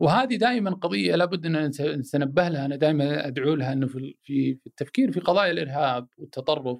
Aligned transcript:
وهذه 0.00 0.36
دائما 0.36 0.70
قضية 0.70 1.14
لابد 1.16 1.46
أن 1.46 1.70
نتنبه 1.80 2.48
لها. 2.48 2.66
أنا 2.66 2.76
دائما 2.76 3.26
أدعو 3.26 3.54
لها 3.54 3.72
أنه 3.72 3.86
في 3.86 4.16
في 4.22 4.58
التفكير 4.66 5.12
في 5.12 5.20
قضايا 5.20 5.50
الإرهاب 5.50 6.08
والتطرف 6.18 6.78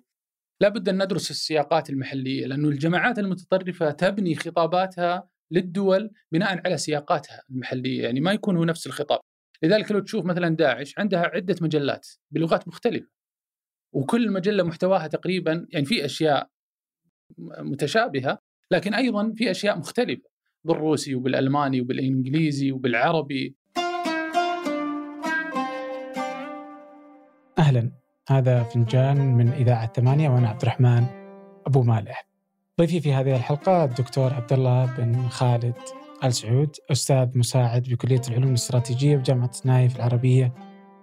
لابد 0.60 0.88
أن 0.88 1.02
ندرس 1.02 1.31
السياقات 1.31 1.91
المحلية 1.91 2.46
لأنه 2.46 2.68
الجماعات 2.68 3.18
المتطرفة 3.18 3.91
تبني 3.91 4.34
خطاباتها 4.34 5.28
للدول 5.50 6.10
بناء 6.33 6.60
على 6.67 6.78
سياقاتها 6.78 7.42
المحلية. 7.50 8.02
يعني 8.02 8.20
ما 8.20 8.32
يكون 8.32 8.57
هو 8.57 8.64
نفس 8.64 8.86
الخطاب. 8.86 9.21
لذلك 9.62 9.93
لو 9.93 10.00
تشوف 10.00 10.25
مثلا 10.25 10.57
داعش 10.57 10.98
عندها 10.98 11.21
عدة 11.21 11.57
مجلات 11.61 12.09
بلغات 12.30 12.69
مختلفة 12.69 13.09
وكل 13.95 14.30
مجلة 14.32 14.62
محتواها 14.62 15.07
تقريبا 15.07 15.66
يعني 15.71 15.87
في 15.87 16.05
أشياء 16.05 16.50
متشابهة 17.59 18.39
لكن 18.71 18.95
أيضا 18.95 19.32
في 19.37 19.50
أشياء 19.50 19.79
مختلفة. 19.79 20.29
بالروسي 20.69 21.14
وبالألماني 21.14 21.80
وبالإنجليزي 21.80 22.73
وبالعربي. 22.73 23.57
أهلا. 27.59 27.93
هذا 28.29 28.63
فنجان 28.63 29.35
من 29.35 29.49
إذاعة 29.49 29.93
ثمانية 29.93 30.29
وأنا 30.29 30.49
عبد 30.49 30.62
الرحمن 30.62 31.04
أبو 31.67 31.82
مالح. 31.82 32.29
ضيفي 32.81 33.01
في 33.01 33.12
هذه 33.12 33.37
الحلقة 33.37 33.85
الدكتور 33.85 34.35
عبد 34.35 34.53
الله 34.53 34.97
بن 34.97 35.29
خالد 35.29 35.75
ال 36.25 36.33
سعود 36.33 36.77
أستاذ 36.93 37.39
مساعد 37.39 37.83
بكلية 37.83 38.21
العلوم 38.29 38.48
الاستراتيجية 38.48 39.17
بجامعة 39.17 39.51
نايف 39.65 39.97
العربية 39.97 40.55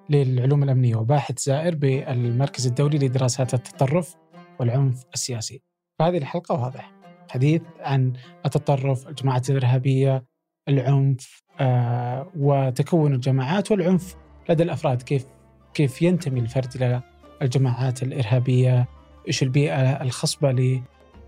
للعلوم 0.10 0.64
الأمنية 0.64 0.96
وباحث 0.96 1.40
زائر 1.40 1.76
بالمركز 1.76 2.68
الدولي 2.68 2.98
لدراسات 2.98 3.54
التطرف 3.54 4.16
والعنف 4.60 5.04
السياسي. 5.14 5.62
فهذه 6.00 6.18
الحلقة 6.18 6.62
واضح 6.64 6.95
حديث 7.30 7.62
عن 7.80 8.14
التطرف، 8.46 9.08
الجماعات 9.08 9.50
الإرهابية، 9.50 10.24
العنف 10.70 11.44
آه 11.60 12.28
وتكون 12.38 13.14
الجماعات 13.14 13.72
والعنف 13.72 14.16
لدى 14.50 14.64
الأفراد. 14.64 15.02
كيف 15.02 15.26
كيف 15.74 16.02
ينتمي 16.02 16.40
الفرد 16.40 16.76
إلى 16.76 17.02
الجماعات 17.42 18.04
الإرهابية، 18.04 18.88
إيش 19.28 19.44
البيئة 19.44 20.02
الخصبة 20.02 20.52
ل 20.52 20.82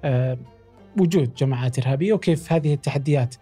آه 0.04 0.38
جماعات 1.38 1.80
إرهابية؟ 1.80 2.14
وكيف 2.14 2.54
هذه 2.54 2.74
التحديات 2.74 3.36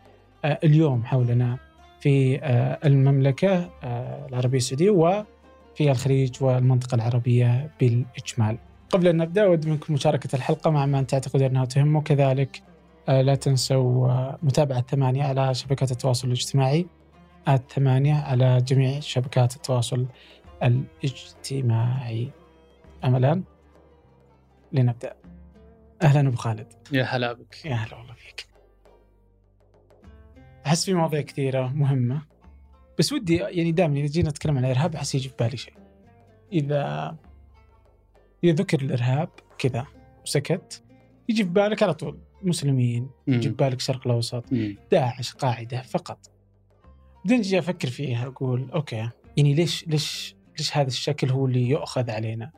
آه 0.46 0.60
اليوم 0.64 1.06
حولنا 1.06 1.58
في 2.00 2.40
المملكة 2.86 3.70
آه 3.84 4.28
العربية 4.28 4.58
السعودية 4.58 4.90
وفي 4.90 5.92
الخليج 5.92 6.44
والمنطقة 6.44 6.96
العربية 6.96 7.72
بالإجمال. 7.80 8.58
قبل 8.90 9.08
أن 9.08 9.18
نبدأ 9.18 9.44
أود 9.44 9.68
منكم 9.68 9.94
مشاركة 9.94 10.36
الحلقة 10.36 10.70
مع 10.72 10.86
من 10.86 11.08
تعتقد 11.08 11.42
أنها 11.42 11.66
تهم. 11.66 11.96
وكذلك 11.96 12.64
آه، 13.10 13.22
لا 13.22 13.36
تنسوا 13.36 14.08
آه، 14.08 14.40
متابعة 14.44 14.82
ثمانية 14.82 15.24
على 15.24 15.54
شبكات 15.54 15.92
التواصل 15.92 16.28
الاجتماعي 16.28 16.88
ثمانية 17.70 18.14
على 18.14 18.62
جميع 18.62 19.00
شبكات 19.00 19.56
التواصل 19.56 20.06
الاجتماعي. 20.64 22.32
أملا 23.04 23.44
لنبدأ. 24.72 25.16
أهلا 26.02 26.28
أبو 26.28 26.38
خالد. 26.38 26.74
يا 26.92 27.04
هلا 27.04 27.34
بك. 27.34 27.66
يا 27.66 27.76
هلا 27.76 27.98
والله 27.98 28.14
فيك. 28.14 28.48
أحس 30.66 30.86
في 30.86 30.94
مواضيع 30.94 31.22
كثيرة 31.22 31.68
مهمة 31.68 32.22
بس 33.00 33.14
ودي 33.14 33.36
يعني 33.36 33.72
دائما 33.72 33.98
إذا 33.98 34.08
جينا 34.08 34.30
نتكلم 34.30 34.58
عن 34.58 34.66
الإرهاب 34.66 34.96
أحس 34.96 35.16
يجي 35.16 35.30
في 35.30 35.36
بالي 35.40 35.58
شيء. 35.58 35.74
إذا 36.54 37.16
إذا 38.50 38.56
ذكر 38.56 38.82
الإرهاب 38.82 39.30
كذا 39.58 39.86
وسكت. 40.24 40.84
يجي 41.30 41.44
في 41.44 41.50
بالك 41.50 41.84
على 41.84 41.94
طول 41.94 42.20
مسلمين 42.44 43.10
يجي 43.28 43.50
في 43.50 43.56
بالك 43.56 43.78
الشرق 43.78 44.08
الأوسط. 44.08 44.46
داعش 44.92 45.34
قاعدة 45.34 45.82
فقط. 45.82 46.32
بعدين 47.26 47.40
أجي 47.40 47.60
أفكر 47.60 47.88
فيها 47.88 48.28
أقول 48.28 48.72
أوكي 48.72 49.10
يعني 49.38 49.54
ليش 49.54 49.88
ليش 49.88 50.36
ليش 50.58 50.78
هذا 50.78 50.88
الشكل 50.88 51.30
هو 51.30 51.46
اللي 51.46 51.70
يؤخذ 51.70 52.10
علينا؟ 52.10 52.52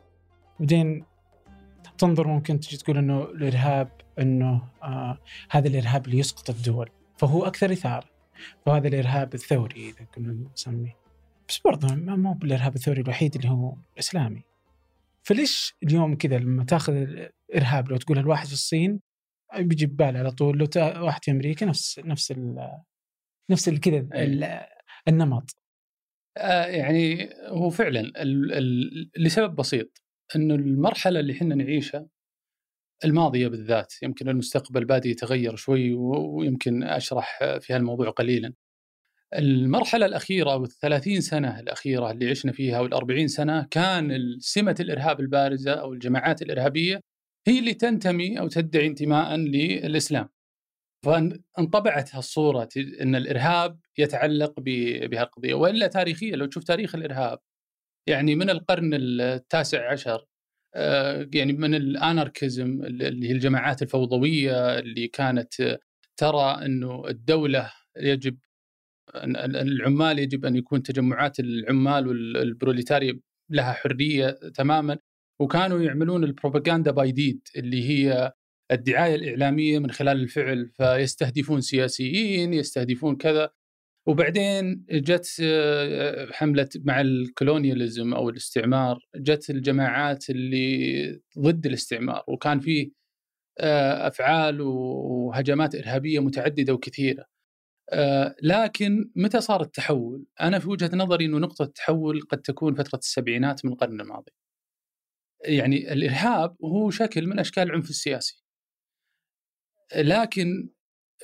بعدين 0.59 1.03
تنظر 1.97 2.27
ممكن 2.27 2.59
تجي 2.59 2.77
تقول 2.77 2.97
إنه 2.97 3.23
الإرهاب 3.23 3.91
إنه 4.19 4.61
آه 4.83 5.17
هذا 5.49 5.67
الإرهاب 5.67 6.05
اللي 6.05 6.19
يسقط 6.19 6.49
الدول 6.49 6.89
فهو 7.17 7.45
أكثر 7.45 7.71
إثارة. 7.71 8.05
وهذا 8.65 8.87
الإرهاب 8.87 9.33
الثوري 9.33 9.89
إذا 9.89 10.05
كنا 10.15 10.47
نسميه. 10.53 10.95
بس 11.49 11.59
برضه 11.65 11.95
ما 11.95 12.29
هو 12.29 12.33
بالإرهاب 12.33 12.75
الثوري 12.75 13.01
الوحيد 13.01 13.35
اللي 13.35 13.49
هو 13.49 13.75
الاسلامي 13.93 14.43
فليش 15.23 15.75
اليوم 15.83 16.15
كذا 16.17 16.37
لما 16.37 16.63
تاخذ 16.65 16.93
الارهاب 17.49 17.89
لو 17.89 17.97
تقول 17.97 18.17
الواحد 18.17 18.47
في 18.47 18.53
الصين 18.53 18.99
بيجي 19.59 19.85
ببال 19.85 20.17
على 20.17 20.31
طول 20.31 20.57
لو 20.57 20.67
واحد 20.77 21.23
في 21.23 21.31
أمريكا 21.31 21.65
نفس 21.65 21.99
نفس 21.99 22.31
ال 22.31 22.71
نفس 23.51 23.69
كذا 23.69 24.07
النمط 25.07 25.55
آه 26.37 26.65
يعني 26.65 27.29
هو 27.47 27.69
فعلا 27.69 27.99
ال 27.99 28.53
ال 28.53 29.11
لسبب 29.17 29.55
بسيط 29.55 30.03
إنه 30.35 30.55
المرحلة 30.55 31.19
اللي 31.19 31.33
إحنا 31.33 31.55
نعيشها 31.55 32.07
الماضية 33.05 33.47
بالذات 33.47 33.93
يمكن 34.03 34.29
المستقبل 34.29 34.85
بادي 34.85 35.09
يتغير 35.09 35.55
شوي 35.55 35.93
ويمكن 35.93 36.83
أشرح 36.83 37.39
في 37.59 37.73
هالموضوع 37.73 38.09
قليلا. 38.09 38.53
المرحلة 39.33 40.05
الأخيرة 40.05 40.55
والثلاثين 40.55 41.21
سنة 41.21 41.59
الأخيرة 41.59 42.11
اللي 42.11 42.29
عشنا 42.29 42.51
فيها 42.51 42.79
والأربعين 42.79 43.27
سنة 43.27 43.67
كان 43.71 44.37
سمة 44.39 44.75
الإرهاب 44.79 45.19
البارزة 45.19 45.73
أو 45.73 45.93
الجماعات 45.93 46.41
الإرهابية 46.41 47.01
هي 47.47 47.59
اللي 47.59 47.73
تنتمي 47.73 48.39
أو 48.39 48.47
تدعي 48.47 48.87
انتماء 48.87 49.35
للإسلام. 49.35 50.29
فانطبعت 51.05 52.15
هالصورة 52.15 52.69
أن 53.01 53.15
الإرهاب 53.15 53.79
يتعلق 53.97 54.53
بهالقضية 54.59 55.53
وإلا 55.53 55.87
تاريخيا 55.87 56.35
لو 56.35 56.45
تشوف 56.45 56.63
تاريخ 56.63 56.95
الإرهاب 56.95 57.39
يعني 58.07 58.35
من 58.35 58.49
القرن 58.49 58.93
التاسع 58.93 59.91
عشر 59.91 60.25
آه، 60.75 61.29
يعني 61.33 61.53
من 61.53 61.75
الأناركيزم 61.75 62.83
اللي 62.83 63.29
هي 63.29 63.31
الجماعات 63.31 63.81
الفوضوية 63.81 64.79
اللي 64.79 65.07
كانت 65.07 65.79
ترى 66.17 66.65
أنه 66.65 67.07
الدولة 67.07 67.71
يجب 67.97 68.37
العمال 69.15 70.19
يجب 70.19 70.45
أن 70.45 70.55
يكون 70.55 70.83
تجمعات 70.83 71.39
العمال 71.39 72.07
والبروليتاريا 72.07 73.19
لها 73.49 73.73
حرية 73.73 74.29
تماما. 74.29 74.97
وكانوا 75.41 75.81
يعملون 75.81 76.23
ال 76.23 76.29
propaganda 76.29 76.91
by 76.91 77.11
deed 77.11 77.41
اللي 77.55 77.89
هي 77.89 78.33
الدعاية 78.71 79.15
الإعلامية 79.15 79.79
من 79.79 79.91
خلال 79.91 80.21
الفعل. 80.21 80.69
فيستهدفون 80.77 81.61
سياسيين 81.61 82.53
يستهدفون 82.53 83.15
كذا. 83.15 83.49
وبعدين 84.07 84.85
جت 84.91 85.37
آه، 85.43 86.27
حملة 86.31 86.69
مع 86.75 87.01
ال 87.01 87.10
colonialism 87.10 88.13
أو 88.13 88.29
الاستعمار 88.29 88.99
جت 89.15 89.49
الجماعات 89.49 90.29
اللي 90.29 91.21
ضد 91.39 91.65
الاستعمار. 91.65 92.23
وكان 92.27 92.59
فيه 92.59 92.91
آه، 93.59 94.07
أفعال 94.07 94.61
وهجمات 94.61 95.75
إرهابية 95.75 96.19
متعددة 96.19 96.73
وكثيرة. 96.73 97.25
آه، 97.89 98.35
لكن 98.43 99.11
متى 99.15 99.41
صار 99.41 99.61
التحول؟ 99.61 100.25
أنا 100.41 100.59
في 100.59 100.69
وجهة 100.69 100.89
نظري 100.93 101.25
إنه 101.25 101.37
نقطة 101.37 101.63
التحول 101.63 102.21
قد 102.21 102.41
تكون 102.41 102.75
فترة 102.75 102.99
السبعينات 102.99 103.65
من 103.65 103.71
القرن 103.71 104.01
الماضي. 104.01 104.31
يعني 105.45 105.93
الإرهاب 105.93 106.55
هو 106.63 106.89
شكل 106.89 107.27
من 107.27 107.39
أشكال 107.39 107.63
العنف 107.63 107.89
السياسي. 107.89 108.43
لكن 109.95 110.69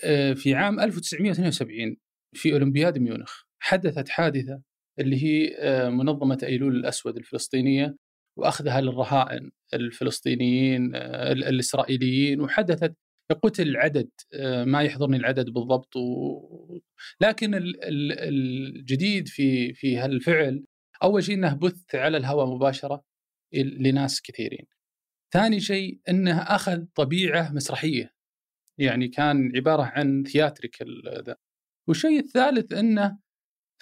آه، 0.03 0.33
في 0.33 0.55
عام 0.55 0.79
1972 0.79 1.97
في 2.33 2.53
أولمبياد 2.53 2.97
ميونخ 2.97 3.41
حدثت 3.59 4.09
حادثة 4.09 4.61
اللي 4.99 5.23
هي 5.23 5.55
آه، 5.57 5.89
منظمة 5.89 6.37
أيلول 6.43 6.75
الأسود 6.75 7.17
الفلسطينية 7.17 7.97
وأخذها 8.37 8.81
للرهائن 8.81 9.51
الفلسطينيين 9.73 10.95
الإسرائيليين 10.95 12.41
وحدثت 12.41 12.95
قتل 13.31 13.77
عدد 13.77 14.09
آه، 14.33 14.63
ما 14.63 14.81
يحضرني 14.81 15.17
العدد 15.17 15.49
بالضبط 15.49 15.95
و... 15.95 16.79
لكن 17.21 17.51
الجديد 17.53 19.27
في 19.27 19.73
في 19.73 19.97
هالفعل 19.97 20.65
أول 21.03 21.23
شيء 21.23 21.35
إنه 21.35 21.53
بث 21.53 21.95
على 21.95 22.17
الهواء 22.17 22.45
مباشرة 22.55 23.03
لناس 23.53 24.21
كثيرين. 24.21 24.65
ثاني 25.33 25.59
شيء 25.59 25.99
إنه 26.09 26.41
أخذ 26.41 26.85
طبيعة 26.95 27.53
مسرحية 27.53 28.13
يعني 28.77 29.07
كان 29.07 29.51
عبارة 29.55 29.83
عن 29.83 30.23
ثياتريكال 30.23 31.23
ذا. 31.25 31.35
والشيء 31.87 32.19
الثالث 32.19 32.73
إنه 32.73 33.19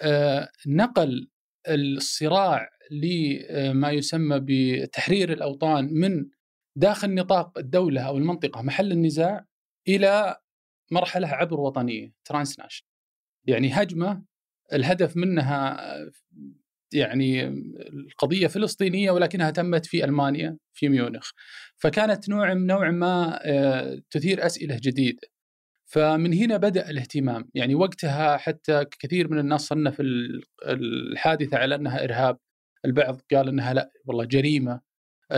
آه، 0.02 0.48
نقل 0.66 1.28
الصراع 1.68 2.68
لما 2.90 3.90
يسمى 3.90 4.40
بتحرير 4.42 5.32
الأوطان 5.32 5.84
من 5.94 6.26
داخل 6.76 7.14
نطاق 7.14 7.58
الدولة 7.58 8.00
أو 8.02 8.16
المنطقة 8.16 8.62
محل 8.62 8.92
النزاع 8.92 9.46
إلى 9.88 10.36
مرحلة 10.90 11.28
عبر 11.28 11.60
وطنية 11.60 12.12
ترانس 12.24 12.58
ناشن 12.58 12.84
يعني 13.46 13.72
هجمة 13.72 14.24
الهدف 14.72 15.16
منها 15.16 15.78
يعني 16.92 17.48
القضية 17.88 18.46
فلسطينية 18.46 19.10
ولكنها 19.10 19.50
تمت 19.50 19.86
في 19.86 20.04
ألمانيا 20.04 20.58
في 20.72 20.88
ميونخ. 20.88 21.30
فكانت 21.76 22.28
نوع 22.28 22.52
نوع 22.52 22.90
ما 22.90 23.40
آه، 23.44 24.02
تثير 24.10 24.46
أسئلة 24.46 24.78
جديدة. 24.82 25.28
فمن 25.86 26.34
هنا 26.34 26.56
بدأ 26.56 26.90
الاهتمام. 26.90 27.50
يعني 27.54 27.74
وقتها 27.74 28.36
حتى 28.36 28.84
كثير 29.00 29.30
من 29.30 29.38
الناس 29.38 29.60
صنف 29.60 30.02
الحادثة 30.66 31.58
على 31.58 31.74
أنها 31.74 32.04
إرهاب. 32.04 32.38
البعض 32.84 33.20
قال 33.32 33.48
أنها 33.48 33.74
لا 33.74 33.90
والله 34.06 34.24
جريمة. 34.24 34.80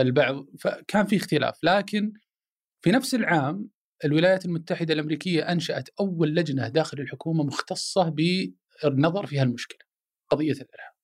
البعض 0.01 0.45
فكان 0.59 1.05
في 1.05 1.15
اختلاف 1.15 1.59
لكن 1.63 2.13
في 2.81 2.91
نفس 2.91 3.15
العام 3.15 3.69
الولايات 4.05 4.45
المتحدة 4.45 4.93
الأمريكية 4.93 5.51
أنشأت 5.51 5.89
أول 5.99 6.35
لجنة 6.35 6.67
داخل 6.67 6.99
الحكومة 6.99 7.43
مختصة 7.43 8.09
بالنظر 8.09 9.25
في 9.25 9.39
هالمشكلة 9.39 9.79
قضية 10.29 10.51
الإرهاب. 10.51 10.95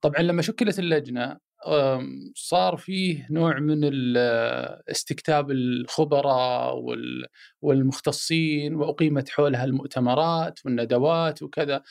طبعا 0.00 0.22
لما 0.22 0.42
شكلت 0.42 0.78
اللجنة 0.78 1.38
صار 2.34 2.76
فيه 2.76 3.26
نوع 3.30 3.58
من 3.58 3.80
استكتاب 4.90 5.50
الخبراء 5.50 6.74
والمختصين 7.62 8.74
وأقيمت 8.74 9.28
حولها 9.28 9.64
المؤتمرات 9.64 10.58
والندوات 10.64 11.42
وكذا 11.42 11.82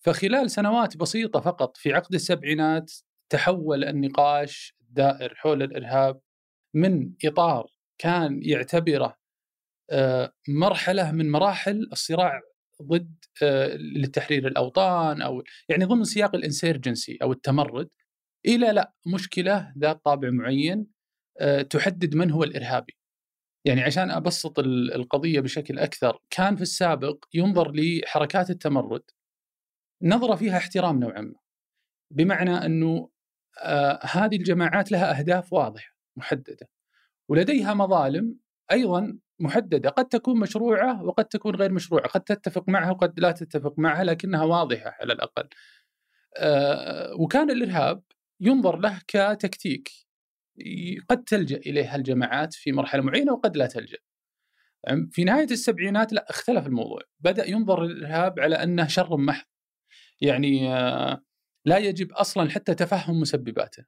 فخلال 0.00 0.50
سنوات 0.50 0.96
بسيطة 0.96 1.40
فقط 1.40 1.76
في 1.76 1.92
عقد 1.92 2.14
السبعينات 2.14 2.92
تحول 3.28 3.84
النقاش 3.84 4.76
الدائر 4.92 5.34
حول 5.34 5.62
الإرهاب 5.62 6.20
من 6.74 7.12
إطار 7.24 7.66
كان 7.98 8.40
يعتبره 8.42 9.16
مرحلة 10.48 11.12
من 11.12 11.30
مراحل 11.30 11.88
الصراع 11.92 12.40
ضد 12.82 13.14
لتحرير 13.96 14.46
الأوطان 14.46 15.22
أو 15.22 15.42
يعني 15.68 15.84
ضمن 15.84 16.04
سياق 16.04 16.34
الإنسيرجنسي 16.34 17.18
أو 17.22 17.32
التمرد 17.32 17.88
إلى 18.46 18.72
لا 18.72 18.92
مشكلة 19.06 19.72
ذات 19.78 20.04
طابع 20.04 20.30
معين 20.30 20.86
تحدد 21.70 22.14
من 22.14 22.30
هو 22.30 22.44
الإرهابي. 22.44 22.96
يعني 23.64 23.80
عشان 23.80 24.10
أبسط 24.10 24.58
القضية 24.58 25.40
بشكل 25.40 25.78
أكثر، 25.78 26.18
كان 26.30 26.56
في 26.56 26.62
السابق 26.62 27.24
ينظر 27.34 27.72
لحركات 27.74 28.50
التمرد 28.50 29.02
نظره 30.02 30.34
فيها 30.34 30.56
احترام 30.56 31.00
نوعا 31.00 31.20
ما. 31.20 31.34
بمعنى 32.10 32.50
أنه 32.50 32.96
آه 32.96 33.11
هذه 34.02 34.36
الجماعات 34.36 34.92
لها 34.92 35.18
أهداف 35.18 35.52
واضحة 35.52 35.96
محددة 36.16 36.68
ولديها 37.28 37.74
مظالم 37.74 38.36
أيضا 38.72 39.18
محددة 39.40 39.90
قد 39.90 40.08
تكون 40.08 40.40
مشروعة 40.40 41.02
وقد 41.02 41.24
تكون 41.24 41.54
غير 41.54 41.72
مشروعة، 41.72 42.08
قد 42.08 42.20
تتفق 42.20 42.68
معها 42.68 42.90
وقد 42.90 43.20
لا 43.20 43.32
تتفق 43.32 43.74
معها 43.78 44.04
لكنها 44.04 44.44
واضحة 44.44 44.96
على 45.00 45.12
الأقل. 45.12 45.48
آه 46.36 47.14
وكان 47.14 47.50
الإرهاب 47.50 48.02
ينظر 48.40 48.78
له 48.78 49.00
كتكتيك 49.08 49.90
قد 51.08 51.24
تلجأ 51.24 51.56
اليه 51.56 51.96
الجماعات 51.96 52.54
في 52.54 52.72
مرحلة 52.72 53.02
معينة 53.02 53.32
وقد 53.32 53.56
لا 53.56 53.66
تلجأ. 53.66 53.98
في 55.10 55.24
نهاية 55.24 55.50
السبعينات 55.50 56.12
لا 56.12 56.30
اختلف 56.30 56.66
الموضوع، 56.66 57.00
بدأ 57.20 57.50
ينظر 57.50 57.84
الإرهاب 57.84 58.40
على 58.40 58.62
أنه 58.62 58.86
شر 58.86 59.16
محض. 59.16 59.46
يعني 60.20 60.74
آه 60.74 61.22
لا 61.64 61.78
يجب 61.78 62.12
أصلا 62.12 62.50
حتى 62.50 62.74
تفهم 62.74 63.20
مسبباته. 63.20 63.84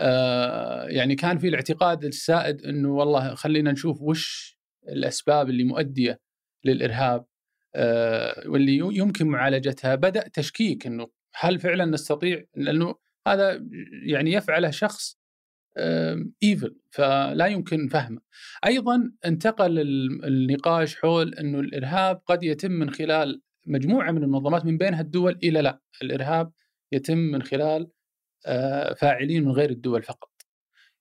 آه 0.00 0.84
يعني 0.88 1.14
كان 1.14 1.38
في 1.38 1.48
الاعتقاد 1.48 2.04
السائد 2.04 2.62
إنه 2.66 2.88
والله 2.94 3.34
خلينا 3.34 3.72
نشوف 3.72 4.02
وش 4.02 4.58
الأسباب 4.88 5.50
اللي 5.50 5.64
مؤدية 5.64 6.20
للإرهاب 6.64 7.26
آه 7.74 8.48
واللي 8.48 8.76
يمكن 8.76 9.26
معالجتها 9.26 9.94
بدأ 9.94 10.28
تشكيك 10.28 10.86
إنه 10.86 11.08
هل 11.34 11.58
فعلا 11.58 11.84
نستطيع 11.84 12.44
لأنه 12.56 12.94
هذا 13.26 13.66
يعني 14.06 14.32
يفعله 14.32 14.70
شخص 14.70 15.18
ايفل 16.42 16.76
فلا 16.90 17.46
يمكن 17.46 17.88
فهمه. 17.88 18.20
أيضا 18.66 19.12
انتقل 19.24 19.80
النقاش 20.24 20.96
حول 20.96 21.34
إنه 21.34 21.60
الإرهاب 21.60 22.22
قد 22.26 22.42
يتم 22.42 22.72
من 22.72 22.90
خلال 22.90 23.42
مجموعة 23.66 24.10
من 24.10 24.22
المنظمات 24.22 24.64
من 24.64 24.78
بينها 24.78 25.00
الدول 25.00 25.38
إلى 25.42 25.62
لا، 25.62 25.80
الإرهاب 26.02 26.52
يتم 26.92 27.18
من 27.18 27.42
خلال 27.42 27.90
آه، 28.46 28.94
فاعلين 28.94 29.44
من 29.44 29.52
غير 29.52 29.70
الدول 29.70 30.02
فقط. 30.02 30.30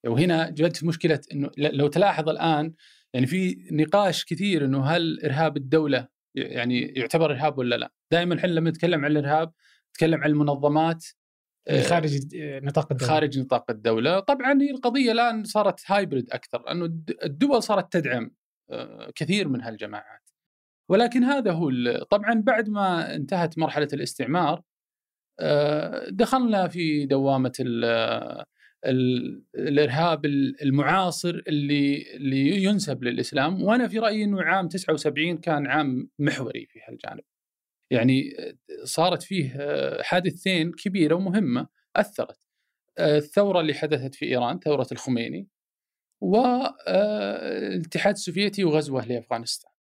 وهنا 0.05 0.49
جت 0.49 0.83
مشكلة 0.83 1.19
إنه 1.33 1.49
لو 1.57 1.87
تلاحظ 1.87 2.29
الآن 2.29 2.73
يعني 3.13 3.27
في 3.27 3.67
نقاش 3.71 4.25
كثير 4.25 4.65
إنه 4.65 4.85
هل 4.85 5.19
إرهاب 5.25 5.57
الدولة 5.57 6.07
يعني 6.35 6.81
يعتبر 6.81 7.31
إرهاب 7.31 7.57
ولا 7.57 7.75
لا؟ 7.75 7.91
دائما 8.11 8.35
إحنا 8.37 8.47
لما 8.49 8.69
نتكلم 8.69 9.05
عن 9.05 9.11
الإرهاب 9.11 9.53
نتكلم 9.89 10.23
عن 10.23 10.29
المنظمات 10.29 11.05
خارج 11.81 12.19
نطاق 12.35 12.91
الدولة 12.91 13.11
خارج 13.11 13.39
نطاق 13.39 13.71
الدولة 13.71 14.19
طبعا 14.19 14.61
هي 14.61 14.71
القضية 14.71 15.11
الآن 15.11 15.43
صارت 15.43 15.81
هايبرد 15.85 16.29
أكثر 16.31 16.71
أنه 16.71 16.85
الدول 17.23 17.63
صارت 17.63 17.93
تدعم 17.93 18.31
آه، 18.71 19.11
كثير 19.15 19.47
من 19.47 19.61
هالجماعات 19.61 20.22
ولكن 20.89 21.23
هذا 21.23 21.51
هو 21.51 21.71
طبعا 22.11 22.33
بعد 22.33 22.69
ما 22.69 23.15
انتهت 23.15 23.57
مرحلة 23.57 23.87
الاستعمار 23.93 24.61
آه، 25.39 26.09
دخلنا 26.09 26.67
في 26.67 27.05
دوامة 27.05 27.53
الإرهاب 28.85 30.25
المعاصر 30.61 31.41
اللي 31.47 32.15
اللي 32.15 32.63
ينسب 32.63 33.03
للإسلام 33.03 33.63
وأنا 33.63 33.87
في 33.87 33.99
رأيي 33.99 34.23
إنه 34.23 34.41
عام 34.43 34.67
79 34.67 35.37
كان 35.37 35.67
عام 35.67 36.09
محوري 36.19 36.65
في 36.65 36.79
هالجانب. 36.87 37.23
يعني 37.91 38.31
صارت 38.83 39.23
فيه 39.23 39.57
حادثتين 40.01 40.71
كبيرة 40.71 41.15
ومهمة 41.15 41.67
أثرت 41.95 42.39
الثورة 42.99 43.59
اللي 43.61 43.73
حدثت 43.73 44.15
في 44.15 44.25
إيران 44.25 44.59
ثورة 44.59 44.87
الخميني 44.91 45.47
والاتحاد 46.23 48.13
السوفيتي 48.13 48.63
وغزوة 48.63 49.05
لأفغانستان. 49.05 49.72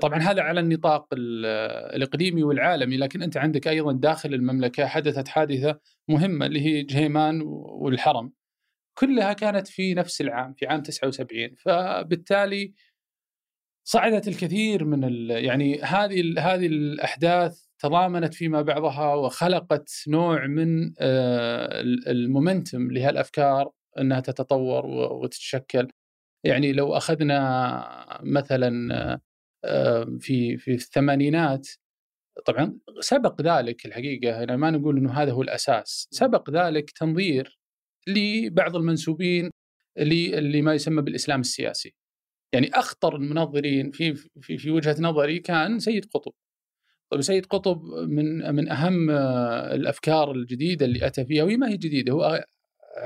طبعا 0.00 0.18
هذا 0.18 0.42
على 0.42 0.60
النطاق 0.60 1.08
الإقليمي 1.12 2.42
والعالمي 2.42 2.96
لكن 2.96 3.22
أنت 3.22 3.36
عندك 3.36 3.68
أيضا 3.68 3.92
داخل 3.92 4.34
المملكة 4.34 4.86
حدثت 4.86 5.28
حادثة 5.28 5.80
مهمة 6.08 6.46
اللي 6.46 6.60
هي 6.60 6.82
جهيمان 6.82 7.42
والحرم. 7.42 8.32
كلها 8.98 9.32
كانت 9.32 9.68
في 9.68 9.94
نفس 9.94 10.20
العام 10.20 10.54
في 10.54 10.66
عام 10.66 10.82
79 10.82 11.54
فبالتالي 11.54 12.74
صعدت 13.84 14.28
الكثير 14.28 14.84
من 14.84 15.30
يعني 15.30 15.80
هذه 15.82 16.34
هذه 16.38 16.66
الأحداث 16.66 17.64
تضامنت 17.78 18.34
فيما 18.34 18.62
بعضها 18.62 19.14
وخلقت 19.14 19.90
نوع 20.08 20.46
من 20.46 20.92
آه، 21.00 21.80
المومنتم 22.06 22.90
لهالأفكار 22.90 23.70
أنها 23.98 24.20
تتطور 24.20 24.86
وتتشكل. 24.86 25.88
يعني 26.44 26.72
لو 26.72 26.96
أخذنا 26.96 28.18
مثلا 28.22 29.20
في 30.20 30.56
في 30.56 30.72
الثمانينات. 30.72 31.68
طبعا 32.46 32.78
سبق 33.00 33.42
ذلك 33.42 33.86
الحقيقة 33.86 34.42
أنا 34.42 34.56
ما 34.56 34.70
نقول 34.70 34.96
إنه 34.98 35.12
هذا 35.12 35.32
هو 35.32 35.42
الأساس. 35.42 36.08
سبق 36.10 36.50
ذلك 36.50 36.90
تنظير 36.90 37.58
لبعض 38.08 38.76
المنسوبين 38.76 39.50
اللي 39.98 40.62
ما 40.62 40.74
يسمى 40.74 41.02
بالإسلام 41.02 41.40
السياسي. 41.40 41.94
يعني 42.54 42.70
أخطر 42.74 43.16
المنظرين 43.16 43.90
في 43.90 44.14
في 44.40 44.58
في 44.58 44.70
وجهة 44.70 44.96
نظري 45.00 45.38
كان 45.38 45.78
سيد 45.78 46.04
قطب. 46.14 46.32
طيب 47.10 47.20
سيد 47.20 47.46
قطب 47.46 47.84
من 48.08 48.54
من 48.54 48.68
أهم 48.70 49.10
الأفكار 49.10 50.32
الجديدة 50.32 50.86
اللي 50.86 51.06
أتى 51.06 51.24
فيها 51.26 51.44
وهي 51.44 51.56
ما 51.56 51.68
هي 51.68 51.76
جديدة 51.76 52.12
هو 52.12 52.44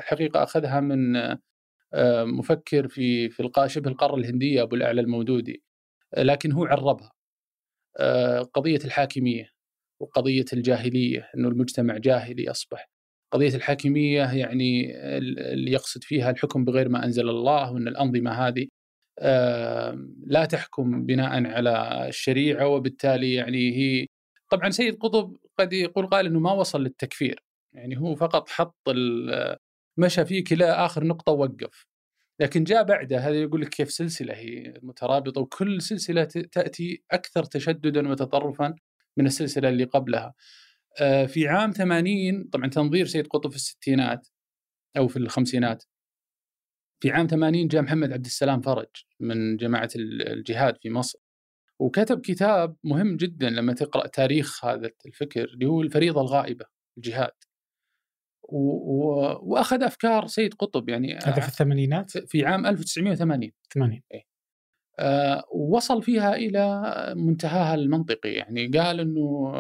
حقيقة 0.01 0.43
أخذها 0.43 0.81
من 0.81 1.13
مفكر 2.39 2.89
في 2.89 3.29
في 3.31 3.51
شبه 3.67 3.91
القارة 3.91 4.17
الهندية 4.17 4.63
أبو 4.63 4.77
الأعلى 4.77 5.01
المودودي. 5.01 5.63
لكن 6.17 6.53
هو 6.53 6.65
عربها. 6.65 7.13
قضية 8.55 8.79
الحاكمية 8.85 9.51
وقضية 10.01 10.45
الجاهلية 10.53 11.31
إنه 11.37 11.49
المجتمع 11.49 11.97
جاهلي 11.97 12.51
أصبح. 12.51 12.91
قضية 13.33 13.55
الحاكمية 13.55 14.33
يعني 14.33 14.97
اللي 15.53 15.73
يقصد 15.73 16.05
فيها 16.05 16.31
الحكم 16.31 16.65
بغير 16.65 16.89
ما 16.89 17.05
أنزل 17.05 17.29
الله 17.29 17.73
وإن 17.73 17.89
الأنظمة 17.89 18.31
هذه 18.31 18.69
لا 20.27 20.45
تحكم 20.51 21.07
بناء 21.07 21.47
على 21.47 22.05
الشريعة 22.09 22.69
وبالتالي 22.69 23.35
يعني 23.35 23.77
هي 23.77 24.07
طبعا 24.51 24.71
سيد 24.71 24.99
قطب 24.99 25.37
قد 25.59 25.73
يقول 25.73 26.07
قال 26.07 26.27
إنه 26.27 26.41
ما 26.41 26.53
وصل 26.53 26.83
للتكفير. 26.83 27.41
يعني 27.75 27.99
هو 27.99 28.15
فقط 28.15 28.49
حط 28.49 28.77
مشى 29.99 30.25
فيه 30.25 30.45
إلى 30.53 30.65
آخر 30.65 31.05
نقطة 31.05 31.33
ووقف. 31.33 31.86
لكن 32.41 32.65
جاء 32.65 32.83
بعده 32.83 33.19
هذا 33.19 33.43
يقول 33.43 33.61
لك 33.63 33.69
كيف 33.69 33.93
سلسلة 33.93 34.35
هي 34.35 34.75
مترابطة 34.83 35.41
وكل 35.41 35.83
سلسلة 35.83 36.25
تأتي 36.25 37.05
أكثر 37.11 37.45
تشددا 37.45 38.09
وتطرفا 38.09 38.75
من 39.17 39.27
السلسلة 39.27 39.69
اللي 39.69 39.85
قبلها. 39.85 40.35
آه، 41.01 41.27
في 41.27 41.49
عام 41.49 41.73
80 41.73 42.45
طبعا 42.45 42.71
تنظير 42.71 43.07
سيد 43.07 43.27
قطب 43.27 43.51
في 43.51 43.57
الستينات 43.57 44.29
أو 44.97 45.09
في 45.09 45.17
الخمسينات 45.17 45.85
في 47.01 47.11
عام 47.11 47.27
80 47.27 47.69
جاء 47.69 47.83
محمد 47.83 48.13
عبد 48.13 48.25
السلام 48.27 48.61
فرج 48.61 48.87
من 49.21 49.57
جماعة 49.57 49.89
الجهاد 49.97 50.77
في 50.83 50.91
مصر 50.91 51.19
وكتب 51.79 52.21
كتاب 52.21 52.77
مهم 52.85 53.17
جدا 53.17 53.51
لما 53.51 53.73
تقرأ 53.73 54.07
تاريخ 54.07 54.65
هذا 54.65 54.91
الفكر 55.07 55.45
اللي 55.45 55.67
هو 55.67 55.83
الفريضة 55.83 56.21
الغائبة 56.21 56.67
الجهاد. 56.97 57.33
وأخذ 58.49 59.83
أفكار 59.83 60.27
سيد 60.27 60.55
قطب 60.55 60.89
يعني 60.89 61.15
هذا 61.15 61.41
في 61.41 61.49
الثمانينات؟ 61.49 62.19
في 62.19 62.45
عام 62.45 62.67
1980 62.67 63.53
80 63.73 64.03
إيه. 64.13 64.23
آه، 64.99 65.45
ووصل 65.53 66.03
فيها 66.03 66.35
إلى 66.35 66.83
منتهاها 67.17 67.75
المنطقي. 67.75 68.33
يعني 68.33 68.67
قال 68.67 69.01
إنه 69.01 69.53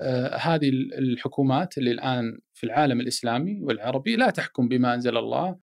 آه، 0.00 0.36
هذه 0.36 0.68
الحكومات 0.98 1.78
اللي 1.78 1.90
الآن 1.90 2.38
في 2.54 2.64
العالم 2.64 3.00
الإسلامي 3.00 3.60
والعربي 3.62 4.16
لا 4.16 4.30
تحكم 4.30 4.68
بما 4.68 4.94
أنزل 4.94 5.16
الله 5.16 5.58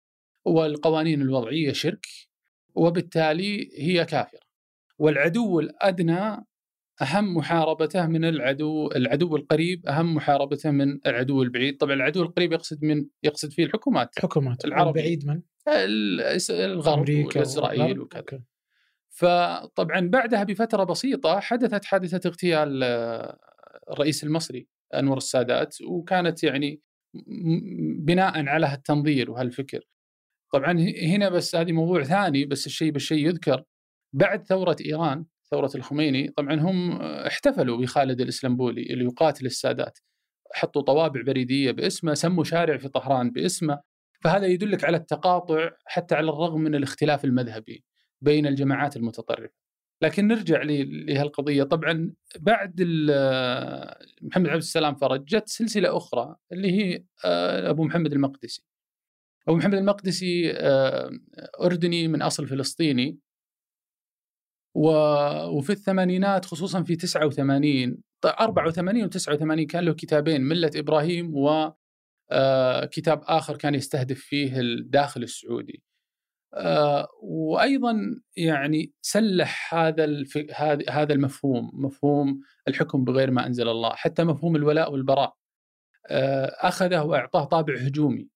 والقوانين 0.45 1.21
الوضعية 1.21 1.73
شرك 1.73 2.05
وبالتالي 2.75 3.69
هي 3.77 4.05
كافرة. 4.05 4.39
والعدو 4.99 5.59
الأدنى 5.59 6.45
أهم 7.01 7.37
محاربته 7.37 8.07
من 8.07 8.25
العدو 8.25 8.87
العدو 8.87 9.35
القريب 9.35 9.85
أهم 9.87 10.15
محاربته 10.15 10.71
من 10.71 10.99
العدو 11.07 11.43
البعيد. 11.43 11.77
طبعا 11.77 11.93
العدو 11.93 12.21
القريب 12.21 12.53
يقصد 12.53 12.83
من 12.83 13.05
يقصد 13.23 13.51
فيه 13.51 13.63
الحكومات 13.63 14.17
الحكومات 14.17 14.65
العربي. 14.65 14.99
البعيد 14.99 15.27
من؟ 15.27 15.41
الغرب 16.49 17.09
واسرائيل 17.35 17.99
وكذا. 17.99 18.43
فطبعا 19.09 20.09
بعدها 20.09 20.43
بفترة 20.43 20.83
بسيطة 20.83 21.39
حدثت 21.39 21.85
حادثة 21.85 22.29
اغتيال 22.29 22.83
آه، 22.83 23.39
الرئيس 23.91 24.23
المصري 24.23 24.67
أنور 24.93 25.17
السادات 25.17 25.77
وكانت 25.81 26.43
يعني 26.43 26.81
بناء 27.99 28.45
على 28.47 28.65
هالتنظير 28.65 29.31
وهالفكر. 29.31 29.87
طبعا 30.53 30.71
هنا 31.03 31.29
بس 31.29 31.55
هذه 31.55 31.71
موضوع 31.71 32.03
ثاني 32.03 32.45
بس 32.45 32.65
الشيء 32.65 32.91
بالشيء 32.91 33.27
يذكر. 33.27 33.63
بعد 34.13 34.43
ثورة 34.43 34.75
إيران 34.85 35.25
ثورة 35.51 35.71
الخميني 35.75 36.27
طبعا 36.37 36.55
هم 36.55 37.01
احتفلوا 37.01 37.77
بخالد 37.77 38.21
الاسلمبولي 38.21 38.81
اللي 38.81 39.03
يقاتل 39.05 39.45
السادات. 39.45 39.99
حطوا 40.53 40.81
طوابع 40.81 41.21
بريدية 41.21 41.71
باسمه 41.71 42.13
سموا 42.13 42.43
شارع 42.43 42.77
في 42.77 42.87
طهران 42.89 43.31
باسمه. 43.31 43.79
فهذا 44.21 44.47
يدلك 44.47 44.83
على 44.83 44.97
التقاطع 44.97 45.69
حتى 45.85 46.15
على 46.15 46.29
الرغم 46.29 46.61
من 46.61 46.75
الاختلاف 46.75 47.25
المذهبي 47.25 47.83
بين 48.21 48.47
الجماعات 48.47 48.97
المتطرفة. 48.97 49.53
لكن 50.01 50.27
نرجع 50.27 50.61
لهالقضية. 50.63 51.63
طبعا 51.63 52.13
بعد 52.39 52.81
محمد 54.21 54.47
عبد 54.47 54.61
السلام 54.61 54.95
فرج 54.95 55.25
جت 55.25 55.47
سلسلة 55.47 55.97
أخرى 55.97 56.35
اللي 56.51 56.71
هي 56.71 57.03
آه، 57.25 57.69
أبو 57.69 57.83
محمد 57.83 58.13
المقدسي. 58.13 58.63
أبو 59.47 59.57
محمد 59.57 59.73
المقدسي 59.73 60.51
آه، 60.51 61.11
أردني 61.61 62.07
من 62.07 62.21
أصل 62.21 62.47
فلسطيني. 62.47 63.19
وفي 64.73 65.69
الثمانينات 65.69 66.45
خصوصا 66.45 66.83
في 66.83 66.95
89 66.95 67.97
84 68.25 69.09
و89 69.09 69.65
كان 69.65 69.83
له 69.83 69.93
كتابين 69.93 70.41
ملة 70.41 70.71
إبراهيم 70.75 71.35
و 71.35 71.71
آه، 72.31 72.85
كتاب 72.85 73.21
آخر 73.23 73.57
كان 73.57 73.75
يستهدف 73.75 74.19
فيه 74.19 74.59
الداخل 74.59 75.23
السعودي. 75.23 75.83
آه، 76.53 77.07
وأيضا 77.23 77.95
يعني 78.37 78.93
سلح 79.01 79.75
هذا 79.75 80.07
هذا 80.89 81.13
المفهوم 81.13 81.71
مفهوم 81.73 82.39
الحكم 82.67 83.03
بغير 83.03 83.31
ما 83.31 83.47
أنزل 83.47 83.69
الله 83.69 83.95
حتى 83.95 84.23
مفهوم 84.23 84.55
الولاء 84.55 84.91
والبراء. 84.91 85.35
آه، 86.09 86.45
أخذه 86.59 87.03
وأعطاه 87.03 87.43
طابع 87.45 87.75
هجومي. 87.77 88.29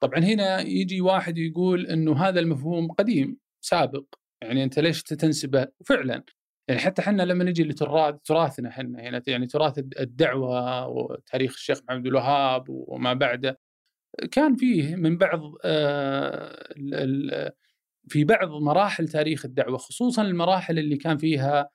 طبعا 0.00 0.18
هنا 0.18 0.60
يجي 0.60 1.00
واحد 1.00 1.38
يقول 1.38 1.86
إنه 1.86 2.16
هذا 2.24 2.40
المفهوم 2.40 2.92
قديم 2.92 3.38
سابق. 3.60 4.04
يعني 4.42 4.64
أنت 4.64 4.78
ليش 4.78 5.02
تنسبه؟ 5.02 5.68
فعلا. 5.86 6.24
يعني 6.68 6.80
حتى 6.80 7.02
إحنا 7.02 7.22
لما 7.22 7.44
نجي 7.44 7.64
لتراث 7.64 8.14
تراثنا 8.24 8.68
إحنا 8.68 9.00
هنا 9.00 9.22
يعني 9.26 9.46
تراث 9.46 9.78
الدعوة 9.78 10.86
وتاريخ 10.86 11.52
الشيخ 11.52 11.80
محمد 11.88 12.06
الوهاب 12.06 12.64
وما 12.68 13.12
بعده 13.12 13.58
كان 14.32 14.56
فيه 14.56 14.96
من 14.96 15.18
بعض 15.18 15.40
آه، 15.64 17.52
في 18.08 18.24
بعض 18.24 18.48
مراحل 18.50 19.08
تاريخ 19.08 19.44
الدعوة 19.44 19.78
خصوصا 19.78 20.22
المراحل 20.22 20.78
اللي 20.78 20.96
كان 20.96 21.16
فيها 21.16 21.70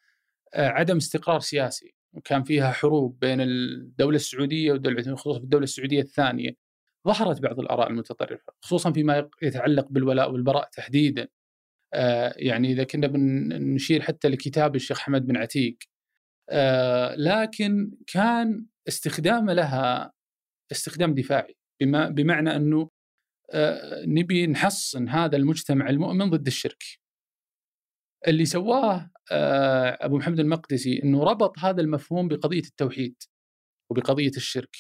آه، 0.54 0.68
عدم 0.68 0.98
استقرار 0.98 1.40
سياسي 1.40 1.94
وكان 2.14 2.44
فيها 2.44 2.72
حروب 2.72 3.20
بين 3.20 3.42
الدولة 3.42 4.16
السعودية 4.16 4.72
والدولة 4.72 5.16
خصوصا 5.16 5.40
في 5.40 5.44
الدولة 5.44 5.64
السعودية 5.64 6.02
الثانية. 6.02 6.56
ظهرت 7.08 7.42
بعض 7.42 7.60
الآراء 7.60 7.90
المتطرفة 7.90 8.54
خصوصا 8.62 8.92
فيما 8.92 9.30
يتعلق 9.42 9.88
بالولاء 9.90 10.32
والبراء 10.32 10.70
تحديدا. 10.74 11.28
يعني 12.36 12.72
إذا 12.72 12.84
كنا 12.84 13.08
بنشير 13.08 14.02
حتى 14.02 14.28
لكتاب 14.28 14.76
الشيخ 14.76 15.00
حمد 15.00 15.28
بن 15.28 15.38
عتيق 15.38 15.78
لكن 17.18 17.92
كان 18.08 18.66
استخدامه 18.88 19.54
لها 19.54 20.14
استخدام 20.72 21.14
دفاعي 21.14 21.56
بما 21.82 22.10
بمعنى 22.10 22.56
أنه 22.56 22.90
آه، 23.54 24.06
نبي 24.06 24.48
نحصن 24.48 25.10
هذا 25.10 25.38
المجتمع 25.38 25.90
المؤمن 25.90 26.30
ضد 26.30 26.48
الشرك. 26.48 26.84
اللي 28.28 28.46
سواه 28.46 29.12
آه، 29.32 29.98
أبو 30.02 30.18
محمد 30.18 30.40
المقدسي 30.40 31.04
إنه 31.04 31.24
ربط 31.24 31.60
هذا 31.60 31.82
المفهوم 31.82 32.28
بقضية 32.28 32.60
التوحيد 32.60 33.16
وبقضية 33.90 34.32
الشرك. 34.38 34.76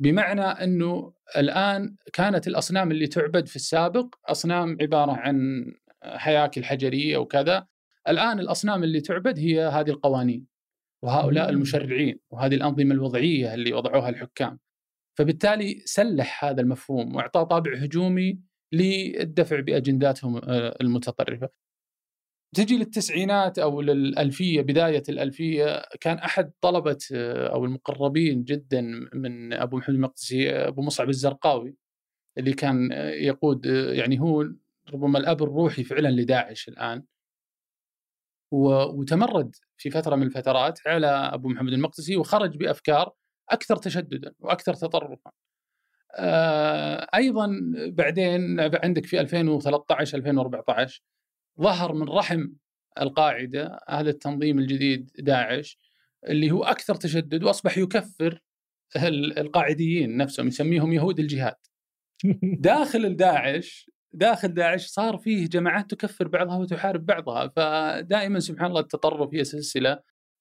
بمعنى 0.00 0.40
أنه 0.40 1.14
الآن 1.36 1.96
كانت 2.12 2.48
الأصنام 2.48 2.90
اللي 2.90 3.06
تعبد 3.06 3.48
في 3.48 3.56
السابق 3.56 4.14
أصنام 4.26 4.76
عبارة 4.80 5.12
عن 5.12 5.64
هياكل 6.04 6.64
حجريه 6.64 7.16
وكذا، 7.18 7.66
الآن 8.08 8.40
الأصنام 8.40 8.84
اللي 8.84 9.00
تعبد 9.00 9.38
هي 9.38 9.60
هذه 9.60 9.90
القوانين 9.90 10.46
وهؤلاء 11.02 11.50
المشرعين 11.50 12.18
وهذه 12.30 12.54
الأنظمة 12.54 12.94
الوضعية 12.94 13.54
اللي 13.54 13.72
وضعوها 13.72 14.08
الحكام. 14.08 14.58
فبالتالي 15.18 15.82
سلح 15.84 16.44
هذا 16.44 16.60
المفهوم 16.60 17.16
واعطاه 17.16 17.42
طابع 17.42 17.76
هجومي 17.76 18.40
للدفع 18.72 19.60
بأجنداتهم 19.60 20.36
آه، 20.36 20.76
المتطرفة. 20.80 21.48
تجي 22.54 22.78
للتسعينات 22.78 23.58
أو 23.58 23.80
للألفية 23.80 24.60
بداية 24.60 25.02
الألفية 25.08 25.82
كان 26.00 26.18
أحد 26.18 26.52
طلبة 26.60 26.98
آه، 27.14 27.48
أو 27.48 27.64
المقربين 27.64 28.44
جدا 28.44 28.80
من 29.14 29.52
أبو 29.52 29.76
محمد 29.76 29.94
المقدسي 29.94 30.50
أبو 30.50 30.82
مصعب 30.82 31.08
الزرقاوي 31.08 31.76
اللي 32.38 32.52
كان 32.52 32.92
آه، 32.92 33.10
يقود 33.10 33.66
يعني 33.66 34.20
هو 34.20 34.48
ربما 34.92 35.18
الأب 35.18 35.42
الروحي 35.42 35.84
فعلا 35.84 36.08
لداعش 36.08 36.68
الآن. 36.68 37.04
وتمرد 38.50 39.56
في 39.76 39.90
فترة 39.90 40.16
من 40.16 40.26
الفترات 40.26 40.78
على 40.86 41.06
أبو 41.06 41.48
محمد 41.48 41.72
المقدسي 41.72 42.16
وخرج 42.16 42.56
بأفكار 42.56 43.12
أكثر 43.50 43.76
تشددا 43.76 44.34
وأكثر 44.38 44.74
تطرفا. 44.74 45.30
آه، 46.16 47.08
أيضا 47.14 47.60
بعدين 47.88 48.60
عندك 48.60 49.06
في 49.06 49.20
2013 49.20 50.18
2014 50.18 51.02
ظهر 51.60 51.92
من 51.92 52.08
رحم 52.08 52.48
القاعدة 53.00 53.80
هذا 53.88 54.10
التنظيم 54.10 54.58
الجديد 54.58 55.10
داعش 55.18 55.78
اللي 56.28 56.50
هو 56.50 56.64
أكثر 56.64 56.94
تشدد 56.94 57.44
وأصبح 57.44 57.78
يكفر 57.78 58.40
القاعديين 59.38 60.16
نفسهم 60.16 60.48
يسميهم 60.48 60.92
يهود 60.92 61.18
الجهاد. 61.18 61.56
داخل 62.70 63.04
الداعش 63.04 63.90
داخل 64.14 64.48
داعش 64.48 64.86
صار 64.86 65.16
فيه 65.16 65.48
جماعات 65.48 65.90
تكفر 65.90 66.28
بعضها 66.28 66.56
وتحارب 66.56 67.06
بعضها 67.06 67.48
فدائما 67.48 68.40
سبحان 68.40 68.66
الله 68.66 68.80
التطرف 68.80 69.34
هي 69.34 69.44
سلسلة 69.44 69.98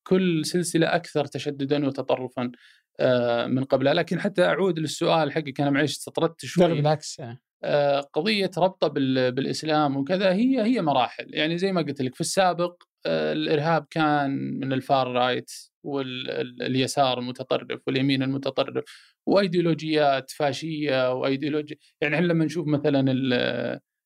كل 0.08 0.46
سلسلة 0.46 0.96
أكثر 0.96 1.25
تشددا 1.25 1.88
وتطرفا 1.88 2.51
آه، 3.00 3.46
من 3.46 3.63
قبلها. 3.63 3.94
لكن 3.94 4.20
حتى 4.20 4.46
أعود 4.46 4.80
للسؤال 4.80 5.32
حقك 5.32 5.62
أنا 5.62 5.70
معلش 5.70 5.92
استطردت 5.92 6.46
شوي. 6.46 6.68
بالعكس 6.68 7.22
آه، 7.63 8.00
قضية 8.00 8.51
ربطه 8.58 8.88
بالإسلام 8.88 9.98
وكذا 9.98 10.34
هي 10.34 10.62
هي 10.62 10.82
مراحل. 10.82 11.25
يعني 11.30 11.58
زي 11.58 11.72
ما 11.72 11.82
قلت 11.82 12.01
لك 12.01 12.15
في 12.15 12.22
السابق 12.22 12.84
آه، 13.06 13.34
الإرهاب 13.34 13.86
كان 13.89 14.32
من 14.60 14.74
ال 14.74 14.83
far 14.83 15.12
right 15.12 15.51
واليسار 15.84 17.20
المتطرف 17.20 17.82
واليمين 17.88 18.24
المتطرف 18.24 18.84
وأيديولوجيات 19.25 20.32
فاشية 20.32 21.13
وايديولوجيا 21.13 21.78
يعني 22.02 22.16
إحنا 22.16 22.25
لما 22.25 22.46
نشوف 22.46 22.68
مثلا 22.68 23.12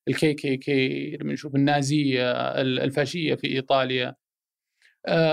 ال 0.08 0.34
KKK 0.34 1.18
لما 1.22 1.34
نشوف 1.34 1.56
النازية 1.56 2.32
الفاشية 2.62 3.36
في 3.36 3.48
إيطاليا 3.48 4.16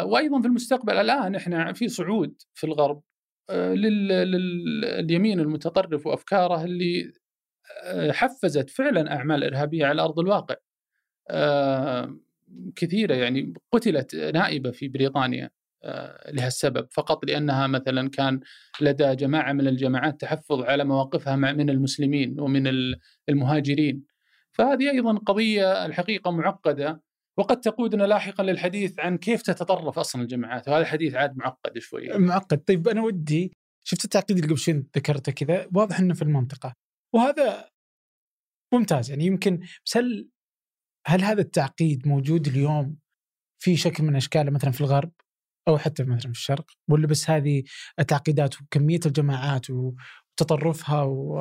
وأيضا 0.05 0.41
في 0.41 0.47
المستقبل 0.47 0.93
الآن 0.93 1.35
إحنا 1.35 1.73
في 1.73 1.89
صعود 1.89 2.43
في 2.55 2.65
الغرب 2.65 3.03
آه، 3.51 3.75
لليمين 3.75 5.41
المتطرف 5.41 6.07
وأفكاره 6.07 6.65
اللي 6.65 7.13
آه، 7.85 8.13
حفزت 8.13 8.71
فعلا 8.71 9.17
أعمال 9.17 9.45
إرهابية 9.45 9.87
على 9.87 10.03
أرض 10.03 10.19
الواقع. 10.19 10.57
آه، 11.31 12.19
كثيرة 12.77 13.15
يعني 13.15 13.55
قتلت 13.73 14.15
نائبة 14.17 14.71
في 14.71 14.89
بريطانيا 14.89 15.51
لهالسبب 16.33 16.89
فقط 16.91 17.25
لأنها 17.25 17.67
مثلا 17.67 18.11
كان 18.11 18.41
لدى 18.81 19.15
جماعة 19.15 19.53
من 19.53 19.69
الجماعات 19.69 20.21
تحفظ 20.21 20.63
على 20.63 20.85
مواقفها 20.85 21.37
من 21.37 21.71
المسلمين 21.71 22.41
ومن 22.41 22.95
المهاجرين. 23.29 24.03
فهذه 24.53 24.91
أيضا 24.91 25.19
قضية 25.19 25.87
الحقيقة 25.87 26.31
معقدة 26.31 27.03
وقد 27.37 27.61
تقودنا 27.61 28.05
لاحقا 28.05 28.45
للحديث 28.45 29.01
عن 29.01 29.19
كيف 29.19 29.43
تتطرف 29.43 29.99
أصلا 29.99 30.23
الجماعات. 30.23 30.69
وهذا 30.69 30.85
حديث 30.85 31.15
عاد 31.15 31.37
معقد 31.37 31.79
شوي. 31.79 32.19
معقد. 32.19 32.59
طيب 32.59 32.89
أنا 32.89 33.03
ودي 33.03 33.53
شفت 33.87 34.05
التعقيد 34.05 34.37
اللي 34.37 34.49
قبل 34.49 34.59
شوي 34.59 34.85
ذكرته 34.97 35.33
كذا 35.33 35.69
واضح 35.75 36.01
إنه 36.01 36.15
في 36.15 36.23
المنطقة. 36.23 36.75
وهذا 37.15 37.71
ممتاز. 38.75 39.11
يعني 39.11 39.27
يمكن 39.27 39.61
بس 39.87 39.97
هل 39.97 40.29
هل 41.07 41.23
هذا 41.23 41.41
التعقيد 41.41 42.09
موجود 42.09 42.47
اليوم 42.47 42.97
في 43.59 43.77
شكل 43.77 44.05
من 44.05 44.17
أشكاله؟ 44.17 44.51
مثلا 44.51 44.71
في 44.71 44.81
الغرب؟ 44.81 45.13
أو 45.69 45.79
حتى 45.79 46.03
مثلا 46.03 46.33
في 46.33 46.39
الشرق 46.39 46.67
ولا 46.91 47.07
بس 47.07 47.31
هذه 47.31 47.63
التعقيدات 47.99 48.63
وكمية 48.63 49.01
الجماعات 49.07 49.67
وتطرفها 49.71 51.03
و 51.03 51.39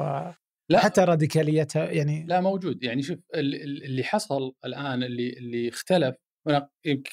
لا. 0.69 0.79
حتى 0.79 1.01
راديكاليتها 1.01 1.91
يعني 1.91 2.25
لا 2.25 2.41
موجود. 2.41 2.83
يعني 2.83 3.01
شوف 3.01 3.19
اللي 3.35 4.03
حصل 4.03 4.53
الآن 4.65 5.03
اللي 5.03 5.29
اللي 5.29 5.69
اختلف 5.69 6.15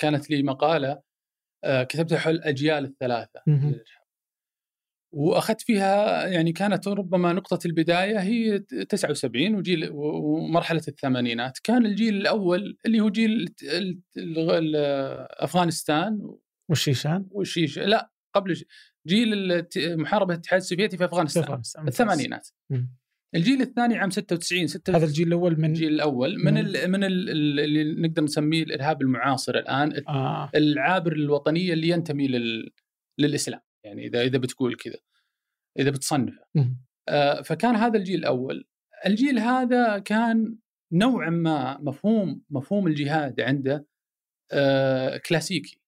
كانت 0.00 0.30
لي 0.30 0.42
مقالة 0.42 1.02
آه، 1.64 1.82
كتبتها 1.82 2.18
حول 2.18 2.34
الأجيال 2.34 2.84
الثلاثة. 2.84 3.40
وأخذت 5.14 5.60
فيها 5.60 6.26
يعني 6.26 6.52
كانت 6.52 6.88
ربما 6.88 7.32
نقطة 7.32 7.66
البداية 7.66 8.18
هي 8.18 8.58
79 8.58 9.54
وجيل 9.54 9.90
ومرحلة 9.92 10.82
الثمانينات. 10.88 11.58
كان 11.64 11.86
الجيل 11.86 12.14
الأول 12.14 12.78
اللي 12.86 13.00
هو 13.00 13.08
جيل 13.08 13.54
أفغانستان 15.30 16.36
والشيشان؟ 16.70 17.26
والشيش 17.30 17.78
لا 17.78 18.12
قبل 18.34 18.64
جيل 19.06 19.28
محاربة 19.76 20.34
الاتحاد 20.34 20.60
السوفيتي 20.60 20.96
في 20.96 21.04
أفغانستان, 21.04 21.42
في 21.42 21.48
أفغانستان. 21.48 21.88
الثمانينات. 21.88 22.48
الجيل 23.34 23.60
الثاني 23.60 23.98
عام 23.98 24.10
96 24.10 24.66
96 24.66 24.96
هذا 24.96 25.06
الجيل 25.06 25.28
الأول 25.28 25.58
من 25.60 25.64
الجيل 25.64 25.92
الأول. 25.92 26.38
من 26.38 26.44
من, 26.44 26.58
ال 26.58 26.90
من 26.90 27.04
ال 27.04 27.30
اللي 27.60 28.08
نقدر 28.08 28.22
نسميه 28.22 28.62
الإرهاب 28.62 29.02
المعاصر 29.02 29.54
الآن 29.54 30.02
آه. 30.08 30.50
العابر 30.54 31.12
الوطنية 31.12 31.72
اللي 31.72 31.88
ينتمي 31.88 32.28
لل 32.28 32.70
للإسلام. 33.18 33.60
يعني 33.84 34.06
إذا 34.06 34.22
إذا 34.22 34.38
بتقول 34.38 34.74
كذا 34.74 34.98
إذا 35.78 35.90
بتصنفه. 35.90 36.44
آه 37.08 37.42
فكان 37.42 37.76
هذا 37.76 37.98
الجيل 37.98 38.18
الأول. 38.18 38.68
الجيل 39.06 39.38
هذا 39.38 39.98
كان 39.98 40.56
نوعا 40.92 41.30
ما 41.30 41.78
مفهوم 41.80 42.42
مفهوم 42.50 42.86
الجهاد 42.86 43.40
عنده 43.40 43.86
آه 44.52 45.16
كلاسيكي. 45.16 45.80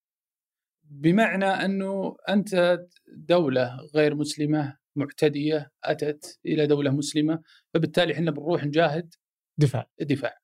بمعنى 0.93 1.45
أنه 1.45 2.17
أنت 2.29 2.81
دولة 3.09 3.77
غير 3.95 4.15
مسلمة 4.15 4.79
معتدية 4.97 5.71
أتت 5.85 6.41
إلى 6.47 6.67
دولة 6.67 6.91
مسلمة 6.91 7.43
فبالتالي 7.75 8.13
إحنا 8.13 8.31
بنروح 8.31 8.65
نجاهد 8.65 9.15
دفاع. 9.59 9.91
دفاع. 10.01 10.39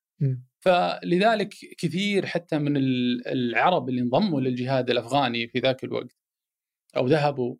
فلذلك 0.61 1.55
كثير 1.79 2.27
حتى 2.27 2.59
من 2.59 2.77
العرب 3.27 3.89
اللي 3.89 4.01
انضموا 4.01 4.41
للجهاد 4.41 4.91
الأفغاني 4.91 5.49
في 5.49 5.59
ذاك 5.59 5.85
الوقت 5.85 6.17
أو 6.97 7.07
ذهبوا 7.07 7.57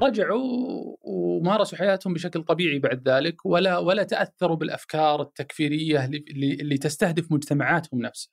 رجعوا 0.00 0.96
ومارسوا 1.00 1.78
حياتهم 1.78 2.14
بشكل 2.14 2.42
طبيعي 2.42 2.78
بعد 2.78 3.08
ذلك 3.08 3.46
ولا 3.46 3.78
ولا 3.78 4.02
تأثروا 4.02 4.56
بالأفكار 4.56 5.22
التكفيرية 5.22 6.04
اللي, 6.04 6.54
اللي 6.54 6.78
تستهدف 6.78 7.32
مجتمعاتهم 7.32 8.02
نفسها. 8.02 8.32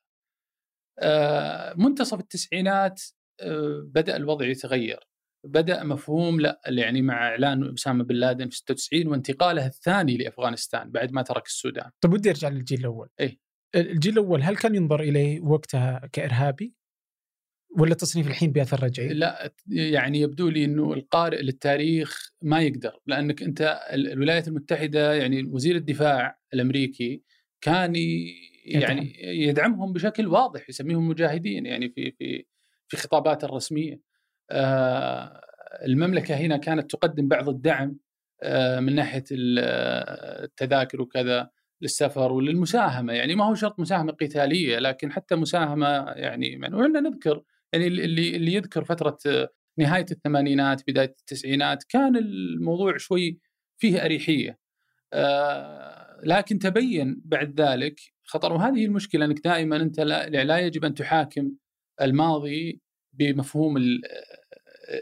آه، 1.00 1.74
منتصف 1.78 2.20
التسعينات 2.20 3.02
آه، 3.42 3.84
بدأ 3.86 4.16
الوضع 4.16 4.46
يتغير 4.46 5.00
بدأ 5.46 5.84
مفهوم 5.84 6.42
لا 6.42 6.62
يعني 6.66 7.02
مع 7.02 7.28
إعلان 7.28 7.74
أسامة 7.74 8.04
بن 8.04 8.16
لادن 8.16 8.50
في 8.50 8.58
96 8.58 9.08
وانتقاله 9.08 9.66
الثاني 9.66 10.18
لأفغانستان 10.18 10.92
بعد 10.92 11.12
ما 11.12 11.22
ترك 11.22 11.46
السودان. 11.46 11.92
طيب 12.02 12.14
ودي 12.14 12.30
أرجع 12.30 12.50
للجيل 12.50 12.80
الأول. 12.80 13.10
اي 13.20 13.40
الجيل 13.76 14.14
الأول 14.14 14.42
هل 14.44 14.56
كان 14.56 14.76
ينظر 14.76 15.00
إليه 15.00 15.42
وقتها 15.42 16.10
كإرهابي؟ 16.14 16.74
ولا 17.78 17.96
تصنيف 17.96 18.28
الحين 18.28 18.52
بياثر 18.52 18.84
رجعي؟ 18.84 19.08
لا 19.08 19.54
يعني 19.68 20.20
يبدو 20.20 20.50
لي 20.50 20.66
إنه 20.66 20.94
القارئ 20.94 21.42
للتاريخ 21.42 22.34
ما 22.42 22.62
يقدر 22.62 23.00
لأنك 23.06 23.44
أنت 23.44 23.80
الولايات 23.94 24.48
المتحدة 24.48 25.14
يعني 25.14 25.44
وزير 25.44 25.76
الدفاع 25.76 26.40
الأمريكي 26.54 27.24
كان 27.62 27.96
يعني 28.66 29.14
يدعمهم 29.24 29.94
بشكل 29.94 30.28
واضح 30.28 30.70
يسميهم 30.70 31.08
مجاهدين 31.08 31.66
يعني 31.66 31.90
في 31.90 32.12
في 32.12 32.46
في 32.88 32.98
خطاباته 32.98 33.46
الرسمية. 33.46 34.02
آه 34.52 35.42
المملكة 35.86 36.36
هنا 36.36 36.58
كانت 36.58 36.92
تقدم 36.92 37.28
بعض 37.28 37.50
الدعم 37.50 37.98
آه 38.44 38.80
من 38.80 38.96
ناحية 38.96 39.24
التذاكر 39.32 41.02
وكذا 41.02 41.50
للسفر 41.82 42.32
وللمساهمة. 42.32 43.14
يعني 43.14 43.36
ما 43.36 43.46
هو 43.46 43.56
شرط 43.56 43.80
مساهمة 43.80 44.12
قتالية 44.14 44.80
لكن 44.80 45.12
حتى 45.12 45.36
مساهمة 45.36 45.88
يعني 46.12 46.48
يعني 46.48 46.76
وعندنا 46.76 47.10
نذكر 47.10 47.44
يعني 47.74 47.88
اللي 47.88 48.36
اللي 48.36 48.54
يذكر 48.54 48.84
فترة 48.84 49.18
نهاية 49.78 50.06
الثمانينات 50.12 50.82
بداية 50.88 51.16
التسعينات 51.20 51.84
كان 51.84 52.16
الموضوع 52.18 52.98
شوي 52.98 53.40
فيه 53.78 54.06
أريحية. 54.06 54.60
آه 55.14 56.22
لكن 56.24 56.60
تبين 56.60 57.22
بعد 57.26 57.62
ذلك 57.62 58.00
خطر. 58.24 58.54
وهذه 58.54 58.86
المشكلة 58.86 59.26
إنك 59.26 59.40
دائما 59.44 59.76
أنت 59.76 60.00
لا, 60.00 60.30
لا 60.30 60.60
يجب 60.60 60.86
أن 60.86 60.94
تحاكم 60.94 61.52
الماضي 62.02 62.82
بمفهوم 63.14 63.78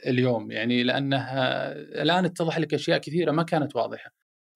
اليوم. 0.08 0.52
يعني 0.52 0.84
لأنها 0.84 1.72
الآن 1.72 2.26
اتضح 2.26 2.58
لك 2.60 2.74
أشياء 2.74 2.98
كثيرة 2.98 3.32
ما 3.32 3.44
كانت 3.44 3.76
واضحة. 3.76 4.12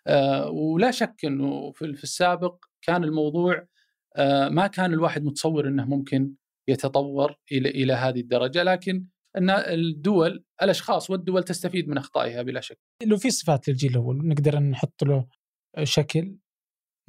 آه 0.08 0.50
ولا 0.50 0.92
شك 0.92 1.26
إنه 1.26 1.72
في 1.72 2.04
السابق 2.04 2.66
كان 2.82 3.04
الموضوع 3.04 3.68
آه 4.16 4.50
ما 4.50 4.68
كان 4.68 4.94
الواحد 4.94 5.24
متصور 5.24 5.68
إنه 5.68 5.86
ممكن 5.86 6.34
يتطور 6.70 7.36
إلى 7.52 7.70
إلى 7.70 7.94
هذه 7.94 8.20
الدرجة. 8.20 8.64
لكن 8.64 9.06
إن 9.38 9.50
الدول 9.50 10.44
الأشخاص 10.62 11.10
والدول 11.10 11.44
تستفيد 11.44 11.88
من 11.88 11.98
أخطائها 11.98 12.42
بلا 12.42 12.62
شك. 12.62 12.80
لو 13.06 13.18
في 13.18 13.30
صفات 13.30 13.68
للجيل 13.68 13.92
الأول 13.92 14.28
نقدر 14.28 14.60
نحط 14.60 15.04
له 15.04 15.28
شكل 15.84 16.36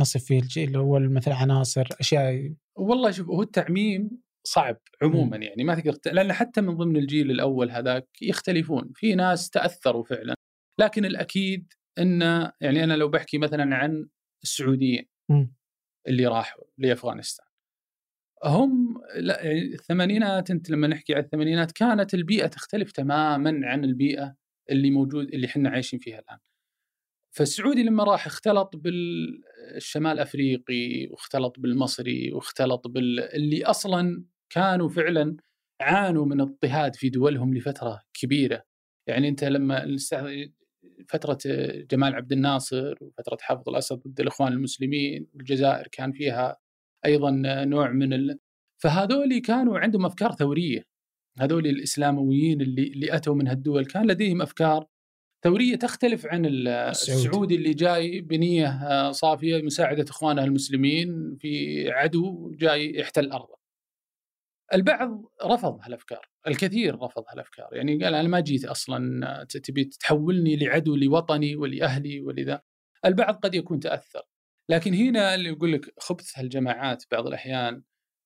نصف 0.01 0.25
فيه 0.25 0.39
الجيل 0.39 0.71
الأول 0.71 1.13
مثل 1.13 1.33
عناصر 1.33 1.89
أشياء. 2.01 2.55
والله 2.77 3.11
شوف 3.11 3.29
هو 3.29 3.43
التعميم 3.43 4.11
صعب 4.49 4.81
عموما 5.03 5.37
يعني 5.37 5.65
ما 5.65 5.75
تقدر 5.75 6.13
لأن 6.13 6.33
حتى 6.33 6.61
من 6.61 6.77
ضمن 6.77 6.97
الجيل 6.97 7.31
الأول 7.31 7.71
هذاك 7.71 8.09
يختلفون 8.23 8.93
في 8.95 9.15
ناس 9.15 9.51
تأثروا 9.51 10.05
فعلا 10.05 10.35
لكن 10.81 11.05
الأكيد 11.05 11.73
إن 11.99 12.21
يعني 12.61 12.85
أنا 12.85 12.95
لو 12.95 13.09
بحكي 13.09 13.39
مثلا 13.39 13.77
عن 13.77 14.09
السعوديين 14.43 15.09
اللي 16.09 16.27
راحوا 16.27 16.65
لأفغانستان 16.79 17.47
هم 18.45 19.03
لا 19.17 19.43
يعني 19.45 19.75
الثمانينات 19.75 20.51
أنت 20.51 20.71
لما 20.71 20.87
نحكي 20.87 21.15
عن 21.15 21.21
الثمانينات 21.21 21.73
كانت 21.73 22.15
البيئة 22.15 22.47
تختلف 22.47 22.93
تماما 22.93 23.61
عن 23.65 23.85
البيئة 23.85 24.37
اللي 24.71 24.91
موجود 24.91 25.35
اللي 25.35 25.47
إحنا 25.47 25.71
عايشين 25.71 25.99
فيها 25.99 26.19
الآن. 26.19 26.39
فالسعودي 27.37 27.83
لما 27.83 28.05
راح 28.05 28.27
اختلط 28.27 28.77
بالشمال 28.77 30.13
الافريقي 30.13 31.07
واختلط 31.11 31.59
بالمصري 31.59 32.33
واختلط 32.33 32.87
بال 32.89 33.21
اللي 33.21 33.65
أصلا 33.65 34.25
كانوا 34.51 34.89
فعلا 34.89 35.37
عانوا 35.81 36.27
من 36.27 36.41
اضطهاد 36.41 36.95
في 36.95 37.11
دولهم 37.11 37.55
لفترة 37.55 38.03
كبيرة. 38.15 38.63
يعني 39.09 39.29
أنت 39.29 39.45
لما 39.45 39.97
فترة 41.09 41.39
جمال 41.91 42.15
عبد 42.15 42.33
الناصر 42.33 42.95
وفترة 43.01 43.39
حافظ 43.41 43.69
الأسد 43.69 43.97
ضد 43.97 44.21
الإخوان 44.21 44.53
المسلمين 44.53 45.27
والجزائر 45.35 45.89
كان 45.93 46.13
فيها 46.13 46.57
أيضا 47.07 47.31
نوع 47.65 47.91
من 47.91 48.13
ال... 48.13 48.39
فهذول 48.83 49.39
كانوا 49.39 49.79
عندهم 49.79 50.07
أفكار 50.07 50.33
ثورية 50.33 50.83
هذول 51.39 51.67
الإسلامويين 51.67 52.61
اللي 52.61 52.83
اللي 52.83 53.17
أتوا 53.17 53.35
من 53.35 53.49
هالدول 53.49 53.87
كان 53.87 54.11
لديهم 54.11 54.43
أفكار 54.43 54.87
ثورية 55.45 55.77
تختلف 55.77 56.27
عن 56.27 56.47
السعودي 56.47 57.55
اللي 57.55 57.75
جاي 57.75 58.21
بنية 58.21 58.67
آه، 58.69 59.11
صافية 59.13 59.63
مساعدة 59.63 60.05
إخوانه 60.11 60.45
المسلمين 60.45 61.37
في 61.41 61.91
عدو 61.91 62.51
جاي 62.51 62.99
يحتل 62.99 63.31
أرضه. 63.31 63.58
البعض 64.75 65.25
رفض 65.45 65.81
هالأفكار، 65.83 66.29
الكثير 66.47 66.95
رفض 66.95 67.25
هالأفكار، 67.31 67.69
يعني 67.73 68.05
قال 68.05 68.15
أنا 68.15 68.29
ما 68.29 68.41
جيت 68.41 68.65
أصلا 68.65 69.45
تبي 69.45 69.85
تحولني 69.85 70.57
لعدو 70.57 70.97
لوطني 70.97 71.57
ولأهلي 71.57 72.21
ولذا. 72.21 72.63
البعض 73.05 73.35
قد 73.35 73.55
يكون 73.55 73.81
تأثر، 73.81 74.23
لكن 74.71 74.95
هنا 74.95 75.35
اللي 75.35 75.49
يقول 75.49 75.73
لك 75.73 75.95
خبث 75.99 76.39
هالجماعات 76.39 77.05
بعض 77.13 77.27
الأحيان 77.27 77.83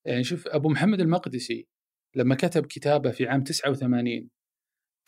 يعني 0.07 0.25
شوف 0.25 0.49
أبو 0.49 0.69
محمد 0.69 1.01
المقدسي 1.01 1.69
لما 2.17 2.35
كتب 2.35 2.67
كتابه 2.67 3.11
في 3.11 3.27
عام 3.27 3.45
89 3.45 4.31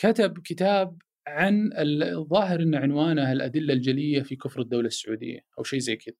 كتب 0.00 0.38
كتاب 0.38 0.98
عن 1.26 1.70
الظاهر 1.76 2.60
إن 2.62 2.74
عنوانه 2.74 3.32
الأدلة 3.32 3.74
الجلية 3.74 4.22
في 4.22 4.36
كفر 4.36 4.60
الدولة 4.60 4.86
السعودية 4.86 5.40
أو 5.58 5.62
شيء 5.62 5.78
زي 5.78 5.96
كذا. 5.96 6.14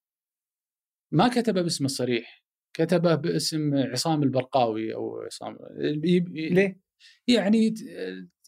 ما 1.11 1.27
كتبه 1.27 1.61
باسمه 1.61 1.85
الصريح، 1.85 2.44
كتبه 2.75 3.15
باسم 3.15 3.75
عصام 3.75 4.23
البرقاوي 4.23 4.95
أو 4.95 5.21
عصام. 5.21 5.57
ليه؟ 5.77 6.79
يعني 7.27 7.73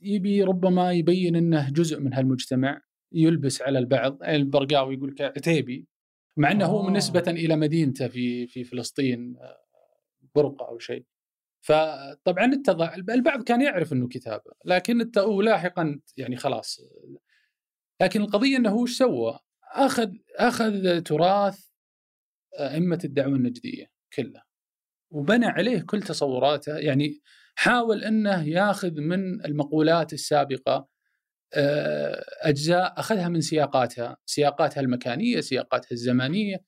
يبي 0.02 0.44
ربما 0.44 0.92
يبين 0.92 1.36
إنه 1.36 1.70
جزء 1.70 2.00
من 2.00 2.14
هالمجتمع 2.14 2.82
يلبس 3.12 3.62
على 3.62 3.80
البعض. 3.80 4.24
البرقاوي 4.24 4.96
يقول 4.96 5.16
عتيبي. 5.20 5.88
مع 6.38 6.52
إنه 6.52 6.66
هو 6.66 6.90
نسبة 6.90 7.24
إلى 7.28 7.56
مدينته 7.56 8.08
في 8.08 8.48
في 8.48 8.64
فلسطين 8.64 9.38
آه، 9.38 9.58
برقة 10.36 10.68
أو 10.68 10.80
شيء. 10.80 11.06
فطبعا 11.62 12.54
اتضح 12.54 12.94
البعض 12.94 13.44
كان 13.44 13.62
يعرف 13.62 13.94
إنه 13.94 14.08
كتابة 14.08 14.52
لكن 14.66 15.12
ولاحقا 15.18 16.00
يعني 16.18 16.36
خلاص. 16.36 16.82
لكن 18.02 18.22
القضية 18.22 18.58
إنه 18.58 18.82
إيش 18.82 18.98
سوى؟ 18.98 19.40
أخذ 19.74 20.14
أخذ 20.36 21.02
تراث 21.02 21.68
أئمة 22.60 23.00
الدعوة 23.04 23.36
النجدية. 23.36 23.97
كله 24.16 24.42
وبنى 25.12 25.46
عليه 25.46 25.82
كل 25.82 26.02
تصوراته 26.02 26.78
يعني 26.78 27.22
حاول 27.56 28.04
إنه 28.04 28.48
ياخذ 28.48 29.02
من 29.02 29.46
المقولات 29.46 30.14
السابقة 30.14 30.88
آه، 31.54 32.26
أجزاء 32.42 33.00
أخذها 33.00 33.30
من 33.30 33.42
سياقاتها، 33.42 34.18
سياقاتها 34.26 34.82
المكانية، 34.82 35.42
سياقاتها 35.42 35.92
الزمانيه 35.92 36.64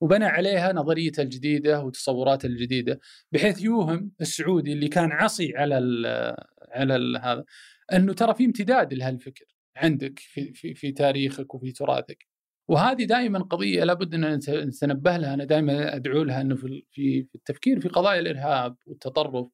وبنى 0.00 0.24
عليها 0.24 0.72
نظريته 0.72 1.22
الجديدة 1.22 1.80
وتصوراته 1.80 2.46
الجديدة 2.46 3.00
بحيث 3.32 3.62
يوهم 3.62 4.12
السعودي 4.20 4.72
اللي 4.72 4.88
كان 4.88 5.12
عصي 5.12 5.56
على 5.56 5.78
ال 5.78 6.06
على 6.72 6.96
ال 6.96 7.16
هذا 7.16 7.44
إنه 7.92 8.12
ترى 8.12 8.34
في 8.34 8.44
امتداد 8.44 8.94
لهالفكر 8.94 9.44
عندك 9.76 10.18
في 10.18 10.52
في 10.54 10.74
في 10.74 10.92
تاريخك 10.92 11.54
وفي 11.54 11.72
تراثك. 11.72 12.26
وهذه 12.68 13.04
دائما 13.04 13.38
قضية 13.38 13.84
لابد 13.84 14.14
أن 14.14 14.34
نتنبه 14.48 15.16
لها 15.16 15.34
أنا 15.34 15.44
دائما 15.44 15.96
أدعو 15.96 16.22
لها 16.22 16.40
أنه 16.40 16.54
في 16.56 16.84
في 16.90 17.28
التفكير 17.34 17.80
في 17.80 17.88
قضايا 17.88 18.20
الإرهاب 18.20 18.76
والتطرف 18.86 19.48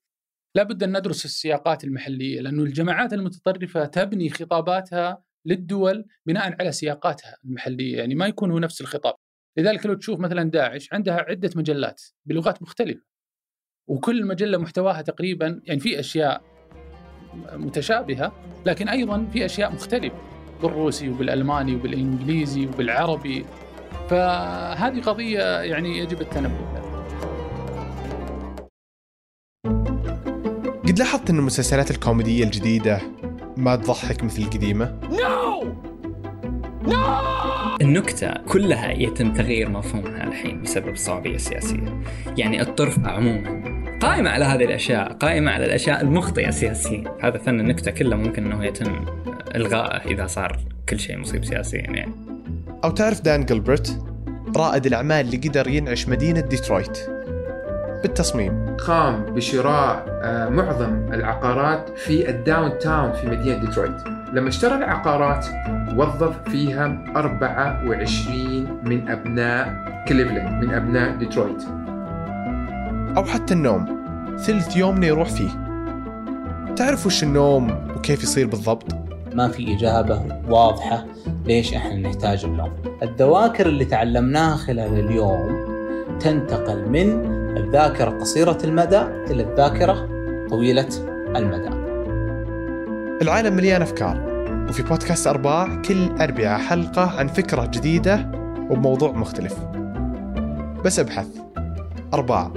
لابد 0.54 0.82
أن 0.82 0.98
ندرس 0.98 1.24
السياقات 1.24 1.84
المحلية 1.84 2.40
لأنه 2.40 2.62
الجماعات 2.62 3.12
المتطرفة 3.12 3.84
تبني 3.84 4.30
خطاباتها 4.30 5.22
للدول 5.46 6.04
بناء 6.26 6.56
على 6.60 6.72
سياقاتها 6.72 7.36
المحلية 7.44 7.98
يعني 7.98 8.14
ما 8.14 8.26
يكون 8.26 8.50
هو 8.50 8.58
نفس 8.58 8.80
الخطاب. 8.80 9.14
لذلك 9.58 9.86
لو 9.86 9.94
تشوف 9.94 10.20
مثلا 10.20 10.50
داعش 10.50 10.92
عندها 10.92 11.14
عدة 11.14 11.50
مجلات 11.56 12.02
بلغات 12.26 12.62
مختلفة 12.62 13.02
وكل 13.88 14.26
مجلة 14.26 14.58
محتواها 14.58 15.02
تقريبا 15.02 15.62
يعني 15.64 15.80
في 15.80 16.00
أشياء 16.00 16.42
متشابهة 17.52 18.32
لكن 18.66 18.88
أيضا 18.88 19.26
في 19.32 19.44
أشياء 19.44 19.72
مختلفة. 19.72 20.39
بالروسي 20.62 21.08
وبالألماني 21.08 21.74
وبالإنجليزي 21.74 22.66
وبالعربي. 22.66 23.44
فهذه 24.10 25.00
قضية 25.00 25.60
يعني 25.60 25.98
يجب 25.98 26.20
التنبه 26.20 26.54
لها. 26.54 26.80
قد 30.88 30.98
لاحظت 30.98 31.30
أن 31.30 31.38
المسلسلات 31.38 31.90
الكوميدية 31.90 32.44
الجديدة 32.44 33.00
ما 33.56 33.76
تضحك 33.76 34.24
مثل 34.24 34.42
القديمة؟ 34.42 35.00
no 35.10 35.74
no 36.82 37.20
النكتة 37.80 38.32
كلها 38.48 38.90
يتم 38.90 39.32
تغيير 39.32 39.68
مفهومها 39.68 40.24
الحين 40.24 40.62
بسبب 40.62 40.88
الصوابية 40.88 41.34
السياسية 41.34 42.02
يعني 42.38 42.60
الطرف 42.62 43.06
عموما 43.06 43.79
قائمة 44.00 44.30
على 44.30 44.44
هذه 44.44 44.64
الأشياء 44.64 45.12
قائمة 45.12 45.50
على 45.50 45.64
الأشياء 45.64 46.00
المخطئة 46.00 46.50
سياسيا 46.50 47.04
هذا 47.22 47.38
فن 47.38 47.60
النكتة 47.60 47.90
كله 47.90 48.16
ممكن 48.16 48.52
أنه 48.52 48.64
يتم 48.64 49.04
إلغائه 49.56 50.10
إذا 50.10 50.26
صار 50.26 50.58
كل 50.88 51.00
شيء 51.00 51.18
مصيب 51.18 51.44
سياسيا 51.44 51.80
يعني. 51.80 52.12
أو 52.84 52.90
تعرف 52.90 53.20
دان 53.20 53.44
جلبرت 53.44 54.02
رائد 54.56 54.86
الأعمال 54.86 55.26
اللي 55.26 55.36
قدر 55.36 55.68
ينعش 55.68 56.08
مدينة 56.08 56.40
ديترويت. 56.40 56.98
بالتصميم. 58.02 58.76
قام 58.76 59.24
بشراء 59.24 60.20
آه، 60.22 60.48
معظم 60.48 61.12
العقارات 61.12 61.98
في 61.98 62.30
ال 62.30 62.78
downtown 62.78 63.12
في 63.12 63.26
مدينة 63.26 63.58
ديترويت. 63.58 64.06
لما 64.32 64.48
اشترى 64.48 64.74
العقارات 64.74 65.46
وظف 65.96 66.48
فيها 66.48 67.04
24 67.16 68.80
من 68.84 69.08
أبناء 69.08 69.74
كليفلاند 70.08 70.64
من 70.64 70.74
أبناء 70.74 71.16
ديترويت. 71.16 71.62
أو 73.16 73.24
حتى 73.24 73.54
النوم. 73.54 74.00
ثلث 74.46 74.76
يومنا 74.76 75.06
يروح 75.06 75.28
فيه. 75.28 75.48
تعرف 76.76 77.06
وش 77.06 77.22
النوم 77.22 77.70
وكيف 77.96 78.22
يصير 78.22 78.46
بالضبط؟ 78.46 78.86
ما 79.34 79.48
في 79.48 79.76
إجابة 79.76 80.22
واضحة 80.48 81.06
ليش 81.44 81.74
إحنا 81.74 81.96
نحتاج 81.96 82.44
النوم. 82.44 82.70
الذواكر 83.02 83.66
اللي 83.66 83.84
تعلمناها 83.84 84.56
خلال 84.56 85.00
اليوم 85.00 85.70
تنتقل 86.20 86.88
من 86.88 87.26
الذاكرة 87.56 88.10
قصيرة 88.10 88.58
المدى 88.64 89.00
إلى 89.00 89.42
الذاكرة 89.42 90.08
طويلة 90.50 90.88
المدى. 91.36 91.70
العالم 93.22 93.56
مليان 93.56 93.82
أفكار 93.82 94.30
وفي 94.68 94.82
بودكاست 94.82 95.26
أرباع 95.26 95.82
كل 95.82 96.08
أربعة 96.20 96.58
حلقة 96.58 97.18
عن 97.18 97.28
فكرة 97.28 97.66
جديدة 97.66 98.30
وبموضوع 98.70 99.12
مختلف. 99.12 99.54
بس 100.84 100.98
أبحث. 100.98 101.26
أرباع. 102.14 102.50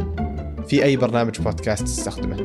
في 0.68 0.84
أي 0.84 0.98
برنامج 0.98 1.42
بودكاست 1.42 1.84
تستخدمه. 1.84 2.36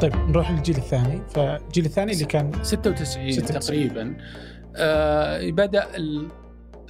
طيب 0.00 0.14
نروح 0.14 0.50
للجيل 0.50 0.76
الثاني. 0.76 1.28
فالجيل 1.28 1.84
الثاني 1.84 2.12
اللي 2.12 2.24
كان 2.24 2.64
96, 2.64 3.32
96. 3.32 3.60
تقريبا. 3.60 4.16
آه 4.76 5.50
بدأ 5.50 5.96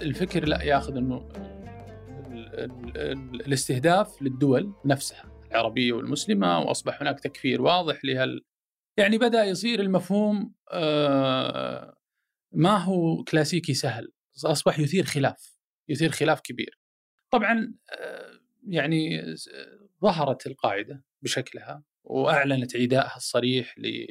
الفكر 0.02 0.44
لا 0.44 0.62
ياخذ 0.62 0.96
إنه 0.96 1.28
الاستهداف 3.46 4.22
للدول 4.22 4.72
نفسها 4.84 5.24
العربية 5.50 5.92
والمسلمة 5.92 6.58
وأصبح 6.58 7.02
هناك 7.02 7.20
تكفير 7.20 7.62
واضح 7.62 8.04
لهال. 8.04 8.44
يعني 8.98 9.18
بدأ 9.18 9.44
يصير 9.44 9.80
المفهوم 9.80 10.52
آه 10.72 11.96
ما 12.54 12.76
هو 12.76 13.24
كلاسيكي 13.24 13.74
سهل 13.74 14.12
أصبح 14.44 14.78
يثير 14.78 15.04
خلاف. 15.04 15.59
يثير 15.88 16.10
خلاف 16.10 16.40
كبير 16.40 16.78
طبعا 17.30 17.74
آه 17.90 18.40
يعني 18.68 19.34
ظهرت 20.02 20.46
القاعدة 20.46 21.04
بشكلها 21.22 21.82
وأعلنت 22.04 22.76
عدائها 22.76 23.16
الصريح 23.16 23.78
ل... 23.78 24.06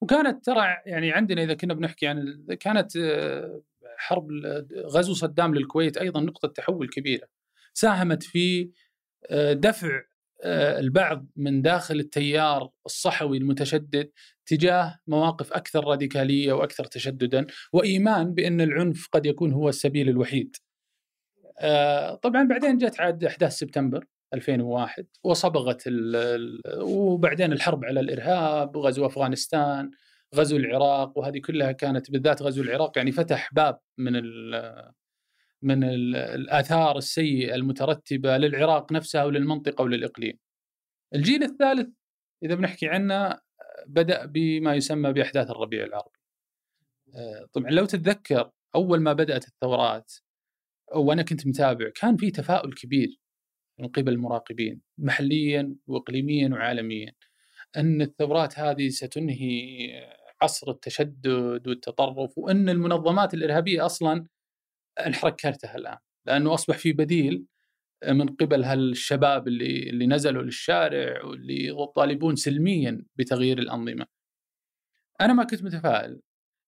وكانت 0.00 0.44
ترى 0.44 0.76
يعني 0.86 1.12
عندنا 1.12 1.42
إذا 1.42 1.54
كنا 1.54 1.74
بنحكي 1.74 2.06
عن 2.06 2.46
كانت 2.60 2.96
آه، 2.96 3.62
حرب 3.96 4.28
غزو 4.86 5.14
صدام 5.14 5.54
للكويت 5.54 5.96
أيضا 5.96 6.20
نقطة 6.20 6.48
تحول 6.48 6.88
كبيرة 6.88 7.28
ساهمت 7.74 8.22
في 8.22 8.70
آه، 9.30 9.52
دفع 9.52 10.02
البعض 10.44 11.26
من 11.36 11.62
داخل 11.62 12.00
التيار 12.00 12.70
الصحوي 12.86 13.38
المتشدد 13.38 14.10
تجاه 14.46 14.98
مواقف 15.06 15.52
أكثر 15.52 15.84
راديكالية 15.84 16.52
وأكثر 16.52 16.84
تشددا 16.84 17.46
وإيمان 17.72 18.34
بأن 18.34 18.60
العنف 18.60 19.08
قد 19.12 19.26
يكون 19.26 19.52
هو 19.52 19.68
السبيل 19.68 20.08
الوحيد. 20.08 20.56
طبعا 22.22 22.42
بعدين 22.42 22.78
جت 22.78 23.00
عاد 23.00 23.24
أحداث 23.24 23.52
سبتمبر 23.52 24.04
2001 24.34 25.06
وصبغت 25.24 25.82
وبعدين 26.80 27.52
الحرب 27.52 27.84
على 27.84 28.00
الإرهاب 28.00 28.76
وغزو 28.76 29.06
أفغانستان 29.06 29.90
غزو 30.34 30.56
العراق 30.56 31.18
وهذه 31.18 31.38
كلها 31.38 31.72
كانت 31.72 32.10
بالذات 32.10 32.42
غزو 32.42 32.62
العراق 32.62 32.98
يعني 32.98 33.12
فتح 33.12 33.54
باب 33.54 33.78
من 33.98 34.16
ال 34.16 34.92
من 35.62 35.84
ال 35.84 36.16
الآثار 36.16 36.98
السيئة 36.98 37.54
المترتبة 37.54 38.36
للعراق 38.36 38.92
نفسها 38.92 39.24
وللمنطقة 39.24 39.82
وللإقليم. 39.82 40.38
الجيل 41.14 41.42
الثالث 41.42 41.88
إذا 42.42 42.54
بنحكي 42.54 42.88
عنه 42.88 43.38
بدأ 43.86 44.26
بما 44.26 44.74
يسمى 44.74 45.12
بأحداث 45.12 45.50
الربيع 45.50 45.84
العربي. 45.84 46.18
طبعا 47.52 47.70
لو 47.70 47.84
تتذكر 47.84 48.50
أول 48.74 49.00
ما 49.00 49.12
بدأت 49.12 49.48
الثورات 49.48 50.12
وأنا 50.94 51.22
كنت 51.22 51.46
متابع 51.46 51.90
كان 51.94 52.16
في 52.16 52.30
تفاؤل 52.30 52.72
كبير 52.72 53.20
من 53.78 53.88
قبل 53.88 54.12
المراقبين 54.12 54.80
محليا 54.98 55.76
واقليميا 55.86 56.48
وعالميا 56.48 57.12
أن 57.76 58.02
الثورات 58.02 58.58
هذه 58.58 58.88
ستنهي 58.88 59.88
عصر 60.42 60.70
التشدد 60.70 61.68
والتطرف 61.68 62.38
وأن 62.38 62.68
المنظمات 62.68 63.34
الإرهابية 63.34 63.86
أصلا 63.86 64.26
انحرك 65.06 65.36
كرتها 65.36 65.76
الآن 65.76 65.98
لأنه 66.26 66.54
أصبح 66.54 66.78
في 66.78 66.92
بديل 66.92 67.46
من 68.08 68.28
قبل 68.28 68.64
هالشباب 68.64 69.48
اللي 69.48 69.90
اللي 69.90 70.06
نزلوا 70.06 70.42
للشارع 70.42 71.24
واللي 71.24 71.66
يطالبون 71.66 72.36
سلميا 72.36 73.04
بتغيير 73.16 73.58
الأنظمة. 73.58 74.06
أنا 75.20 75.32
ما 75.32 75.44
كنت 75.44 75.62
متفائل 75.62 76.20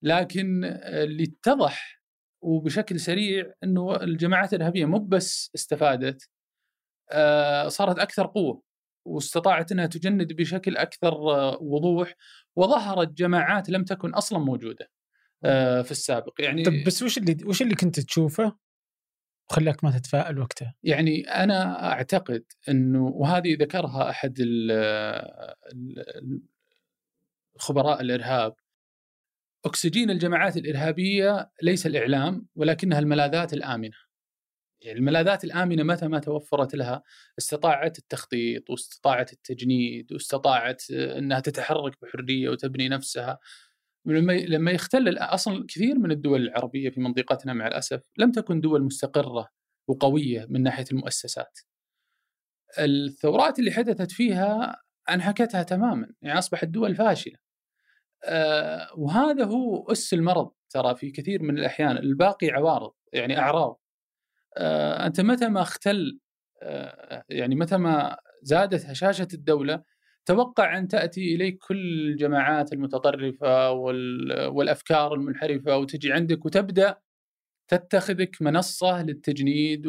لكن 0.03 0.65
اللي 0.65 1.25
اتضح 1.25 2.04
وبشكل 2.45 3.01
سريع 3.01 3.53
إنه 3.65 3.97
الجماعات 3.97 4.55
الإرهابية 4.55 4.85
مو 4.85 4.99
بس 4.99 5.51
استفادت 5.55 6.29
آه، 7.11 7.69
صارت 7.69 7.99
أكثر 7.99 8.27
قوة 8.27 8.63
واستطاعت 9.07 9.73
إنها 9.73 9.87
تجند 9.87 10.33
بشكل 10.33 10.77
أكثر 10.77 11.13
آه، 11.13 11.59
وضوح 11.61 12.15
وظهرت 12.57 13.09
جماعات 13.13 13.71
لم 13.71 13.85
تكن 13.85 14.15
أصلا 14.15 14.39
موجودة 14.39 14.91
آه، 15.45 15.83
في 15.83 15.91
السابق 15.91 16.35
يعني 16.39 16.63
طب 16.63 16.73
بس 16.87 17.03
وش 17.03 17.19
اللي 17.19 17.37
وش 17.45 17.63
اللي 17.63 17.75
كنت 17.75 18.01
تشوفه 18.01 18.57
وخلاك 19.51 19.85
ما 19.85 19.99
تتفائل 19.99 20.39
وقتها؟ 20.39 20.75
يعني 20.83 21.23
أنا 21.23 21.93
أعتقد 21.93 22.45
إنه 22.69 23.07
وهذه 23.07 23.57
ذكرها 23.61 24.11
أحد 24.11 24.39
خبراء 27.59 28.01
الإرهاب 28.01 28.55
أكسجين 29.65 30.11
الجماعات 30.11 30.57
الإرهابية 30.57 31.51
ليس 31.63 31.87
الإعلام 31.87 32.47
ولكنها 32.57 32.99
الملاذات 32.99 33.53
الآمنة. 33.53 33.97
يعني 34.81 34.99
الملاذات 34.99 35.45
الآمنة 35.45 35.83
متى 35.83 36.09
ما 36.09 36.19
توفرت 36.19 36.75
لها 36.75 37.03
استطاعت 37.39 37.99
التخطيط 37.99 38.71
واستطاعت 38.71 39.33
التجنيد 39.33 40.13
واستطاعت 40.13 40.91
إنها 40.91 41.41
تتحرك 41.41 41.93
بحرية 42.03 42.49
وتبني 42.49 42.89
نفسها 42.89 43.39
لما 44.07 44.33
لما 44.33 44.71
يختل 44.71 45.19
أصلا 45.19 45.67
كثير 45.69 45.99
من 45.99 46.11
الدول 46.11 46.43
العربية 46.43 46.91
في 46.91 47.01
منطقتنا 47.01 47.53
مع 47.53 47.67
الأسف 47.67 48.03
لم 48.19 48.33
تكن 48.33 48.61
دول 48.61 48.83
مستقرة 48.83 49.49
وقوية 49.89 50.47
من 50.51 50.63
ناحية 50.63 50.85
المؤسسات. 50.93 51.59
الثورات 52.79 53.59
اللي 53.59 53.71
حدثت 53.73 54.13
فيها 54.13 54.77
انهكتها 55.11 55.63
تماما 55.63 56.09
يعني 56.23 56.39
أصبحت 56.39 56.69
دول 56.69 56.95
فاشلة 56.95 57.44
وهذا 58.97 59.45
هو 59.45 59.93
أس 59.93 60.15
المرض 60.15 60.51
ترى 60.71 60.95
في 60.95 61.11
كثير 61.11 61.43
من 61.43 61.59
الأحيان 61.59 61.97
الباقي 61.97 62.51
عوارض 62.51 62.93
يعني 63.13 63.39
أعراض 63.39 63.81
آه، 64.57 65.07
أنت 65.07 65.21
متى 65.21 65.49
ما 65.49 65.63
اختل 65.63 66.19
آه، 66.63 67.25
يعني 67.29 67.55
متى 67.55 67.77
ما 67.77 68.17
زادت 68.43 68.87
هشاشة 68.87 69.29
الدولة 69.35 69.83
توقع 70.27 70.79
أن 70.79 70.89
تأتي 70.89 71.35
إليك 71.35 71.59
كل 71.59 72.11
الجماعات 72.11 72.73
المتطرفة 72.73 73.71
والأفكار 74.51 75.15
المنحرفة 75.15 75.77
وتجي 75.77 76.13
عندك 76.13 76.45
وتبدأ 76.47 76.97
تتخذك 77.69 78.43
منصة 78.43 79.03
للتجنيد 79.03 79.87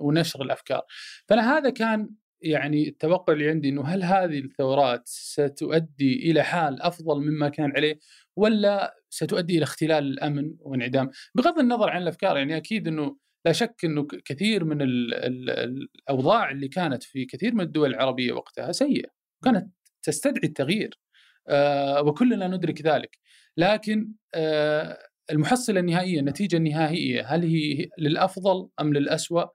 ونشر 0.00 0.42
الأفكار. 0.42 0.82
فأنا 1.28 1.58
هذا 1.58 1.70
كان 1.70 2.10
يعني 2.42 2.88
التوقع 2.88 3.32
اللي 3.32 3.48
عندي 3.50 3.68
إنه 3.68 3.84
هل 3.84 4.02
هذه 4.04 4.38
الثورات 4.38 5.02
ستؤدي 5.08 6.30
إلى 6.30 6.42
حال 6.42 6.82
أفضل 6.82 7.20
مما 7.20 7.48
كان 7.48 7.72
عليه 7.76 7.98
ولا 8.36 8.96
ستؤدي 9.10 9.56
إلى 9.56 9.62
اختلال 9.62 10.04
الأمن 10.04 10.54
وانعدام؟ 10.60 11.10
بغض 11.34 11.58
النظر 11.58 11.90
عن 11.90 12.02
الأفكار 12.02 12.36
يعني 12.36 12.56
أكيد 12.56 12.88
إنه 12.88 13.16
لا 13.46 13.52
شك 13.52 13.84
إنه 13.84 14.06
كثير 14.24 14.64
من 14.64 14.82
ال 14.82 15.14
ال 15.14 15.50
الأوضاع 15.50 16.50
اللي 16.50 16.68
كانت 16.68 17.02
في 17.02 17.24
كثير 17.24 17.54
من 17.54 17.60
الدول 17.60 17.90
العربية 17.90 18.32
وقتها 18.32 18.72
سيئة 18.72 19.08
كانت 19.44 19.70
تستدعي 20.02 20.48
التغيير 20.48 21.00
آه 21.48 22.02
وكلنا 22.02 22.48
ندرك 22.48 22.82
ذلك. 22.82 23.18
لكن 23.56 24.12
آه 24.34 24.98
المحصلة 25.30 25.80
النهائية 25.80 26.20
النتيجة 26.20 26.56
النهائية 26.56 27.22
هل 27.26 27.42
هي 27.42 27.88
للأفضل 27.98 28.68
أم 28.80 28.92
للاسوء 28.94 29.46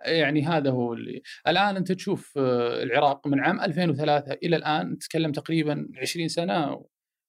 يعني 0.00 0.42
هذا 0.46 0.70
هو 0.70 0.92
اللي. 0.92 1.22
الآن 1.48 1.76
أنت 1.76 1.92
تشوف 1.92 2.38
آه، 2.38 2.82
العراق 2.82 3.26
من 3.26 3.40
عام 3.40 3.60
2003 3.60 4.32
إلى 4.42 4.56
الآن 4.56 4.90
نتكلم 4.92 5.32
تقريبا 5.32 5.88
20 6.00 6.28
سنة 6.28 6.84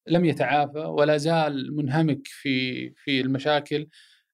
لم 0.07 0.25
يتعافى 0.25 0.79
ولا 0.79 1.17
زال 1.17 1.75
منهمك 1.75 2.27
في 2.27 2.89
في 2.95 3.21
المشاكل 3.21 3.87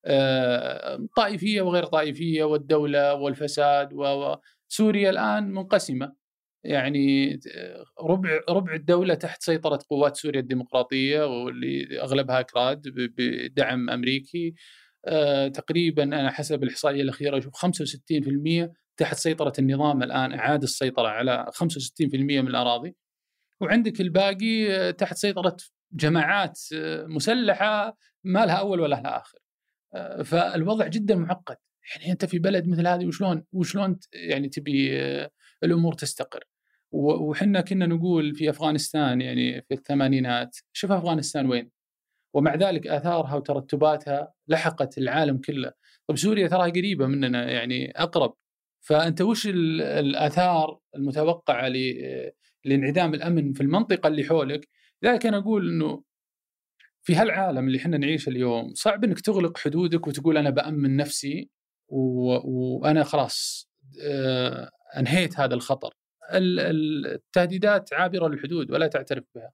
آه، 0.05 1.07
طائفية 1.15 1.61
وغير 1.61 1.85
طائفية 1.85 2.43
والدولة 2.43 3.13
والفساد 3.13 3.89
وسوريا 3.93 5.09
الآن 5.09 5.51
منقسمة. 5.51 6.13
يعني 6.63 7.33
آه، 7.55 7.85
ربع 8.01 8.39
ربع 8.49 8.73
الدولة 8.75 9.13
تحت 9.13 9.43
سيطرة 9.43 9.79
قوات 9.89 10.17
سوريا 10.17 10.39
الديمقراطية 10.39 11.25
واللي 11.25 12.01
أغلبها 12.01 12.39
أكراد 12.39 12.81
بدعم 13.17 13.89
أمريكي. 13.89 14.53
تقريبا 15.53 16.03
أنا 16.03 16.31
حسب 16.31 16.63
الإحصائية 16.63 17.01
الأخيرة 17.01 17.37
أشوف 17.37 17.55
65% 17.55 18.71
تحت 18.97 19.15
سيطرة 19.15 19.53
النظام 19.59 20.03
الآن 20.03 20.33
اعاد 20.33 20.63
السيطرة 20.63 21.07
على 21.07 21.45
65% 21.53 22.41
من 22.41 22.47
الأراضي. 22.47 22.95
وعندك 23.61 24.01
الباقي 24.01 24.71
آه، 24.71 24.91
تحت 24.91 25.17
سيطرة 25.17 25.57
جماعات 25.91 26.59
آه، 26.75 27.05
مسلحة 27.05 27.97
ما 28.23 28.45
لها 28.45 28.55
أول 28.55 28.79
ولا 28.79 28.95
لها 28.95 29.17
آخر. 29.17 29.37
فالوضع 30.23 30.87
جدا 30.87 31.15
معقد. 31.15 31.55
يعني 31.95 32.11
أنت 32.11 32.25
في 32.25 32.39
بلد 32.39 32.67
مثل 32.67 32.87
هذه 32.87 33.05
وشلون 33.05 33.43
وشلون 33.51 33.99
يعني 34.13 34.49
تبي 34.49 34.91
الأمور 35.63 35.93
تستقر؟ 35.93 36.43
وحنا 36.91 37.61
كنا 37.61 37.85
نقول 37.85 38.35
في 38.35 38.49
أفغانستان 38.49 39.21
يعني 39.21 39.61
في 39.61 39.73
الثمانينات 39.73 40.57
شوف 40.73 40.91
أفغانستان 40.91 41.49
وين؟ 41.49 41.71
ومع 42.33 42.55
ذلك 42.55 42.87
آثارها 42.87 43.35
وترتباتها 43.35 44.33
لحقت 44.47 44.97
العالم 44.97 45.37
كله. 45.37 45.71
طب 46.07 46.17
سوريا 46.17 46.47
تراها 46.47 46.69
قريبة 46.69 47.07
مننا 47.07 47.51
يعني 47.51 47.91
أقرب. 47.91 48.33
فأنت 48.81 49.21
وش 49.21 49.47
الآثار 49.47 50.79
المتوقعة 50.95 51.67
لانعدام 52.65 53.13
الأمن 53.13 53.53
في 53.53 53.61
المنطقة 53.61 54.07
اللي 54.07 54.23
حولك؟ 54.23 54.69
لذلك 55.03 55.25
أنا 55.25 55.37
أقول 55.37 55.69
إنه 55.69 56.03
في 57.03 57.15
هالعالم 57.15 57.67
اللي 57.67 57.77
إحنا 57.77 57.97
نعيشه 57.97 58.29
اليوم 58.29 58.73
صعب 58.73 59.03
إنك 59.03 59.19
تغلق 59.19 59.57
حدودك 59.57 60.07
وتقول 60.07 60.37
أنا 60.37 60.49
بأمن 60.49 60.95
نفسي. 60.95 61.49
وأنا 61.87 63.03
خلاص 63.03 63.69
آه، 64.03 64.69
أنهيت 64.97 65.39
هذا 65.39 65.53
الخطر. 65.53 65.93
التهديدات 66.33 67.93
عابرة 67.93 68.27
للحدود 68.27 68.71
ولا 68.71 68.87
تعترف 68.87 69.23
بها. 69.35 69.51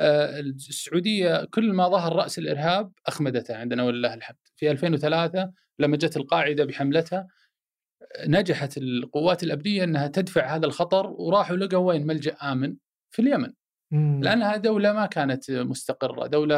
السعودية 0.00 1.44
كل 1.44 1.72
ما 1.72 1.88
ظهر 1.88 2.16
رأس 2.16 2.38
الإرهاب 2.38 2.92
أخمدته 3.06 3.56
عندنا 3.56 3.82
ولله 3.82 4.14
الحمد. 4.14 4.36
في 4.56 4.70
2003 4.70 5.52
لما 5.78 5.96
جت 5.96 6.16
القاعدة 6.16 6.64
بحملتها 6.64 7.28
نجحت 8.26 8.78
القوات 8.78 9.42
الامنيه 9.42 9.84
إنها 9.84 10.06
تدفع 10.06 10.56
هذا 10.56 10.66
الخطر 10.66 11.06
وراحوا 11.06 11.56
لقوا 11.56 11.88
وين؟ 11.88 12.06
ملجأ 12.06 12.34
آمن 12.42 12.76
في 13.10 13.22
اليمن. 13.22 13.52
لانها 14.22 14.56
دولة 14.56 14.92
ما 14.92 15.06
كانت 15.06 15.50
مستقرة 15.50 16.26
دولة 16.26 16.56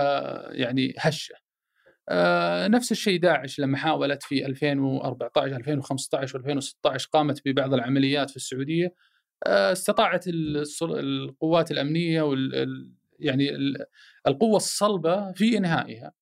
يعني 0.51 0.94
هشة. 0.99 1.35
آه 2.09 2.68
نفس 2.68 2.92
الشيء 2.92 3.20
داعش 3.20 3.61
لما 3.61 3.77
حاولت 3.77 4.23
في 4.23 4.47
2014 4.47 5.57
2015 5.57 6.38
و2016 6.42 7.09
قامت 7.12 7.42
ببعض 7.49 7.75
العمليات 7.75 8.31
في 8.31 8.37
السعودية. 8.37 8.94
آه 9.47 9.73
استطاعت 9.73 10.25
القوات 10.83 11.70
الأمنية 11.70 12.23
وال 12.23 12.92
يعني 13.18 13.50
القوة 14.27 14.57
الصلبة 14.57 15.33
في 15.33 15.57
إنهائها. 15.59 16.12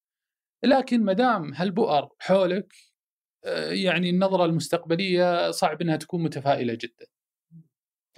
لكن 0.64 1.04
ما 1.04 1.12
دام 1.12 1.54
هالبؤر 1.54 2.08
حولك 2.18 2.72
آه، 3.44 3.70
يعني 3.70 4.10
النظرة 4.10 4.44
المستقبلية 4.44 5.50
صعب 5.50 5.82
إنها 5.82 5.96
تكون 5.96 6.22
متفائلة 6.22 6.78
جدا. 6.80 7.06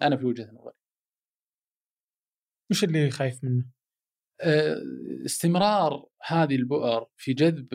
أنا 0.03 0.17
في 0.17 0.27
وجهة 0.27 0.51
نظري. 0.53 0.75
وش 2.71 2.85
اللي 2.85 3.11
خايف 3.11 3.45
منه؟ 3.45 3.65
آه، 4.41 4.83
استمرار 5.25 6.07
هذه 6.23 6.57
البؤر 6.57 7.07
في 7.17 7.33
جذب 7.35 7.69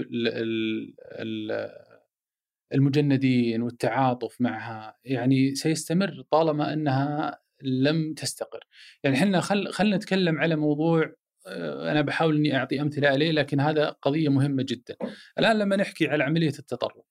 المجندين 2.74 3.62
والتعاطف 3.62 4.42
معها 4.42 4.98
يعني 5.04 5.56
سيستمر 5.56 6.24
طالما 6.32 6.74
إنها 6.74 7.40
لم 7.62 8.14
تستقر. 8.14 8.60
يعني 9.04 9.18
إحنا 9.18 9.42
خل 9.42 9.72
خلينا 9.72 9.96
نتكلم 9.98 10.40
على 10.40 10.56
موضوع 10.56 11.14
آه، 11.48 11.92
أنا 11.92 12.02
بحاول 12.02 12.36
إني 12.36 12.58
أعطي 12.58 12.82
أمثلة 12.82 13.08
عليه 13.08 13.32
لكن 13.32 13.60
هذا 13.60 13.90
قضية 13.90 14.30
مهمة 14.30 14.64
جدا. 14.68 14.96
الآن 15.40 15.60
لما 15.60 15.76
نحكي 15.76 16.08
على 16.08 16.24
عملية 16.24 16.54
التطرف 16.60 17.06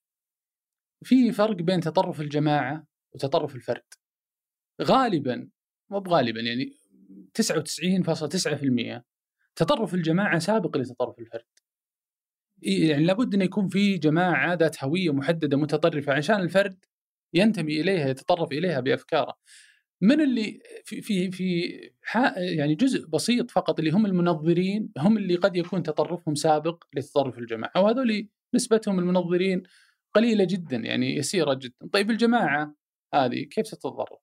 في 1.05 1.33
فرق 1.33 1.57
بين 1.57 1.81
تطرف 1.81 2.21
الجماعة 2.21 2.87
وتطرف 3.15 3.55
الفرد. 3.55 3.85
غالبا 4.83 5.51
مو 5.91 6.01
بغالبا 6.01 6.41
يعني 6.41 6.79
99.9% 7.35 9.03
تطرف 9.57 9.95
الجماعة 9.95 10.39
سابق 10.39 10.77
لتطرف 10.77 11.19
الفرد. 11.19 11.45
يعني 12.63 13.05
لابد 13.05 13.35
إن 13.35 13.43
يكون 13.43 13.69
في 13.69 13.99
جماعة 13.99 14.55
ذات 14.55 14.85
هوية 14.85 15.13
محددة 15.13 15.57
متطرفة 15.57 16.13
عشان 16.13 16.41
الفرد 16.41 16.85
ينتمي 17.35 17.81
إليها 17.81 18.09
يتطرف 18.09 18.53
إليها 18.53 18.81
بأفكاره. 18.81 19.35
من 20.01 20.21
اللي 20.21 20.61
في 20.85 21.03
في 21.03 21.31
في 21.31 21.71
يعني 22.37 22.75
جزء 22.75 23.07
بسيط 23.07 23.51
فقط 23.51 23.79
اللي 23.79 23.91
هم 23.91 24.07
المنظرين 24.07 24.93
هم 24.99 25.17
اللي 25.19 25.37
قد 25.37 25.57
يكون 25.57 25.83
تطرفهم 25.83 26.35
سابق 26.35 26.85
لتطرف 26.95 27.39
الجماعه 27.39 27.73
وهذول 27.83 28.29
نسبتهم 28.55 28.99
المنظرين 28.99 29.63
قليلة 30.15 30.45
جدا 30.45 30.77
يعني 30.77 31.17
يسيرة 31.17 31.55
جدا. 31.55 31.89
طيب 31.93 32.11
الجماعة 32.11 32.75
هذه 33.15 33.43
كيف 33.45 33.67
تتطرف؟ 33.69 34.19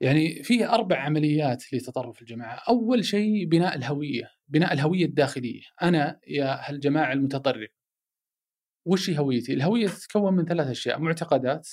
يعني 0.00 0.42
في 0.42 0.66
أربع 0.66 0.96
عمليات 0.98 1.72
لتطرف 1.72 2.22
الجماعة. 2.22 2.62
أول 2.68 3.04
شيء 3.04 3.44
بناء 3.46 3.76
الهوية 3.76 4.30
بناء 4.48 4.72
الهوية 4.72 5.04
الداخلية. 5.04 5.62
أنا 5.82 6.20
يا 6.28 6.70
هالجماعة 6.70 7.12
المتطرف 7.12 7.70
وش 8.86 9.10
هويتي؟ 9.10 9.52
الهوية 9.52 9.86
تتكون 9.88 10.34
من 10.34 10.44
ثلاث 10.44 10.66
أشياء 10.68 11.00
معتقدات 11.00 11.68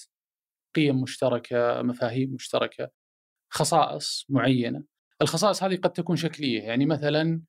قيم 0.76 1.02
مشتركة 1.02 1.82
مفاهيم 1.82 2.34
مشتركة 2.34 2.90
خصائص 3.50 4.26
معينة. 4.30 4.84
الخصائص 5.22 5.64
هذه 5.64 5.76
قد 5.76 5.94
تكون 5.94 6.16
شكلية 6.16 6.62
يعني 6.62 6.86
مثلا 6.86 7.42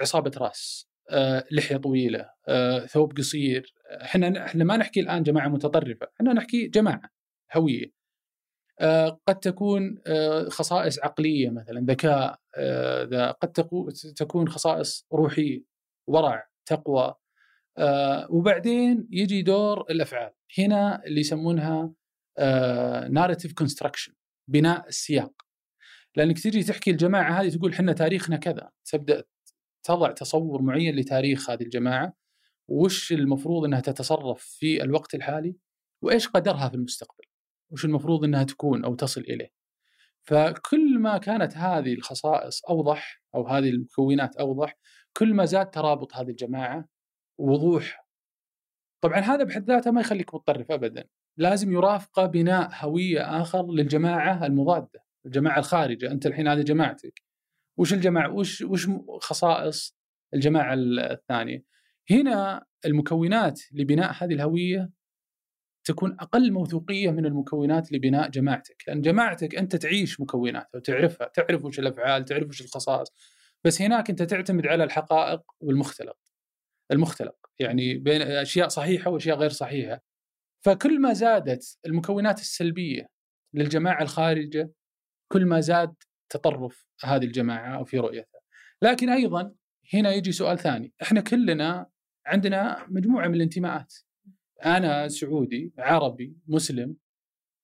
عصابة 0.00 0.32
رأس 0.36 0.88
آه، 1.10 1.44
لحية 1.50 1.76
طويلة 1.76 2.30
آه، 2.48 2.86
ثوب 2.86 3.16
قصير 3.18 3.74
إحنا 4.02 4.46
إحنا 4.46 4.64
ما 4.64 4.76
نحكي 4.76 5.00
الآن 5.00 5.22
جماعة 5.22 5.48
متطرفة 5.48 6.08
إحنا 6.16 6.32
نحكي 6.32 6.66
جماعة 6.66 7.10
هوية. 7.56 7.92
آه، 8.80 9.20
قد 9.26 9.38
تكون 9.38 9.98
خصائص 10.48 10.98
عقلية 10.98 11.50
مثلا 11.50 11.80
ذكاء 11.80 12.40
قد 13.40 13.52
تكون 14.16 14.48
خصائص 14.48 15.06
روحية 15.12 15.62
ورع 16.08 16.48
تقوى 16.66 17.14
وبعدين 18.28 19.08
يجي 19.10 19.42
دور 19.42 19.80
الأفعال. 19.90 20.32
هنا 20.58 21.04
اللي 21.04 21.20
يسمونها 21.20 21.92
ناريتيف 23.10 23.50
آه، 23.50 23.54
كونستراكشن 23.54 24.12
بناء 24.48 24.88
السياق. 24.88 25.32
لانك 26.16 26.38
تجي 26.38 26.62
تحكي 26.62 26.90
الجماعة 26.90 27.40
هذه 27.40 27.48
تقول 27.56 27.72
إحنا 27.72 27.92
تاريخنا 27.92 28.36
كذا 28.36 28.70
تبدأ 28.84 29.24
تضع 29.82 30.12
تصور 30.12 30.62
معين 30.62 30.96
لتاريخ 30.96 31.50
هذه 31.50 31.62
الجماعة 31.62 32.12
وش 32.68 33.12
المفروض 33.12 33.64
إنها 33.64 33.80
تتصرف 33.80 34.42
في 34.44 34.82
الوقت 34.82 35.14
الحالي 35.14 35.56
وإيش 36.02 36.28
قدرها 36.28 36.68
في 36.68 36.74
المستقبل 36.74 37.24
وش 37.72 37.84
المفروض 37.84 38.24
إنها 38.24 38.44
تكون 38.44 38.84
أو 38.84 38.94
تصل 38.94 39.20
إليه. 39.20 39.52
فكل 40.22 40.98
ما 40.98 41.18
كانت 41.18 41.56
هذه 41.56 41.94
الخصائص 41.94 42.64
أوضح 42.64 43.22
أو 43.34 43.46
هذه 43.46 43.68
المكونات 43.68 44.36
أوضح 44.36 44.78
كل 45.16 45.34
ما 45.34 45.44
زاد 45.44 45.70
ترابط 45.70 46.14
هذه 46.16 46.30
الجماعة 46.30 46.88
ووضوح. 47.38 48.06
طبعا 49.00 49.18
هذا 49.18 49.44
بحد 49.44 49.70
ذاته 49.70 49.90
ما 49.90 50.00
يخليك 50.00 50.34
متطرف 50.34 50.70
ابدا. 50.70 51.08
لازم 51.36 51.72
يرافقه 51.72 52.26
بناء 52.26 52.70
هوية 52.74 53.42
آخر 53.42 53.72
للجماعة 53.72 54.46
المضادة 54.46 55.04
الجماعة 55.26 55.58
الخارجة 55.58 56.10
أنت 56.10 56.26
الحين 56.26 56.48
هذه 56.48 56.62
جماعتك. 56.62 57.22
وش 57.76 57.92
الجماعة؟ 57.92 58.32
وش 58.32 58.62
وش 58.62 58.88
خصائص 59.20 59.96
الجماعة 60.34 60.74
الثانية؟ 60.78 61.64
هنا 62.10 62.64
المكونات 62.86 63.60
لبناء 63.72 64.12
هذه 64.12 64.34
الهوية 64.34 64.90
تكون 65.84 66.16
أقل 66.20 66.52
موثوقية 66.52 67.10
من 67.10 67.26
المكونات 67.26 67.92
لبناء 67.92 68.28
جماعتك، 68.28 68.82
لأن 68.86 69.00
جماعتك 69.00 69.54
أنت 69.54 69.76
تعيش 69.76 70.20
مكوناتها 70.20 70.68
وتعرفها، 70.74 71.28
تعرف 71.28 71.64
وش 71.64 71.78
الأفعال، 71.78 72.24
تعرف 72.24 72.48
وش 72.48 72.60
الخصائص، 72.60 73.08
بس 73.64 73.82
هناك 73.82 74.10
أنت 74.10 74.22
تعتمد 74.22 74.66
على 74.66 74.84
الحقائق 74.84 75.42
والمختلق. 75.60 76.16
المختلق، 76.92 77.36
يعني 77.58 77.94
بين 77.94 78.22
أشياء 78.22 78.68
صحيحة 78.68 79.10
وأشياء 79.10 79.36
غير 79.36 79.50
صحيحة. 79.50 80.00
فكل 80.64 81.00
ما 81.00 81.12
زادت 81.12 81.78
المكونات 81.86 82.40
السلبية 82.40 83.06
للجماعة 83.54 84.02
الخارجة 84.02 84.72
كل 85.32 85.46
ما 85.46 85.60
زاد 85.60 85.94
تطرف 86.28 86.86
هذه 87.04 87.24
الجماعة 87.24 87.78
أو 87.78 87.84
في 87.84 87.98
رؤيتها. 87.98 88.40
لكن 88.82 89.08
أيضا 89.08 89.54
هنا 89.94 90.12
يجي 90.12 90.32
سؤال 90.32 90.58
ثاني، 90.58 90.92
إحنا 91.02 91.20
كلنا 91.20 91.86
عندنا 92.26 92.86
مجموعة 92.88 93.28
من 93.28 93.34
الانتماءات. 93.34 93.94
أنا 94.64 95.08
سعودي 95.08 95.72
عربي 95.78 96.36
مسلم 96.46 96.96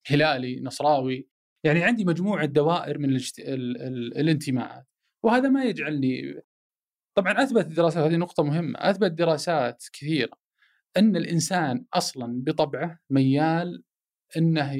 هلالي 0.06 0.60
نصراوي 0.60 1.28
يعني 1.64 1.84
عندي 1.84 2.04
مجموعة 2.04 2.46
دوائر 2.46 2.98
من 2.98 3.10
الاجت... 3.10 3.38
ال... 3.38 3.82
ال... 3.82 4.18
الانتماءات 4.18 4.86
وهذا 5.24 5.48
ما 5.48 5.64
يجعلني 5.64 6.42
طبعا 7.14 7.42
أثبت 7.42 7.66
الدراسات 7.66 8.04
هذه 8.04 8.16
نقطة 8.16 8.42
مهمة 8.42 8.78
أثبت 8.78 9.12
دراسات 9.12 9.84
كثيرة 9.92 10.47
أن 10.98 11.16
الإنسان 11.16 11.86
أصلا 11.94 12.42
بطبعه 12.44 12.98
ميال 13.10 13.84
أنه 14.36 14.72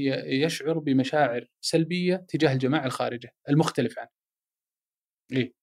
يشعر 0.45 0.79
بمشاعر 0.79 1.49
سلبية 1.61 2.17
تجاه 2.17 2.53
الجماعة 2.53 2.87
الخارجة 2.87 3.35
المختلف 3.49 3.99
عنه. 3.99 4.09
إيه 5.33 5.55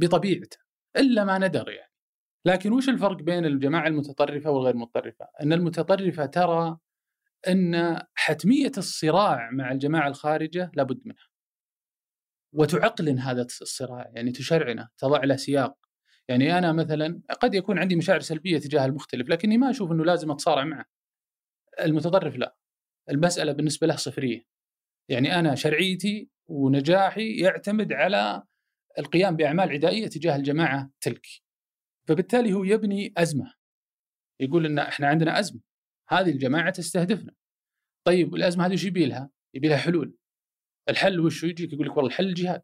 بطبيعته 0.00 0.58
إلا 0.96 1.24
ما 1.24 1.38
ندر 1.38 1.68
يعني. 1.70 1.92
لكن 2.46 2.72
وش 2.72 2.88
الفرق 2.88 3.16
بين 3.16 3.44
الجماعة 3.44 3.86
المتطرفة 3.86 4.50
والغير 4.50 4.76
متطرفة؟ 4.76 5.28
أن 5.42 5.52
المتطرفة 5.52 6.26
ترى 6.26 6.78
أن 7.48 8.02
حتمية 8.14 8.72
الصراع 8.78 9.50
مع 9.50 9.72
الجماعة 9.72 10.08
الخارجة 10.08 10.70
لابد 10.74 11.00
منها. 11.04 11.26
وتعقلن 12.52 13.18
هذا 13.18 13.42
الصراع 13.42 14.10
يعني 14.14 14.32
تشرعنه، 14.32 14.88
تضع 14.98 15.24
له 15.24 15.36
سياق. 15.36 15.83
يعني 16.28 16.58
أنا 16.58 16.72
مثلا 16.72 17.22
قد 17.40 17.54
يكون 17.54 17.78
عندي 17.78 17.96
مشاعر 17.96 18.20
سلبية 18.20 18.58
تجاه 18.58 18.84
المختلف 18.84 19.28
لكني 19.28 19.58
ما 19.58 19.70
أشوف 19.70 19.92
إنه 19.92 20.04
لازم 20.04 20.30
أتصارع 20.30 20.64
معه. 20.64 20.84
المتطرف 21.80 22.36
لا. 22.36 22.56
المسألة 23.10 23.52
بالنسبة 23.52 23.86
له 23.86 23.96
صفرية. 23.96 24.44
يعني 25.08 25.38
أنا 25.38 25.54
شرعيتي 25.54 26.30
ونجاحي 26.46 27.36
يعتمد 27.36 27.92
على 27.92 28.42
القيام 28.98 29.36
بأعمال 29.36 29.70
عدائية 29.70 30.06
تجاه 30.06 30.36
الجماعة 30.36 30.90
تلك. 31.00 31.26
فبالتالي 32.08 32.52
هو 32.52 32.64
يبني 32.64 33.14
أزمة 33.16 33.54
يقول 34.40 34.66
إن 34.66 34.78
إحنا 34.78 35.08
عندنا 35.08 35.38
أزمة 35.38 35.60
هذه 36.08 36.30
الجماعة 36.30 36.70
تستهدفنا 36.70 37.34
طيب 38.06 38.34
الأزمة 38.34 38.66
هذه 38.66 38.72
إيش 38.72 38.84
يبي 38.84 39.06
لها؟ 39.06 39.30
يبي 39.54 39.68
لها 39.68 39.76
حلول 39.76 40.16
الحل 40.88 41.20
وش 41.20 41.44
يجيك 41.44 41.72
يقول 41.72 41.86
لك 41.86 41.96
والله 41.96 42.10
الحل 42.10 42.28
الجهاد 42.28 42.62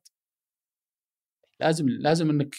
لازم 1.61 1.89
لازم 1.89 2.31
إنك. 2.31 2.55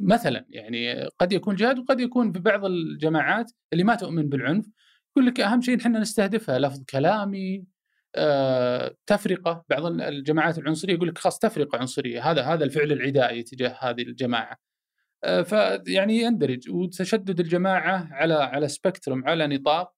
مثلا 0.00 0.46
يعني 0.48 1.08
قد 1.18 1.32
يكون 1.32 1.54
جهاد 1.54 1.78
وقد 1.78 2.00
يكون 2.00 2.32
في 2.32 2.38
بعض 2.38 2.64
الجماعات 2.64 3.52
اللي 3.72 3.84
ما 3.84 3.94
تؤمن 3.94 4.28
بالعنف 4.28 4.66
يقول 5.16 5.26
لك 5.26 5.40
أهم 5.40 5.60
شيء 5.60 5.80
إحنا 5.80 5.98
نستهدفها 5.98 6.58
لفظ 6.58 6.82
كلامي 6.90 7.64
آه، 8.16 8.96
تفرقة. 9.06 9.64
بعض 9.70 9.86
الجماعات 9.86 10.58
العنصرية 10.58 10.94
يقول 10.94 11.08
لك 11.08 11.18
خلاص 11.18 11.38
تفرقة 11.38 11.78
عنصرية 11.78 12.30
هذا 12.30 12.42
هذا 12.42 12.64
الفعل 12.64 12.92
العدائي 12.92 13.42
تجاه 13.42 13.76
هذه 13.80 14.02
الجماعة. 14.02 14.56
آه، 15.24 15.42
فيعني 15.42 16.20
يندرج 16.20 16.70
وتشدد 16.70 17.40
الجماعة 17.40 18.08
على 18.12 18.34
على 18.34 18.68
سبكتروم 18.68 19.28
على 19.28 19.46
نطاق. 19.46 19.94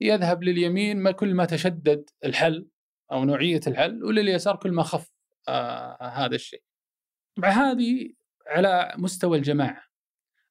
يذهب 0.00 0.42
لليمين 0.42 0.98
ما 0.98 1.10
كل 1.12 1.34
ما 1.34 1.44
تشدد 1.44 2.10
الحل 2.24 2.68
أو 3.12 3.24
نوعية 3.24 3.60
الحل 3.66 4.04
ولليسار 4.04 4.56
كل 4.56 4.72
ما 4.72 4.82
خف 4.82 5.10
آه 5.48 6.02
هذا 6.02 6.34
الشيء. 6.34 6.62
مع 7.38 7.48
هذه 7.48 8.10
على 8.52 8.94
مستوى 8.98 9.38
الجماعة. 9.38 9.82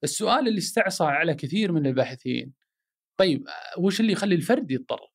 السؤال 0.03 0.47
اللي 0.47 0.57
استعصى 0.57 1.03
على 1.03 1.33
كثير 1.33 1.71
من 1.71 1.85
الباحثين 1.87 2.53
طيب 3.17 3.47
وش 3.77 3.99
اللي 3.99 4.11
يخلي 4.11 4.35
الفرد 4.35 4.71
يتطرف؟ 4.71 5.09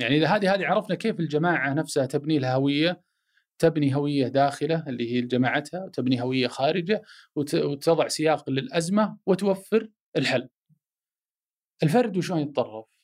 يعني 0.00 0.16
إذا 0.16 0.26
هذه 0.26 0.54
هذه 0.54 0.66
عرفنا 0.66 0.96
كيف 0.96 1.20
الجماعة 1.20 1.74
نفسها 1.74 2.06
تبني 2.06 2.38
لها 2.38 2.54
هوية 2.54 3.02
تبني 3.58 3.94
هوية 3.94 4.28
داخلة 4.28 4.84
اللي 4.88 5.12
هي 5.14 5.20
جماعتها 5.20 5.84
وتبني 5.84 6.22
هوية 6.22 6.48
خارجة 6.48 7.02
وتضع 7.36 8.08
سياق 8.08 8.50
للأزمة 8.50 9.18
وتوفر 9.26 9.88
الحل. 10.16 10.48
الفرد 11.82 12.16
وشلون 12.16 12.40
يتطرف؟ 12.40 12.97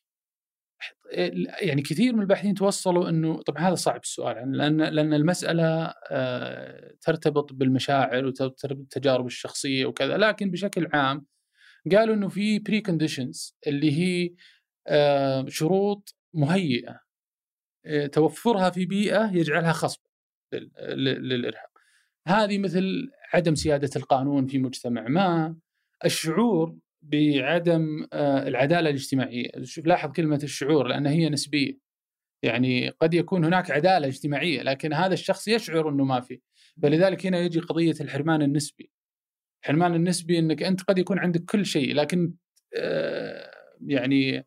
يعني 1.60 1.82
كثير 1.82 2.14
من 2.14 2.20
الباحثين 2.20 2.54
توصلوا 2.54 3.08
إنه 3.08 3.42
طبعا 3.42 3.68
هذا 3.68 3.74
صعب 3.74 4.00
السؤال 4.02 4.36
يعني 4.36 4.56
لأن 4.56 4.82
لأن 4.82 5.14
المسألة 5.14 5.94
آه، 6.10 6.94
ترتبط 7.00 7.52
بالمشاعر 7.52 8.26
وترتبط 8.26 8.72
بالتجارب 8.72 9.26
الشخصية 9.26 9.86
وكذا 9.86 10.16
لكن 10.16 10.50
بشكل 10.50 10.88
عام 10.92 11.26
قالوا 11.92 12.14
إنه 12.14 12.28
في 12.28 12.58
pre-conditions 12.58 13.56
اللي 13.66 13.92
هي 13.92 14.34
آه، 14.86 15.46
شروط 15.48 16.16
مهيئة 16.34 17.00
آه، 17.86 18.06
توفرها 18.06 18.70
في 18.70 18.86
بيئة 18.86 19.30
يجعلها 19.32 19.72
خصبه 19.72 20.10
للإرهاب. 20.52 21.68
هذه 22.26 22.58
مثل 22.58 23.10
عدم 23.34 23.54
سيادة 23.54 23.90
القانون 23.96 24.46
في 24.46 24.58
مجتمع 24.58 25.08
ما، 25.08 25.56
الشعور 26.04 26.76
بعدم 27.04 28.06
آه، 28.12 28.48
العدالة 28.48 28.90
الاجتماعية، 28.90 29.50
شوف 29.62 29.86
لاحظ 29.86 30.12
كلمة 30.12 30.40
الشعور 30.42 30.86
لأن 30.88 31.06
هي 31.06 31.28
نسبية. 31.30 31.78
يعني 32.44 32.88
قد 32.88 33.14
يكون 33.14 33.44
هناك 33.44 33.70
عدالة 33.70 34.06
اجتماعية 34.08 34.62
لكن 34.62 34.92
هذا 34.92 35.14
الشخص 35.14 35.48
يشعر 35.48 35.88
إنه 35.88 36.04
ما 36.04 36.20
في، 36.20 36.40
فلذلك 36.82 37.26
هنا 37.26 37.38
يجي 37.38 37.60
قضية 37.60 37.94
الحرمان 38.00 38.42
النسبي. 38.42 38.90
الحرمان 39.64 39.94
النسبي 39.94 40.38
إنك 40.38 40.62
أنت 40.62 40.82
قد 40.82 40.98
يكون 40.98 41.18
عندك 41.18 41.44
كل 41.44 41.66
شيء 41.66 41.94
لكن 41.94 42.34
آه، 42.78 43.50
يعني 43.86 44.46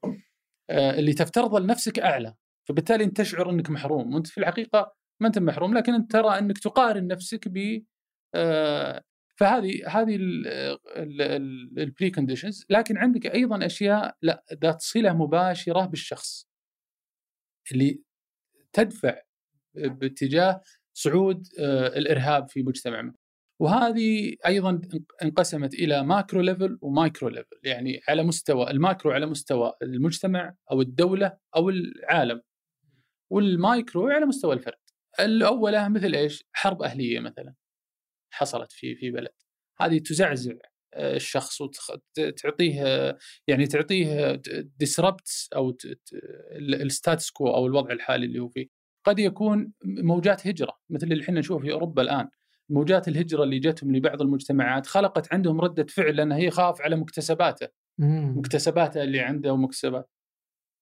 آه، 0.70 1.00
اللي 1.00 1.14
تفترضه 1.14 1.60
لنفسك 1.60 2.00
أعلى، 2.00 2.36
فبالتالي 2.70 3.04
أنت 3.04 3.18
تشعر 3.18 3.50
إنك 3.52 3.70
محروم 3.70 4.16
وأنت 4.16 4.28
في 4.28 4.38
الحقيقة 4.40 4.96
ما 5.22 5.28
أنت 5.28 5.40
محروم 5.40 5.78
لكن 5.78 5.94
أنت 5.94 6.12
ترى 6.12 6.40
إنك 6.40 6.58
تقارن 6.58 7.08
نفسك 7.08 7.48
ب 7.48 7.84
فهذه 9.40 9.88
هذه 9.88 10.18
البري 11.78 12.12
كونديشنز 12.12 12.66
لكن 12.70 12.98
عندك 12.98 13.26
أيضا 13.26 13.66
أشياء 13.66 14.18
لا 14.22 14.46
ذات 14.54 14.82
صلة 14.82 15.14
مباشرة 15.14 15.86
بالشخص 15.86 16.48
اللي 17.72 18.02
تدفع 18.74 19.22
باتجاه 19.76 20.62
صعود 20.94 21.48
آه، 21.60 21.88
الإرهاب 21.88 22.50
في 22.50 22.64
مجتمعنا. 22.64 23.14
وهذه 23.62 24.36
أيضا 24.46 24.82
انقسمت 25.24 25.74
إلى 25.74 26.04
macro 26.04 26.42
level 26.42 26.78
و 26.82 26.90
micro 26.90 27.30
level 27.30 27.60
يعني 27.64 28.00
على 28.10 28.24
مستوى 28.24 28.72
ال 28.72 28.78
macro 28.78 29.12
على 29.12 29.26
مستوى 29.26 29.74
المجتمع 29.82 30.56
أو 30.72 30.82
الدولة 30.82 31.38
أو 31.56 31.70
العالم. 31.70 32.42
والمايكرو 33.32 34.08
على 34.08 34.26
مستوى 34.26 34.54
الفرد. 34.54 34.78
الاولى 35.20 35.90
مثل 35.90 36.16
إيش؟ 36.16 36.44
حرب 36.54 36.82
أهلية 36.82 37.20
مثلا. 37.20 37.54
حصلت 38.32 38.72
في 38.72 38.96
في 38.96 39.12
بلد. 39.12 39.34
هذه 39.82 39.98
تزعزع 40.00 40.54
آه، 40.94 41.16
الشخص 41.16 41.62
وتعطيه 41.62 43.18
يعني 43.48 43.68
تعطيه 43.68 44.42
disrupt 44.80 45.50
أو 45.56 45.78
ال 46.62 46.71
status 46.71 47.30
quo 47.30 47.48
أو 47.48 47.68
الوضع 47.68 47.92
الحالي 47.92 48.26
اللي 48.26 48.40
هو 48.40 48.48
فيه. 48.48 48.68
قد 49.06 49.20
يكون 49.20 49.74
موجات 49.86 50.48
هجرة 50.48 50.74
مثل 50.90 51.08
اللي 51.08 51.24
إحنا 51.24 51.40
نشوفه 51.40 51.62
في 51.66 51.72
أوروبا 51.72 52.02
الآن. 52.02 52.30
موجات 52.70 53.08
الهجرة 53.08 53.44
اللي 53.44 53.60
جتهم 53.60 53.96
لبعض 53.96 54.22
المجتمعات 54.22 54.88
خلقت 54.88 55.34
عندهم 55.34 55.62
ردة 55.62 55.86
فعل 55.86 56.16
لانها 56.16 56.38
هي 56.38 56.52
خاف 56.52 56.82
على 56.82 56.96
مكتسباته. 56.96 57.68
مكتسباته 58.00 59.04
اللي 59.04 59.20
عنده 59.20 59.54
ومكتسبات. 59.54 60.10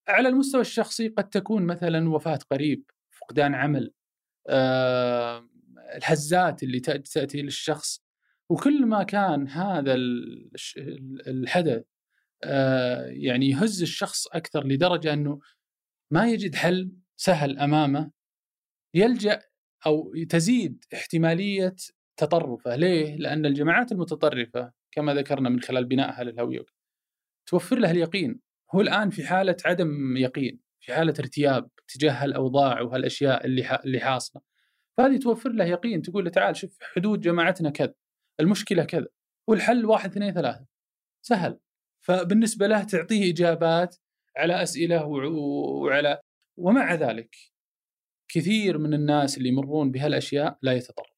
على 0.08 0.30
المستوى 0.30 0.62
الشخصي 0.62 1.08
قد 1.08 1.30
تكون 1.30 1.64
مثلا 1.66 2.10
وفاة 2.10 2.39
قريب 2.52 2.84
فقدان 3.12 3.56
عمل 3.56 3.93
آه، 4.48 5.50
الهزات 5.95 6.63
اللي 6.63 6.79
تأتي 6.79 7.41
للشخص 7.41 8.05
وكل 8.49 8.86
ما 8.86 9.03
كان 9.03 9.47
هذا 9.47 9.95
الحدث 11.27 11.83
آه، 12.43 13.05
يعني 13.05 13.49
يهز 13.49 13.81
الشخص 13.81 14.27
أكثر 14.27 14.67
لدرجة 14.67 15.13
إنه 15.13 15.39
ما 16.11 16.29
يجد 16.29 16.55
حل 16.55 16.91
سهل 17.15 17.59
أمامه 17.59 18.11
يلجأ 18.93 19.41
أو 19.86 20.13
تزيد 20.29 20.83
احتمالية 20.93 21.75
تطرفه، 22.17 22.75
ليه؟ 22.75 23.15
لأن 23.15 23.45
الجماعات 23.45 23.91
المتطرفة 23.91 24.71
كما 24.91 25.13
ذكرنا 25.13 25.49
من 25.49 25.61
خلال 25.61 25.86
بنائها 25.86 26.23
للهويه 26.23 26.65
توفر 27.47 27.79
له 27.79 27.91
اليقين، 27.91 28.39
هو 28.75 28.81
الآن 28.81 29.09
في 29.09 29.27
حالة 29.27 29.57
عدم 29.65 30.17
يقين، 30.17 30.59
في 30.79 30.93
حالة 30.93 31.13
ارتياب 31.19 31.69
تجاه 31.88 32.11
هالأوضاع 32.11 32.81
وهالأشياء 32.81 33.45
اللي 33.45 33.79
اللي 33.86 33.99
حاصلة. 33.99 34.41
فهذه 34.98 35.18
توفر 35.18 35.50
له 35.50 35.66
يقين 35.66 36.02
تقول 36.02 36.26
له 36.26 36.32
تعال 36.32 36.56
شوف 36.56 36.78
حدود 36.82 37.22
جماعتنا 37.22 37.70
كذا، 37.70 37.93
المشكلة 38.39 38.84
كذا، 38.84 39.08
والحل 39.50 39.86
واحد 39.86 40.10
اثنين 40.12 40.34
ثلاثة. 40.34 40.66
سهل. 41.26 41.60
فبالنسبة 42.06 42.68
له 42.68 42.84
تعطيه 42.84 43.32
إجابات 43.32 43.96
على 44.38 44.64
أسئلة 44.64 45.06
وعلى 45.06 46.22
ومع 46.58 46.93
ذلك 46.93 47.36
كثير 48.32 48.78
من 48.78 48.93
الناس 48.93 49.38
اللي 49.38 49.50
يمرون 49.50 49.91
بهالأشياء 49.91 50.58
لا 50.62 50.74
يتطرف. 50.74 51.16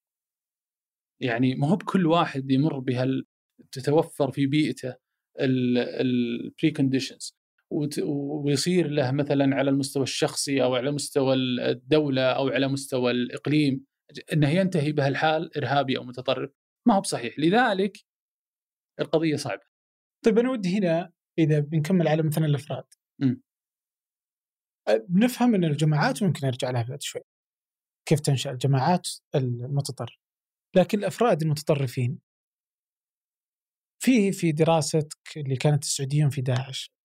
يعني 1.22 1.56
ما 1.56 1.68
هو 1.68 1.76
بكل 1.76 2.06
واحد 2.06 2.52
يمر 2.52 2.80
بهال 2.80 3.26
تتوفر 3.72 4.32
في 4.32 4.48
بيئته 4.48 4.96
ال 5.40 6.72
pre-conditions 6.76 7.37
ويصير 7.72 8.88
له 8.88 9.12
مثلا 9.12 9.56
على 9.56 9.70
المستوى 9.70 10.04
الشخصي 10.04 10.64
أو 10.64 10.76
على 10.76 10.92
مستوى 10.92 11.34
الدولة 11.34 12.22
أو 12.22 12.50
على 12.50 12.68
مستوى 12.68 13.12
الإقليم 13.12 13.86
إنه 14.34 14.50
ينتهي 14.50 14.92
بهالحال 14.92 15.58
إرهابي 15.58 15.98
أو 15.98 16.04
متطرف 16.04 16.52
ما 16.88 16.96
هو 16.96 17.02
بصحيح 17.02 17.40
لذلك 17.40 17.98
القضية 19.00 19.36
صعبة. 19.36 19.64
طيب 20.26 20.40
أنا 20.40 20.52
ودي 20.52 20.78
هنا 20.78 21.14
إذا 21.40 21.60
بنكمل 21.60 22.08
على 22.08 22.24
مثلا 22.24 22.46
الأفراد. 22.46 22.86
م. 23.22 23.36
بنفهم 25.10 25.56
إن 25.56 25.64
الجماعات 25.64 26.24
ممكن 26.24 26.48
نرجع 26.48 26.70
لها 26.70 26.84
بعد 26.84 27.02
شوي. 27.02 27.22
كيف 28.08 28.20
تنشأ 28.20 28.52
الجماعات 28.52 29.08
المتطرف. 29.36 30.18
لكن 30.76 31.00
الأفراد 31.00 31.42
المتطرفين 31.42 32.20
في 34.04 34.32
في 34.32 34.52
دراستك 34.52 35.38
اللي 35.38 35.56
كانت 35.56 35.84
السعوديين 35.84 36.30
في 36.30 36.42
داعش 36.42 36.97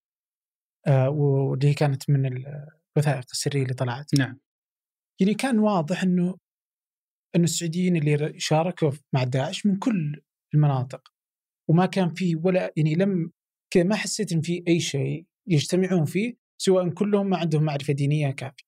آه 0.86 1.10
واللي 1.10 1.74
كانت 1.74 2.10
من 2.10 2.26
الوثائق 2.26 3.24
السرية 3.32 3.62
اللي 3.62 3.74
طلعت. 3.74 4.18
نعم. 4.18 4.40
يعني 5.20 5.34
كان 5.34 5.58
واضح 5.58 6.02
إنه 6.02 6.38
إنه 7.36 7.44
السعوديين 7.44 7.96
اللي 7.96 8.40
شاركوا 8.40 8.90
مع 9.14 9.24
داعش 9.24 9.66
من 9.66 9.78
كل 9.78 10.22
المناطق 10.54 11.12
وما 11.70 11.86
كان 11.86 12.14
في 12.14 12.36
ولا 12.36 12.72
يعني 12.76 12.94
لم 12.94 13.32
كذا 13.72 13.84
ما 13.84 13.94
حسيت 13.96 14.32
إن 14.32 14.40
في 14.40 14.64
أي 14.68 14.80
شيء 14.80 15.26
يجتمعون 15.46 16.04
فيه 16.04 16.36
سواء 16.58 16.88
كلهم 16.88 17.30
ما 17.30 17.36
عندهم 17.36 17.62
معرفة 17.62 17.92
دينية 17.92 18.30
كافية. 18.30 18.64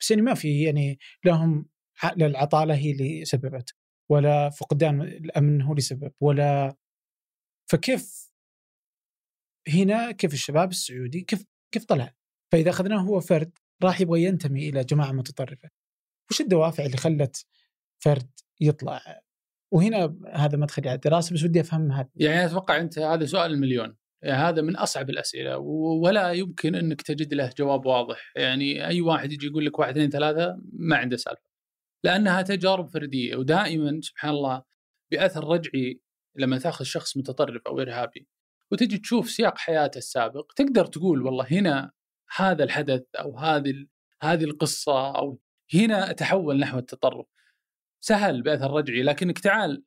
بس 0.00 0.10
يعني 0.10 0.22
ما 0.22 0.34
في 0.34 0.62
يعني 0.62 0.98
لهم 1.24 1.66
العطالة 2.04 2.74
هي 2.74 2.90
اللي 2.92 3.24
سببت 3.24 3.74
ولا 4.10 4.50
فقدان 4.50 5.02
الأمن 5.02 5.62
هو 5.62 5.70
اللي 5.72 5.82
سبب 5.82 6.12
ولا 6.20 6.76
فكيف 7.70 8.31
هنا 9.68 10.10
كيف 10.10 10.32
الشباب 10.32 10.70
السعودي 10.70 11.20
كيف 11.20 11.44
كيف 11.74 11.84
طلع؟ 11.84 12.14
فإذا 12.52 12.70
أخذناه 12.70 13.00
هو 13.00 13.20
فرد 13.20 13.58
راح 13.82 14.00
يبغى 14.00 14.22
ينتمي 14.22 14.68
إلى 14.68 14.84
جماعة 14.84 15.12
متطرفة. 15.12 15.70
وش 16.30 16.40
الدوافع 16.40 16.86
اللي 16.86 16.96
خلت 16.96 17.46
فرد 17.98 18.30
يطلع؟ 18.60 19.22
وهنا 19.72 20.16
هذا 20.32 20.56
مدخلي 20.58 20.88
على 20.88 20.96
الدراسه 20.96 21.34
بس 21.34 21.44
ودي 21.44 21.60
أفهم 21.60 21.92
هذا. 21.92 22.08
يعني 22.16 22.44
أتوقع 22.46 22.80
أنت 22.80 22.98
هذا 22.98 23.26
سؤال 23.26 23.52
المليون. 23.52 23.96
يعني 24.22 24.42
هذا 24.42 24.62
من 24.62 24.76
أصعب 24.76 25.10
الأسئلة 25.10 25.58
ولا 26.02 26.32
يمكن 26.32 26.74
أنك 26.74 27.02
تجد 27.02 27.34
له 27.34 27.50
جواب 27.58 27.86
واضح، 27.86 28.32
يعني 28.36 28.86
أي 28.86 29.00
واحد 29.00 29.32
يجي 29.32 29.46
يقول 29.46 29.66
لك 29.66 29.78
واحد 29.78 29.90
اثنين 29.90 30.10
ثلاثة 30.10 30.60
ما 30.72 30.96
عنده 30.96 31.16
سالفة. 31.16 31.52
لأنها 32.04 32.42
تجارب 32.42 32.88
فردية 32.88 33.36
ودائما 33.36 34.00
سبحان 34.00 34.30
الله 34.30 34.62
بأثر 35.12 35.44
رجعي 35.44 36.00
لما 36.36 36.58
تأخذ 36.58 36.84
شخص 36.84 37.16
متطرف 37.16 37.62
أو 37.66 37.80
إرهابي 37.80 38.28
وتجي 38.72 38.98
تشوف 38.98 39.30
سياق 39.30 39.58
حياته 39.58 39.98
السابق 39.98 40.52
تقدر 40.56 40.86
تقول 40.86 41.22
والله 41.22 41.46
هنا 41.50 41.92
هذا 42.36 42.64
الحدث 42.64 43.02
أو 43.18 43.38
هذه 43.38 43.86
هذه 44.22 44.44
القصة 44.44 45.18
أو 45.18 45.40
هنا 45.74 46.12
تحول 46.12 46.58
نحو 46.58 46.78
التطرف 46.78 47.26
سهل 48.00 48.42
بأثر 48.42 48.70
رجعي 48.70 49.02
لكنك 49.02 49.38
تعال 49.38 49.84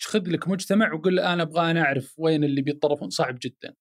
خذ 0.00 0.28
لك 0.28 0.48
مجتمع 0.48 0.92
وقل 0.92 1.20
أنا 1.20 1.42
أبغى 1.42 1.70
أنا 1.70 1.82
أعرف 1.82 2.14
وين 2.18 2.44
اللي 2.44 2.62
بيتطرفون 2.62 3.10
صعب 3.10 3.38
جدا 3.42 3.74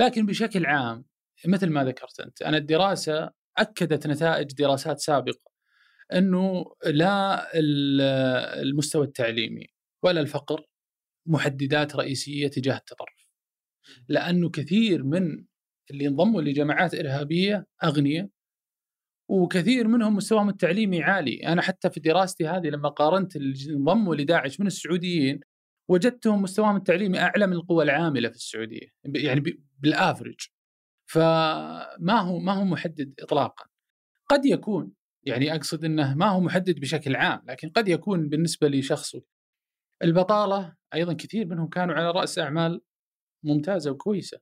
لكن 0.00 0.26
بشكل 0.26 0.66
عام 0.66 1.04
مثل 1.46 1.70
ما 1.70 1.84
ذكرت 1.84 2.20
أنت 2.20 2.42
أنا 2.42 2.56
الدراسة 2.56 3.30
أكدت 3.58 4.06
نتائج 4.06 4.52
دراسات 4.52 4.98
سابقة 4.98 5.50
إنه 6.12 6.64
لا 6.86 7.48
المستوى 8.62 9.06
التعليمي 9.06 9.66
ولا 10.02 10.20
الفقر 10.20 10.66
محددات 11.26 11.96
رئيسية 11.96 12.48
تجاه 12.48 12.76
التطرف. 12.76 13.29
لأنه 14.08 14.50
كثير 14.50 15.02
من 15.02 15.44
اللي 15.90 16.08
انضموا 16.08 16.42
لجماعات 16.42 16.94
إرهابية 16.94 17.66
أغنياء 17.84 18.28
وكثير 19.28 19.88
منهم 19.88 20.16
مستواهم 20.16 20.48
التعليمي 20.48 21.02
عالي، 21.02 21.46
أنا 21.46 21.62
حتى 21.62 21.90
في 21.90 22.00
دراستي 22.00 22.48
هذه 22.48 22.68
لما 22.68 22.88
قارنت 22.88 23.36
اللي 23.36 23.70
انضموا 23.70 24.14
لداعش 24.14 24.60
من 24.60 24.66
السعوديين 24.66 25.40
وجدتهم 25.88 26.42
مستواهم 26.42 26.76
التعليمي 26.76 27.20
أعلى 27.20 27.46
من 27.46 27.52
القوى 27.52 27.84
العاملة 27.84 28.28
في 28.28 28.34
السعودية، 28.34 28.88
يعني 29.04 29.42
بالافرج. 29.78 30.48
فما 31.10 32.20
هو 32.20 32.38
ما 32.38 32.52
هو 32.52 32.64
محدد 32.64 33.14
اطلاقا. 33.20 33.64
قد 34.28 34.44
يكون 34.44 34.92
يعني 35.26 35.54
أقصد 35.54 35.84
إنه 35.84 36.14
ما 36.14 36.26
هو 36.26 36.40
محدد 36.40 36.80
بشكل 36.80 37.16
عام، 37.16 37.42
لكن 37.48 37.68
قد 37.68 37.88
يكون 37.88 38.28
بالنسبة 38.28 38.68
لشخص 38.68 39.16
البطالة 40.02 40.74
أيضا 40.94 41.12
كثير 41.12 41.46
منهم 41.46 41.68
كانوا 41.68 41.94
على 41.94 42.10
رأس 42.10 42.38
أعمال 42.38 42.80
ممتازة 43.44 43.90
وكويسة. 43.90 44.38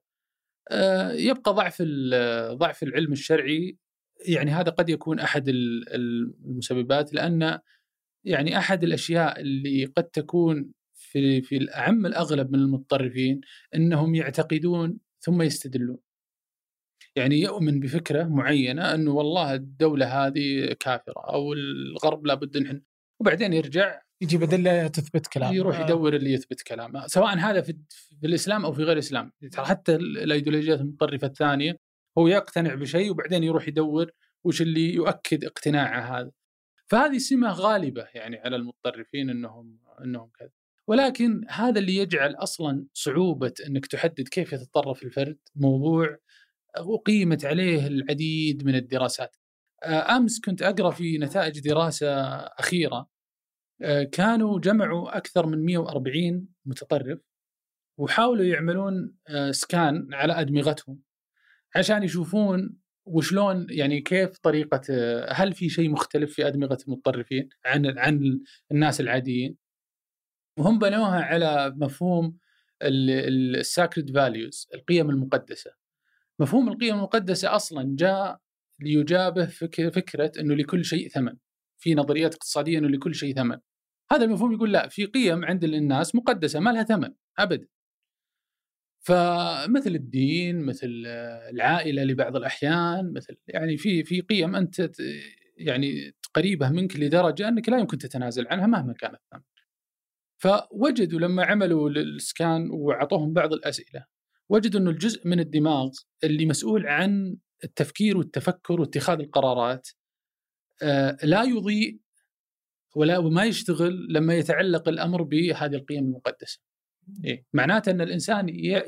آه، 0.70 1.12
يبقى 1.12 1.55
ضعف 1.55 1.82
ضعف 2.53 2.82
العلم 2.82 3.12
الشرعي 3.12 3.78
يعني 4.28 4.51
هذا 4.51 4.70
قد 4.70 4.88
يكون 4.90 5.20
أحد 5.20 5.49
المسببات 5.49 7.14
لأن 7.14 7.59
يعني 8.24 8.59
أحد 8.59 8.84
الأشياء 8.84 9.40
اللي 9.40 9.84
قد 9.84 10.05
تكون 10.05 10.72
في 10.94 11.42
في 11.42 11.57
الأعم 11.57 12.07
الأغلب 12.07 12.53
من 12.53 12.59
المتطرفين 12.59 13.40
إنهم 13.74 14.14
يعتقدون 14.14 14.99
ثم 15.20 15.42
يستدلون. 15.42 15.99
يعني 17.16 17.40
يؤمن 17.40 17.80
بفكرة 17.80 18.24
معينة 18.24 18.94
إنه 18.94 19.12
والله 19.12 19.55
الدولة 19.55 20.26
هذه 20.26 20.72
كافرة 20.80 21.20
أو 21.32 21.53
الغرب 21.53 22.26
لابد 22.26 22.57
إن 22.57 22.82
وبعدين 23.20 23.53
يرجع 23.53 24.03
يجيب 24.20 24.42
ادله 24.42 24.86
تثبت 24.86 25.26
كلامه. 25.26 25.54
يروح 25.54 25.80
يدور 25.80 26.14
اللي 26.14 26.32
يثبت 26.32 26.62
كلامه. 26.62 27.06
سواء 27.06 27.38
هذا 27.38 27.60
في, 27.60 27.76
في 28.20 28.26
الإسلام 28.26 28.64
أو 28.64 28.72
في 28.72 28.82
غير 28.82 28.92
الإسلام. 28.92 29.32
ترى 29.52 29.64
حتى 29.64 29.94
الإيديولوجيات 29.96 30.80
المتطرفة 30.80 31.26
الثانية 31.26 31.78
هو 32.18 32.28
يقتنع 32.28 32.74
بشيء 32.74 33.10
وبعدين 33.10 33.44
يروح 33.44 33.68
يدور 33.68 34.10
وش 34.44 34.62
اللي 34.62 34.94
يؤكد 34.94 35.44
اقتناعه 35.44 36.20
هذا. 36.20 36.30
فهذه 36.86 37.18
سمة 37.18 37.52
غالبة 37.52 38.06
يعني 38.14 38.36
على 38.36 38.56
المتطرفين 38.56 39.30
إنهم 39.30 39.78
إنهم 40.04 40.30
كذا. 40.38 40.50
ولكن 40.86 41.44
هذا 41.48 41.78
اللي 41.78 41.96
يجعل 41.96 42.34
أصلا 42.34 42.86
صعوبة 42.92 43.52
إنك 43.66 43.86
تحدد 43.86 44.28
كيف 44.28 44.52
يتطرف 44.52 45.02
الفرد. 45.02 45.38
موضوع 45.56 46.18
أقيمت 46.76 47.44
عليه 47.44 47.86
العديد 47.86 48.66
من 48.66 48.74
الدراسات. 48.74 49.36
أمس 49.84 50.40
كنت 50.40 50.62
أقرأ 50.62 50.90
في 50.90 51.18
نتائج 51.18 51.60
دراسة 51.60 52.08
أخيرة 52.36 52.96
آه، 52.96 53.17
كانوا 54.12 54.61
جمعوا 54.61 55.16
أكثر 55.16 55.47
من 55.47 55.64
140 55.64 56.49
متطرف 56.66 57.18
وحاولوا 57.99 58.45
يعملون 58.45 59.14
آه، 59.29 59.51
سكان 59.51 60.09
على 60.14 60.41
أدمغتهم 60.41 61.03
عشان 61.76 62.03
يشوفون 62.03 62.79
وشلون 63.07 63.66
يعني 63.70 64.01
كيف 64.01 64.39
طريقة 64.39 64.81
آه، 64.91 65.33
هل 65.33 65.53
في 65.53 65.68
شيء 65.68 65.91
مختلف 65.91 66.35
في 66.35 66.47
أدمغة 66.47 66.79
المتطرفين 66.89 67.49
عن 67.64 67.99
عن 67.99 68.41
الناس 68.72 69.01
العاديين؟ 69.01 69.57
وهم 70.59 70.79
بنوها 70.79 71.20
على 71.22 71.74
مفهوم 71.76 72.39
الساكرد 72.83 74.14
فاليوز 74.14 74.68
القيم 74.74 75.11
المقدسة. 75.11 75.70
مفهوم 76.39 76.68
القيم 76.68 76.95
المقدسة 76.95 77.57
أصلا 77.57 77.97
جاء 77.99 78.41
ليجابه 78.81 79.47
فكرة 79.47 80.33
إنه 80.41 80.55
لكل 80.55 80.85
شيء 80.85 81.09
ثمن 81.09 81.37
في 81.79 81.95
نظريات 81.95 82.35
اقتصادية 82.35 82.79
إنه 82.79 82.89
لكل 82.89 83.14
شيء 83.14 83.35
ثمن. 83.35 83.59
هذا 84.12 84.24
المفهوم 84.24 84.52
يقول 84.52 84.72
لا 84.72 84.88
في 84.88 85.04
قيم 85.04 85.44
عند 85.44 85.64
الناس 85.64 86.14
مقدسة 86.14 86.61
ما 86.61 86.70
لها 86.70 86.82
ثمن 86.82 87.14
ابدا 87.38 87.68
فمثل 89.00 89.90
الدين 89.90 90.66
مثل 90.66 91.02
العائلة 91.50 92.02
لبعض 92.02 92.36
الأحيان 92.36 93.12
مثل 93.12 93.36
يعني 93.48 93.76
في 93.76 94.04
في 94.04 94.20
قيم 94.20 94.56
أنت 94.56 94.90
يعني 95.56 96.12
قريبه 96.34 96.70
منك 96.70 96.96
لدرجة 96.96 97.48
أنك 97.48 97.68
لا 97.68 97.78
يمكن 97.78 97.98
تتنازل 97.98 98.48
عنها 98.48 98.66
مهما 98.66 98.92
كان 98.92 99.14
الثمن. 99.14 99.42
فوجدوا 100.42 101.20
لما 101.20 101.44
عملوا 101.44 101.90
السكان 101.90 102.70
وعطوهم 102.70 103.32
بعض 103.32 103.52
الأسئلة 103.52 104.06
وجدوا 104.48 104.80
إنه 104.80 104.90
الجزء 104.90 105.28
من 105.28 105.40
الدماغ 105.40 105.90
اللي 106.24 106.46
مسؤول 106.46 106.86
عن 106.86 107.36
التفكير 107.64 108.18
والتفكر 108.18 108.80
واتخاذ 108.80 109.20
القرارات 109.20 109.88
آه، 110.82 111.16
لا 111.22 111.42
يضيء 111.42 112.00
ولا 112.97 113.18
وما 113.18 113.45
يشتغل 113.45 114.07
لما 114.11 114.34
يتعلق 114.34 114.89
الأمر 114.89 115.22
بهذه 115.22 115.74
القيم 115.74 116.05
المقدسة. 116.05 116.61
إيه؟ 117.24 117.47
معناته 117.53 117.91
أن 117.91 118.01
الإنسان 118.01 118.49
ي... 118.49 118.82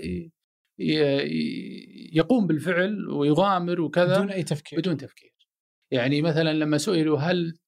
ي... 0.79 0.97
يقوم 2.13 2.47
بالفعل 2.47 3.09
ويغامر 3.09 3.81
وكذا 3.81 4.17
بدون 4.17 4.31
أي 4.31 4.43
تفكير 4.43 4.79
بدون 4.79 4.97
تفكير. 4.97 5.35
يعني 5.91 6.23
مثلا 6.23 6.53
لما 6.53 6.79
سئلوا 6.79 7.19
هل 7.19 7.59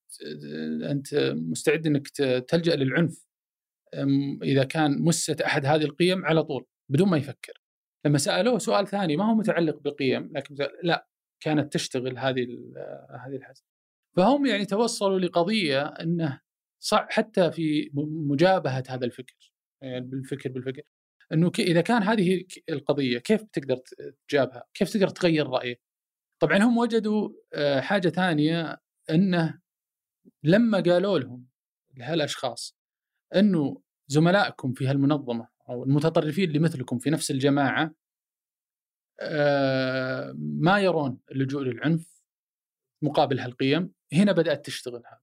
أنت 0.91 1.35
مستعد 1.37 1.87
أنك 1.87 2.09
تلجأ 2.49 2.77
للعنف 2.77 3.27
إذا 4.43 4.65
كان 4.65 5.03
مست 5.03 5.41
أحد 5.41 5.67
هذه 5.67 5.83
القيم 5.85 6.25
على 6.25 6.43
طول 6.43 6.67
بدون 6.89 7.09
ما 7.09 7.17
يفكر. 7.17 7.63
لما 8.07 8.19
سألوه 8.19 8.59
سؤال 8.59 8.87
ثاني 8.87 9.17
ما 9.17 9.31
هو 9.31 9.35
متعلق 9.35 9.81
بقيم 9.83 10.33
لكن 10.35 10.57
لا 10.83 11.09
كانت 11.41 11.73
تشتغل 11.73 12.19
هذه 12.19 12.47
هذه 13.27 13.37
الحزب. 13.37 13.65
فهم 14.17 14.47
يعني 14.47 14.65
توصلوا 14.65 15.19
لقضية 15.19 15.83
إنه 15.87 16.41
صح 16.83 17.07
حتى 17.11 17.53
في 17.53 17.91
مجابهة 17.95 18.83
هذا 18.89 19.05
الفكر 19.07 19.53
يعني 19.83 20.01
بالفكر 20.01 20.51
بالفكر 20.51 20.83
إنه 21.33 21.53
إذا 21.59 21.81
كان 21.81 22.03
هذه 22.03 22.45
القضية 22.71 23.19
كيف 23.19 23.43
بتقدر 23.43 23.77
تجابها؟ 24.29 24.65
كيف 24.75 24.93
تقدر 24.93 25.09
تغير 25.09 25.47
رأيك؟ 25.47 25.81
طبعا 26.43 26.59
هم 26.59 26.79
وجدوا 26.79 27.31
حاجة 27.81 28.09
ثانية 28.09 28.81
إنه 29.11 29.61
لما 30.43 30.81
قالوا 30.81 31.19
لهم 31.19 31.47
لهالأشخاص 31.97 32.77
إنه 33.35 33.83
زملائكم 34.09 34.73
في 34.73 34.87
هالمنظمة 34.87 35.49
أو 35.69 35.85
المتطرفين 35.85 36.49
اللي 36.49 36.59
مثلكم 36.59 36.99
في 36.99 37.11
نفس 37.11 37.31
الجماعة 37.31 37.95
ما 40.37 40.81
يرون 40.81 41.19
اللجوء 41.31 41.63
للعنف 41.63 42.23
مقابل 43.03 43.41
هالقيم 43.41 43.93
هنا 44.13 44.33
بدأت 44.33 44.67
تشتغل 44.67 45.03
هذا 45.07 45.21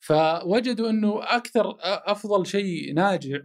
فوجدوا 0.00 0.90
إنه 0.90 1.20
أكثر 1.22 1.76
أفضل 1.80 2.46
شيء 2.46 2.94
ناجع 2.94 3.38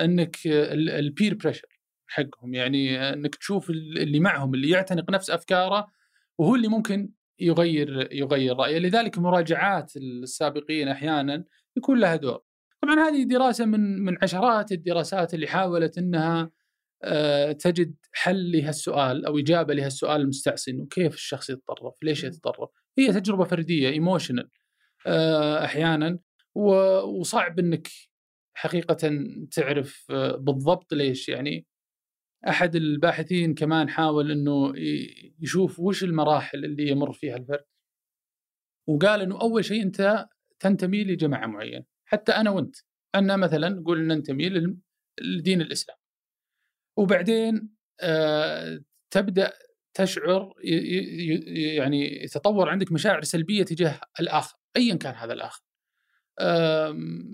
إنك 0.00 0.36
البير 0.46 1.34
بريشر 1.34 1.68
حقهم. 2.06 2.54
يعني 2.54 3.12
إنك 3.12 3.34
تشوف 3.34 3.70
اللي 3.70 4.20
معهم 4.20 4.54
اللي 4.54 4.70
يعتنق 4.70 5.10
نفس 5.10 5.30
أفكاره 5.30 5.86
وهو 6.38 6.54
اللي 6.54 6.68
ممكن 6.68 7.12
يغير 7.40 8.12
يغير 8.12 8.56
رأيه. 8.56 8.78
لذلك 8.78 9.18
مراجعات 9.18 9.96
السابقين 9.96 10.88
أحيانا 10.88 11.44
يكون 11.76 12.00
لها 12.00 12.16
دور. 12.16 12.42
طبعا 12.82 13.08
هذه 13.08 13.22
دراسة 13.24 13.64
من 13.64 14.04
من 14.04 14.16
عشرات 14.22 14.72
الدراسات 14.72 15.34
اللي 15.34 15.46
حاولت 15.46 15.98
إنها 15.98 16.50
تجد 17.52 17.94
حل 18.12 18.52
لهالسؤال 18.52 19.26
أو 19.26 19.38
إجابة 19.38 19.74
لهالسؤال 19.74 20.20
المستعصي 20.20 20.70
انه 20.70 20.86
كيف 20.86 21.14
الشخص 21.14 21.50
يتطرف؟ 21.50 21.94
ليش 22.02 22.24
يتطرف؟ 22.24 22.70
هي 22.98 23.12
تجربة 23.12 23.44
فردية 23.44 23.88
ايموشنال 23.88 24.50
أحيانا. 25.64 26.18
وصعب 27.04 27.58
إنك 27.58 27.88
حقيقه 28.54 28.94
تعرف 29.50 30.06
بالضبط 30.38 30.94
ليش. 30.94 31.28
يعني 31.28 31.66
أحد 32.48 32.76
الباحثين 32.76 33.54
كمان 33.54 33.88
حاول 33.88 34.30
إنه 34.30 34.72
يشوف 35.40 35.80
وش 35.80 36.04
المراحل 36.04 36.64
اللي 36.64 36.88
يمر 36.88 37.12
فيها 37.12 37.36
الفرد. 37.36 37.64
وقال 38.88 39.20
إنه 39.20 39.40
أول 39.40 39.64
شيء 39.64 39.82
أنت 39.82 40.26
تنتمي 40.60 41.04
لجماعة 41.04 41.46
معينة 41.46 41.84
حتى 42.04 42.32
أنا 42.32 42.50
وأنت. 42.50 42.76
أنا 43.14 43.36
مثلا 43.36 43.68
نقول 43.68 44.06
ننتمي 44.06 44.74
لدين 45.20 45.60
الإسلام. 45.60 45.98
وبعدين 46.98 47.68
تبدأ 49.10 49.52
تشعر 49.94 50.52
يعني 51.78 52.24
يتطور 52.24 52.68
عندك 52.68 52.92
مشاعر 52.92 53.22
سلبية 53.22 53.62
تجاه 53.62 54.00
الآخر 54.20 54.56
ايا 54.76 54.94
كان 54.94 55.14
هذا 55.14 55.32
الآخر. 55.32 55.62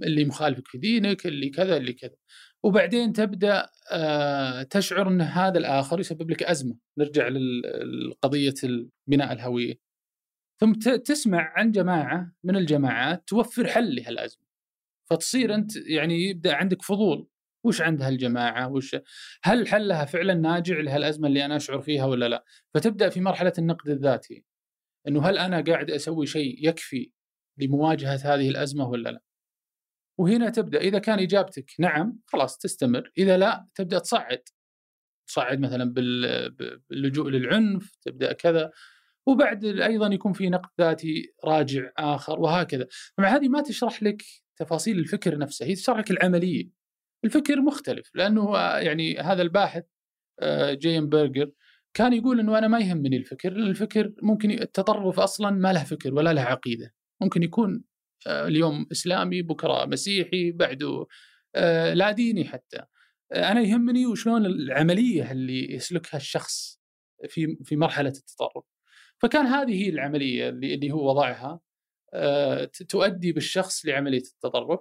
اللي 0.05 0.25
مخالفك 0.25 0.69
في 0.69 0.79
دينك 0.79 1.27
اللي 1.27 1.51
كذا 1.51 1.77
اللي 1.77 1.93
كذا. 1.93 2.17
وبعدين 2.63 3.13
تبدأ 3.13 3.67
تشعر 4.71 5.09
إن 5.09 5.21
هذا 5.21 5.59
الآخر 5.59 6.01
يسبب 6.01 6.31
لك 6.31 6.43
أزمة. 6.43 6.79
نرجع 6.99 7.29
لقضية 8.09 8.55
بناء 9.07 9.33
الهوية. 9.33 9.75
ثم 10.61 10.73
تسمع 11.05 11.53
عن 11.57 11.71
جماعة 11.71 12.33
من 12.45 12.57
الجماعات 12.57 13.29
توفر 13.29 13.67
حل 13.67 13.97
لهالأزمة. 13.97 14.43
فتصير 15.11 15.55
أنت 15.55 15.77
يعني 15.77 16.15
يبدأ 16.23 16.55
عندك 16.55 16.83
فضول. 16.83 17.29
وش 17.65 17.81
عند 17.81 18.03
هالجماعة؟ 18.03 18.69
وش 18.69 18.97
هل 19.43 19.69
حلها 19.69 20.05
فعلا 20.05 20.35
ناجع 20.35 20.81
لهالأزمة 20.81 21.29
اللي 21.29 21.45
أنا 21.45 21.57
أشعر 21.57 21.81
فيها 21.81 22.05
ولا 22.05 22.29
لا؟ 22.29 22.45
فتبدأ 22.75 23.09
في 23.09 23.21
مرحلة 23.21 23.53
النقد 23.59 23.89
الذاتي 23.89 24.45
إنه 25.09 25.27
هل 25.27 25.39
أنا 25.39 25.61
قاعد 25.61 25.91
أسوي 25.91 26.27
شيء 26.27 26.69
يكفي 26.69 27.13
لمواجهة 27.59 28.35
هذه 28.35 28.49
الأزمة 28.49 28.89
ولا 28.89 29.11
لا؟ 29.11 29.23
وهنا 30.19 30.51
تبدأ 30.51 30.79
إذا 30.79 30.99
كان 30.99 31.19
إجابتك 31.19 31.71
نعم 31.79 32.19
خلاص 32.27 32.59
تستمر 32.59 33.13
إذا 33.19 33.37
لا 33.37 33.67
تبدأ 33.75 33.99
تصعد 33.99 34.43
تصعد 35.29 35.61
مثلا 35.61 35.95
باللجوء 36.91 37.31
للعنف 37.31 37.97
تبدأ 38.03 38.33
كذا 38.33 38.71
وبعد 39.29 39.65
أيضا 39.65 40.07
يكون 40.07 40.33
في 40.33 40.51
نقد 40.51 40.71
ذاتي 40.81 41.33
راجع 41.45 41.91
آخر 41.99 42.41
وهكذا. 42.41 42.87
طبعا 43.17 43.29
هذه 43.29 43.49
ما 43.49 43.63
تشرح 43.63 44.03
لك 44.03 44.23
تفاصيل 44.57 44.99
الفكر 44.99 45.39
نفسه 45.39 45.67
هي 45.67 45.75
تشرح 45.75 45.99
لك 45.99 46.11
العملية. 46.11 46.78
الفكر 47.25 47.61
مختلف 47.61 48.11
لأنه 48.15 48.59
يعني 48.59 49.19
هذا 49.19 49.43
الباحث 49.43 49.85
جيم 50.73 51.09
برجر 51.09 51.51
كان 51.95 52.13
يقول 52.13 52.41
إنه 52.41 52.59
أنا 52.59 52.69
ما 52.69 52.79
يهمني 52.79 53.17
الفكر 53.17 53.53
الفكر 53.53 54.13
ممكن 54.23 54.51
التطرف 54.51 55.21
أصلا 55.21 55.51
ما 55.51 55.73
له 55.73 55.85
فكر 55.85 56.15
ولا 56.15 56.33
له 56.33 56.43
عقيدة. 56.43 56.95
ممكن 57.21 57.43
يكون 57.43 57.85
اليوم 58.27 58.87
إسلامي 58.93 59.43
بكرة 59.43 59.85
مسيحي 59.85 60.53
بعده 60.53 61.07
لا 61.95 62.13
ديني 62.13 62.45
حتى. 62.45 62.83
أنا 63.35 63.61
يهمني 63.61 64.07
وشلون 64.07 64.47
العملية 64.47 65.33
اللي 65.33 65.75
يسلكها 65.75 66.17
الشخص 66.17 66.81
في 67.29 67.57
في 67.65 67.77
مرحلة 67.77 68.09
التطرف. 68.09 68.65
فكان 69.19 69.47
هذه 69.47 69.85
هي 69.85 69.89
العملية 69.89 70.49
اللي 70.49 70.93
هو 70.93 71.11
وضعها 71.11 71.61
تؤدي 72.89 73.33
بالشخص 73.33 73.87
لعملية 73.87 74.23
التطرف. 74.35 74.81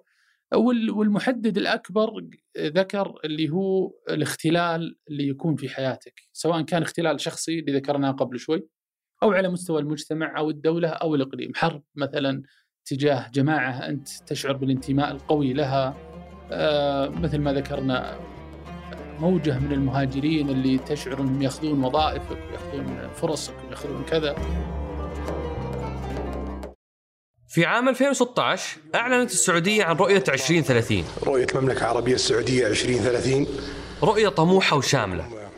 والمحدد 0.54 1.58
الأكبر 1.58 2.26
ذكر 2.58 3.20
اللي 3.26 3.50
هو 3.50 3.91
الاختلال 4.10 4.98
اللي 5.10 5.28
يكون 5.28 5.56
في 5.56 5.70
حياتك 5.70 6.22
سواء 6.34 6.62
كان 6.62 6.82
اختلال 6.82 7.22
شخصي 7.22 7.60
اللي 7.60 7.72
ذكرناه 7.72 8.12
قبل 8.12 8.39
شوي 8.39 8.68
أو 9.24 9.32
على 9.32 9.50
مستوى 9.50 9.82
المجتمع 9.82 10.38
أو 10.38 10.50
الدولة 10.50 10.89
أو 10.89 11.16
الإقليم. 11.16 11.52
حرب 11.56 11.84
مثلا 11.95 12.43
تجاه 12.86 13.30
جماعة 13.34 13.72
أنت 13.72 14.10
تشعر 14.10 14.54
بالانتماء 14.54 15.12
القوي 15.12 15.54
لها 15.54 15.98
آه 16.52 17.10
مثل 17.10 17.38
ما 17.39 17.54
ذكرنا 17.54 18.20
موجة 19.20 19.60
من 19.60 19.72
المهاجرين 19.72 20.50
اللي 20.50 20.78
تشعر 20.78 21.22
إنهم 21.22 21.41
يأخذون 21.41 21.84
وظائفك 21.84 22.38
ويأخذون 22.50 23.08
فرصك 23.14 23.54
ويأخذون 23.68 24.04
كذا. 24.04 24.36
في 27.48 27.66
عام 27.66 27.89
2016 27.89 28.78
أعلنت 28.95 29.32
السعودية 29.32 29.84
عن 29.84 29.95
رؤية 29.95 30.24
2030 30.30 31.04
رؤية 31.24 31.48
المملكة 31.56 31.80
العربية 31.80 32.14
السعودية 32.14 32.68
2030 32.68 33.48
رؤية 34.04 34.30
طموحة 34.30 34.78
وشاملة. 34.78 35.50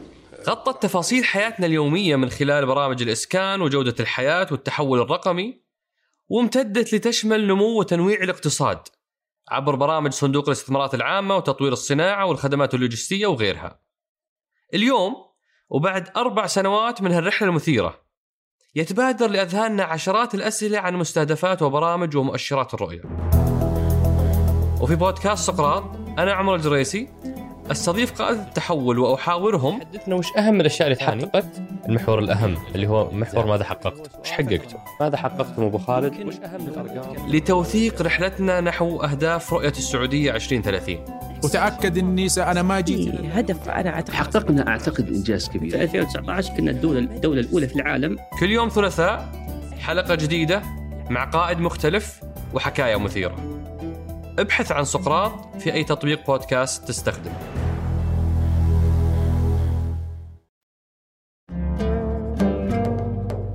غطت 0.48 0.84
تفاصيل 0.84 1.26
حياتنا 1.26 1.66
اليومية 1.66 2.16
من 2.16 2.30
خلال 2.30 2.66
برامج 2.66 3.02
الإسكان 3.02 3.62
وجودة 3.62 3.96
الحياة 4.00 4.48
والتحول 4.52 5.02
الرقمي 5.02 5.62
وامتدت 6.28 6.94
لتشمل 6.94 7.48
نمو 7.48 7.80
وتنويع 7.80 8.24
الاقتصاد 8.24 8.80
عبر 9.50 9.76
برامج 9.76 10.12
صندوق 10.12 10.46
الاستثمارات 10.46 10.94
العامة 10.94 11.36
وتطوير 11.36 11.74
الصناعة 11.74 12.26
والخدمات 12.26 12.74
اللوجستية 12.74 13.28
وغيرها. 13.28 13.80
اليوم 14.74 15.16
وبعد 15.70 16.10
أربع 16.18 16.48
سنوات 16.48 17.02
من 17.02 17.12
هالرحلة 17.12 17.50
المثيرة 17.50 18.09
يتبادر 18.76 19.28
لأذهاننا 19.28 19.84
عشرات 19.84 20.36
الأسئلة 20.36 20.80
عن 20.80 20.96
مستهدفات 20.96 21.62
وبرامج 21.62 22.18
ومؤشرات 22.18 22.74
الرؤية 22.74 23.02
وفي 24.82 24.96
بودكاست 24.96 25.48
سقراط 25.48 25.84
أنا 26.20 26.34
عمر 26.34 26.56
الجريسي 26.56 27.10
أستضيف 27.72 28.22
قادة 28.22 28.42
التحول 28.42 29.00
وأحاورهم 29.00 29.82
حدثنا 29.82 30.16
وش 30.16 30.28
أهم 30.38 30.62
الأشياء 30.62 30.88
اللي 30.88 30.96
تحققت؟ 30.96 31.62
المحور 31.90 32.20
الأهم 32.20 32.58
اللي 32.76 32.88
هو 32.88 33.12
محور 33.12 33.46
ماذا 33.46 33.64
حققت؟ 33.64 34.20
وش 34.20 34.32
حققته؟ 34.32 34.78
ماذا 35.02 35.18
حققته 35.18 35.68
أبو 35.68 35.78
خالد؟ 35.78 36.28
وش 36.28 36.36
أهم 36.36 36.68
الأرقام؟ 36.68 37.30
لتوثيق 37.30 38.02
رحلتنا 38.02 38.62
نحو 38.62 39.04
أهداف 39.04 39.54
رؤية 39.54 39.70
السعودية 39.70 40.36
2030 40.36 41.06
وتأكد 41.44 41.98
إني 41.98 42.28
أنا 42.38 42.62
ما 42.62 42.80
جيت. 42.80 43.16
هدف 43.34 43.70
أنا 43.70 43.90
اعتقد 43.90 44.14
حققنا 44.14 44.68
أعتقد 44.68 45.08
إنجاز 45.08 45.50
كبير. 45.50 45.72
في 45.72 45.84
2019 45.84 46.54
كنا 46.54 46.72
الدولة 46.72 47.00
الدولة 47.00 47.42
الأولى 47.42 47.68
في 47.68 47.76
العالم. 47.76 48.18
كل 48.40 48.50
يوم 48.50 48.70
ثلاثاء 48.70 49.30
حلقة 49.80 50.16
جديدة 50.16 50.62
مع 51.10 51.24
قائد 51.24 51.60
مختلف 51.60 52.22
وحكاية 52.54 52.96
مثيرة. 52.96 53.36
ابحث 54.40 54.72
عن 54.72 54.86
سقراط 54.86 55.56
في 55.60 55.74
أي 55.74 55.84
تطبيق 55.84 56.26
بودكاست 56.28 56.88
تستخدم. 56.88 57.32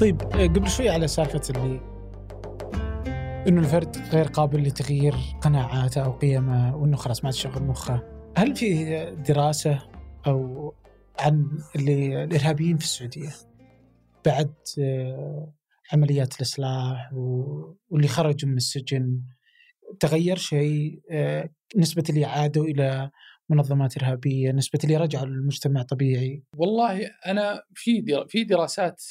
طيب 0.00 0.22
قبل 0.22 0.70
شوي 0.70 0.88
على 0.88 1.08
سالفة 1.08 1.40
اللي 1.50 1.80
إنه 3.48 3.60
الفرد 3.60 3.96
غير 4.12 4.24
قابل 4.24 4.62
لتغيير 4.62 5.14
قناعاته 5.42 6.04
أو 6.04 6.12
قيمه 6.12 6.76
وإنه 6.76 6.96
خلاص 6.96 7.24
ما 7.24 7.30
تشغل 7.30 7.62
مخه. 7.62 8.02
هل 8.36 8.56
في 8.56 8.84
دراسة 9.28 9.78
أو 10.26 10.74
عن 11.18 11.48
الإرهابيين 11.76 12.78
في 12.78 12.84
السعودية 12.84 13.30
بعد 14.24 14.54
آه، 14.78 15.54
عمليات 15.92 16.36
الإصلاح 16.36 17.10
واللي 17.90 18.08
خرجوا 18.08 18.50
من 18.50 18.56
السجن 18.56 19.22
تغير 20.00 20.36
شيء 20.36 21.00
آه، 21.10 21.48
نسبة 21.76 22.04
اللي 22.10 22.24
عادوا 22.24 22.64
إلى 22.64 23.10
منظمات 23.48 23.96
إرهابية 23.96 24.52
نسبة 24.52 24.78
اللي 24.84 24.96
رجعوا 24.96 25.26
للمجتمع 25.26 25.82
طبيعي؟ 25.82 26.42
والله 26.56 27.10
أنا 27.26 27.62
في 27.74 28.04
في 28.28 28.44
دراسات 28.44 29.02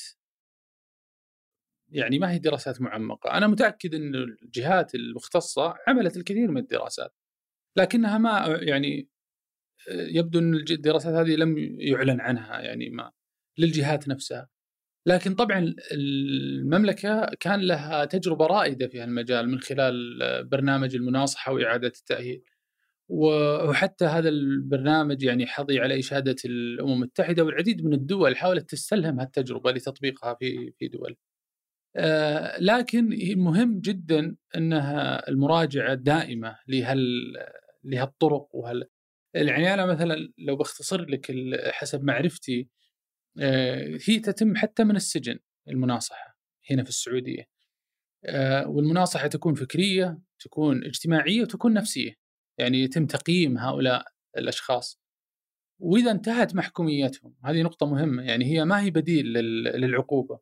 يعني 1.94 2.20
ما 2.20 2.32
هي 2.32 2.40
دراسات 2.40 2.82
معمقة، 2.82 3.32
أنا 3.38 3.48
متأكد 3.48 3.96
إن 3.96 4.16
الجهات 4.16 4.96
المختصة 4.96 5.76
عملت 5.88 6.18
الكثير 6.18 6.52
من 6.52 6.62
الدراسات 6.62 7.16
لكنها 7.78 8.18
ما 8.18 8.60
يعني 8.62 9.10
يبدو 9.90 10.40
إن 10.40 10.54
الدراسات 10.56 11.14
هذه 11.14 11.36
لم 11.36 11.58
يعلن 11.80 12.22
عنها 12.22 12.62
يعني 12.62 12.90
ما 12.90 13.12
للجهات 13.58 14.08
نفسها. 14.08 14.50
لكن 15.08 15.36
طبعا 15.36 15.76
المملكة 15.92 17.32
كان 17.40 17.62
لها 17.62 18.06
تجربة 18.06 18.46
رائدة 18.46 18.88
في 18.88 19.02
هالمجال 19.02 19.50
من 19.50 19.60
خلال 19.60 20.20
برنامج 20.44 20.96
المناصحة 20.96 21.54
وإعادة 21.54 21.88
التأهيل. 21.88 22.44
وحتى 23.10 24.06
هذا 24.06 24.30
البرنامج 24.30 25.24
يعني 25.24 25.48
حظي 25.48 25.80
على 25.80 26.00
إشادة 26.00 26.36
الأمم 26.46 26.94
المتحدة 26.94 27.44
والعديد 27.44 27.86
من 27.86 27.94
الدول 27.94 28.38
حاولت 28.38 28.70
تستلهم 28.72 29.20
هالتجربة 29.20 29.72
لتطبيقها 29.72 30.34
في 30.34 30.72
في 30.80 30.88
دول. 30.88 31.18
آه، 31.96 32.58
لكن 32.60 33.10
مهم 33.38 33.80
جدا 33.80 34.36
أنها 34.56 35.30
المراجعة 35.30 35.94
الدائمه 35.94 36.58
لهال 36.68 37.34
لهالطرق 37.84 38.56
وهال. 38.56 38.84
يعني 39.34 39.74
أنا 39.74 39.86
مثلا 39.86 40.34
لو 40.38 40.56
بختصر 40.56 41.02
لك 41.10 41.32
حسب 41.72 42.04
معرفتي 42.04 42.70
آه، 43.42 44.00
هي 44.08 44.20
تتم 44.20 44.56
حتى 44.56 44.84
من 44.84 44.96
السجن 44.96 45.40
المناصحة 45.68 46.38
هنا 46.72 46.84
في 46.84 46.90
السعودية. 46.90 47.44
آه، 48.26 48.68
والمناصحة 48.68 49.28
تكون 49.28 49.54
فكرية 49.56 50.20
تكون 50.40 50.84
اجتماعية 50.86 51.42
وتكون 51.42 51.74
نفسية. 51.74 52.16
يعني 52.58 52.78
يتم 52.84 53.06
تقييم 53.06 53.58
هؤلاء 53.58 54.06
الأشخاص. 54.38 55.02
وإذا 55.80 56.12
انتهت 56.12 56.56
محكوميتهم 56.56 57.36
هذه 57.46 57.62
نقطة 57.62 57.86
مهمة 57.86 58.24
يعني 58.24 58.46
هي 58.46 58.66
ما 58.66 58.82
هي 58.82 58.92
بديل 58.92 59.26
لل- 59.34 59.82
للعقوبة. 59.82 60.40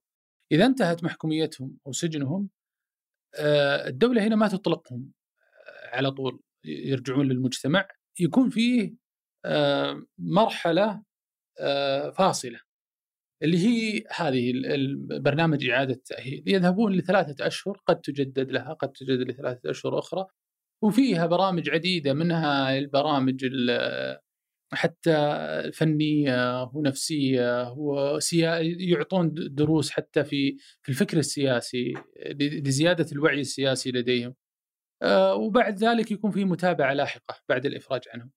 إذا 0.52 0.66
انتهت 0.66 1.04
محكوميتهم 1.04 1.78
أو 1.88 1.92
سجنهم 1.92 2.50
آه، 3.36 3.88
الدولة 3.88 4.28
هنا 4.28 4.36
ما 4.36 4.48
تطلقهم 4.48 5.12
آه، 5.68 5.96
على 5.96 6.12
طول 6.12 6.42
يرجعون 6.66 7.28
للمجتمع 7.28 7.88
يكون 8.20 8.50
فيه 8.50 8.94
آه، 9.46 10.04
مرحلة 10.18 11.04
فاصلة 12.18 12.60
اللي 13.44 13.58
هي 13.58 14.04
هذه 14.16 14.52
ال- 14.52 14.66
ال- 14.66 15.22
برنامج 15.22 15.66
إعادة 15.70 15.94
التأهيل. 15.94 16.44
يذهبون 16.48 16.94
لثلاثة 16.94 17.48
أشهر 17.48 17.82
قد 17.88 18.02
تجدد 18.02 18.52
لها 18.52 18.74
قد 18.74 18.92
تجدد 18.92 19.30
لثلاثة 19.32 19.72
أشهر 19.72 20.00
أخرى 20.00 20.28
وفيها 20.84 21.26
برامج 21.26 21.70
عديدة 21.70 22.14
منها 22.14 22.78
البرامج 22.78 23.46
ال- 23.46 24.20
حتى 24.74 25.72
فنيه 25.74 26.64
ونفسيه 26.74 27.72
وسيا 27.78 28.60
يعطون 28.80 29.34
دروس 29.34 29.90
حتى 29.92 30.24
في 30.24 30.58
في 30.82 30.90
الفكر 30.90 31.18
السياسي 31.18 31.94
ل- 32.26 32.68
لزيادة 32.68 33.06
الوعي 33.12 33.40
السياسي 33.40 33.92
لديهم. 33.92 34.36
آه، 35.04 35.36
وبعد 35.36 35.78
ذلك 35.84 36.12
يكون 36.12 36.32
في 36.32 36.46
متابعة 36.46 36.94
لاحقة 36.94 37.36
بعد 37.50 37.66
الإفراج 37.66 38.02
عنهم. 38.14 38.32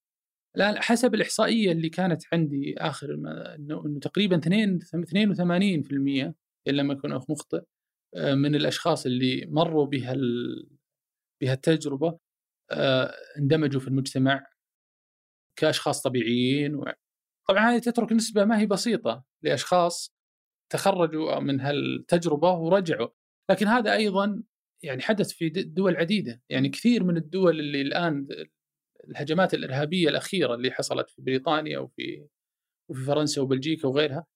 الآن 0.57 0.83
حسب 0.83 1.15
الإحصائية 1.15 1.73
اللي 1.73 1.89
كانت 1.89 2.23
عندي 2.33 2.75
آخر 2.79 3.17
ما- 3.17 3.55
إنه 3.55 3.99
تقريبا 4.03 4.37
2 4.37 4.79
82% 4.83 6.35
ان 6.69 6.75
لم 6.75 6.91
اكن 6.91 7.09
مخطئ 7.29 7.63
آه، 8.17 8.35
من 8.35 8.55
الأشخاص 8.55 9.07
اللي 9.07 9.47
مروا 9.47 9.87
بها 9.87 10.15
بهالتجربه 11.43 12.19
آه، 12.71 13.13
اندمجوا 13.39 13.81
في 13.81 13.89
المجتمع 13.89 14.47
كأشخاص 15.57 16.03
طبيعيين 16.03 16.75
و... 16.75 16.85
طبعا 17.49 17.71
هذه 17.71 17.79
تترك 17.79 18.13
نسبة 18.13 18.45
ما 18.45 18.61
هي 18.61 18.67
بسيطة 18.67 19.25
لأشخاص 19.43 20.15
تخرجوا 20.73 21.41
من 21.41 21.61
هالتجربة 21.61 22.53
ورجعوا. 22.53 23.09
لكن 23.51 23.67
هذا 23.67 23.93
أيضا 23.93 24.43
يعني 24.83 25.03
حدث 25.03 25.33
في 25.33 25.49
دول 25.49 25.97
عديدة. 25.97 26.43
يعني 26.49 26.69
كثير 26.69 27.05
من 27.05 27.17
الدول 27.17 27.61
اللي 27.61 27.83
الآن 27.83 28.27
الهجمات 29.09 29.55
الإرهابية 29.55 30.09
الأخيرة 30.09 30.55
اللي 30.55 30.71
حصلت 30.71 31.11
في 31.11 31.23
بريطانيا 31.23 31.79
وفي 31.79 32.27
وفي 32.91 33.05
فرنسا 33.05 33.43
وبلجيكا 33.43 33.89
وغيرها 33.89 34.27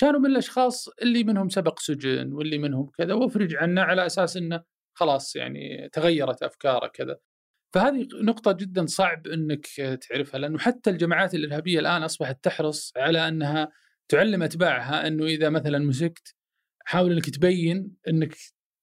كانوا 0.00 0.20
من 0.20 0.26
الأشخاص 0.26 0.88
اللي 0.88 1.24
منهم 1.24 1.48
سبق 1.48 1.78
سجن 1.78 2.32
واللي 2.32 2.58
منهم 2.58 2.90
كذا 2.98 3.14
وأفرج 3.14 3.54
عنه 3.54 3.82
على 3.82 4.06
أساس 4.06 4.36
إنه 4.36 4.64
خلاص 4.96 5.36
يعني 5.36 5.88
تغيرت 5.92 6.42
أفكاره 6.42 6.86
كذا. 6.86 7.18
فهذه 7.76 8.08
نقطة 8.22 8.52
جدا 8.52 8.86
صعب 8.86 9.26
إنك 9.26 9.66
تعرفها 10.10 10.38
لأنه 10.40 10.58
حتى 10.58 10.90
الجماعات 10.90 11.34
الإرهابية 11.34 11.78
الآن 11.80 12.02
أصبحت 12.02 12.44
تحرص 12.44 12.92
على 12.96 13.28
أنها 13.28 13.72
تعلم 14.08 14.42
أتباعها 14.42 15.06
إنه 15.06 15.24
إذا 15.24 15.48
مثلا 15.50 15.78
مسكت 15.78 16.34
حاول 16.84 17.12
إنك 17.12 17.30
تبين 17.30 17.96
إنك 18.08 18.34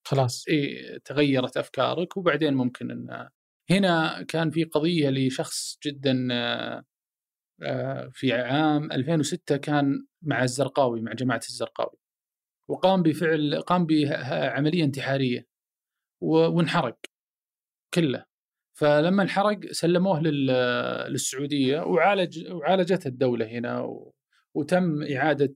خلاص 0.07 0.45
إيه 0.47 0.97
تغيرت 1.05 1.57
أفكارك 1.57 2.17
وبعدين 2.17 2.53
ممكن 2.53 2.91
إن 2.91 3.29
هنا 3.69 4.23
كان 4.27 4.51
في 4.51 4.63
قضية 4.63 5.09
لشخص 5.09 5.77
جدا 5.85 6.27
آه، 7.61 8.09
في 8.13 8.33
عام 8.33 8.91
2006 8.91 9.57
كان 9.57 10.05
مع 10.21 10.43
الزرقاوي 10.43 11.01
مع 11.01 11.13
جماعة 11.13 11.41
الزرقاوي 11.49 11.97
وقام 12.67 13.03
بفعل 13.03 13.61
قام 13.61 13.85
بعمليه 13.85 14.83
انتحارية 14.83 15.47
و- 16.21 16.47
وانحرق 16.57 16.97
كله. 17.93 18.25
فلما 18.79 19.23
انحرق 19.23 19.59
سلموه 19.71 20.21
لل- 20.21 21.11
للسعودية 21.11 21.79
وعالج 21.81 22.51
وعالجته 22.51 23.07
الدولة 23.07 23.45
هنا 23.45 23.89
وتم 24.55 25.03
إعادة 25.03 25.55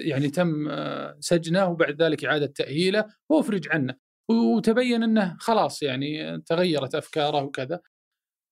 يعني 0.00 0.28
تم 0.30 0.68
سجنه 1.20 1.66
وبعد 1.68 2.02
ذلك 2.02 2.24
إعادة 2.24 2.46
تأهيله 2.46 3.04
وأفرج 3.28 3.68
عنه. 3.70 3.94
وتبين 4.30 5.02
إنه 5.02 5.36
خلاص 5.40 5.82
يعني 5.82 6.40
تغيرت 6.40 6.94
أفكاره 6.94 7.42
وكذا. 7.42 7.80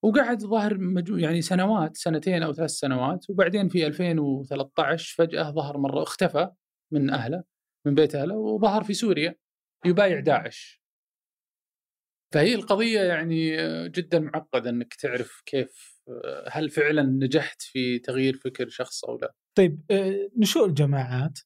وقعد 0.04 0.40
ظهر 0.42 0.78
مجو 0.78 1.16
يعني 1.16 1.42
سنوات 1.42 1.96
سنتين 1.96 2.42
أو 2.42 2.52
ثلاث 2.52 2.70
سنوات 2.70 3.30
وبعدين 3.30 3.68
في 3.68 3.86
2013 3.86 5.14
فجأة 5.18 5.50
ظهر 5.50 5.78
مرة 5.78 6.02
اختفى 6.02 6.50
من 6.92 7.10
أهله 7.10 7.44
من 7.86 7.94
بيت 7.94 8.14
أهله 8.14 8.34
وظهر 8.36 8.84
في 8.84 8.94
سوريا 8.94 9.34
يبايع 9.86 10.20
داعش. 10.20 10.81
فهي 12.32 12.54
القضية 12.54 13.00
يعني 13.00 13.56
جدا 13.88 14.18
معقدة 14.18 14.70
إنك 14.70 14.94
تعرف 14.94 15.42
كيف 15.46 16.00
هل 16.48 16.70
فعلا 16.70 17.02
نجحت 17.02 17.62
في 17.62 17.98
تغيير 17.98 18.36
فكر 18.36 18.68
شخص 18.68 19.04
أو 19.04 19.18
لا 19.22 19.34
طيب 19.54 19.80
آه، 19.90 20.30
نشوء 20.36 20.66
الجماعات 20.66 21.38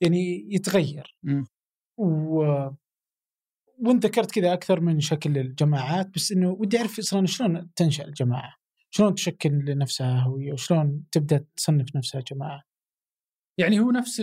يعني 0.00 0.46
يتغير. 0.54 1.16
و... 1.98 2.36
وانت 3.78 4.06
ذكرت 4.06 4.30
كذا 4.30 4.52
أكثر 4.52 4.80
من 4.80 5.00
شكل 5.00 5.30
للجماعات 5.30 6.14
بس 6.14 6.32
إنه 6.32 6.50
ودي 6.50 6.78
أعرف 6.78 6.98
أصلا 6.98 7.26
شلون 7.26 7.74
تنشأ 7.76 8.04
الجماعة؟ 8.04 8.54
شلون 8.90 9.14
تشكل 9.14 9.50
لنفسها 9.50 10.20
هوية 10.20 10.52
وشلون 10.52 11.04
تبدأ 11.12 11.44
تصنف 11.56 11.96
نفسها 11.96 12.20
جماعة؟ 12.20 12.62
يعني 13.58 13.80
هو 13.80 13.90
نفس 13.90 14.16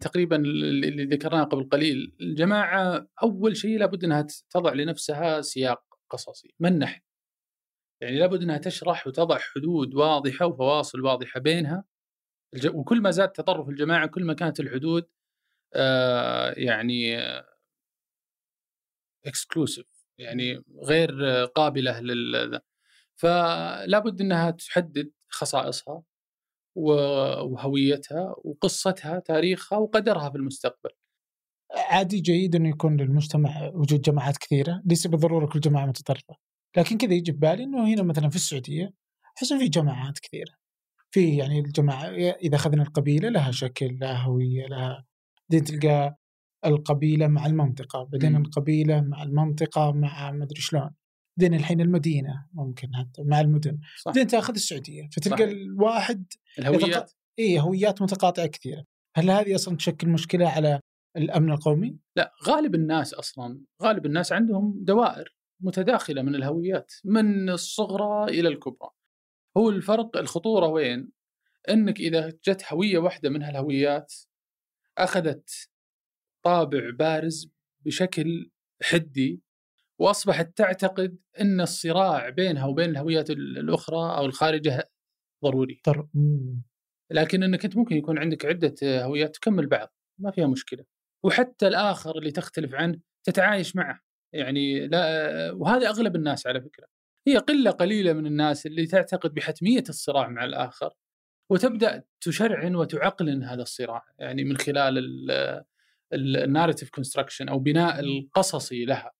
تقريبا 0.00 0.36
اللي 0.36 1.04
ذكرناه 1.04 1.44
قبل 1.44 1.68
قليل. 1.68 2.16
الجماعة 2.20 3.08
أول 3.22 3.56
شيء 3.56 3.78
لابد 3.78 4.04
إنها 4.04 4.26
تضع 4.50 4.72
لنفسها 4.72 5.40
سياق 5.40 5.82
قصصي 6.10 6.54
منح 6.60 7.02
يعني 8.02 8.18
لابد 8.18 8.42
إنها 8.42 8.58
تشرح 8.58 9.06
وتضع 9.06 9.38
حدود 9.38 9.94
واضحة 9.94 10.46
وفواصل 10.46 11.00
واضحة 11.00 11.40
بينها. 11.40 11.84
وكل 12.74 13.00
ما 13.00 13.10
زاد 13.10 13.28
تطرف 13.32 13.68
الجماعة 13.68 14.06
كل 14.06 14.24
ما 14.24 14.34
كانت 14.34 14.60
الحدود 14.60 15.06
آه 15.74 16.54
يعني 16.56 17.18
اكسكلوسيف 19.26 19.86
يعني 20.18 20.64
غير 20.84 21.44
قابلة 21.44 22.00
لل 22.00 22.60
فلا 23.16 23.98
بد 23.98 24.20
إنها 24.20 24.50
تحدد 24.50 25.12
خصائصها. 25.28 26.02
وهويتها 26.78 28.34
وقصتها 28.44 29.18
تاريخها 29.18 29.78
وقدرها 29.78 30.30
في 30.30 30.36
المستقبل. 30.36 30.90
عادي 31.90 32.20
جيد 32.20 32.56
إنه 32.56 32.68
يكون 32.68 32.96
للمجتمع 32.96 33.70
وجود 33.74 34.00
جماعات 34.00 34.36
كثيرة 34.36 34.82
ليس 34.84 35.06
بالضرورة 35.06 35.46
كل 35.46 35.60
جماعة 35.60 35.86
متطرفة. 35.86 36.36
لكن 36.76 36.98
كذا 36.98 37.14
يجي 37.14 37.32
ببالي 37.32 37.64
إنه 37.64 37.94
هنا 37.94 38.02
مثلا 38.02 38.28
في 38.28 38.36
السعودية 38.36 38.94
أحس 39.38 39.52
في 39.52 39.68
جماعات 39.68 40.18
كثيرة. 40.18 40.52
في 41.10 41.36
يعني 41.36 41.58
الجماعة 41.58 42.04
إذا 42.32 42.56
أخذنا 42.56 42.82
القبيلة 42.82 43.28
لها 43.28 43.50
شكل 43.50 43.98
لها 44.00 44.22
هوية 44.22 44.66
لها 44.66 45.04
بعدين 45.50 45.64
تلقى 45.64 46.16
القبيلة 46.66 47.26
مع 47.26 47.46
المنطقة 47.46 48.04
بعدين. 48.04 48.36
القبيلة 48.36 49.00
مع 49.00 49.22
المنطقة 49.22 49.92
مع 49.92 50.30
مدري 50.32 50.60
شلون. 50.60 50.90
بعدين 51.38 51.54
الحين 51.54 51.80
المدينة 51.80 52.46
ممكن 52.52 52.96
حتى 52.96 53.22
مع 53.22 53.40
المدن 53.40 53.78
صح 53.96 54.04
بعدين 54.06 54.26
تاخذ 54.26 54.54
السعودية 54.54 55.08
فتلقى 55.12 55.36
صحيح. 55.36 55.50
الواحد 55.50 56.32
الهويات 56.58 57.12
اي 57.38 57.60
هويات 57.60 58.02
متقاطعة 58.02 58.46
كثيرة 58.46 58.84
هل 59.16 59.30
هذه 59.30 59.54
أصلا 59.54 59.76
تشكل 59.76 60.08
مشكلة 60.08 60.48
على 60.48 60.80
الأمن 61.16 61.52
القومي؟ 61.52 61.98
لا 62.16 62.32
غالب 62.48 62.74
الناس 62.74 63.14
أصلا 63.14 63.60
غالب 63.82 64.06
الناس 64.06 64.32
عندهم 64.32 64.74
دوائر 64.84 65.36
متداخلة 65.60 66.22
من 66.22 66.34
الهويات 66.34 66.92
من 67.04 67.50
الصغرى 67.50 68.24
إلى 68.40 68.48
الكبرى 68.48 68.90
هو 69.56 69.70
الفرق 69.70 70.16
الخطورة 70.16 70.66
وين؟ 70.66 71.12
إنك 71.68 72.00
إذا 72.00 72.28
جت 72.28 72.64
هوية 72.72 72.98
واحدة 72.98 73.30
من 73.30 73.42
هالهويات 73.42 74.14
أخذت 74.98 75.70
طابع 76.44 76.90
بارز 76.90 77.50
بشكل 77.84 78.50
حدي 78.82 79.47
وأصبحت 80.00 80.56
تعتقد 80.56 81.18
إن 81.40 81.60
الصراع 81.60 82.28
بينها 82.28 82.66
وبين 82.66 82.90
الهويات 82.90 83.30
ال- 83.30 83.58
الأخرى 83.58 84.16
أو 84.18 84.26
الخارجة 84.26 84.90
ضروري. 85.44 85.80
طر... 85.84 86.08
لكن 87.10 87.42
إنك 87.42 87.64
أنت 87.64 87.76
ممكن 87.76 87.96
يكون 87.96 88.18
عندك 88.18 88.44
عدة 88.46 88.74
هويات 88.84 89.34
تكمل 89.36 89.66
بعض 89.66 89.94
ما 90.20 90.30
فيها 90.30 90.46
مشكلة. 90.46 90.84
وحتى 91.24 91.66
الآخر 91.68 92.18
اللي 92.18 92.30
تختلف 92.30 92.74
عنه 92.74 92.98
تتعايش 93.24 93.76
معه. 93.76 94.00
يعني 94.34 94.86
لا 94.86 95.52
وهذا 95.52 95.88
أغلب 95.88 96.16
الناس 96.16 96.46
على 96.46 96.60
فكرة. 96.60 96.86
هي 97.28 97.36
قلة 97.36 97.70
قليلة 97.70 98.12
من 98.12 98.26
الناس 98.26 98.66
اللي 98.66 98.86
تعتقد 98.86 99.34
بحتمية 99.34 99.84
الصراع 99.88 100.28
مع 100.28 100.44
الآخر 100.44 100.90
وتبدأ 101.50 102.04
تشرعن 102.20 102.74
وتعقلن 102.74 103.42
هذا 103.42 103.62
الصراع. 103.62 104.04
يعني 104.18 104.44
من 104.44 104.56
خلال 104.56 104.98
الناريتيف 106.12 106.90
كونستراكشن 106.90 107.48
أو 107.48 107.58
بناء 107.58 108.00
القصصي 108.00 108.84
لها. 108.84 109.12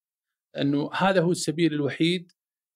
إنه 0.57 0.89
هذا 0.93 1.21
هو 1.21 1.31
السبيل 1.31 1.73
الوحيد 1.73 2.31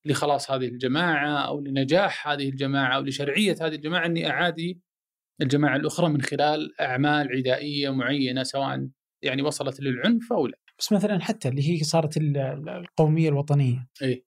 لخلاص 0.06 0.52
هذه 0.52 0.66
الجماعة 0.68 1.48
أو 1.48 1.60
لنجاح 1.60 2.28
هذه 2.28 2.50
الجماعة 2.50 2.96
أو 2.96 3.02
لشرعية 3.02 3.56
هذه 3.62 3.76
الجماعة 3.76 4.06
إني 4.06 4.30
أعادي 4.30 4.82
الجماعة 5.42 5.76
الأخرى 5.76 6.10
من 6.10 6.22
خلال 6.22 6.82
أعمال 6.82 7.38
عدائية 7.38 7.90
معينة 7.90 8.44
سواء 8.44 8.90
يعني 9.24 9.42
وصلت 9.42 9.80
للعنف 9.80 10.34
أو 10.34 10.48
لا. 10.48 10.58
بس 10.80 10.92
مثلا 10.94 11.20
حتى 11.22 11.48
اللي 11.50 11.70
هي 11.70 11.84
صارت 11.84 12.18
ال- 12.18 12.38
ال- 12.38 12.70
القومية 12.70 13.30
الوطنية. 13.30 13.88
اي 14.02 14.26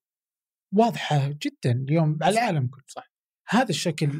واضحة 0.74 1.28
جدا 1.28 1.84
اليوم 1.88 2.18
على 2.22 2.32
العالم 2.34 2.66
كله. 2.66 2.84
صح. 2.86 3.10
هذا 3.48 3.68
الشكل 3.68 4.10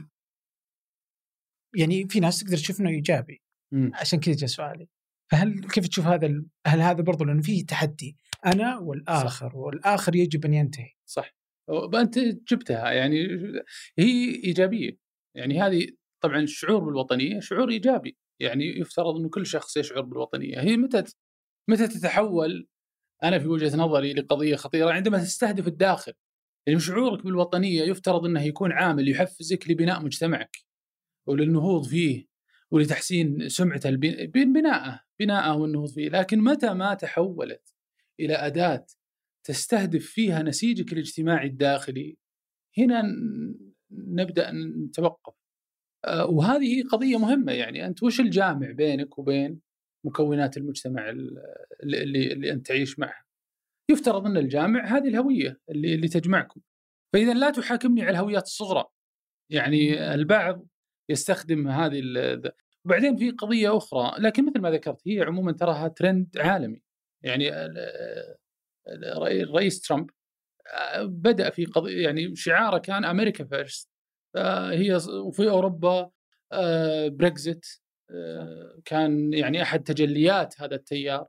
يعني 1.77 2.09
في 2.09 2.21
ناس 2.21 2.41
تقدر 2.41 2.57
تشوف 2.57 2.81
إنه 2.81 2.91
إيجابي. 2.91 3.43
مم. 3.73 3.91
عشان 3.95 4.21
كذا 4.21 4.35
جاء 4.35 4.49
سؤالي. 4.49 4.89
فهل 5.31 5.61
كيف 5.61 5.89
تشوف 5.89 6.07
هذا 6.07 6.45
هل 6.67 6.81
هذا 6.81 7.03
برضو 7.03 7.25
لأنه 7.25 7.43
فيه 7.43 7.67
تحدي؟ 7.67 8.17
أنا 8.47 8.79
والآخر 8.79 9.51
صح. 9.51 9.55
والآخر 9.55 10.17
يجب 10.17 10.45
أن 10.45 10.55
ينتهي. 10.55 10.91
صح. 11.07 11.37
انت 11.95 12.19
جبتها 12.19 12.93
يعني 12.93 13.27
هي 13.99 14.35
إيجابية. 14.45 14.99
يعني 15.37 15.63
هذه 15.63 15.87
طبعا 16.23 16.39
الشعور 16.39 16.85
بالوطنية 16.85 17.41
شعور 17.41 17.71
إيجابي. 17.71 18.17
يعني 18.41 18.81
يفترض 18.81 19.17
إنه 19.17 19.29
كل 19.29 19.47
شخص 19.47 19.77
يشعر 19.77 20.01
بالوطنية. 20.01 20.61
هي 20.61 20.77
متى 20.77 21.05
متى 21.71 21.89
تتحول؟ 21.89 22.69
أنا 23.25 23.39
في 23.39 23.49
وجهة 23.49 23.77
نظري 23.77 24.13
لقضية 24.13 24.57
خطيرة. 24.57 24.91
عندما 24.91 25.19
تستهدف 25.19 25.67
الداخل 25.67 26.13
يعني 26.67 26.81
شعورك 26.81 27.25
بالوطنية 27.25 27.83
يفترض 27.83 28.25
إنه 28.25 28.43
يكون 28.43 28.73
عامل 28.73 29.09
يحفزك 29.09 29.71
لبناء 29.71 30.05
مجتمعك 30.05 30.57
وللنهوض 31.29 31.87
فيه. 31.87 32.27
ولتحسين 32.73 33.49
البن- 33.87 34.27
بناءه 34.53 35.01
بناءه 35.21 35.57
والنهوض 35.57 35.89
فيه 35.89 36.09
لكن 36.09 36.39
متى 36.39 36.75
ما 36.75 36.95
تحولت 36.95 37.75
إلى 38.21 38.35
أداة 38.35 38.87
تستهدف 39.47 40.07
فيها 40.07 40.43
نسيجك 40.43 40.93
الاجتماعي 40.93 41.47
الداخلي 41.47 42.17
هنا 42.79 43.03
نبدأ 43.91 44.51
نتوقف. 44.87 45.35
آه، 46.05 46.27
وهذه 46.27 46.83
قضية 46.83 47.17
مهمة 47.17 47.53
يعني. 47.53 47.87
أنت 47.87 48.03
وش 48.03 48.21
الجامع 48.21 48.71
بينك 48.71 49.19
وبين 49.19 49.61
مكونات 50.07 50.57
المجتمع 50.57 51.11
ال- 51.11 51.39
اللي, 51.83 52.33
اللي, 52.33 52.53
أنت 52.53 52.67
تعيش 52.67 52.99
معها 52.99 53.25
يفترض 53.91 54.27
أن 54.27 54.37
الجامع 54.37 54.85
هذه 54.85 55.09
الهوية 55.09 55.61
اللي 55.71 55.95
اللي 55.95 56.09
تجمعكم. 56.09 56.61
فإذا 57.13 57.35
لا 57.35 57.51
تحاكمني 57.51 58.03
على 58.03 58.11
الهويات 58.11 58.43
الصغرى. 58.43 58.85
يعني 59.53 60.15
البعض 60.15 60.67
يستخدم 61.09 61.69
هذه. 61.69 62.03
وبعدين 62.85 63.17
في 63.17 63.31
قضية 63.31 63.77
أخرى 63.77 64.13
لكن 64.19 64.47
مثل 64.47 64.61
ما 64.61 64.71
ذكرت 64.71 65.09
هي 65.09 65.23
عموما 65.23 65.53
تراها 65.53 65.89
ترند 65.89 66.39
عالمي. 66.39 66.83
يعني 67.23 67.49
ال- 67.65 67.79
ال- 68.89 69.05
الرئيس 69.43 69.81
ترامب 69.81 70.11
آه، 70.75 71.03
بدأ 71.03 71.51
في 71.51 71.65
قضيه 71.65 72.03
يعني 72.05 72.37
شعاره 72.37 72.79
كان 72.79 73.05
America 73.05 73.45
first 73.45 73.91
هي 74.71 74.99
وفي 75.25 75.49
أوروبا 75.51 76.11
آه، 76.53 77.09
بريكزيت 77.09 77.67
آه، 78.11 78.81
كان 78.85 79.33
يعني 79.33 79.63
أحد 79.63 79.83
تجليات 79.83 80.61
هذا 80.61 80.75
التيار. 80.75 81.27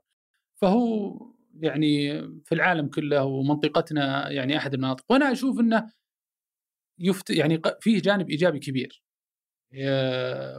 فهو 0.60 1.18
يعني 1.60 2.20
في 2.44 2.52
العالم 2.54 2.88
كله 2.88 3.24
ومنطقتنا 3.24 4.30
يعني 4.30 4.56
أحد 4.56 4.74
المناطق. 4.74 5.04
وأنا 5.10 5.32
أشوف 5.32 5.60
إنه 5.60 5.92
يفت 6.98 7.30
يعني 7.30 7.62
فيه 7.80 8.00
جانب 8.02 8.30
إيجابي 8.30 8.58
كبير. 8.58 9.02
آه، 9.02 9.07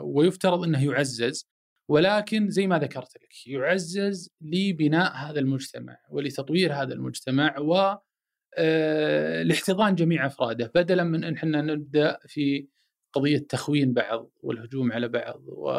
ويفترض 0.04 0.64
إنه 0.64 0.86
يعزز 0.92 1.50
ولكن 1.90 2.50
زي 2.50 2.68
ما 2.68 2.80
ذكرت 2.80 3.16
لك 3.18 3.48
يعزز 3.48 4.30
لبناء 4.42 5.16
هذا 5.16 5.40
المجتمع 5.40 5.98
ولتطوير 6.10 6.74
هذا 6.74 6.94
المجتمع 6.94 7.60
و 7.60 7.98
آه، 8.58 9.44
لاحتضان 9.44 9.96
جميع 9.96 10.26
أفراده. 10.26 10.72
بدلا 10.76 11.04
من 11.04 11.24
إن 11.24 11.34
إحنا 11.34 11.62
نبدأ 11.62 12.18
في 12.28 12.68
قضية 13.14 13.38
تخوين 13.38 13.94
بعض 13.94 14.32
والهجوم 14.44 14.92
على 14.92 15.08
بعض 15.08 15.42
و... 15.48 15.72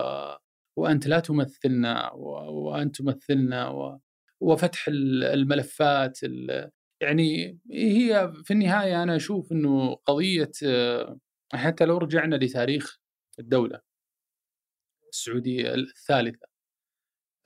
وأنت 0.76 1.06
لا 1.06 1.20
تمثلنا 1.20 2.12
و... 2.12 2.28
وأنت 2.52 2.96
تمثلنا 2.96 3.68
و... 3.68 4.00
وفتح 4.40 4.88
ال- 4.88 5.24
الملفات 5.24 6.18
ال... 6.24 6.70
يعني 7.02 7.58
هي 7.72 8.32
في 8.44 8.50
النهاية 8.52 9.02
أنا 9.02 9.16
أشوف 9.16 9.52
إنه 9.52 9.94
قضية 9.94 10.50
آه، 10.66 11.18
حتى 11.52 11.84
لو 11.84 11.98
رجعنا 11.98 12.36
لتاريخ 12.36 12.99
الدولة 13.40 13.80
السعودية 15.12 15.74
الثالثة. 15.74 16.46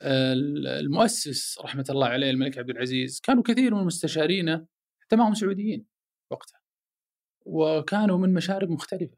ال- 0.01 0.67
المؤسس 0.67 1.59
رحمة 1.61 1.85
الله 1.89 2.07
عليه 2.07 2.29
الملك 2.29 2.57
عبد 2.57 2.69
العزيز 2.69 3.19
كانوا 3.19 3.43
كثير 3.43 3.75
من 3.75 3.83
مستشارينه 3.85 4.67
حتى 5.03 5.15
ما 5.15 5.27
هم 5.27 5.33
سعوديين 5.33 5.85
وقتها 6.31 6.59
وكانوا 7.45 8.17
من 8.17 8.33
مشارب 8.33 8.69
مختلفة 8.69 9.17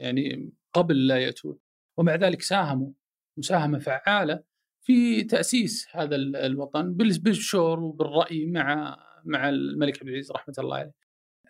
يعني 0.00 0.52
قبل 0.74 1.06
لا 1.06 1.18
يأتون 1.18 1.58
ومع 1.98 2.14
ذلك 2.14 2.42
ساهموا 2.42 2.92
مساهمة 3.38 3.78
فعالة 3.78 4.44
في 4.82 5.24
تأسيس 5.24 5.86
هذا 5.92 6.16
ال- 6.16 6.36
الوطن 6.36 6.94
بال- 6.94 7.20
بالشور 7.20 7.80
وبالرأي 7.80 8.46
مع 8.46 8.96
مع 9.24 9.48
الملك 9.48 9.98
عبد 9.98 10.08
العزيز 10.08 10.32
رحمة 10.32 10.54
الله 10.58 10.76
عليه. 10.76 10.94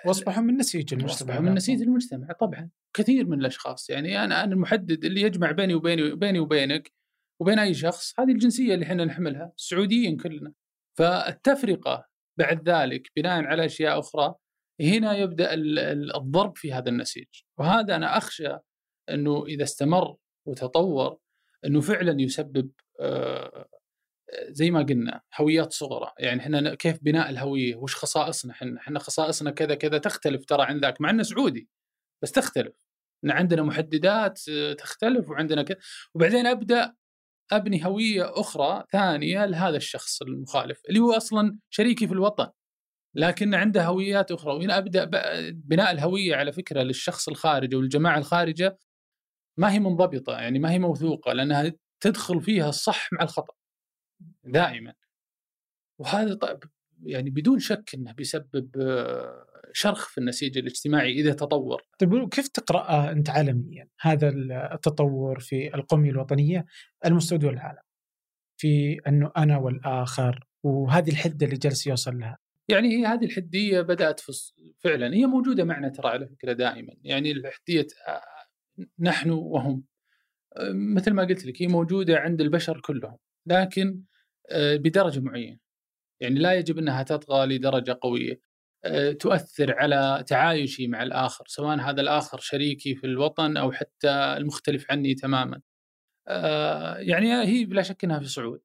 واصبحوا 0.07 0.43
من 0.43 0.57
نسيج 0.57 0.95
المجتمع 0.95 1.13
واصبحوا 1.13 1.41
من 1.41 1.55
نسيج 1.55 1.83
المجتمع 1.83 2.33
طبعا. 2.33 2.71
كثير 2.95 3.27
من 3.27 3.41
الأشخاص 3.41 3.91
يعني 3.91 4.25
أنا 4.25 4.45
أنا 4.45 4.53
المحدد 4.53 5.05
اللي 5.05 5.21
يجمع 5.23 5.51
بيني 5.51 5.75
وبيني 5.75 6.15
بيني 6.15 6.39
وبينك 6.39 6.93
وبين 7.41 7.59
أي 7.59 7.75
شخص 7.75 8.21
هذه 8.21 8.33
الجنسية 8.33 8.75
اللي 8.75 8.85
إحنا 8.85 9.05
نحملها 9.05 9.53
السعوديين 9.59 10.17
كلنا. 10.17 10.53
فالتفرقة 10.99 12.07
بعد 12.39 12.69
ذلك 12.69 13.09
بناء 13.17 13.45
على 13.45 13.65
أشياء 13.65 13.99
أخرى 13.99 14.35
هنا 14.81 15.17
يبدأ 15.17 15.55
ال- 15.55 15.79
ال- 15.79 16.17
الضرب 16.17 16.57
في 16.57 16.73
هذا 16.73 16.89
النسيج. 16.89 17.27
وهذا 17.59 17.97
أنا 17.97 18.17
أخشى 18.19 18.57
إنه 19.11 19.47
إذا 19.47 19.63
استمر 19.65 20.17
وتطور 20.47 21.19
إنه 21.65 21.81
فعلا 21.81 22.21
يسبب 22.21 22.71
آه، 23.01 23.69
زي 24.49 24.71
ما 24.71 24.83
قلنا 24.83 25.21
هويات 25.41 25.73
صغرى. 25.73 26.13
يعني 26.19 26.41
إحنا 26.41 26.75
كيف 26.75 26.99
بناء 27.03 27.31
الهوية؟ 27.31 27.77
وش 27.77 27.95
خصائصنا؟ 27.95 28.53
إحنا 28.53 28.81
إحنا 28.81 28.99
خصائصنا 28.99 29.51
كذا 29.51 29.75
كذا 29.75 29.99
تختلف 29.99 30.45
ترى 30.45 30.63
عن 30.63 30.81
ذاك 30.81 31.01
مع 31.01 31.11
إنه 31.11 31.23
سعودي 31.23 31.69
بس 32.23 32.33
تختلف. 32.33 32.75
ان 33.25 33.31
عندنا 33.31 33.63
محددات 33.63 34.41
آه، 34.51 34.73
تختلف 34.73 35.29
وعندنا 35.31 35.63
كذا. 35.63 35.79
وبعدين 36.15 36.47
أبدأ 36.47 36.95
أبني 37.53 37.87
هوية 37.87 38.41
أخرى 38.41 38.85
ثانية 38.93 39.47
لهذا 39.47 39.77
الشخص 39.77 40.23
المخالف 40.23 40.81
اللي 40.89 41.01
هو 41.01 41.13
أصلا 41.13 41.59
شريكي 41.71 42.07
في 42.07 42.13
الوطن 42.13 42.49
لكن 43.15 43.55
عنده 43.55 43.85
هويات 43.85 44.33
أخرى. 44.33 44.55
وهنا 44.55 44.79
أبدأ 44.79 45.05
بناء 45.53 45.91
الهوية 45.93 46.37
على 46.37 46.53
فكرة 46.53 46.83
للشخص 46.83 47.29
الخارجي 47.29 47.77
والجماعة 47.77 48.19
الخارجة 48.19 48.79
ما 49.59 49.73
هي 49.73 49.79
منضبطة 49.79 50.33
يعني 50.33 50.59
ما 50.59 50.73
هي 50.73 50.79
موثوقة 50.79 51.33
لأنها 51.33 51.73
تدخل 52.01 52.43
فيها 52.43 52.69
الصح 52.69 53.13
مع 53.13 53.23
الخطأ. 53.23 53.58
دائما. 54.53 54.95
وهذا 55.99 56.35
طيب 56.35 56.59
يعني 57.03 57.31
بدون 57.31 57.59
شك 57.59 57.91
إنه 57.95 58.13
بيسبب 58.13 58.77
آه، 58.81 59.47
شرخ 59.73 60.09
في 60.09 60.19
النسيج 60.19 60.59
الاجتماعي 60.59 61.13
إذا 61.13 61.33
تطور. 61.33 61.83
طيب 61.99 62.29
كيف 62.29 62.49
تقرأ 62.49 63.13
أنت 63.13 63.31
عالميا؟ 63.31 63.89
هذا 64.01 64.29
التطور 64.75 65.41
في 65.41 65.71
على 67.05 67.15
مستوى 67.15 67.39
دول 67.39 67.55
العالم؟ 67.55 67.83
في 68.61 69.01
أنه 69.09 69.33
أنا 69.37 69.59
والآخر 69.59 70.47
وهذه 70.63 71.11
الحدة 71.11 71.47
اللي 71.47 71.57
جالس 71.57 71.87
يوصل 71.87 72.19
لها. 72.19 72.39
يعني 72.69 72.89
هي 72.89 73.07
هذه 73.07 73.25
الحدية 73.25 73.81
بدأت 73.81 74.21
في 74.21 74.33
فعلا. 74.79 75.15
هي 75.15 75.27
موجودة 75.27 75.65
معنا 75.65 75.89
ترى 75.89 76.09
على 76.09 76.27
فكرة 76.27 76.53
دائما. 76.53 76.93
يعني 77.03 77.33
الحدية 77.33 77.87
آه، 78.09 78.23
نحن 78.99 79.31
وهم. 79.31 79.85
آه، 80.57 80.73
مثل 80.73 81.13
ما 81.13 81.25
قلت 81.25 81.47
لك 81.47 81.63
هي 81.63 81.67
موجودة 81.67 82.19
عند 82.19 82.41
البشر 82.41 82.81
كلهم. 82.81 83.17
لكن 83.47 84.03
بدرجة 84.53 85.21
معينة. 85.21 85.59
يعني 86.21 86.41
لا 86.41 86.55
يجب 86.55 86.79
إنها 86.79 87.03
تطغى 87.03 87.47
لدرجة 87.47 87.99
قوية. 88.03 88.41
آه، 88.85 89.13
تؤثر 89.13 89.75
على 89.79 90.25
تعايشي 90.27 90.89
مع 90.89 91.03
الآخر 91.03 91.45
سواء 91.49 91.79
هذا 91.81 92.01
الآخر 92.01 92.39
شريكي 92.41 92.95
في 92.95 93.07
الوطن 93.07 93.57
أو 93.57 93.73
حتى 93.73 94.09
المختلف 94.11 94.91
عني 94.91 95.15
تماما. 95.15 95.61
آه، 96.29 96.97
يعني 96.99 97.43
هي 97.43 97.65
بلا 97.65 97.83
شك 97.83 98.05
إنها 98.05 98.19
في 98.21 98.27
صعود. 98.29 98.61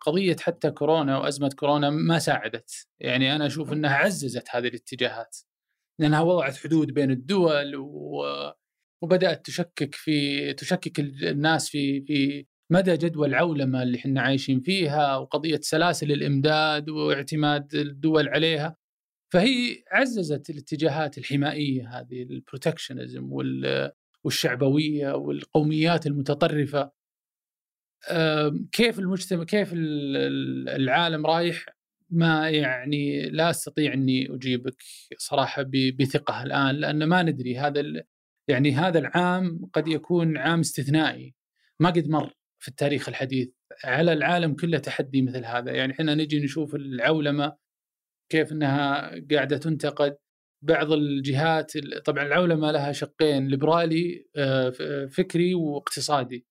قضية 0.00 0.36
حتى 0.40 0.70
كورونا 0.70 1.18
وأزمة 1.18 1.50
كورونا 1.56 1.90
ما 1.90 2.18
ساعدت. 2.18 2.86
يعني 3.00 3.36
أنا 3.36 3.46
أشوف 3.46 3.72
إنها 3.72 3.94
عززت 3.96 4.48
هذه 4.50 4.68
الاتجاهات. 4.68 5.38
لأنها 6.00 6.20
وضعت 6.20 6.56
حدود 6.56 6.94
بين 6.94 7.10
الدول 7.10 7.76
و... 7.76 8.24
وبدأت 9.02 9.46
تشكك 9.46 9.94
في 9.94 10.52
تشكك 10.54 11.00
الناس 11.00 11.68
في 11.70 12.00
في 12.02 12.46
مدى 12.72 12.96
جدوى 12.96 13.26
العولمة 13.28 13.82
اللي 13.82 13.98
إحنا 13.98 14.20
عايشين 14.20 14.60
فيها 14.60 15.16
وقضية 15.16 15.60
سلاسل 15.62 16.12
الإمداد 16.12 16.90
واعتماد 16.90 17.74
الدول 17.74 18.28
عليها. 18.28 18.76
فهي 19.32 19.84
عززت 19.92 20.50
الاتجاهات 20.50 21.18
الحمائية 21.18 21.88
هذه 21.98 22.22
البروتكشنزم 22.22 23.32
وال 23.32 23.92
والشعبوية 24.24 25.12
والقوميات 25.12 26.06
المتطرفة. 26.06 26.90
كيف 28.72 28.98
المجتمع 28.98 29.44
كيف 29.44 29.72
ال- 29.72 30.16
ال- 30.16 30.68
العالم 30.68 31.26
رايح؟ 31.26 31.66
ما 32.10 32.50
يعني 32.50 33.30
لا 33.30 33.50
أستطيع 33.50 33.92
أني 33.94 34.34
أجيبك 34.34 34.82
صراحة 35.18 35.64
بثقة 35.98 36.42
الآن 36.42 36.74
لأن 36.74 37.04
ما 37.04 37.22
ندري. 37.22 37.58
هذا 37.58 38.04
يعني 38.48 38.72
هذا 38.72 38.98
العام 38.98 39.70
قد 39.72 39.88
يكون 39.88 40.36
عام 40.36 40.60
استثنائي. 40.60 41.34
ما 41.80 41.90
قد 41.90 42.08
مر. 42.08 42.32
في 42.62 42.68
التاريخ 42.68 43.08
الحديث 43.08 43.48
على 43.84 44.12
العالم 44.12 44.54
كله 44.54 44.78
تحدي 44.78 45.22
مثل 45.22 45.44
هذا. 45.44 45.72
يعني 45.72 45.92
إحنا 45.92 46.14
نجي 46.14 46.40
نشوف 46.44 46.74
العولمة 46.74 47.56
كيف 48.32 48.52
إنها 48.52 49.10
قاعدة 49.30 49.56
تنتقد. 49.58 50.16
بعض 50.64 50.92
الجهات 50.92 51.72
طبعا 52.04 52.24
العولمة 52.26 52.70
لها 52.72 52.92
شقين 52.92 53.48
ليبرالي 53.48 54.26
آه، 54.36 54.70
فكري 55.06 55.54
واقتصادي. 55.54 56.46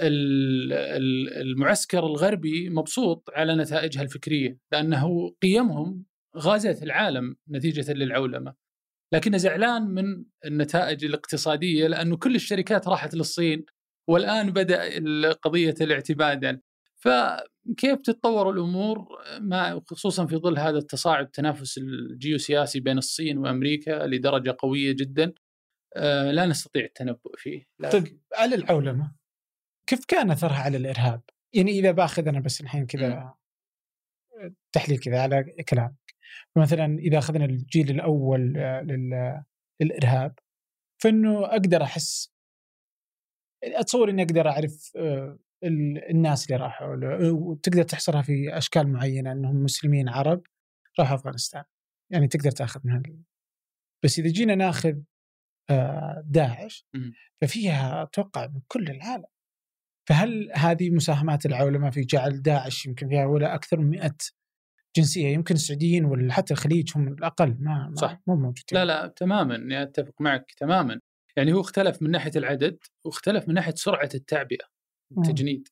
ال- 0.00 0.72
ال- 0.72 1.34
المعسكر 1.40 2.06
الغربي 2.06 2.70
مبسوط 2.70 3.30
على 3.34 3.54
نتائجها 3.56 4.02
الفكرية 4.02 4.58
لأنه 4.72 5.30
قيمهم 5.42 6.04
غازت 6.36 6.82
العالم 6.82 7.36
نتيجة 7.50 7.92
للعولمة. 7.92 8.54
لكنه 9.14 9.36
زعلان 9.36 9.82
من 9.82 10.24
النتائج 10.44 11.04
الاقتصادية 11.04 11.86
لأنه 11.86 12.16
كل 12.16 12.34
الشركات 12.34 12.88
راحت 12.88 13.14
للصين 13.14 13.64
والآن 14.08 14.50
بدأ 14.50 15.32
قضية 15.32 15.74
الاعتماد. 15.80 16.60
فكيف 16.96 18.00
تتطور 18.04 18.50
الأمور؟ 18.50 19.06
ما 19.40 19.82
خصوصا 19.86 20.26
في 20.26 20.36
ظل 20.36 20.58
هذا 20.58 20.78
التصاعد 20.78 21.24
التنافس 21.24 21.78
الجيوسياسي 21.78 22.80
بين 22.80 22.98
الصين 22.98 23.38
وأمريكا 23.38 24.06
لدرجة 24.06 24.56
قوية 24.58 24.92
جدا. 24.92 25.32
آه، 25.96 26.30
لا 26.30 26.46
نستطيع 26.46 26.84
التنبؤ 26.84 27.36
فيه. 27.36 27.64
لكن 27.80 28.04
طيب 28.04 28.20
على 28.36 28.54
العولمة 28.54 29.14
كيف 29.86 30.04
كان 30.04 30.30
أثرها 30.30 30.58
على 30.58 30.76
الإرهاب؟ 30.76 31.22
يعني 31.54 31.70
إذا 31.70 31.90
باخذ 31.90 32.28
أنا 32.28 32.40
بس 32.40 32.60
الحين 32.60 32.86
كذا 32.86 33.34
تحليل 34.72 34.98
كذا 34.98 35.20
على 35.22 35.44
كلامك. 35.68 36.14
مثلا 36.56 36.98
إذا 36.98 37.18
أخذنا 37.18 37.44
الجيل 37.44 37.90
الأول 37.90 38.56
آه، 38.56 38.82
لل- 38.82 39.42
للإرهاب 39.80 40.38
فإنه 41.02 41.46
أقدر 41.46 41.82
أحس 41.82 42.32
أتصور 43.64 44.10
إني 44.10 44.22
أقدر 44.22 44.48
أعرف 44.48 44.92
آه، 44.96 45.38
ال- 45.64 46.10
الناس 46.10 46.50
اللي 46.50 46.64
راحوا 46.64 46.96
له، 46.96 47.32
وتقدر 47.32 47.82
تحصرها 47.82 48.22
في 48.22 48.58
أشكال 48.58 48.88
معينة 48.92 49.32
إنهم 49.32 49.56
مسلمين 49.64 50.08
عرب 50.08 50.42
راحوا 51.00 51.14
أفغانستان. 51.16 51.64
يعني 52.12 52.28
تقدر 52.28 52.50
تأخذ 52.50 52.80
من 52.84 52.92
هال- 52.92 53.22
بس 54.04 54.18
إذا 54.18 54.28
جينا 54.28 54.54
نأخذ 54.54 54.94
آه، 55.70 56.22
داعش. 56.26 56.86
ففيها 57.40 58.02
أتوقع 58.02 58.46
من 58.46 58.60
كل 58.68 58.90
العالم. 58.90 59.24
فهل 60.08 60.50
هذه 60.54 60.90
مساهمات 60.90 61.46
العولمة 61.46 61.90
في 61.90 62.00
جعل 62.00 62.42
داعش 62.42 62.86
يمكن 62.86 63.08
فيها 63.08 63.26
ولا 63.26 63.54
أكثر 63.54 63.80
من 63.80 63.90
100 63.90 64.14
جنسية؟ 64.96 65.28
يمكن 65.28 65.54
السعوديين 65.54 66.04
ولا 66.04 66.32
حتى 66.32 66.54
الخليج 66.54 66.92
هم 66.96 67.08
الأقل 67.08 67.56
ما, 67.60 67.88
ما 67.88 67.94
صح. 67.94 68.20
مو 68.26 68.34
موجودين. 68.36 68.64
لا 68.72 68.84
لا 68.84 69.06
تماما 69.06 69.82
أتفق 69.82 70.20
معك 70.20 70.44
تماما. 70.58 71.00
يعني 71.38 71.52
هو 71.52 71.60
اختلف 71.60 72.02
من 72.02 72.10
ناحية 72.10 72.30
العدد 72.36 72.78
واختلف 73.04 73.48
من 73.48 73.54
ناحية 73.54 73.74
سرعة 73.74 74.08
التعبئة 74.14 74.64
والتجنيد. 75.10 75.68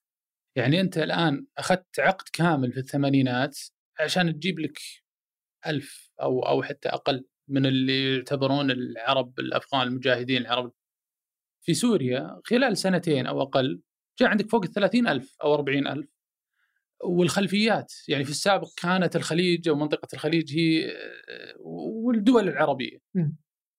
يعني 0.56 0.80
أنت 0.80 0.98
الآن 0.98 1.46
أخذت 1.58 2.00
عقد 2.00 2.28
كامل 2.32 2.72
في 2.72 2.80
الثمانينات 2.80 3.58
عشان 4.00 4.34
تجيب 4.34 4.58
لك 4.58 4.78
ألف 5.66 6.12
أو 6.22 6.40
أو 6.42 6.62
حتى 6.62 6.88
أقل 6.88 7.24
من 7.48 7.66
اللي 7.66 8.16
يعتبرون 8.16 8.70
العرب 8.70 9.40
الأفغان 9.40 9.88
المجاهدين 9.88 10.42
العرب. 10.42 10.72
في 11.62 11.74
سوريا 11.74 12.40
خلال 12.44 12.76
سنتين 12.76 13.26
أو 13.26 13.42
أقل 13.42 13.80
جاء 14.20 14.28
عندك 14.28 14.50
فوق 14.50 14.64
ال 14.78 15.08
ألف 15.08 15.36
أو 15.42 15.54
40 15.54 15.86
ألف. 15.86 16.08
والخلفيات 17.04 17.92
يعني 18.08 18.24
في 18.24 18.30
السابق 18.30 18.68
كانت 18.82 19.16
الخليج 19.16 19.68
أو 19.68 19.74
منطقة 19.74 20.08
الخليج 20.14 20.58
هي 20.58 20.90
آه، 20.90 21.54
والدول 21.58 22.48
العربية. 22.48 22.98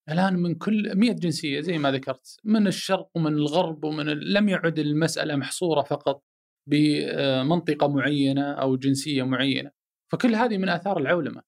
الآن 0.10 0.34
من 0.34 0.56
كل 0.56 0.92
100 0.96 1.12
جنسية 1.12 1.62
زي 1.62 1.78
ما 1.78 1.92
ذكرت 1.92 2.38
من 2.44 2.68
الشرق 2.68 3.10
ومن 3.16 3.34
الغرب 3.34 3.84
ومن. 3.84 4.06
لم 4.06 4.50
يعد 4.50 4.80
المسألة 4.80 5.36
محصورة 5.36 5.82
فقط 5.82 6.24
بمنطقه 6.70 7.88
معينة 7.88 8.52
أو 8.52 8.76
جنسية 8.76 9.24
معينة 9.24 9.72
فكل 10.12 10.36
هذه 10.36 10.58
من 10.58 10.70
آثار 10.70 10.98
العولمة 10.98 11.42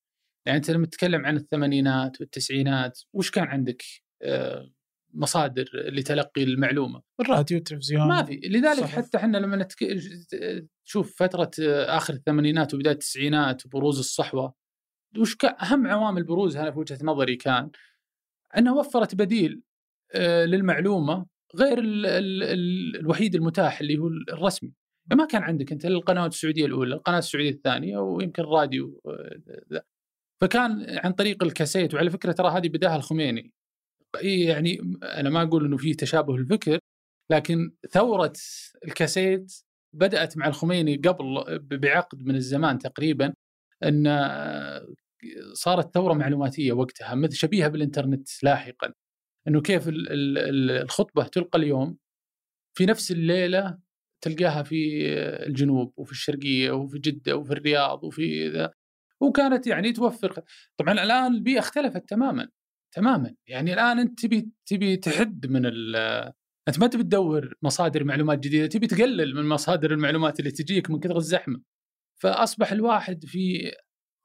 يعني 0.46 0.58
أنت 0.58 0.72
لما 0.72 0.86
تتكلم 0.86 1.26
عن 1.26 1.38
الثمانينات 1.38 2.22
والتسعينات 2.22 3.00
وش 3.14 3.32
كان 3.32 3.48
عندك 3.48 3.84
آه، 4.22 4.72
مصادر 5.14 5.70
لتلقي 5.74 6.44
المعلومة 6.44 7.02
الراديو 7.20 7.58
والتلفزيون 7.58 8.08
ما 8.08 8.24
في 8.24 8.36
لذلك 8.36 8.80
صحف. 8.80 8.96
حتى 8.96 9.18
إحنا 9.18 9.38
لما 9.38 9.56
نتك... 9.56 9.78
تشوف 10.86 11.16
فترة 11.20 11.52
آخر 11.70 12.14
الثمانينات 12.14 12.74
وبداية 12.74 12.94
التسعينات 12.94 13.66
وبروز 13.66 14.00
الصحوة 14.00 14.54
وش 15.18 15.38
أهم 15.62 15.88
عوامل 15.88 16.24
بروزها 16.24 16.72
في 16.72 16.80
وجهة 16.80 17.00
نظري 17.04 17.36
كان 17.36 17.72
أنها 18.58 18.74
وفرت 18.74 19.16
بديل 19.16 19.62
آه، 20.14 20.46
للمعلومة 20.46 21.26
غير 21.56 21.80
ال 21.80 22.06
ال 22.06 22.44
ال 22.44 22.96
الوحيد 23.00 23.36
المتاح 23.36 23.80
اللي 23.82 23.98
هو 23.98 24.08
الرسمي 24.08 24.74
ما 25.16 25.26
كان 25.26 25.44
عندك 25.44 25.72
أنت 25.72 25.86
القنوات 25.86 26.34
السعودية 26.34 26.66
الأولى 26.66 26.96
القناة 26.96 27.18
السعودية 27.18 27.50
الثانية 27.50 27.98
ويمكن 27.98 28.44
الراديو 28.44 29.02
آه، 29.06 29.40
ذا. 29.74 29.82
فكان 30.42 30.86
عن 31.04 31.12
طريق 31.14 31.44
الكاسيت 31.44 31.94
وعلى 31.94 32.10
فكرة 32.10 32.32
ترى 32.32 32.50
هذه 32.50 32.68
بداها 32.68 32.96
الخميني 32.96 33.54
يعني 34.24 34.98
أنا 35.04 35.30
ما 35.30 35.44
أقول 35.44 35.66
إنه 35.66 35.78
في 35.78 35.94
تشابه 35.94 36.36
الفكر 36.36 36.80
لكن 37.32 37.72
ثورة 37.92 38.34
الكاسيت 38.86 39.54
بدأت 39.94 40.38
مع 40.38 40.48
الخميني 40.48 40.96
قبل 40.96 41.60
بعقد 41.60 42.24
من 42.24 42.36
الزمان 42.36 42.78
تقريبا 42.78 43.34
إن 43.84 44.08
صارت 45.54 45.94
ثورة 45.94 46.14
معلوماتية 46.14 46.72
وقتها 46.74 47.16
مثل 47.16 47.36
شبيهة 47.36 47.68
بالإنترنت 47.68 48.30
لاحقا 48.44 48.94
إنه 49.48 49.62
كيف 49.62 49.88
ال- 49.88 50.12
ال- 50.12 50.38
ال- 50.38 50.72
الخطبة 50.72 51.24
تلقى 51.24 51.60
اليوم 51.60 51.98
في 52.78 52.86
نفس 52.86 53.12
الليلة 53.12 53.78
تلقاها 54.22 54.64
في 54.64 55.08
الجنوب 55.48 55.94
وفي 55.98 56.12
الشرقية 56.12 56.72
وفي 56.72 57.00
جدة 57.00 57.36
وفي 57.38 57.52
الرياض 57.52 58.04
وفي 58.04 58.50
ذا 58.50 58.72
وكانت 59.22 59.68
يعني 59.68 59.92
توفر 59.94 60.44
طبعا 60.78 60.94
الآن 60.94 61.34
البيئة 61.36 61.60
اختلفت 61.60 62.10
تماما 62.10 62.50
تماما. 62.96 63.36
يعني 63.48 63.74
الآن 63.74 64.00
أنت 64.00 64.20
تبي 64.26 64.50
تبي 64.66 64.98
تحد 64.98 65.46
من 65.48 65.66
أنت 66.68 66.80
ما 66.80 66.88
تبي 66.88 67.04
تدور 67.04 67.54
مصادر 67.62 68.04
معلومات 68.04 68.40
جديدة 68.40 68.68
تبي 68.68 68.88
تقلل 68.88 69.36
من 69.36 69.46
مصادر 69.50 69.92
المعلومات 69.94 70.40
اللي 70.40 70.52
تجيك 70.52 70.90
من 70.90 71.00
كثر 71.00 71.18
الزحمة. 71.18 71.62
فأصبح 72.22 72.72
الواحد 72.72 73.26
في 73.26 73.72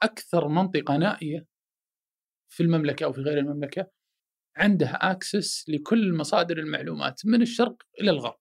أكثر 0.04 0.48
منطقة 0.48 0.96
نائية 0.96 1.46
في 2.48 2.62
المملكة 2.62 3.04
أو 3.04 3.12
في 3.12 3.20
غير 3.20 3.38
المملكة 3.38 3.90
عنده 4.56 4.98
اكسس 5.02 5.68
لكل 5.68 6.12
مصادر 6.14 6.58
المعلومات 6.58 7.20
من 7.26 7.42
الشرق 7.42 7.76
إلى 8.00 8.10
الغرب 8.10 8.38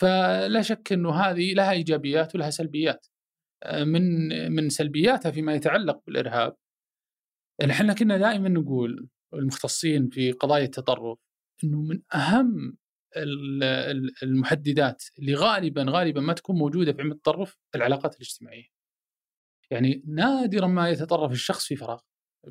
فلا 0.00 0.62
شك 0.62 0.92
إنه 0.92 1.10
هذه 1.14 1.54
لها 1.54 1.72
إيجابيات 1.72 2.34
ولها 2.34 2.50
سلبيات 2.50 3.06
آه، 3.62 3.84
من 3.84 4.28
من 4.52 4.68
سلبياتها 4.68 5.30
فيما 5.30 5.54
يتعلق 5.54 6.00
بالإرهاب 6.06 6.56
إحنا 7.70 7.94
كنا 7.94 8.16
دائما 8.18 8.48
نقول 8.48 9.08
المختصين 9.34 10.08
في 10.08 10.32
قضايا 10.32 10.64
التطرف 10.64 11.18
إنه 11.64 11.82
من 11.82 12.02
أهم 12.14 12.76
ال- 13.16 13.62
ال- 13.64 14.12
المحددات 14.22 15.04
اللي 15.18 15.34
غالبا 15.34 15.84
غالبا 15.88 16.20
ما 16.20 16.32
تكون 16.32 16.56
موجودة 16.56 16.92
في 16.92 17.00
علم 17.02 17.12
التطرف 17.12 17.56
العلاقات 17.74 18.14
الاجتماعية. 18.14 18.79
يعني 19.70 20.02
نادرا 20.06 20.66
ما 20.66 20.88
يتطرف 20.88 21.32
الشخص 21.32 21.66
في 21.66 21.76
فراغ. 21.76 22.00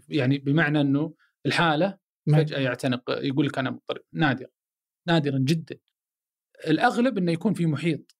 يعني 0.09 0.37
بمعنى 0.37 0.81
إنه 0.81 1.13
الحالة 1.45 1.97
ما- 2.27 2.37
فجأة 2.37 2.59
يعتنق 2.59 3.03
يقول 3.09 3.45
لك 3.47 3.57
أنا 3.57 3.69
مضطرب. 3.69 4.01
نادر 4.13 4.47
نادرا 5.07 5.37
جدا. 5.39 5.79
الأغلب 6.67 7.17
إنه 7.17 7.31
يكون 7.31 7.53
في 7.53 7.65
محيط 7.65 8.15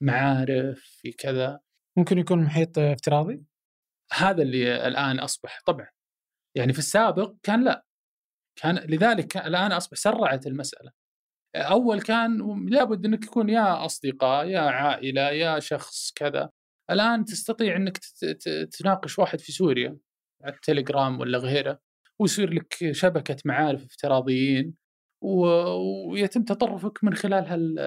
معارف 0.00 0.80
في 0.80 1.12
كذا. 1.12 1.60
ممكن 1.98 2.18
يكون 2.18 2.42
محيط 2.42 2.78
افتراضي؟ 2.78 3.44
هذا 4.12 4.42
اللي 4.42 4.86
الآن 4.86 5.18
أصبح 5.18 5.62
طبعا. 5.66 5.86
يعني 6.56 6.72
في 6.72 6.78
السابق 6.78 7.34
كان 7.42 7.64
لا. 7.64 7.86
كان 8.56 8.74
لذلك 8.76 9.26
كان 9.26 9.46
الآن 9.46 9.72
أصبح 9.72 9.98
سرعت 9.98 10.46
المسألة. 10.46 10.92
أول 11.56 12.02
كان 12.02 12.38
لابد 12.68 13.04
إنك 13.04 13.24
يكون 13.24 13.48
يا 13.48 13.84
أصدقاء 13.84 14.46
يا 14.46 14.60
عائلة 14.60 15.22
يا 15.30 15.58
شخص 15.60 16.12
كذا. 16.12 16.50
الآن 16.90 17.24
تستطيع 17.24 17.76
إنك 17.76 17.98
تناقش 18.78 19.18
واحد 19.18 19.40
في 19.40 19.52
سوريا 19.52 19.98
على 20.44 20.54
التليجرام 20.54 21.20
ولا 21.20 21.38
غيره 21.38 21.80
ويصير 22.18 22.52
لك 22.52 22.92
شبكة 22.92 23.36
معارف 23.44 23.84
افتراضيين 23.84 24.74
ويتم 26.10 26.42
تطرفك 26.44 27.04
من 27.04 27.14
خلال 27.14 27.44
هال 27.44 27.78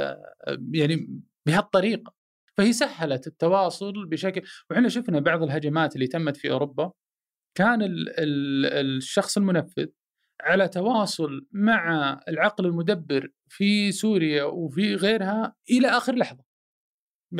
يعني 0.74 1.22
بهالطريقة. 1.46 2.14
فهي 2.58 2.74
سهلت 2.74 3.28
التواصل 3.28 4.06
بشكل 4.06 4.42
وحنا 4.72 4.90
شفنا 4.90 5.20
بعض 5.20 5.44
الهجمات 5.44 5.96
اللي 5.96 6.08
تمت 6.08 6.38
في 6.38 6.52
أوروبا. 6.52 6.92
كان 7.58 7.82
ال 7.82 8.10
ال 8.20 8.66
الشخص 8.98 9.38
المنفذ 9.38 9.88
على 10.42 10.68
تواصل 10.68 11.48
مع 11.52 12.20
العقل 12.28 12.66
المدبر 12.66 13.30
في 13.50 13.92
سوريا 13.92 14.44
وفي 14.44 14.96
غيرها 14.96 15.56
إلى 15.72 15.88
آخر 15.88 16.16
لحظة. 16.16 16.44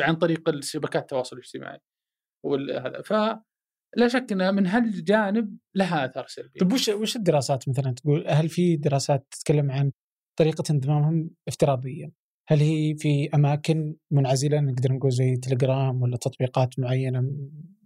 عن 0.00 0.16
طريق 0.16 0.48
الشبكات 0.48 1.02
التواصل 1.02 1.36
الاجتماعي 1.36 1.78
وهذا 2.44 3.02
فلا 3.02 4.08
شك 4.08 4.32
ان 4.32 4.54
من 4.54 4.66
هالجانب 4.66 5.58
لها 5.74 6.04
آثار 6.04 6.26
سلبية 6.26 6.60
طيب 6.60 6.72
وش 6.72 6.88
وش 6.88 7.16
الدراسات 7.16 7.68
مثلا 7.68 7.92
تقول 7.92 8.28
هل 8.28 8.48
في 8.48 8.76
دراسات 8.76 9.26
تتكلم 9.30 9.70
عن 9.70 9.92
طريقة 10.38 10.64
انضمامهم 10.70 11.30
افتراضيا؟ 11.48 12.12
هل 12.48 12.58
هي 12.58 12.94
في 12.96 13.28
أماكن 13.34 13.96
منعزلة 14.10 14.60
نقدر 14.60 14.92
نقول 14.92 15.12
زي 15.12 15.36
تليجرام 15.36 16.02
ولا 16.02 16.16
تطبيقات 16.16 16.78
معينة 16.78 17.20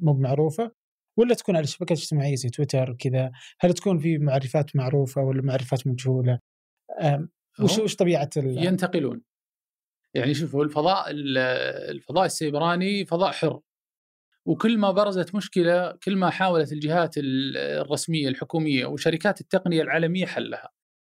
مو 0.00 0.12
معروفة 0.12 0.72
ولا 1.18 1.34
تكون 1.34 1.56
على 1.56 1.64
الشبكات 1.64 1.98
الاجتماعية 1.98 2.34
زي 2.34 2.48
تويتر 2.48 2.90
وكذا؟ 2.90 3.32
هل 3.60 3.72
تكون 3.72 3.98
في 3.98 4.18
معرفات 4.18 4.76
معروفة 4.76 5.22
ولا 5.22 5.42
معرفات 5.42 5.86
مجهولة؟ 5.86 6.38
وش 7.60 7.78
وش 7.78 7.96
طبيعة 7.96 8.30
ينتقلون 8.36 9.22
يعني 10.14 10.34
شوفوا 10.34 10.64
الفضاء 10.64 11.10
ال- 11.10 11.38
الفضاء 11.90 12.26
السيبراني 12.26 13.04
فضاء 13.06 13.32
حر 13.32 13.60
وكل 14.46 14.78
ما 14.78 14.90
برزت 14.90 15.34
مشكلة 15.34 15.92
كل 15.92 16.16
ما 16.16 16.30
حاولت 16.30 16.72
الجهات 16.72 17.18
ال- 17.18 17.56
الرسمية 17.56 18.28
الحكومية 18.28 18.86
وشركات 18.86 19.40
التقنية 19.40 19.82
العالمية 19.82 20.26
حلها. 20.26 20.68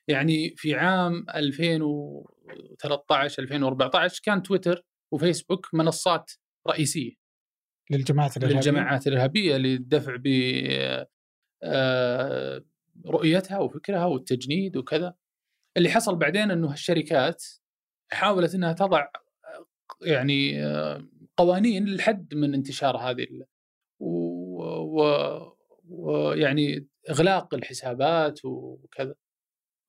يعني 0.08 0.54
في 0.56 0.74
عام 0.74 1.26
2013 1.34 3.42
2014 3.42 4.20
كان 4.24 4.42
تويتر 4.42 4.84
وفيسبوك 5.12 5.68
منصات 5.74 6.30
رئيسية 6.68 7.12
للجماعات 7.90 8.36
الإرهابية؟ 8.36 8.56
للجماعات 8.56 9.06
الإرهابية 9.06 9.56
للدفع 9.56 10.16
ب 10.16 10.26
آه، 11.62 12.64
رؤيتها 13.06 13.58
وفكرها 13.58 14.04
والتجنيد 14.04 14.76
وكذا 14.76 15.14
اللي 15.76 15.88
حصل 15.90 16.16
بعدين 16.16 16.50
إنه 16.50 16.72
الشركات 16.72 17.44
حاولت 18.12 18.54
إنها 18.54 18.72
تضع 18.72 19.06
يعني 20.02 20.64
قوانين 21.36 21.84
للحد 21.84 22.34
من 22.34 22.54
انتشار 22.54 22.96
هذه 22.96 23.26
ويعني 25.88 26.86
إغلاق 27.10 27.54
الحسابات 27.54 28.44
وكذا. 28.44 29.14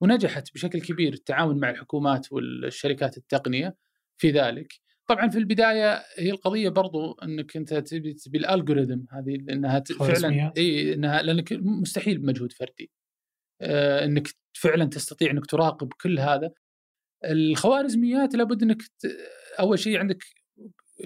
ونجحت 0.01 0.53
بشكل 0.53 0.81
كبير 0.81 1.13
التعاون 1.13 1.59
مع 1.59 1.69
الحكومات 1.69 2.31
والشركات 2.31 3.17
التقنية 3.17 3.75
في 4.17 4.31
ذلك. 4.31 4.73
طبعا 5.07 5.29
في 5.29 5.37
البداية 5.37 6.03
هي 6.17 6.31
القضية 6.31 6.69
برضو 6.69 7.11
إنك 7.13 7.57
أنت 7.57 7.73
تبي 7.73 8.13
تبي 8.13 8.37
الالجوريثم 8.37 8.99
هذه 9.11 9.35
انها 9.35 9.79
ت- 9.79 9.91
فعلا. 9.91 10.29
إي 10.57 10.93
انها 10.93 11.21
لأنك 11.21 11.53
مستحيل 11.53 12.17
بمجهود 12.17 12.51
فردي. 12.51 12.91
آه، 13.61 14.05
إنك 14.05 14.27
فعلا 14.53 14.85
تستطيع 14.85 15.31
إنك 15.31 15.45
تراقب 15.45 15.93
كل 16.01 16.19
هذا. 16.19 16.51
الخوارزميات 17.25 18.35
لابد 18.35 18.63
إنك. 18.63 18.81
أول 19.59 19.79
شيء 19.79 19.99
عندك 19.99 20.23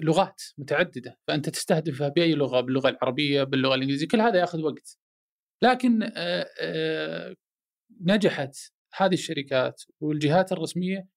لغات 0.02 0.42
متعددة 0.58 1.18
فأنت 1.28 1.48
تستهدفها 1.48 2.08
بأي 2.08 2.34
لغة 2.34 2.60
باللغة 2.60 2.88
العربية 2.88 3.42
باللغة 3.42 3.74
الإنجليزية 3.74 4.08
كل 4.08 4.20
هذا 4.20 4.38
يأخذ 4.38 4.62
وقت. 4.62 4.98
لكن 5.62 6.02
آه، 6.02 6.46
آه، 6.60 7.34
نجحت 8.00 8.56
هذه 8.94 9.14
الشركات 9.14 9.82
والجهات 10.00 10.52
الرسمية 10.52 11.08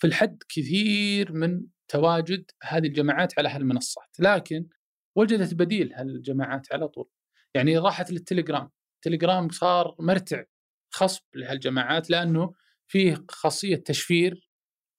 في 0.00 0.06
الحد 0.06 0.42
كثير 0.48 1.32
من 1.32 1.66
تواجد 1.88 2.50
هذه 2.62 2.86
الجماعات 2.86 3.38
على 3.38 3.48
هالمنصات. 3.48 4.20
لكن 4.20 4.68
وجدت 5.16 5.54
بديل 5.54 5.92
هالجماعات 5.94 6.72
على 6.72 6.88
طول. 6.88 7.08
يعني 7.54 7.78
راحت 7.78 8.10
للتليجرام. 8.10 8.70
التليجرام 8.96 9.48
صار 9.48 9.96
مرتع 9.98 10.44
خصب 10.92 11.22
لهالجماعات 11.34 12.10
لأنه 12.10 12.54
فيه 12.90 13.24
خاصية 13.28 13.76
تشفير 13.76 14.50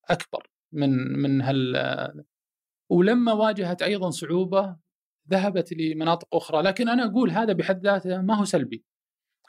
أكبر 0.10 0.48
من 0.72 0.90
من 1.22 1.42
هال 1.42 2.26
ولما 2.92 3.34
واجهت 3.34 3.82
أيضا 3.82 4.10
صعوبة 4.10 4.78
ذهبت 5.30 5.74
لمناطق 5.74 6.36
أخرى 6.36 6.62
لكن 6.62 6.90
أنا 6.90 7.06
أقول 7.06 7.32
هذا 7.32 7.54
بحد 7.54 7.84
ذاته 7.84 8.22
ما 8.22 8.36
هو 8.36 8.46
سلبي 8.46 8.86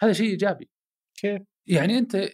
هذا 0.01 0.13
شيء 0.13 0.31
إيجابي 0.31 0.71
كيف؟ 1.17 1.43
يعني 1.67 1.99
أنت 1.99 2.29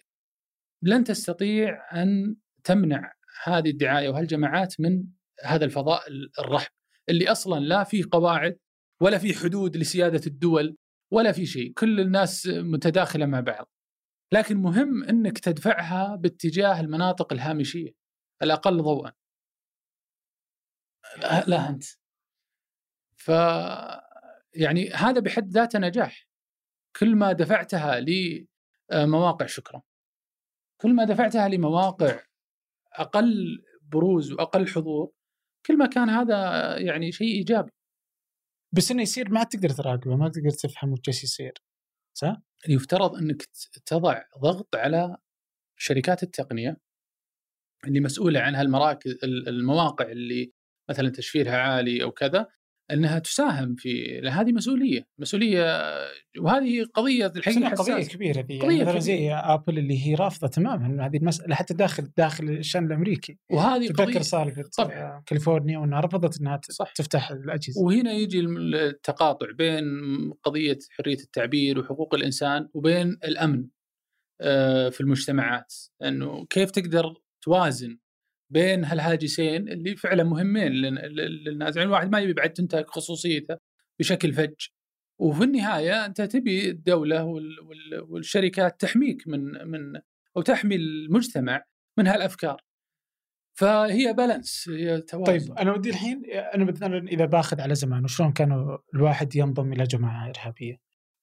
لن 0.83 1.05
تستطيع 1.05 2.03
أن 2.03 2.37
تمنع 2.65 3.13
هذه 3.45 3.71
الدعاية 3.71 4.09
وهالجماعات 4.09 4.81
من 4.81 5.05
هذا 5.45 5.65
الفضاء 5.65 6.03
الرحب 6.39 6.71
اللي 7.09 7.33
أصلا 7.33 7.61
لا 7.61 7.85
في 7.85 8.03
قواعد 8.03 8.59
ولا 9.01 9.19
في 9.19 9.35
حدود 9.35 9.77
لسيادة 9.77 10.21
الدول 10.27 10.77
ولا 11.13 11.33
في 11.33 11.47
شيء 11.47 11.73
كل 11.73 12.01
الناس 12.01 12.47
متداخلة 12.47 13.27
مع 13.27 13.41
بعض 13.41 13.73
لكن 14.33 14.57
مهم 14.57 15.05
إنك 15.05 15.39
تدفعها 15.39 16.17
باتجاه 16.17 16.81
المناطق 16.81 17.33
الهامشية 17.33 17.95
الأقل 18.43 18.83
ضوءا. 18.83 19.13
لا, 21.17 21.45
لا 21.47 21.69
أنت. 21.69 21.85
ف 23.17 23.29
يعني 24.55 24.91
هذا 24.91 25.21
بحد 25.21 25.49
ذاته 25.49 25.79
نجاح. 25.79 26.29
كل 26.97 27.17
ما 27.17 27.33
دفعتها 27.33 28.01
لمواقع 28.01 29.47
شكرا. 29.47 29.83
كل 30.81 30.95
ما 30.95 31.05
دفعتها 31.05 31.49
لمواقع 31.49 32.21
أقل 32.93 33.65
بروز 33.83 34.33
وأقل 34.33 34.69
حضور 34.69 35.13
كل 35.67 35.79
ما 35.79 35.87
كان 35.87 36.09
هذا 36.09 36.37
يعني 36.79 37.13
شيء 37.13 37.29
إيجابي. 37.29 37.73
بس 38.77 38.91
إنه 38.91 39.03
يصير 39.03 39.31
ما 39.31 39.45
تقدر 39.45 39.71
تراقبه 39.71 40.17
ما 40.17 40.29
تقدر 40.29 40.51
تفهم 40.51 40.93
وش 40.93 41.09
يصير 41.25 41.55
صح؟ 42.19 42.37
يفترض 42.69 43.15
أنك 43.15 43.43
تضع 43.87 44.23
ضغط 44.39 44.77
على 44.77 45.17
شركات 45.77 46.23
التقنية 46.23 46.77
اللي 47.85 48.01
مسؤولة 48.01 48.41
عن 48.41 48.55
هالمراكز 48.55 49.19
المواقع 49.25 50.07
اللي 50.07 50.53
مثلا 50.91 51.09
تشفيرها 51.09 51.57
عالي 51.57 52.03
أو 52.03 52.11
كذا 52.13 52.49
إنها 52.91 53.19
تساهم 53.19 53.75
في 53.75 54.21
هذه 54.29 54.53
مسؤولية 54.53 55.07
مسؤولية 55.19 55.83
وهذه 56.39 56.85
قضية 56.95 57.33
الحقيقة 57.37 57.75
قضية. 57.75 58.05
كبيرة 58.05 58.41
ذي 58.41 58.61
قضية 58.61 58.83
يعني. 58.83 59.01
زي 59.01 59.33
ابل 59.33 59.79
اللي 59.79 60.07
هي 60.07 60.15
رافضة 60.15 60.49
تماما 60.49 61.07
هذه 61.07 61.17
المساله 61.17 61.55
حتى 61.55 61.75
داخل 61.75 62.11
داخل 62.17 62.49
الشأن 62.49 62.87
الأمريكي 62.87 63.39
وهذه 63.51 63.87
تذكر 63.87 64.23
سالفه. 64.23 64.63
كاليفورنيا 65.27 65.79
وإنها 65.79 66.01
رفضت 66.01 66.41
إنها 66.41 66.61
صح. 66.71 66.93
تفتح 66.93 67.31
الأجهزة 67.31 67.83
وهنا 67.83 68.13
يجي 68.13 68.41
التقاطع 68.41 69.47
بين 69.51 69.85
قضية 70.43 70.79
حرية 70.91 71.19
التعبير 71.19 71.79
وحقوق 71.79 72.15
الإنسان 72.15 72.69
وبين 72.75 73.19
الأمن 73.25 73.67
آه، 74.41 74.89
في 74.89 75.01
المجتمعات 75.01 75.75
إنه 76.03 76.47
كيف 76.47 76.71
تقدر 76.71 77.15
توازن 77.43 77.99
بين 78.51 78.85
هالهاجسين 78.85 79.69
اللي 79.69 79.97
فعلا 79.97 80.25
مهمين 80.25 80.73
لل- 80.73 80.95
لل- 80.95 81.45
للناس. 81.45 81.77
يعني 81.77 81.87
الواحد 81.89 82.13
ما 82.13 82.21
يبي 82.21 82.33
بعد 82.33 82.53
تنتهك 82.53 82.91
خصوصيته 82.91 83.57
بشكل 83.99 84.33
فج. 84.33 84.55
وفي 85.21 85.45
النهاية 85.45 86.07
أنت 86.07 86.23
تبي 86.23 86.71
الدولة 86.71 87.25
وال- 87.25 87.61
وال- 87.61 88.01
والشركات 88.01 88.81
تحميك 88.81 89.29
من 89.29 89.69
من 89.69 90.01
أو 90.37 90.43
تحمي 90.43 90.75
المجتمع 90.77 91.65
من 91.99 92.07
هالأفكار. 92.07 92.63
فهي 93.59 94.13
بالانس 94.13 94.69
هي 94.69 95.01
توازن. 95.01 95.25
طيب 95.49 95.59
أنا 95.59 95.73
ودي 95.73 95.91
الحين 95.91 96.23
أنا 96.55 96.65
مثلا 96.65 96.99
إذا 97.09 97.25
باخذ 97.25 97.61
على 97.61 97.75
زمان 97.75 98.05
وشلون 98.05 98.33
كانوا 98.33 98.79
الواحد 98.95 99.37
ينضم 99.37 99.73
إلى 99.73 99.85
جماعة 99.85 100.29
إرهابية؟ 100.31 100.77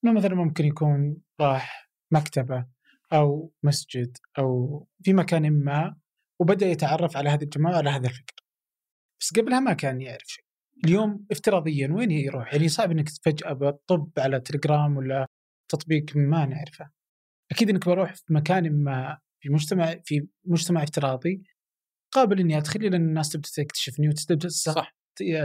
إنه 0.06 0.14
مثلا 0.14 0.36
ممكن 0.36 0.66
يكون 0.66 1.18
راح 1.42 1.90
مكتبة 2.12 2.66
أو 3.14 3.52
مسجد 3.64 4.18
أو 4.38 4.88
في 5.04 5.14
مكان 5.14 5.64
ما 5.64 5.96
وبدأ 6.42 6.66
يتعرف 6.66 7.18
على 7.18 7.30
هذه 7.30 7.44
الجماعة 7.44 7.74
وعلى 7.74 7.90
هذا 7.90 8.08
الفكر. 8.08 8.36
بس 9.22 9.34
قبلها 9.40 9.60
ما 9.60 9.74
كان 9.74 10.02
يعرف 10.02 10.28
شيء. 10.28 10.46
اليوم 10.86 11.26
افتراضيا 11.32 11.88
وين 11.92 12.12
يروح؟ 12.12 12.54
يعني 12.54 12.68
صعب 12.68 12.92
إنك 12.92 13.10
فجأة 13.10 13.54
بطب 13.54 14.10
على 14.18 14.40
تليجرام 14.40 14.98
ولا 14.98 15.28
تطبيق 15.72 16.06
ما 16.16 16.46
نعرفه. 16.46 16.90
أكيد 17.52 17.70
إنك 17.70 17.86
بروح 17.86 18.14
في 18.14 18.34
مكان 18.34 18.84
ما 18.84 19.20
في 19.44 19.50
مجتمع 19.50 19.96
في 20.06 20.28
مجتمع 20.46 20.84
افتراضي 20.84 21.44
قابل 22.12 22.40
إني 22.40 22.58
أدخل 22.58 22.84
لأن 22.84 22.94
الناس 22.94 23.30
تبدأ 23.30 23.50
تكتشفني 23.56 24.10
وتبدأ 24.10 24.48
صح. 24.48 24.96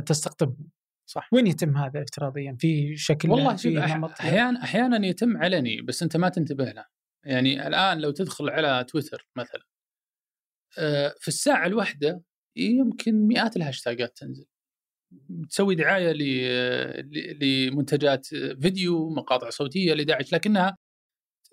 تستقطبني. 0.07 0.71
صح. 1.11 1.29
وين 1.33 1.47
يتم 1.47 1.77
هذا 1.77 2.03
افتراضيا؟ 2.03 2.57
في 2.61 2.97
شكل 2.97 3.31
والله 3.31 3.57
في 3.57 3.79
أحيانا 4.21 4.63
أحيانا 4.63 5.07
يتم 5.07 5.37
علني 5.37 5.83
بس 5.83 6.03
أنت 6.03 6.17
ما 6.17 6.29
تنتبه 6.29 6.65
له. 6.65 6.85
يعني 7.25 7.67
الآن 7.67 8.01
لو 8.01 8.11
تدخل 8.11 8.51
على 8.51 8.85
تويتر 8.85 9.29
مثلا 9.37 9.65
في 11.21 11.29
الساعة 11.29 11.67
الواحدة 11.67 12.23
يمكن 12.57 13.15
مئات 13.15 13.57
الهاشتاجات 13.57 14.17
تنزل. 14.17 14.47
تسوي 15.49 15.75
دعاية 15.75 16.13
لمنتجات 17.43 18.27
فيديو 18.63 19.11
مقاطع 19.11 19.51
صوتية 19.51 19.95
لداعش 19.95 20.33
لكنها 20.33 20.77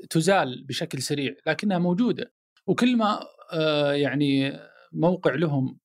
تزال 0.10 0.64
بشكل 0.64 1.02
سريع 1.02 1.36
لكنها 1.48 1.78
موجودة. 1.78 2.34
وكل 2.68 2.98
ما 2.98 3.20
آه، 3.54 3.94
يعني 3.94 4.60
موقع 4.92 5.36
لهم 5.36 5.80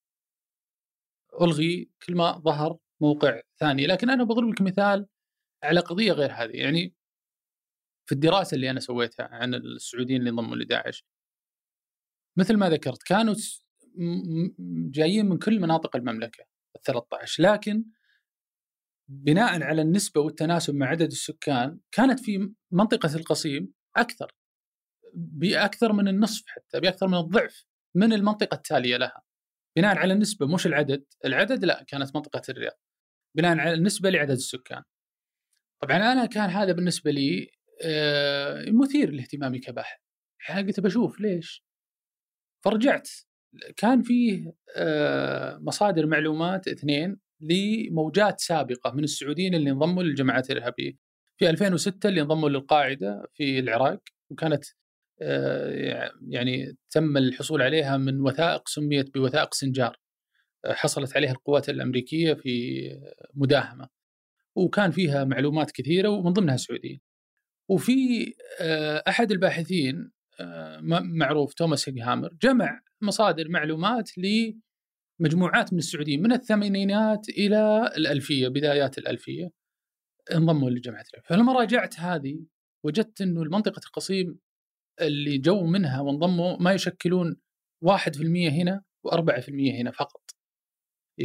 ألغي 1.43 1.91
كل 2.07 2.15
ما 2.15 2.39
ظهر 2.39 2.79
موقع 3.01 3.41
ثاني. 3.61 3.87
لكن 3.87 4.11
أنا 4.11 4.25
بضرب 4.25 4.49
لك 4.49 4.61
مثال 4.63 5.07
على 5.65 5.81
قضية 5.81 6.13
غير 6.13 6.33
هذه. 6.33 6.51
يعني 6.53 6.95
في 8.07 8.13
الدراسة 8.13 8.55
اللي 8.55 8.71
أنا 8.71 8.81
سويتها 8.81 9.27
عن 9.33 9.55
السعوديين 9.55 10.21
اللي 10.21 10.31
انضموا 10.31 10.57
لداعش 10.57 11.05
مثل 12.37 12.57
ما 12.57 12.71
ذكرت 12.71 13.03
كانوا 13.03 13.35
جايين 14.91 15.27
من 15.27 15.39
كل 15.39 15.61
مناطق 15.61 15.97
المملكة 15.97 16.45
ال 16.77 16.83
13 16.83 17.43
لكن 17.43 17.85
بناء 19.09 19.63
على 19.63 19.83
النسبة 19.83 20.21
والتناسب 20.21 20.75
مع 20.75 20.87
عدد 20.87 21.11
السكان 21.11 21.79
كانت 21.93 22.21
في 22.21 22.53
منطقة 22.71 23.17
القصيم 23.17 23.73
أكثر 23.97 24.33
بأكثر 25.15 25.93
من 25.93 26.09
النصف 26.09 26.45
حتى 26.47 26.81
بأكثر 26.81 27.09
من 27.09 27.19
الضعف 27.19 27.65
من 27.95 28.13
المنطقة 28.13 28.55
التالية 28.55 28.97
لها. 28.97 29.23
بناء 29.77 29.99
على 29.99 30.13
النسبة 30.13 30.47
مش 30.47 30.67
العدد. 30.67 31.05
العدد 31.25 31.65
لا 31.65 31.85
كانت 31.89 32.17
منطقة 32.17 32.43
الرياض. 32.49 32.79
بناء 33.37 33.59
على 33.59 33.75
النسبة 33.75 34.11
لعدد 34.11 34.31
السكان. 34.31 34.83
طبعا 35.83 35.97
أنا 35.97 36.27
كان 36.27 36.51
هذا 36.51 36.73
بالنسبة 36.73 37.11
لي 37.11 37.51
آه، 37.85 38.65
مثير 38.71 39.11
لاهتمامي 39.11 39.59
كباحث. 39.59 40.01
قلت 40.49 40.81
بشوف 40.81 41.21
ليش؟ 41.21 41.65
فرجعت. 42.65 43.09
كان 43.77 44.03
فيه 44.03 44.53
آه، 44.77 45.59
مصادر 45.59 46.07
معلومات 46.07 46.69
اثنين 46.69 47.17
لموجات 47.41 48.41
سابقة 48.41 48.91
من 48.93 49.05
السعوديين 49.05 49.55
اللي 49.55 49.71
انضموا 49.71 50.03
للجماعات 50.03 50.51
الإرهابية. 50.51 50.93
في 51.39 51.51
2006 51.51 52.09
اللي 52.09 52.21
انضموا 52.21 52.49
للقاعدة 52.49 53.27
في 53.35 53.59
العراق 53.59 54.01
وكانت 54.31 54.65
آه، 55.23 56.11
يعني 56.29 56.77
تم 56.91 57.17
الحصول 57.17 57.63
عليها 57.63 57.97
من 57.97 58.21
وثائق 58.21 58.69
سميت 58.69 59.15
بوثائق 59.15 59.55
سنجار. 59.55 59.97
حصلت 60.67 61.17
عليها 61.17 61.33
القوات 61.33 61.69
الأمريكية 61.69 62.35
في 62.35 62.83
مداهمة. 63.35 63.89
وكان 64.57 64.91
فيها 64.91 65.25
معلومات 65.25 65.71
كثيرة 65.71 66.09
ومن 66.09 66.33
ضمنها 66.33 66.55
السعوديين 66.55 67.01
وفي 67.69 68.33
آه، 68.61 69.03
أحد 69.09 69.33
الباحثين 69.33 70.13
معروف 71.03 71.55
توماس 71.55 71.89
هيغهامر 71.89 72.31
جمع 72.43 72.81
مصادر 73.03 73.49
معلومات 73.49 74.11
لمجموعات 74.19 75.73
من 75.73 75.79
السعوديين 75.79 76.23
من 76.23 76.33
الثمانينات 76.33 77.29
إلى 77.29 77.93
الألفية 77.97 78.49
بدايات 78.49 78.99
الألفية 78.99 79.51
انضموا 80.35 80.71
لجماعه 80.71 81.05
الإرهاب. 81.15 81.27
فلما 81.27 81.53
راجعت 81.53 82.01
هذه 82.01 82.45
وجدت 82.85 83.21
إنه 83.21 83.43
المنطقة 83.43 83.81
القصيم 83.87 84.39
اللي 85.01 85.39
جو 85.39 85.67
منها 85.67 86.01
وانضموا 86.01 86.57
ما 86.57 86.73
يشكلون 86.73 87.37
1% 87.85 87.89
هنا 88.51 88.83
و4% 89.09 89.51
هنا 89.51 89.91
فقط. 89.91 90.23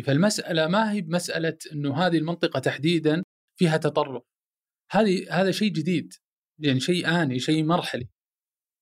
فالمسألة 0.04 0.68
ما 0.68 0.92
هي 0.92 1.02
بمساله 1.02 1.58
إنه 1.74 1.98
هذه 1.98 2.18
المنطقة 2.18 2.60
تحديدا 2.60 3.24
فيها 3.60 3.78
تطرف. 3.78 4.24
هذه 4.92 5.42
هذا 5.42 5.52
شيء 5.52 5.72
جديد 5.72 6.14
يعني 6.60 6.80
شيء 6.80 7.08
آني 7.22 7.40
شيء 7.40 7.64
مرحلي. 7.64 8.08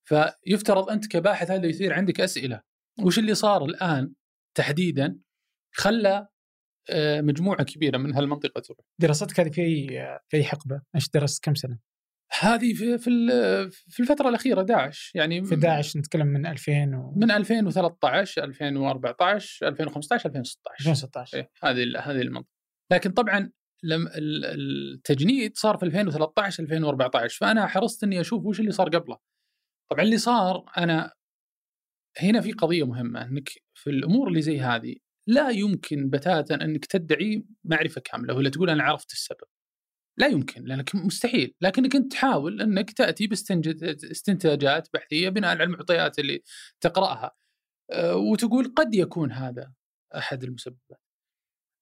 فيفترض 0.07 0.89
أنت 0.89 1.07
كباحث 1.07 1.51
هذا 1.51 1.65
يثير 1.67 1.93
عندك 1.93 2.21
أسئلة. 2.21 2.61
وش 3.03 3.19
اللي 3.19 3.35
صار 3.35 3.65
الآن 3.65 4.13
تحديدا 4.57 5.19
خلى 5.75 6.27
آه، 6.89 7.21
مجموعة 7.21 7.63
كبيرة 7.63 7.97
من 7.97 8.13
هالمنطقة 8.15 8.61
تروح. 8.61 8.79
دراستك 9.01 9.39
هذه 9.39 9.49
في 9.49 9.61
اي 9.61 10.19
في 10.29 10.43
حقبة؟ 10.43 10.81
إيش 10.95 11.09
درست 11.09 11.43
كم 11.43 11.55
سنة؟ 11.55 11.79
هذه 12.39 12.73
في 12.73 12.97
في 12.97 13.09
في 13.87 13.99
الفترة 13.99 14.29
الأخيرة 14.29 14.61
داعش. 14.61 15.11
يعني 15.15 15.43
في 15.43 15.55
داعش 15.55 15.97
نتكلم 15.97 16.27
من 16.27 16.45
2000 16.45 16.71
و 16.95 17.13
من 17.15 17.31
2013 17.31 18.43
2014 18.43 19.67
2015 19.67 20.29
2016 20.29 20.75
2016 20.79 21.37
إيه 21.37 21.49
هذه 21.63 21.99
هذه 21.99 22.21
المنطقة. 22.21 22.49
لكن 22.91 23.11
طبعا 23.11 23.51
لم 23.83 24.07
ال- 24.07 24.45
التجنيد 24.95 25.57
صار 25.57 25.77
في 25.77 25.85
2013 25.85 26.63
2014 26.63 27.37
فأنا 27.41 27.67
حرصت 27.67 28.03
إني 28.03 28.21
أشوف 28.21 28.45
وش 28.45 28.59
اللي 28.59 28.71
صار 28.71 28.89
قبله. 28.89 29.17
طبعا 29.91 30.03
اللي 30.03 30.17
صار 30.17 30.65
أنا 30.77 31.13
هنا 32.21 32.41
في 32.41 32.51
قضية 32.51 32.83
مهمة 32.85 33.25
إنك 33.25 33.49
في 33.73 33.89
الأمور 33.89 34.27
اللي 34.27 34.41
زي 34.41 34.59
هذه 34.59 34.95
لا 35.27 35.49
يمكن 35.49 36.09
بتاتا 36.09 36.55
إنك 36.55 36.85
تدعي 36.85 37.45
معرفة 37.63 38.01
كاملة 38.01 38.33
ولا 38.33 38.49
تقول 38.49 38.69
أنا 38.69 38.83
عرفت 38.83 39.11
السبب. 39.11 39.47
لا 40.17 40.27
يمكن 40.27 40.63
لأنك 40.63 40.95
مستحيل. 40.95 41.53
لكنك 41.61 41.95
أنت 41.95 42.11
تحاول 42.11 42.61
إنك 42.61 42.91
تأتي 42.91 43.27
باستنتاجات 43.27 44.87
بحثية 44.93 45.29
بناء 45.29 45.49
على 45.49 45.63
المعطيات 45.63 46.19
اللي 46.19 46.43
تقرأها. 46.81 47.31
أه، 47.91 48.15
وتقول 48.15 48.73
قد 48.77 48.95
يكون 48.95 49.31
هذا 49.31 49.73
أحد 50.17 50.43
المسببات. 50.43 51.01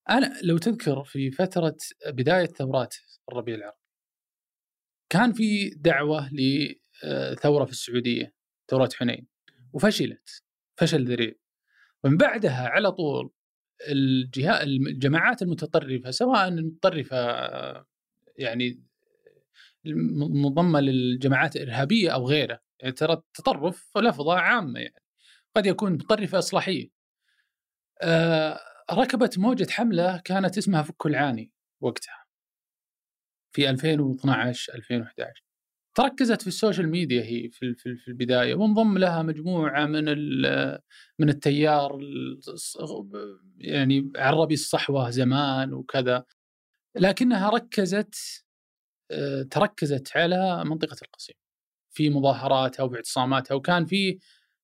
أنا 0.10 0.40
لو 0.44 0.58
تذكر 0.58 1.04
في 1.04 1.32
فترة 1.32 1.78
بداية 2.08 2.46
ثورات 2.46 2.96
الربيع 3.30 3.56
العربي 3.56 3.78
كان 5.12 5.34
في 5.34 5.70
دعوة 5.70 6.30
لثوره 7.04 7.66
في 7.66 7.72
السعودية 7.72 8.34
ثورة 8.70 8.90
حنين 8.96 9.28
وفشلت 9.74 10.44
فشل 10.78 11.06
ذريع. 11.06 11.34
ومن 12.04 12.18
بعدها 12.18 12.68
على 12.68 12.92
طول 12.92 13.32
الجماعات 13.90 15.42
المتطرفة 15.42 16.12
سواء 16.12 16.48
المتطرفة 16.48 17.18
يعني 18.38 18.84
منضمه 20.16 20.80
للجماعات 20.80 21.56
الإرهابية 21.56 22.10
أو 22.10 22.28
غيره 22.28 22.60
يعني 22.80 22.94
ترى 22.94 23.14
التطرف 23.14 23.98
لفظة 23.98 24.34
عامة 24.40 24.80
يعني 24.80 25.04
قد 25.56 25.66
يكون 25.66 25.92
متطرفة 25.94 26.40
إصلاحية. 26.40 26.90
آه، 28.02 28.60
ركبت 28.92 29.40
موجة 29.40 29.72
حملة 29.72 30.18
كانت 30.18 30.58
اسمها 30.58 30.82
فك 30.82 31.06
العاني 31.06 31.52
وقتها 31.82 32.26
في 33.52 33.70
2012 33.70 34.74
2011 34.76 35.43
تركزت 35.96 36.42
في 36.42 36.48
السوشيال 36.48 36.90
ميديا 36.90 37.24
هي 37.24 37.50
في 37.50 37.76
في 37.76 38.08
البداية 38.08 38.56
وانضم 38.56 38.98
لها 38.98 39.22
مجموعة 39.22 39.86
من 39.86 40.06
من 41.20 41.30
التيار 41.30 42.00
يعني 43.58 44.12
عربي 44.16 44.54
الصحوة 44.54 45.10
زمان 45.10 45.74
وكذا. 45.74 46.26
لكنها 46.96 47.50
ركزت 47.50 48.16
آه، 49.12 49.44
تركزت 49.44 50.18
على 50.18 50.66
منطقة 50.66 50.98
القصيم 51.02 51.36
في 51.94 52.10
مظاهراتها 52.10 52.84
وباعتصاماتها 52.84 53.56
وكان 53.56 53.86
في 53.86 54.20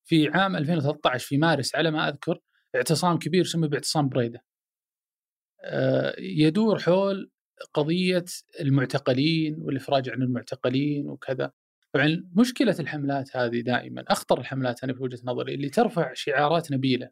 في 0.06 0.30
عام 0.30 0.56
2013 0.56 1.27
في 1.27 1.38
مارس 1.38 1.76
على 1.76 1.91
ما 1.91 2.10
أذكر 2.10 2.39
اعتصام 2.76 3.19
كبير 3.19 3.43
سمي 3.45 3.68
باعتصام 3.68 4.10
بريدة. 4.10 4.43
آه، 5.64 6.15
يدور 6.19 6.80
حول 6.80 7.31
قضية 7.73 8.26
المعتقلين 8.60 9.56
والإفراج 9.61 10.10
عن 10.10 10.22
المعتقلين 10.22 11.10
وكذا. 11.10 11.52
طبعا 11.94 12.30
مشكلة 12.36 12.76
الحملات 12.80 13.38
هذه 13.38 13.61
دائما 13.61 14.03
أخطر 14.07 14.40
الحملات 14.40 14.84
أنا 14.84 14.94
في 14.94 15.03
وجهة 15.03 15.19
نظري 15.23 15.53
اللي 15.53 15.69
ترفع 15.69 16.14
شعارات 16.14 16.72
نبيلة 16.72 17.10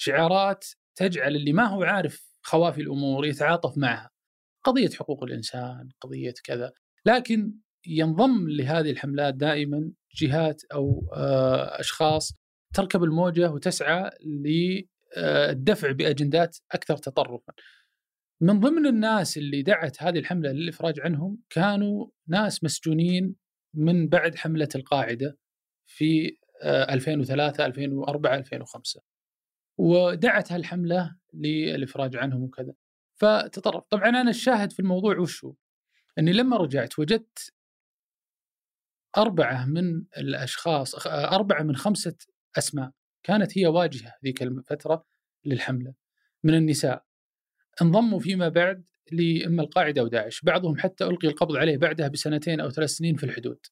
شعارات 0.00 0.64
تجعل 0.96 1.36
اللي 1.36 1.52
ما 1.52 1.66
هو 1.66 1.82
عارف 1.82 2.30
خوافي 2.42 2.80
الأمور 2.80 3.26
يتعاطف 3.26 3.78
معها. 3.78 4.10
قضية 4.64 4.88
حقوق 4.88 5.24
الإنسان 5.24 5.88
قضية 6.00 6.34
كذا. 6.44 6.72
لكن 7.06 7.54
ينضم 7.86 8.48
لهذه 8.48 8.90
الحملات 8.90 9.34
دائما 9.34 9.92
جهات 10.16 10.62
أو 10.72 11.10
آه، 11.14 11.80
أشخاص 11.80 12.32
تركب 12.74 13.04
الموجة 13.04 13.50
وتسعى 13.50 14.10
للدفع 15.16 15.92
بأجندات 15.92 16.58
أكثر 16.72 16.96
تطرفا. 16.96 17.52
من 18.40 18.60
ضمن 18.60 18.86
الناس 18.86 19.36
اللي 19.38 19.62
دعت 19.62 20.02
هذه 20.02 20.18
الحملة 20.18 20.52
للإفراج 20.52 21.00
عنهم 21.00 21.38
كانوا 21.50 22.06
ناس 22.26 22.64
مسجونين 22.64 23.36
من 23.74 24.08
بعد 24.08 24.34
حملة 24.34 24.68
القاعدة 24.74 25.38
في 25.86 26.36
آه، 26.62 26.94
2003 26.94 27.66
2004 27.66 28.34
2005 28.34 29.00
ودعت 29.78 30.52
هالحملة 30.52 31.16
للإفراج 31.34 32.16
عنهم 32.16 32.42
وكذا. 32.42 32.72
فتطرف. 33.16 33.84
طبعا 33.90 34.08
أنا 34.08 34.30
الشاهد 34.30 34.72
في 34.72 34.80
الموضوع 34.80 35.18
وشو؟ 35.18 35.54
إني 36.18 36.32
لما 36.32 36.56
رجعت 36.56 36.98
وجدت 36.98 37.52
أربعة 39.18 39.66
من 39.66 40.04
الأشخاص 40.16 41.06
أربعة 41.06 41.62
من 41.62 41.76
خمسة 41.76 42.16
أسماء 42.58 42.90
كانت 43.22 43.58
هي 43.58 43.66
واجهة 43.66 44.14
ذيك 44.24 44.42
الفترة 44.42 45.06
للحملة 45.44 45.94
من 46.44 46.54
النساء. 46.54 47.09
انضموا 47.82 48.18
فيما 48.18 48.48
بعد 48.48 48.84
لإما 49.12 49.62
القاعدة 49.62 50.00
أو 50.00 50.06
داعش 50.06 50.40
بعضهم 50.42 50.78
حتى 50.78 51.04
ألقي 51.04 51.28
القبض 51.28 51.56
عليه 51.56 51.76
بعدها 51.76 52.08
بسنتين 52.08 52.60
أو 52.60 52.70
ثلاث 52.70 52.90
سنين 52.90 53.16
في 53.16 53.24
الحدود. 53.24 53.66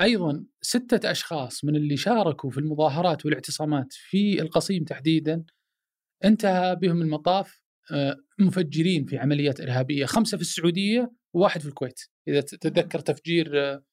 أيضا 0.00 0.44
ستة 0.62 1.10
أشخاص 1.10 1.64
من 1.64 1.76
اللي 1.76 1.96
شاركوا 1.96 2.50
في 2.50 2.58
المظاهرات 2.58 3.26
والاعتصامات 3.26 3.92
في 3.92 4.42
القصيم 4.42 4.84
تحديدا 4.84 5.44
انتهى 6.24 6.76
بهم 6.76 7.02
المطاف 7.02 7.62
آه، 7.92 8.16
مفجرين 8.38 9.04
في 9.04 9.18
عمليات 9.18 9.60
إرهابية 9.60 10.06
خمسة 10.06 10.36
في 10.36 10.42
السعودية 10.42 11.12
وواحد 11.34 11.60
في 11.60 11.68
الكويت. 11.68 12.00
إذا 12.28 12.40
تتذكر 12.40 12.98
تفجير 12.98 13.60
آه، 13.62 13.84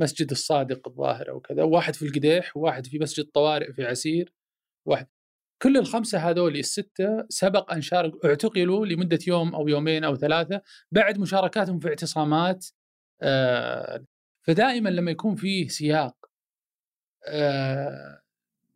مسجد 0.00 0.30
الصادق 0.30 0.88
الظاهر 0.88 1.30
أو 1.30 1.40
كذا 1.40 1.62
وواحد 1.62 1.94
في 1.94 2.02
القديح 2.06 2.56
وواحد 2.56 2.86
في 2.86 2.98
مسجد 2.98 3.24
طوارئ 3.24 3.72
في 3.72 3.84
عسير 3.84 4.34
واحد 4.86 5.06
كل 5.62 5.76
الخمسة 5.76 6.18
هذول 6.18 6.56
الستة 6.56 7.26
سبق 7.28 7.72
أن 7.72 7.80
شاركوا 7.80 8.28
اعتقلوا 8.28 8.86
لمدة 8.86 9.18
يوم 9.26 9.54
أو 9.54 9.68
يومين 9.68 10.04
أو 10.04 10.16
ثلاثة 10.16 10.62
بعد 10.92 11.18
مشاركاتهم 11.18 11.78
في 11.78 11.88
اعتصامات 11.88 12.66
آه، 13.22 14.04
فدائما 14.42 14.88
لما 14.88 15.10
يكون 15.10 15.34
فيه 15.36 15.68
سياق 15.68 16.16
آه، 17.28 18.22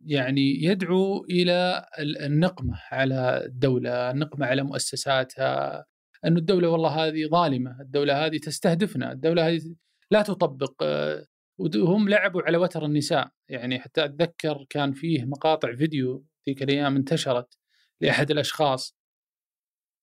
يعني 0.05 0.65
يدعو 0.65 1.25
إلى 1.25 1.87
النقمة 1.99 2.81
على 2.93 3.43
الدولة، 3.47 4.11
النقمة 4.11 4.47
على 4.47 4.63
مؤسساتها، 4.63 5.85
أن 6.25 6.37
الدولة 6.37 6.69
والله 6.69 6.91
هذه 6.91 7.27
ظالمة، 7.29 7.81
الدولة 7.81 8.27
هذه 8.27 8.39
تستهدفنا، 8.39 9.13
الدولة 9.13 9.49
هذه 9.49 9.75
لا 10.11 10.23
تطبق 10.23 10.75
آه، 10.83 11.27
وهم 11.59 12.09
لعبوا 12.09 12.43
على 12.43 12.57
وتر 12.59 12.85
النساء، 12.85 13.29
يعني 13.49 13.81
حتى 13.81 14.05
أتذكر 14.05 14.67
كان 14.71 14.93
فيه 14.93 15.25
مقاطع 15.25 15.75
فيديو 15.75 16.25
ذيك 16.48 16.62
الأيام 16.62 16.97
انتشرت 16.97 17.59
لأحد 18.01 18.31
الأشخاص 18.31 18.97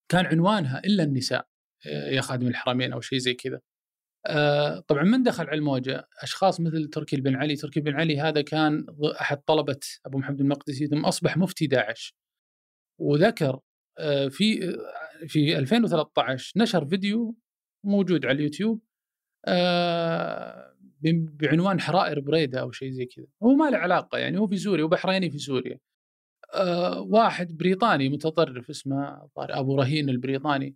كان 0.09 0.25
عنوانها 0.25 0.79
إلا 0.79 1.03
النساء 1.03 1.47
آه، 1.87 2.09
يا 2.09 2.21
خادم 2.21 2.47
الحرمين 2.47 2.93
أو 2.93 3.01
شيء 3.01 3.19
زي 3.19 3.33
كذا. 3.33 3.61
آه، 4.25 4.79
طبعا 4.79 5.03
من 5.03 5.23
دخل 5.23 5.47
على 5.47 5.57
الموجة 5.57 6.07
أشخاص 6.19 6.59
مثل 6.59 6.89
تركي 6.89 7.15
بن 7.21 7.35
علي، 7.35 7.55
تركي 7.55 7.79
بن 7.79 7.93
علي 7.95 8.19
هذا 8.19 8.41
كان 8.41 8.85
أحد 9.21 9.37
طلبة 9.37 9.79
أبو 10.05 10.17
محمد 10.17 10.41
المقدسي 10.41 10.87
ثم 10.87 11.05
أصبح 11.05 11.37
مفتي 11.37 11.67
داعش. 11.67 12.15
وذكر 12.99 13.59
آه، 13.99 14.27
في 14.27 14.77
في 15.27 15.57
2013 15.57 16.53
نشر 16.57 16.85
فيديو 16.85 17.35
موجود 17.85 18.25
على 18.25 18.35
اليوتيوب 18.35 18.81
بعنوان 21.01 21.79
حرائر 21.81 22.19
بريدة 22.19 22.61
أو 22.61 22.71
شيء 22.71 22.91
زي 22.91 23.05
كذا، 23.05 23.25
هو 23.43 23.55
ما 23.55 23.69
له 23.69 23.77
علاقة 23.77 24.17
يعني 24.17 24.37
هو 24.39 24.47
في 24.47 24.57
سوريا 24.57 24.83
وبحريني 24.83 25.29
في 25.29 25.37
سوريا. 25.37 25.79
واحد 26.97 27.57
بريطاني 27.57 28.09
متطرف 28.09 28.69
اسمه 28.69 29.30
أبو 29.38 29.75
رهين 29.75 30.09
البريطاني 30.09 30.75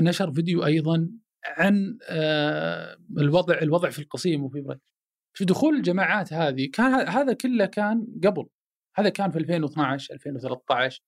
نشر 0.00 0.32
فيديو 0.32 0.64
أيضا 0.66 1.10
عن 1.46 1.98
آه، 2.08 2.96
الوضع 3.18 3.58
الوضع 3.62 3.90
في 3.90 3.98
القصيم 3.98 4.44
وفي. 4.44 4.78
في 5.34 5.44
دخول 5.44 5.76
الجماعات 5.76 6.32
هذه 6.32 6.70
كان 6.72 7.08
هذا 7.08 7.32
كله 7.32 7.66
كان 7.66 8.06
قبل 8.24 8.46
هذا 8.96 9.08
كان 9.08 9.30
في 9.30 9.38
2012 9.38 10.14
2013 10.14 11.02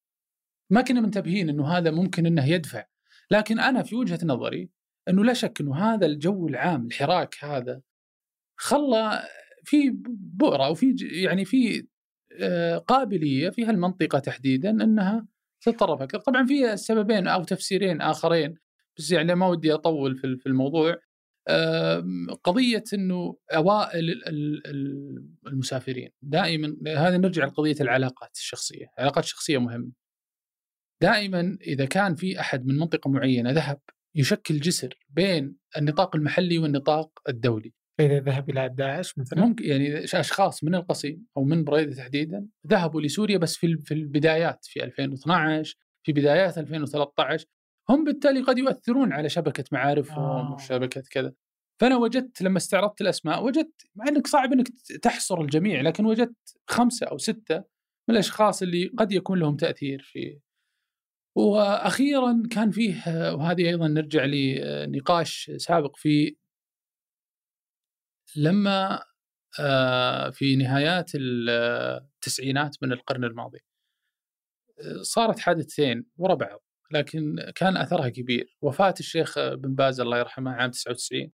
ما 0.70 0.80
كنا 0.80 1.00
منتبهين 1.00 1.48
إنه 1.48 1.68
هذا 1.68 1.90
ممكن 1.90 2.26
إنه 2.26 2.48
يدفع 2.48 2.84
لكن 3.30 3.60
أنا 3.60 3.82
في 3.82 3.96
وجهة 3.96 4.18
نظري 4.24 4.70
إنه 5.08 5.24
لا 5.24 5.32
شك 5.32 5.60
إنه 5.60 5.76
هذا 5.76 6.06
الجو 6.06 6.48
العام 6.48 6.86
الحراك 6.86 7.44
هذا 7.44 7.80
خلى 8.56 9.22
في 9.64 9.90
بؤرة 10.36 10.70
وفي 10.70 10.96
يعني 11.00 11.44
في 11.44 11.78
آه، 11.78 11.82
قابلية 12.86 13.50
في 13.50 13.64
هالمنطقه 13.64 14.18
تحديدا 14.18 14.70
أنها 14.70 15.26
تتطرف 15.60 16.02
أكثر، 16.02 16.18
طبعا 16.18 16.46
في 16.46 16.76
سببين 16.76 17.28
أو 17.28 17.44
تفسيرين 17.44 18.00
آخرين 18.00 18.54
بس 18.98 19.10
يعني 19.10 19.34
ما 19.34 19.46
ودي 19.46 19.74
أطول 19.74 20.16
في 20.16 20.46
الموضوع 20.46 20.96
قضية 22.44 22.84
إنه 22.94 23.36
أوائل 23.50 24.22
المسافرين 25.46 26.10
دائما 26.22 26.76
هذا 26.86 27.16
نرجع 27.16 27.44
لقضية 27.44 27.76
العلاقات 27.80 28.30
الشخصية، 28.34 28.86
العلاقات 28.98 29.24
الشخصية 29.24 29.58
مهمة. 29.58 29.92
دائما 31.02 31.58
إذا 31.60 31.84
كان 31.84 32.14
في 32.14 32.40
أحد 32.40 32.66
من 32.66 32.78
منطقة 32.78 33.10
معينة 33.10 33.50
ذهب 33.50 33.80
يشكل 34.14 34.60
جسر 34.60 34.98
بين 35.08 35.56
النطاق 35.76 36.16
المحلي 36.16 36.58
والنطاق 36.58 37.20
الدولي. 37.28 37.72
فاذا 37.98 38.20
ذهب 38.20 38.50
إلى 38.50 38.68
داعش 38.68 39.18
مثلا. 39.18 39.40
ممكن 39.40 39.64
يعني 39.64 40.04
أشخاص 40.04 40.64
من 40.64 40.74
القصيم 40.74 41.26
أو 41.36 41.44
من 41.44 41.64
بريدة 41.64 41.94
تحديدا 41.94 42.46
ذهبوا 42.66 43.00
لسوريا 43.00 43.38
بس 43.38 43.56
في 43.56 43.76
في 43.76 43.94
البدايات 43.94 44.64
في 44.64 44.84
2012 44.84 45.76
في 46.02 46.12
بدايات 46.12 46.58
2013 46.58 47.46
هم 47.88 48.04
بالتالي 48.04 48.40
قد 48.40 48.58
يؤثرون 48.58 49.12
على 49.12 49.28
شبكة 49.28 49.64
معارفهم 49.72 50.18
آه. 50.18 50.54
وشبكة 50.54 51.02
كذا. 51.10 51.32
فأنا 51.80 51.96
وجدت 51.96 52.42
لما 52.42 52.56
استعرضت 52.56 53.00
الأسماء 53.00 53.44
وجدت 53.44 53.86
مع 53.94 54.08
إنك 54.08 54.26
صعب 54.26 54.52
إنك 54.52 54.68
تحصر 55.02 55.40
الجميع 55.40 55.80
لكن 55.80 56.06
وجدت 56.06 56.56
خمسة 56.66 57.06
أو 57.06 57.18
ستة 57.18 57.56
من 58.08 58.14
الأشخاص 58.14 58.62
اللي 58.62 58.86
قد 58.98 59.12
يكون 59.12 59.38
لهم 59.38 59.56
تأثير 59.56 60.02
في. 60.02 60.38
وأخيرا 61.36 62.42
كان 62.50 62.70
فيه 62.70 63.02
وهذه 63.34 63.68
أيضا 63.68 63.88
نرجع 63.88 64.24
لنقاش 64.24 65.50
سابق 65.56 65.96
في 65.96 66.36
لما 68.36 69.02
آه، 69.60 70.30
في 70.30 70.56
نهايات 70.56 71.10
التسعينات 71.14 72.76
من 72.82 72.92
القرن 72.92 73.24
الماضي 73.24 73.58
آه، 74.78 75.02
صارت 75.02 75.38
حادثتين 75.38 76.06
ورا 76.16 76.34
بعض 76.34 76.62
لكن 76.90 77.36
كان 77.54 77.76
أثرها 77.76 78.08
كبير. 78.08 78.56
وفاة 78.62 78.94
الشيخ 79.00 79.38
بن 79.38 79.74
باز 79.74 80.00
الله 80.00 80.18
يرحمه 80.18 80.50
عام 80.50 80.70
99 80.70 81.32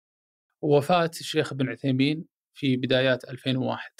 ووفاه 0.62 1.10
الشيخ 1.20 1.54
بن 1.54 1.68
عثيمين 1.68 2.24
في 2.54 2.76
بدايات 2.76 3.24
2001 3.24 3.90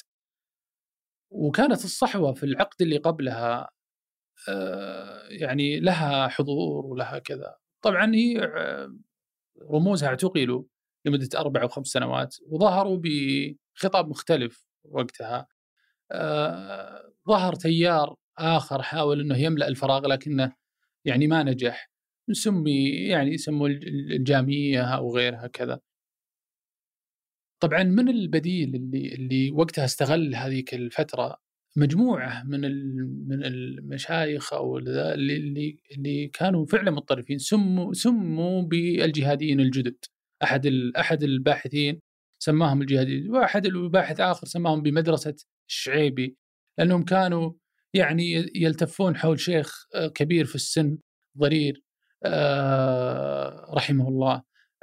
وكانت 1.31 1.85
الصحوة 1.85 2.33
في 2.33 2.43
العقد 2.43 2.83
اللي 2.83 2.97
قبلها 2.97 3.71
آه، 4.49 5.29
يعني 5.29 5.81
لها 5.81 6.29
حضور 6.29 6.87
ولها 6.87 7.19
كذا. 7.19 7.57
طبعا 7.83 8.15
هي 8.15 8.45
آه، 8.45 8.97
رموزها 9.63 10.09
اعتقلوا. 10.09 10.65
لمدة 11.07 11.29
أربع 11.41 11.63
أو 11.63 11.69
خمس 11.69 11.87
سنوات 11.87 12.37
وظهروا 12.49 13.01
بخطاب 13.05 14.09
مختلف 14.09 14.67
وقتها. 14.85 15.47
آه، 16.13 17.13
ظهر 17.29 17.55
تيار 17.55 18.17
آخر 18.39 18.83
حاول 18.83 19.21
أنه 19.21 19.37
يملأ 19.39 19.69
الفراغ 19.69 20.07
لكنه 20.07 20.53
يعني 21.05 21.27
ما 21.27 21.43
نجح. 21.43 21.91
نسمي 22.31 22.91
يعني 22.91 23.31
يسموا 23.35 23.69
الجامية 23.69 24.83
أو 24.83 25.17
غيرها 25.17 25.47
كذا. 25.47 25.81
طبعا 27.61 27.83
من 27.83 28.09
البديل 28.09 28.75
اللي 28.77 29.15
اللي 29.15 29.51
وقتها 29.51 29.85
استغل 29.85 30.35
هذيك 30.35 30.75
الفترة 30.75 31.37
مجموعة 31.77 32.43
من 32.45 32.61
من 33.29 33.45
المشايخ 33.45 34.53
أو 34.53 34.79
اللي 34.79 35.79
اللي 35.97 36.29
كانوا 36.29 36.67
فعلا 36.67 36.91
متطرفين 36.91 37.39
سموا 37.39 37.93
سموا 37.93 38.63
بالجهاديين 38.63 39.61
الجدد. 39.61 40.05
أحد 40.43 40.67
أحد 40.99 41.23
الباحثين 41.23 42.01
سماهم 42.43 42.83
الجهاديين 42.83 43.31
وأحد 43.31 43.67
الباحث 43.67 44.21
آخر 44.21 44.47
سماهم 44.47 44.83
بمدرسة 44.83 45.35
الشعيبي 45.69 46.37
لأنهم 46.79 47.05
كانوا 47.05 47.53
يعني 47.95 48.51
يلتفون 48.55 49.17
حول 49.17 49.41
شيخ 49.41 49.87
آه، 49.95 50.07
كبير 50.07 50.45
في 50.45 50.55
السن 50.55 50.99
ضرير 51.39 51.83
آه، 52.25 53.75
رحمه 53.75 54.09
الله 54.09 54.43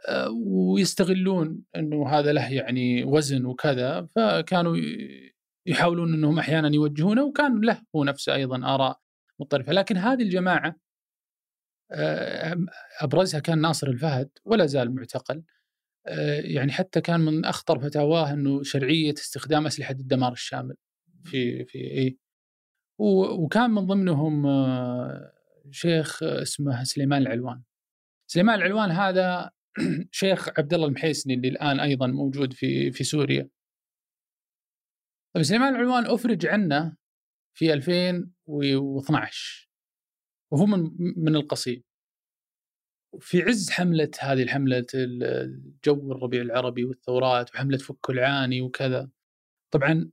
آه، 0.09 0.29
ويستغلون 0.45 1.63
إنه 1.75 2.09
هذا 2.09 2.33
له 2.33 2.53
يعني 2.53 3.03
وزن 3.03 3.45
وكذا 3.45 4.07
فكانوا 4.15 4.77
يحاولون 5.65 6.13
إنهم 6.13 6.39
أحيانا 6.39 6.75
يوجهونه 6.75 7.23
وكان 7.23 7.61
له 7.61 7.81
هو 7.95 8.03
نفسه 8.03 8.33
أيضا 8.33 8.75
آراء 8.75 8.99
مطرفه 9.39 9.73
لكن 9.73 9.97
هذه 9.97 10.21
الجماعة 10.21 10.75
أبرزها 13.01 13.39
كان 13.39 13.61
ناصر 13.61 13.87
الفهد 13.87 14.29
ولا 14.45 14.65
زال 14.65 14.95
معتقل. 14.95 15.43
يعني 16.39 16.71
حتى 16.71 17.01
كان 17.01 17.19
من 17.19 17.45
أخطر 17.45 17.79
فتاواه 17.79 18.33
إنه 18.33 18.63
شرعية 18.63 19.13
استخدام 19.13 19.65
أسلحة 19.65 19.91
الدمار 19.91 20.31
الشامل 20.31 20.75
في 21.25 21.65
في 21.65 21.77
إي. 21.77 22.17
وكان 22.99 23.69
من 23.71 23.85
ضمنهم 23.87 24.45
آه، 24.45 25.33
شيخ 25.71 26.23
اسمه 26.23 26.83
سليمان 26.83 27.21
العلوان. 27.21 27.63
سليمان 28.27 28.55
العلوان 28.55 28.91
هذا 28.91 29.51
شيخ 30.11 30.49
عبد 30.59 30.73
الله 30.73 30.87
المحيسني 30.87 31.33
اللي 31.33 31.47
الآن 31.47 31.79
أيضا 31.79 32.07
موجود 32.07 32.53
في 32.53 32.91
في 32.91 33.03
سوريا. 33.03 33.49
طيب 35.35 35.43
سليمان 35.43 35.75
العلوان 35.75 36.05
أفرج 36.05 36.45
عنه 36.45 36.95
في 37.57 37.73
2012 37.73 39.66
وهو 40.51 40.65
من 40.65 40.91
من 41.17 41.35
القصيم 41.35 41.83
في 43.19 43.41
عز 43.41 43.69
حملة 43.69 44.11
هذه 44.19 44.43
الحملة 44.43 44.85
الجو 44.93 46.11
الربيع 46.11 46.41
العربي 46.41 46.85
والثورات 46.85 47.55
وحملة 47.55 47.77
فك 47.77 48.09
العاني 48.09 48.61
وكذا 48.61 49.09
طبعا 49.71 50.11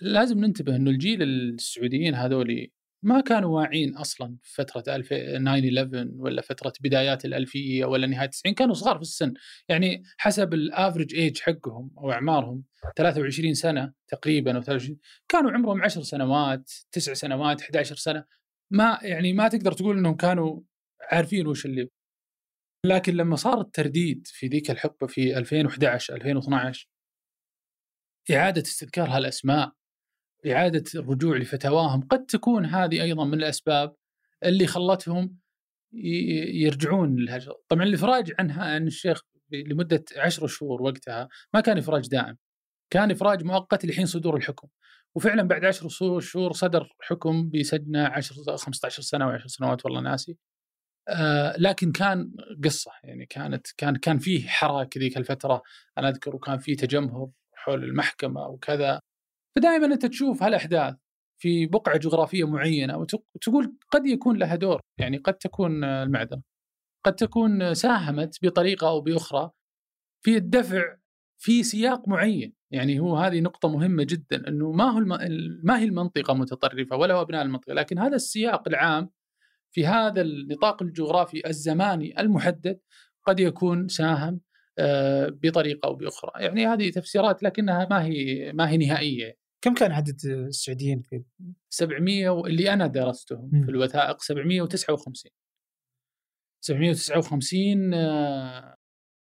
لازم 0.00 0.38
ننتبه 0.38 0.76
إنه 0.76 0.90
الجيل 0.90 1.22
السعوديين 1.22 2.14
هذولي 2.14 2.72
ما 3.02 3.20
كانوا 3.20 3.56
واعين 3.60 3.96
أصلا 3.96 4.36
في 4.42 4.54
فتره 4.54 4.80
9/11 4.80 6.10
ولا 6.16 6.42
فترة 6.42 6.72
بدايات 6.80 7.24
الألفية 7.24 7.84
ولا 7.84 8.06
نهاية 8.06 8.28
90 8.28 8.54
كانوا 8.54 8.74
صغار 8.74 8.96
في 8.96 9.02
السن. 9.02 9.34
يعني 9.68 10.02
حسب 10.18 10.54
الافرج 10.54 11.14
ايج 11.14 11.38
حقهم 11.40 11.90
أو 11.98 12.12
أعمارهم 12.12 12.64
23 12.96 13.54
سنة 13.54 13.92
تقريبا 14.08 14.56
أو 14.56 14.62
23 14.62 14.98
كانوا 15.28 15.50
عمرهم 15.50 15.82
10 15.82 16.02
سنوات 16.02 16.72
9 16.92 17.14
سنوات 17.14 17.60
11 17.62 17.96
سنة. 17.96 18.24
ما 18.72 18.98
يعني 19.02 19.32
ما 19.32 19.48
تقدر 19.48 19.72
تقول 19.72 19.98
إنهم 19.98 20.16
كانوا 20.16 20.60
عارفين 21.12 21.46
وش 21.46 21.66
اللي 21.66 21.88
لكن 22.86 23.14
لما 23.14 23.36
صار 23.36 23.60
الترديد 23.60 24.26
في 24.26 24.46
ذيك 24.46 24.70
الحقبة 24.70 25.06
في 25.06 25.38
2011 25.38 26.14
2012 26.14 26.88
إعادة 28.30 28.62
استذكار 28.62 29.08
هالأسماء 29.08 29.72
إعادة 30.46 30.84
الرجوع 30.94 31.36
لفتاواهم 31.36 32.00
قد 32.00 32.26
تكون 32.26 32.64
هذه 32.64 33.02
أيضا 33.02 33.24
من 33.24 33.34
الأسباب 33.34 33.94
اللي 34.44 34.66
خلتهم 34.66 35.38
يرجعون 35.92 37.16
للهجرة 37.16 37.60
طبعا 37.68 37.82
الإفراج 37.82 38.32
عنها 38.38 38.64
عن 38.74 38.86
الشيخ 38.86 39.22
لمدة 39.50 40.04
عشر 40.16 40.46
شهور 40.46 40.82
وقتها 40.82 41.28
ما 41.54 41.60
كان 41.60 41.78
إفراج 41.78 42.08
دائم. 42.08 42.36
كان 42.90 43.10
إفراج 43.10 43.44
مؤقت 43.44 43.84
لحين 43.86 44.06
صدور 44.06 44.36
الحكم. 44.36 44.68
وفعلا 45.14 45.42
بعد 45.42 45.64
عشر 45.64 45.88
شهور 46.20 46.52
صدر 46.52 46.92
حكم 47.00 47.50
بسجنه 47.50 48.06
10 48.08 48.56
15 48.56 49.02
سنة 49.02 49.38
و10 49.38 49.46
سنوات 49.46 49.84
والله 49.84 50.00
ناسي. 50.00 50.38
آه 51.08 51.56
لكن 51.58 51.92
كان 51.92 52.32
قصة 52.64 52.90
يعني 53.04 53.26
كانت 53.26 53.66
كان 53.76 53.96
كان 53.96 54.18
فيه 54.18 54.48
حراك 54.48 54.98
ذيك 54.98 55.16
الفترة. 55.16 55.62
أنا 55.98 56.08
أذكر 56.08 56.36
وكان 56.36 56.58
فيه 56.58 56.76
تجمهر 56.76 57.30
حول 57.54 57.84
المحكمة 57.84 58.46
وكذا. 58.48 59.00
فدائما 59.56 59.86
أنت 59.86 60.06
تشوف 60.06 60.42
هالأحداث 60.42 60.94
في 61.40 61.66
بقعة 61.66 61.98
جغرافية 61.98 62.46
معينة 62.48 62.96
وتقول 62.98 63.76
قد 63.90 64.06
يكون 64.06 64.38
لها 64.38 64.56
دور. 64.56 64.80
يعني 64.98 65.16
قد 65.16 65.34
تكون 65.34 65.84
المعذره 65.84 66.42
قد 67.06 67.14
تكون 67.14 67.74
ساهمت 67.74 68.38
بطريقة 68.42 68.88
أو 68.88 69.00
بأخرى 69.00 69.50
في 70.24 70.36
الدفع 70.36 70.96
في 71.38 71.62
سياق 71.62 72.08
معين. 72.08 72.57
يعني 72.70 73.00
هو 73.00 73.16
هذه 73.16 73.40
نقطة 73.40 73.68
مهمة 73.68 74.04
جدا 74.04 74.48
إنه 74.48 74.72
ما 74.72 74.84
هو 74.84 74.98
الم... 74.98 75.60
ما 75.64 75.78
هي 75.78 75.84
المنطقة 75.84 76.34
متطرفة 76.34 76.96
ولا 76.96 77.14
هو 77.14 77.22
أبناء 77.22 77.42
المنطقة 77.42 77.74
لكن 77.74 77.98
هذا 77.98 78.16
السياق 78.16 78.68
العام 78.68 79.10
في 79.70 79.86
هذا 79.86 80.20
النطاق 80.20 80.82
الجغرافي 80.82 81.48
الزماني 81.48 82.20
المحدد 82.20 82.80
قد 83.26 83.40
يكون 83.40 83.88
ساهم 83.88 84.40
آه، 84.78 85.28
بطريقة 85.42 85.86
أو 85.86 85.94
بأخرى، 85.94 86.30
يعني 86.36 86.66
هذه 86.66 86.90
تفسيرات 86.90 87.42
لكنها 87.42 87.86
ما 87.90 88.04
هي 88.04 88.52
ما 88.52 88.70
هي 88.70 88.76
نهائية. 88.76 89.36
كم 89.60 89.74
كان 89.74 89.92
عدد 89.92 90.16
السعوديين 90.24 91.02
في؟ 91.02 91.24
700 91.70 92.40
اللي 92.46 92.72
أنا 92.72 92.86
درستهم 92.86 93.50
م. 93.52 93.64
في 93.64 93.70
الوثائق 93.70 94.20
759 94.20 95.32
759 96.60 97.94
آه، 97.94 98.77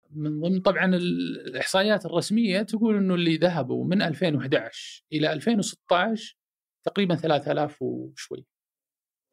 من 0.09 0.39
ضمن 0.39 0.61
طبعا 0.61 0.95
الإحصائيات 0.95 2.05
الرسمية 2.05 2.61
تقول 2.61 2.97
إنه 2.97 3.15
اللي 3.15 3.37
ذهبوا 3.37 3.85
من 3.85 4.01
2011 4.01 5.05
إلى 5.13 5.33
2016 5.33 6.37
تقريبا 6.85 7.15
3000 7.15 7.81
وشوي. 7.81 8.45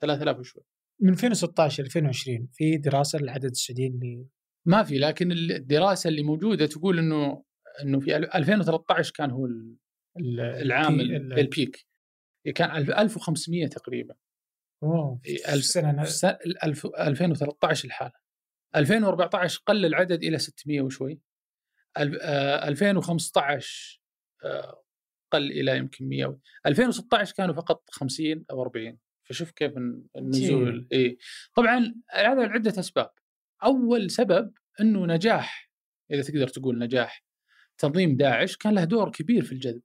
3000 0.02 0.38
وشوي. 0.38 0.62
من 1.02 1.12
2016 1.12 1.82
ل 1.82 1.86
2020 1.86 2.48
في 2.52 2.76
دراسة 2.76 3.18
لعدد 3.18 3.44
السعوديين 3.44 3.94
اللي 3.94 4.26
ما 4.66 4.82
في 4.82 4.98
لكن 4.98 5.32
الدراسة 5.32 6.08
اللي 6.08 6.22
موجودة 6.22 6.66
تقول 6.66 6.98
إنه 6.98 7.44
إنه 7.82 8.00
في 8.00 8.16
2013 8.16 9.12
كان 9.16 9.30
هو 9.30 9.48
العام 10.38 11.00
البيك 11.00 11.86
كان 12.54 12.70
1500 12.70 13.66
تقريبا. 13.66 14.14
أوه 14.82 15.20
السنة 15.48 16.02
2013 16.98 17.84
الحالة. 17.84 18.25
2014 18.76 19.62
قل 19.66 19.86
العدد 19.86 20.24
إلى 20.24 20.38
600 20.38 20.80
وشوي. 20.80 21.20
2015 21.98 24.00
آه، 24.44 24.48
آه، 24.48 24.82
قل 25.32 25.52
إلى 25.52 25.76
يمكن 25.76 26.08
100 26.08 26.38
2016 26.66 27.34
كانوا 27.34 27.54
فقط 27.54 27.84
50 27.90 28.44
أو 28.50 28.62
40 28.62 28.98
فشوف 29.24 29.50
كيف 29.50 29.72
النزول 30.16 30.88
إي. 30.92 31.18
طبعا 31.54 31.94
هذا 32.10 32.46
لعدة 32.46 32.80
أسباب. 32.80 33.10
أول 33.64 34.10
سبب 34.10 34.52
إنه 34.80 35.06
نجاح 35.06 35.70
إذا 36.10 36.22
تقدر 36.22 36.48
تقول 36.48 36.78
نجاح 36.78 37.24
تنظيم 37.78 38.16
داعش 38.16 38.56
كان 38.56 38.74
له 38.74 38.84
دور 38.84 39.10
كبير 39.10 39.44
في 39.44 39.52
الجذب. 39.52 39.82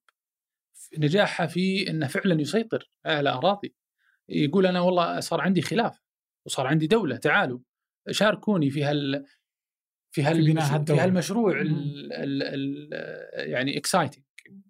نجاحها 0.97 1.47
في 1.47 1.89
إنه 1.89 2.07
فعلا 2.07 2.41
يسيطر 2.41 2.89
على 3.05 3.29
أراضي. 3.29 3.75
يقول 4.29 4.65
أنا 4.65 4.79
والله 4.79 5.19
صار 5.19 5.41
عندي 5.41 5.61
خلافة 5.61 6.01
وصار 6.45 6.67
عندي 6.67 6.87
دولة 6.87 7.15
تعالوا. 7.15 7.59
شاركوني 8.09 8.69
في 8.69 8.83
هال 8.83 9.25
في 10.11 10.23
هال 10.23 10.35
في, 10.45 10.85
في 10.85 10.99
هالمشروع 10.99 11.61
ال 11.61 12.13
ال 12.13 12.43
ال 12.43 12.89
يعني 13.49 13.77
exciting 13.77 14.23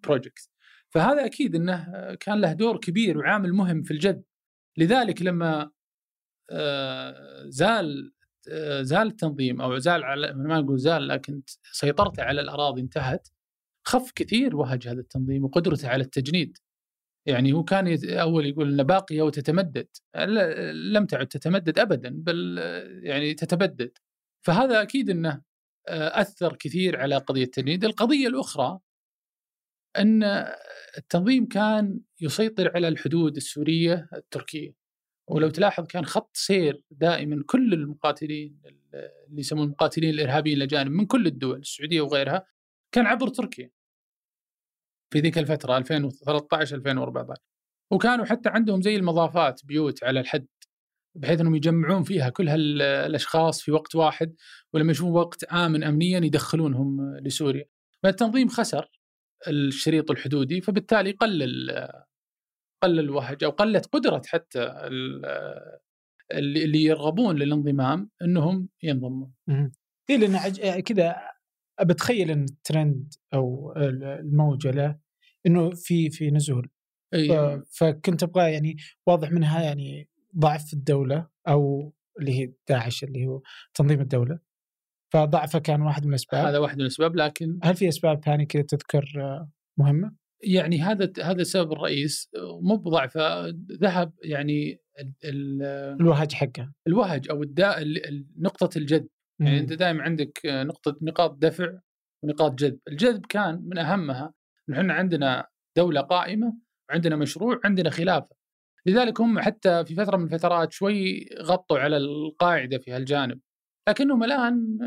project 0.03 0.49
فهذا 0.89 1.25
أكيد 1.25 1.55
إنه 1.55 1.85
كان 2.15 2.41
له 2.41 2.53
دور 2.53 2.77
كبير 2.77 3.17
وعامل 3.17 3.53
مهم 3.53 3.83
في 3.83 3.91
الجذب. 3.91 4.23
لذلك 4.77 5.21
لما 5.21 5.71
آه، 6.51 7.45
زال 7.47 8.13
آه، 8.51 8.81
زال 8.81 9.07
التنظيم 9.07 9.61
أو 9.61 9.77
زال 9.77 10.03
على 10.03 10.33
ما 10.33 10.59
نقول 10.61 10.79
زال 10.79 11.07
لكن 11.07 11.41
سيطرته 11.71 12.23
على 12.23 12.41
الأراضي 12.41 12.81
انتهت 12.81 13.27
خف 13.87 14.11
كثير 14.15 14.55
وهج 14.55 14.87
هذا 14.87 14.99
التنظيم 14.99 15.43
وقدرته 15.43 15.89
على 15.89 16.03
التجنيد. 16.03 16.57
يعني 17.25 17.53
هو 17.53 17.63
كان 17.63 17.97
أول 18.09 18.45
يقول 18.45 18.73
انها 18.73 18.85
باقيه 18.85 19.21
وتتمدد 19.21 19.87
لم 20.93 21.05
تعد 21.05 21.27
تتمدد 21.27 21.79
ابدا 21.79 22.09
بل 22.09 22.57
يعني 23.03 23.33
تتبدد. 23.33 23.97
فهذا 24.45 24.81
أكيد 24.81 25.09
إنه 25.09 25.41
آه، 25.87 26.21
أثر 26.21 26.55
كثير 26.55 26.99
على 26.99 27.17
قضية 27.17 27.43
التجنيد 27.43 27.85
القضية 27.85 28.27
الأخرى 28.27 28.79
إن 29.97 30.23
التنظيم 30.97 31.47
كان 31.47 31.99
يسيطر 32.21 32.71
على 32.75 32.87
الحدود 32.87 33.35
السورية 33.35 34.09
التركية. 34.13 34.73
ولو 35.27 35.49
تلاحظ 35.49 35.87
كان 35.87 36.05
خط 36.05 36.37
سير 36.37 36.83
دائما 36.91 37.43
كل 37.45 37.73
المقاتلين 37.73 38.61
اللي 38.65 39.41
يسمون 39.41 39.63
المقاتلين 39.63 40.09
الإرهابيين 40.09 40.57
الاجانب 40.57 40.91
من 40.91 41.05
كل 41.05 41.27
الدول 41.27 41.59
السعودية 41.59 42.01
وغيرها 42.01 42.45
كان 42.91 43.05
عبر 43.05 43.27
تركيا. 43.27 43.71
في 45.11 45.19
ذيك 45.19 45.37
الفترة 45.37 45.77
2013 45.77 46.75
2014 46.75 47.41
وكانوا 47.91 48.25
حتى 48.25 48.49
عندهم 48.49 48.81
زي 48.81 48.95
المضافات 48.95 49.61
بيوت 49.65 50.03
على 50.03 50.19
الحد 50.19 50.47
بحيث 51.15 51.41
إنهم 51.41 51.55
يجمعون 51.55 52.03
فيها 52.03 52.29
كل 52.29 52.49
هالأشخاص 52.49 53.61
في 53.61 53.71
وقت 53.71 53.95
واحد 53.95 54.35
ولما 54.73 54.91
يشوفون 54.91 55.11
وقت 55.11 55.43
آمن 55.43 55.83
امنيا 55.83 56.19
يدخلونهم 56.19 57.17
لسوريا. 57.17 57.65
فالتنظيم 58.03 58.47
خسر 58.47 58.91
الشريط 59.47 60.11
الحدودي 60.11 60.61
فبالتالي 60.61 61.11
قلل 61.11 61.71
قل 62.83 62.99
الوهج 62.99 63.43
أو 63.43 63.49
قلت 63.49 63.85
قدرة 63.85 64.21
حتى 64.25 64.73
اللي 66.31 66.83
يرغبون 66.83 67.35
للانضمام 67.39 68.09
إنهم 68.21 68.69
ينضموا. 68.83 69.27
اي 70.09 70.17
لأن 70.17 70.81
كذا 70.81 71.30
بتخيل 71.81 72.31
إن 72.31 72.43
الترند 72.43 73.13
أو 73.33 73.73
الموجة 73.77 74.71
له 74.71 74.99
إنه 75.47 75.69
في 75.69 76.09
في 76.09 76.31
نزول. 76.31 76.69
أيه. 77.13 77.63
فكنت 77.77 78.23
أبغى 78.23 78.51
يعني 78.51 78.77
واضح 79.07 79.31
منها 79.31 79.61
يعني 79.61 80.09
ضعف 80.37 80.73
الدولة 80.73 81.27
أو 81.47 81.93
اللي 82.19 82.39
هي 82.39 82.53
داعش 82.69 83.03
اللي 83.03 83.25
هو 83.25 83.41
تنظيم 83.73 84.01
الدولة. 84.01 84.39
فضعفه 85.13 85.59
كان 85.59 85.81
واحد 85.81 86.03
من 86.03 86.09
الأسباب. 86.09 86.45
هذا 86.45 86.57
واحد 86.57 86.75
من 86.75 86.81
الأسباب 86.81 87.15
لكن 87.15 87.59
هل 87.63 87.75
في 87.75 87.89
أسباب 87.89 88.23
ثانية 88.23 88.45
كذا 88.45 88.61
تذكر 88.61 89.05
مهمة؟ 89.79 90.15
يعني 90.43 90.81
هذا 90.81 91.11
هذا 91.23 91.41
السبب 91.41 91.71
الرئيس 91.71 92.29
مو 92.61 92.75
بضعفه 92.75 93.47
ذهب 93.71 94.13
يعني 94.23 94.81
الوهج 95.99 96.33
حقه. 96.33 96.73
الوهج 96.87 97.29
أو 97.29 97.43
الداء 97.43 97.83
نقطة 98.37 98.77
الجد. 98.77 99.07
يعني 99.41 99.59
أنت 99.59 99.73
دائما 99.73 100.03
عندك 100.03 100.39
نقطة 100.45 100.97
نقاط 101.01 101.37
دفع 101.37 101.79
ونقاط 102.23 102.53
جذب، 102.53 102.79
الجذب 102.87 103.25
كان 103.25 103.61
من 103.63 103.77
أهمها. 103.77 104.33
إحنا 104.73 104.93
عندنا 104.93 105.47
دولة 105.77 106.01
قائمة 106.01 106.57
وعندنا 106.89 107.15
مشروع 107.15 107.59
عندنا 107.65 107.89
خلافة. 107.89 108.35
لذلك 108.85 109.21
هم 109.21 109.39
حتى 109.39 109.85
في 109.85 109.95
فترة 109.95 110.17
من 110.17 110.23
الفترات 110.25 110.71
شوي 110.71 111.29
غطوا 111.41 111.79
على 111.79 111.97
القاعدة 111.97 112.77
في 112.77 112.91
هالجانب. 112.91 113.39
لكنهم 113.89 114.23
الآن 114.23 114.77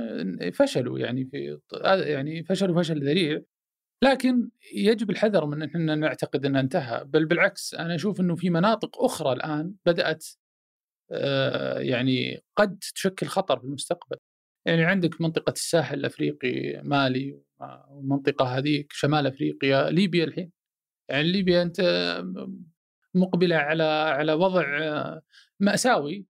فشلوا 0.54 0.98
يعني 0.98 1.24
في 1.24 1.58
يعني 1.84 2.44
فشلوا 2.44 2.82
فشل 2.82 3.04
ذريع. 3.04 3.40
لكن 4.02 4.50
يجب 4.74 5.10
الحذر 5.10 5.46
من 5.46 5.62
إن 5.62 5.98
نعتقد 5.98 6.46
إنه 6.46 6.60
انتهى. 6.60 7.04
بل 7.04 7.24
بالعكس 7.26 7.74
أنا 7.74 7.94
أشوف 7.94 8.20
إنه 8.20 8.36
في 8.36 8.50
مناطق 8.50 9.04
أخرى 9.04 9.32
الآن 9.32 9.74
بدأت 9.86 10.26
آه، 11.12 11.78
يعني 11.78 12.44
قد 12.56 12.78
تشكل 12.94 13.26
خطر 13.26 13.58
في 13.58 13.64
المستقبل. 13.64 14.16
يعني 14.66 14.84
عندك 14.84 15.20
منطقة 15.20 15.52
الساحل 15.52 15.98
الأفريقي 15.98 16.82
مالي 16.82 17.40
والمنطقة 17.90 18.44
هذيك 18.44 18.92
شمال 18.92 19.26
أفريقيا 19.26 19.90
ليبيا 19.90 20.24
الحين 20.24 20.50
يعني 21.08 21.32
ليبيا 21.32 21.62
أنت 21.62 21.80
مقبلة 23.14 23.56
على 23.56 23.82
على 23.82 24.32
وضع 24.32 24.64
مأساوي 25.60 26.26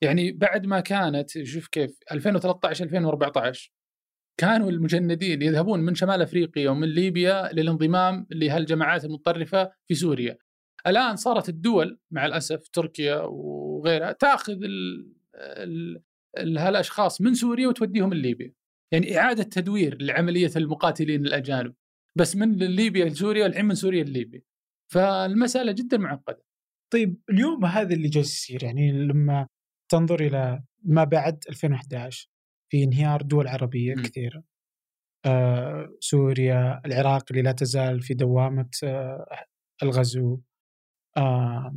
يعني 0.00 0.32
بعد 0.32 0.66
ما 0.66 0.80
كانت 0.80 1.42
شوف 1.42 1.68
كيف 1.68 1.98
2013 2.12 2.84
2014 2.84 3.72
كانوا 4.36 4.70
المجندين 4.70 5.42
يذهبون 5.42 5.80
من 5.80 5.94
شمال 5.94 6.22
أفريقيا 6.22 6.70
ومن 6.70 6.88
ليبيا 6.88 7.52
للانضمام 7.52 8.26
لهالجماعات 8.30 9.04
المتطرفة 9.04 9.72
في 9.88 9.94
سوريا. 9.94 10.38
الآن 10.86 11.16
صارت 11.16 11.48
الدول 11.48 11.98
مع 12.10 12.26
الأسف 12.26 12.68
تركيا 12.68 13.16
وغيرها 13.16 14.12
تأخذ 14.12 14.58
هالأشخاص 16.38 17.20
من 17.20 17.34
سوريا 17.34 17.68
وتوديهم 17.68 18.14
لليبيا. 18.14 18.52
يعني 18.92 19.18
إعادة 19.18 19.42
تدوير 19.42 20.02
لعملية 20.02 20.50
المقاتلين 20.56 21.26
الأجانب. 21.26 21.74
بس 22.18 22.36
من 22.36 22.56
ليبيا 22.56 23.04
لسوريا 23.04 23.44
والحين 23.44 23.64
من 23.64 23.74
سوريا 23.74 24.04
لليبيا. 24.04 24.42
فالمسألة 24.92 25.72
جدا 25.72 25.96
معقدة. 25.98 26.44
طيب 26.92 27.20
اليوم 27.30 27.64
هذا 27.64 27.94
اللي 27.94 28.08
جالس 28.08 28.34
يصير 28.34 28.64
يعني 28.64 28.92
لما 28.92 29.48
تنظر 29.90 30.20
إلى 30.20 30.62
ما 30.84 31.04
بعد 31.04 31.44
2011 31.48 32.28
في 32.70 32.84
انهيار 32.84 33.22
دول 33.22 33.48
عربية 33.48 33.94
م. 33.94 34.02
كثيرة 34.02 34.44
آه 35.26 35.96
سوريا 36.00 36.80
العراق 36.86 37.24
اللي 37.30 37.42
لا 37.42 37.52
تزال 37.52 38.00
في 38.00 38.14
دوامة 38.14 38.70
آه 38.84 39.44
الغزو 39.82 40.40
آه 41.16 41.76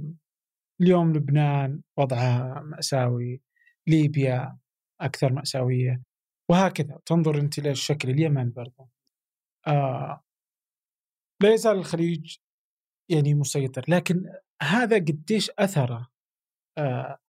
اليوم 0.82 1.14
لبنان 1.14 1.82
وضعها 1.98 2.62
مأساوي 2.62 3.42
ليبيا 3.88 4.58
أكثر 5.02 5.34
مأساوية. 5.34 6.04
وهكذا 6.52 7.00
تنظر 7.06 7.40
أنت 7.40 7.60
إلى 7.60 7.72
الشكل 7.72 8.10
اليمن 8.10 8.52
برضو. 8.52 8.90
آه. 9.68 10.24
لا 11.44 11.54
يزال 11.54 11.78
الخليج 11.78 12.38
يعني 13.12 13.34
مسيطر 13.34 13.86
لكن 13.88 14.34
هذا 14.62 14.96
قديش 14.96 15.52
أثره 15.60 16.08
آه 16.78 17.20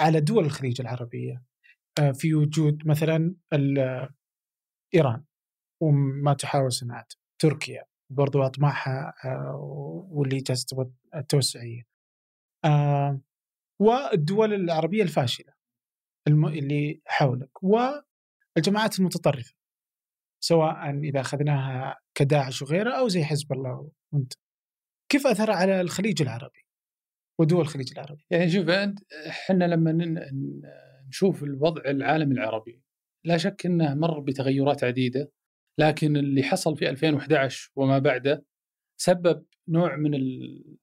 على 0.00 0.20
دول 0.20 0.44
الخليج 0.44 0.80
العربية 0.80 1.44
آه 1.98 2.12
في 2.12 2.34
وجود 2.34 2.86
مثلا 2.86 3.34
إيران 4.94 5.24
وما 5.82 6.34
تحاول 6.34 6.72
صناعته 6.72 7.16
تركيا 7.38 7.84
برضو 8.10 8.42
أطماعها 8.42 9.14
آه 9.24 9.56
واللي 10.10 10.38
جالسة 10.38 10.92
التوسعية. 11.14 11.82
آه 12.64 13.20
والدول 13.80 14.54
العربية 14.54 15.02
الفاشلة. 15.02 15.53
اللي 16.28 17.00
حولك 17.06 17.62
والجماعات 17.62 18.98
المتطرفة 18.98 19.54
سواء 20.44 20.90
إذا 20.90 21.20
أخذناها 21.20 22.00
كداعش 22.14 22.62
وغيره 22.62 22.98
أو 22.98 23.08
زي 23.08 23.24
حزب 23.24 23.52
الله 23.52 23.90
وأنت. 24.12 24.32
كيف 25.08 25.26
أثر 25.26 25.50
على 25.50 25.80
الخليج 25.80 26.22
العربي 26.22 26.66
ودول 27.40 27.60
الخليج 27.60 27.92
العربي؟ 27.92 28.26
يعني 28.30 28.50
شوف 28.50 28.68
أنت 28.68 28.98
إحنا 29.28 29.64
لما 29.64 29.92
نشوف 31.08 31.42
الوضع 31.42 31.82
العالمي 31.90 32.34
العربي 32.34 32.82
لا 33.24 33.36
شك 33.36 33.66
إنه 33.66 33.94
مر 33.94 34.20
بتغيرات 34.20 34.84
عديدة 34.84 35.32
لكن 35.78 36.16
اللي 36.16 36.42
حصل 36.42 36.76
في 36.76 36.88
2011 36.90 37.72
وما 37.76 37.98
بعده 37.98 38.44
سبب 39.00 39.46
نوع 39.68 39.96
من 39.96 40.14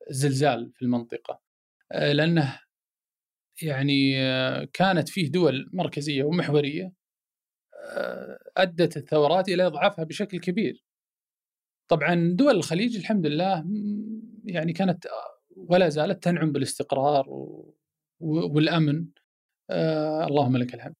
الزلزال 0.09 0.71
في 0.73 0.81
المنطقة. 0.81 1.41
آه، 1.91 2.11
لأنه 2.11 2.59
يعني 3.63 4.21
آه، 4.21 4.67
كانت 4.73 5.09
فيه 5.09 5.31
دول 5.31 5.69
مركزية 5.73 6.23
ومحورية 6.23 6.93
آه، 7.75 8.39
أدت 8.57 8.97
الثورات 8.97 9.49
إلى 9.49 9.65
إضعافها 9.67 10.05
بشكل 10.05 10.39
كبير. 10.39 10.83
طبعا 11.91 12.33
دول 12.35 12.55
الخليج 12.55 12.97
الحمد 12.97 13.25
لله 13.27 13.65
يعني 14.45 14.73
كانت 14.73 15.07
ولا 15.57 15.89
زالت 15.89 16.23
تنعم 16.23 16.51
بالاستقرار 16.51 17.25
والأمن 18.19 19.05
آه 19.69 20.27
اللهم 20.27 20.57
لك 20.57 20.73
الحمد. 20.73 20.95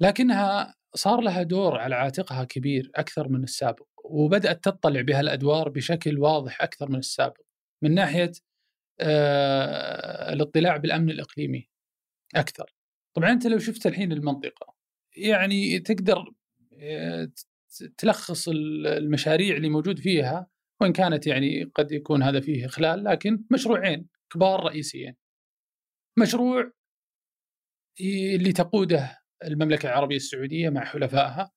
لكنها 0.00 0.74
صار 0.94 1.20
لها 1.20 1.42
دور 1.42 1.78
على 1.78 1.94
عاتقها 1.94 2.44
كبير 2.44 2.90
أكثر 2.94 3.28
من 3.28 3.42
السابق 3.44 3.86
وبدأت 4.04 4.64
تطلع 4.64 5.00
بهالأدوار 5.00 5.68
بشكل 5.68 6.18
واضح 6.18 6.62
أكثر 6.62 6.90
من 6.90 6.98
السابق 6.98 7.40
من 7.82 7.94
ناحية 7.94 8.32
آه 9.00 10.32
الاطلاع 10.32 10.76
بالأمن 10.76 11.10
الإقليمي 11.10 11.68
أكثر. 12.34 12.74
طبعا 13.14 13.32
أنت 13.32 13.46
لو 13.46 13.58
شفت 13.58 13.86
الحين 13.86 14.12
المنطقة 14.12 14.74
يعني 15.16 15.78
تقدر 15.78 16.32
آه، 16.78 17.28
تلخص 17.98 18.48
المشاريع 18.48 19.56
اللي 19.56 19.68
موجود 19.68 19.98
فيها 19.98 20.46
وإن 20.80 20.92
كانت 20.92 21.26
يعني 21.26 21.64
قد 21.64 21.92
يكون 21.92 22.22
هذا 22.22 22.40
فيه 22.40 22.66
إخلال 22.66 23.04
لكن 23.04 23.44
مشروعين 23.50 24.08
كبار 24.32 24.64
رئيسيين. 24.64 25.14
مشروع 26.18 26.72
اللي 28.00 28.52
تقوده 28.52 29.18
المملكة 29.44 29.86
العربية 29.86 30.16
السعودية 30.16 30.70
مع 30.70 30.84
حلفائها 30.84 31.52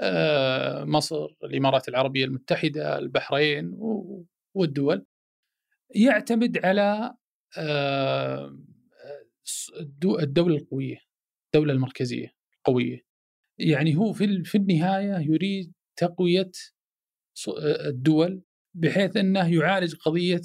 آه، 0.00 0.84
مصر، 0.84 1.26
الإمارات 1.44 1.88
العربية 1.88 2.24
المتحدة، 2.24 2.98
البحرين 2.98 3.76
والدول 4.54 5.06
يعتمد 5.94 6.64
على 6.64 7.14
الدولة 10.20 10.56
القوية، 10.56 10.98
الدولة 11.46 11.72
المركزية 11.72 12.34
القوية. 12.58 13.00
يعني 13.58 13.96
هو 13.96 14.12
في 14.12 14.44
في 14.44 14.58
النهاية 14.58 15.18
يريد 15.18 15.72
تقوية 15.96 16.50
الدول 17.86 18.42
بحيث 18.74 19.16
إنه 19.16 19.54
يعالج 19.54 19.94
قضية 19.94 20.40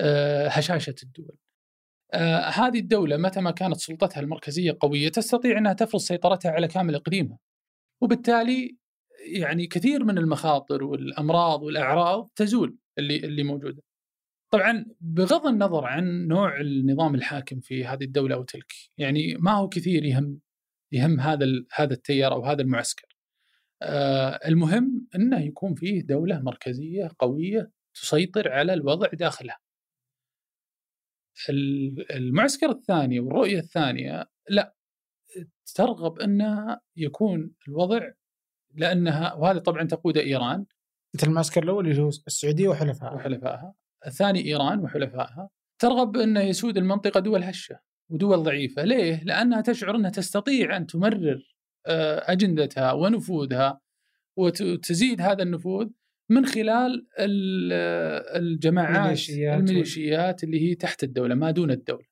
آه، 0.00 0.48
هشاشة 0.48 0.94
الدول. 1.02 1.38
آه، 2.14 2.40
هذه 2.48 2.78
الدولة 2.78 3.16
متى 3.16 3.40
ما 3.40 3.50
كانت 3.50 3.76
سلطتها 3.76 4.20
المركزية 4.20 4.76
قوية 4.80 5.08
تستطيع 5.08 5.58
إنها 5.58 5.72
تفرض 5.72 6.00
سيطرتها 6.00 6.50
على 6.50 6.68
كامل 6.68 6.94
إقليمها. 6.94 7.38
وبالتالي 8.02 8.76
يعني 9.26 9.66
كثير 9.66 10.04
من 10.04 10.18
المخاطر 10.18 10.84
والأمراض 10.84 11.62
والأعراض 11.62 12.30
تزول 12.36 12.78
اللي 12.98 13.16
اللي 13.16 13.42
موجودة. 13.42 13.82
طبعا 14.56 14.84
بغض 15.00 15.46
النظر 15.46 15.84
عن 15.84 16.28
نوع 16.28 16.60
النظام 16.60 17.14
الحاكم 17.14 17.60
في 17.60 17.84
هذه 17.84 18.04
الدولة 18.04 18.34
أو 18.34 18.42
تلك، 18.42 18.72
يعني 18.98 19.34
ما 19.34 19.52
هو 19.52 19.68
كثير 19.68 20.04
يهم 20.04 20.40
يهم 20.92 21.20
هذا 21.20 21.46
هذا 21.74 21.94
التيار 21.94 22.32
أو 22.32 22.44
هذا 22.44 22.62
المعسكر. 22.62 23.16
آه 23.82 24.40
المهم 24.48 25.06
إنه 25.14 25.40
يكون 25.40 25.74
فيه 25.74 26.02
دولة 26.02 26.40
مركزية 26.42 27.10
قوية 27.18 27.70
تسيطر 27.94 28.52
على 28.52 28.74
الوضع 28.74 29.08
داخلها. 29.12 29.58
المعسكر 32.10 32.70
الثاني 32.70 33.20
والرؤية 33.20 33.58
الثانية 33.58 34.26
لا 34.48 34.74
ترغب 35.74 36.20
انها 36.20 36.80
يكون 36.96 37.52
الوضع 37.68 38.10
لأنها 38.74 39.34
وهذا 39.34 39.58
طبعا 39.58 39.84
تقود 39.84 40.16
إيران 40.16 40.66
مثل 41.14 41.26
المعسكر 41.26 41.62
الأول 41.62 41.88
اللي 41.88 42.02
هو 42.02 42.08
السعودية 42.08 42.68
وحلفائها 42.68 43.12
وحلفائها 43.12 43.74
الثاني 44.06 44.44
إيران 44.44 44.80
وحلفائها 44.80 45.50
ترغب 45.78 46.16
انه 46.16 46.40
يسود 46.40 46.76
المنطقة 46.76 47.20
دول 47.20 47.44
هشة 47.44 47.80
ودول 48.08 48.42
ضعيفة. 48.42 48.84
ليه؟ 48.84 49.24
لأنها 49.24 49.60
تشعر 49.60 49.96
أنها 49.96 50.10
تستطيع 50.10 50.76
أن 50.76 50.86
تمرر 50.86 51.56
آه، 51.86 52.32
أجندتها 52.32 52.92
ونفوذها 52.92 53.80
وتزيد 54.36 55.20
هذا 55.20 55.42
النفوذ 55.42 55.88
من 56.28 56.46
خلال 56.46 57.06
الجماعات 58.36 58.96
الميليشيات, 58.96 59.58
الميليشيات 59.58 60.44
اللي 60.44 60.60
هي 60.60 60.74
تحت 60.74 61.04
الدولة 61.04 61.34
ما 61.34 61.50
دون 61.50 61.70
الدولة 61.70 62.06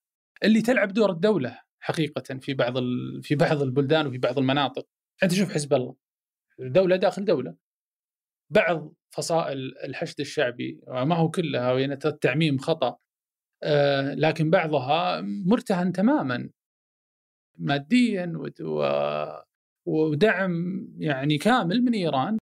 اللي 0.44 0.62
تلعب 0.62 0.92
دور 0.92 1.10
الدولة 1.10 1.58
حقيقة 1.80 2.38
في 2.38 2.54
بعض 2.54 2.74
في 3.22 3.34
بعض 3.34 3.62
البلدان 3.62 4.06
وفي 4.06 4.18
بعض 4.18 4.38
المناطق. 4.38 4.86
أنت 5.22 5.34
شوف 5.34 5.54
حزب 5.54 5.74
الله 5.74 5.96
دولة 6.58 6.96
داخل 6.96 7.24
دولة. 7.24 7.54
بعض 8.50 8.94
فصائل 9.10 9.74
الحشد 9.84 10.20
الشعبي 10.20 10.80
ما 10.88 11.14
هو 11.14 11.30
كلها 11.30 11.72
وين 11.72 11.92
التعميم 11.92 12.58
خطأ 12.58 12.96
آه، 13.62 14.14
لكن 14.14 14.50
بعضها 14.50 15.20
مرتهن 15.20 15.92
تماما 15.92 16.50
ماديا 17.58 18.32
ودعم 19.86 20.86
يعني 20.98 21.38
كامل 21.38 21.82
من 21.82 21.94
إيران. 21.94 22.38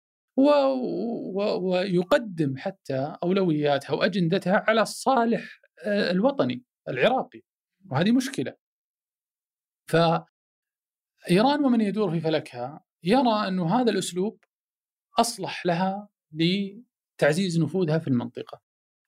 ويقدم 1.60 2.56
حتى 2.56 3.16
أولوياتها 3.22 3.94
وأجندتها 3.94 4.64
على 4.68 4.82
الصالح 4.82 5.60
آه، 5.84 6.10
الوطني 6.10 6.62
العراقي 6.88 7.42
وهذه 7.90 8.12
مشكلة. 8.12 8.54
ف 9.90 9.96
إيران 11.30 11.64
ومن 11.64 11.80
يدور 11.80 12.10
في 12.10 12.20
فلكها 12.20 12.84
يرى 13.04 13.48
أنه 13.48 13.80
هذا 13.80 13.90
الأسلوب 13.90 14.44
أصلح 15.18 15.66
لها 15.66 16.08
تعزيز 17.18 17.60
نفوذها 17.60 17.98
في 17.98 18.08
المنطقة. 18.08 18.60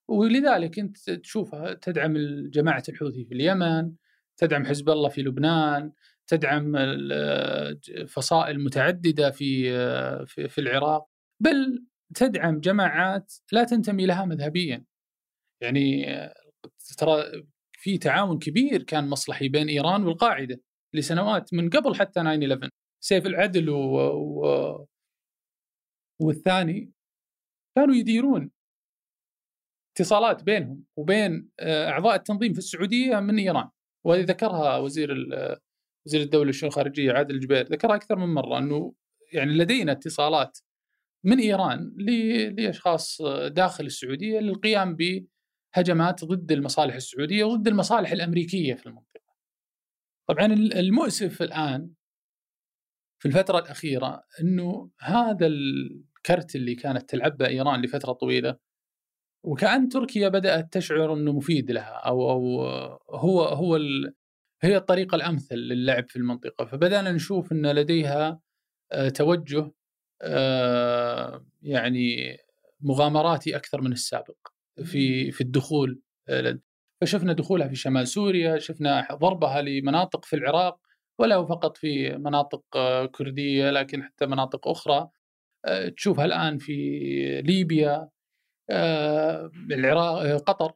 ولذلك 0.08 0.78
أنت 0.78 1.10
تشوفها 1.10 1.74
تدعم 1.74 2.14
جماعة 2.50 2.82
الحوثي 2.88 3.24
في 3.24 3.34
اليمن، 3.34 3.92
تدعم 4.36 4.66
حزب 4.66 4.90
الله 4.90 5.08
في 5.08 5.22
لبنان، 5.22 5.92
تدعم 6.26 6.76
فصائل 8.06 8.64
متعددة 8.64 9.30
في 9.30 9.70
في, 10.26 10.48
في 10.48 10.60
العراق، 10.60 11.08
بل 11.40 11.84
تدعم 12.14 12.60
جماعات 12.60 13.34
لا 13.52 13.64
تنتمي 13.64 14.06
لها 14.06 14.24
مذهبيا. 14.24 14.84
يعني 15.62 16.06
ترى 16.98 17.24
في 17.72 17.98
تعاون 17.98 18.38
كبير 18.38 18.82
كان 18.82 19.08
مصلحي 19.08 19.48
بين 19.48 19.68
إيران 19.68 20.04
والقاعدة 20.04 20.60
لسنوات 20.94 21.54
من 21.54 21.70
قبل 21.70 21.94
حتى 21.94 22.20
9 22.20 22.32
11 22.32 22.70
سيف 23.00 23.26
العدل 23.26 23.70
و... 23.70 23.96
و... 24.10 24.86
والثاني 26.20 26.92
كانوا 27.76 27.94
يديرون 27.94 28.50
اتصالات 29.96 30.42
بينهم 30.42 30.84
وبين 30.96 31.48
آه، 31.60 31.88
أعضاء 31.88 32.14
التنظيم 32.14 32.52
في 32.52 32.58
السعودية 32.58 33.20
من 33.20 33.38
إيران 33.38 33.70
وهذه 34.04 34.24
ذكرها 34.24 34.76
وزير 34.76 35.10
وزير 36.06 36.20
الدولة 36.20 36.46
للشؤون 36.46 36.68
الخارجية 36.68 37.12
عادل 37.12 37.34
الجبير 37.34 37.66
ذكرها 37.66 37.96
أكثر 37.96 38.16
من 38.16 38.34
مرة 38.34 38.58
إنه 38.58 38.94
يعني 39.32 39.52
لدينا 39.52 39.92
اتصالات 39.92 40.58
من 41.24 41.38
إيران 41.38 41.94
لأشخاص 42.58 43.22
داخل 43.46 43.86
السعودية 43.86 44.40
للقيام 44.40 44.96
بهجمات 44.96 46.24
ضد 46.24 46.52
المصالح 46.52 46.94
السعودية 46.94 47.44
وضد 47.44 47.68
المصالح 47.68 48.12
الأمريكية 48.12 48.74
في 48.74 48.86
المنطقة. 48.86 49.34
طبعا 50.28 50.46
المؤسف 50.54 51.42
الآن 51.42 51.90
في 53.18 53.28
الفترة 53.28 53.58
الأخيرة 53.58 54.24
إنه 54.40 54.90
هذا 55.00 55.46
الكرت 56.30 56.56
اللي 56.56 56.74
كانت 56.74 57.10
تلعبه 57.10 57.46
إيران 57.46 57.82
لفترة 57.82 58.12
طويلة 58.12 58.56
وكأن 59.44 59.88
تركيا 59.88 60.28
بدأت 60.28 60.72
تشعر 60.72 61.14
أنه 61.14 61.32
مفيد 61.32 61.70
لها 61.70 61.92
أو 62.06 62.30
أو 62.30 62.62
هو 63.10 63.42
هو 63.44 63.76
ال 63.76 64.14
هي 64.62 64.76
الطريقة 64.76 65.16
الأمثل 65.16 65.56
للعب 65.56 66.08
في 66.10 66.16
المنطقة. 66.16 66.64
فبدأنا 66.64 67.12
نشوف 67.12 67.52
أن 67.52 67.66
لديها 67.66 68.40
آه، 68.92 69.08
توجه 69.08 69.72
آه، 70.22 71.46
يعني 71.62 72.36
مغامراتي 72.80 73.56
أكثر 73.56 73.80
من 73.80 73.92
السابق 73.92 74.36
في 74.84 75.32
في 75.32 75.40
الدخول 75.40 76.00
آه، 76.28 76.58
فشفنا 77.00 77.32
دخولها 77.32 77.68
في 77.68 77.74
شمال 77.76 78.08
سوريا 78.08 78.58
شفنا 78.58 79.08
ضربها 79.12 79.62
لمناطق 79.62 80.24
في 80.24 80.36
العراق 80.36 80.80
ولا 81.18 81.44
فقط 81.46 81.76
في 81.76 82.10
مناطق 82.18 82.62
كردية 83.12 83.70
لكن 83.70 84.02
حتى 84.02 84.26
مناطق 84.26 84.68
أخرى. 84.68 85.10
تشوفها 85.96 86.24
الآن 86.24 86.58
في 86.58 86.72
ليبيا 87.42 88.08
آه، 88.70 89.50
العراق 89.70 90.22
آه، 90.22 90.36
قطر 90.36 90.72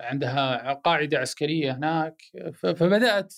عندها 0.00 0.72
قاعدة 0.72 1.18
عسكرية 1.18 1.76
هناك 1.76 2.22
فبدأت 2.54 3.34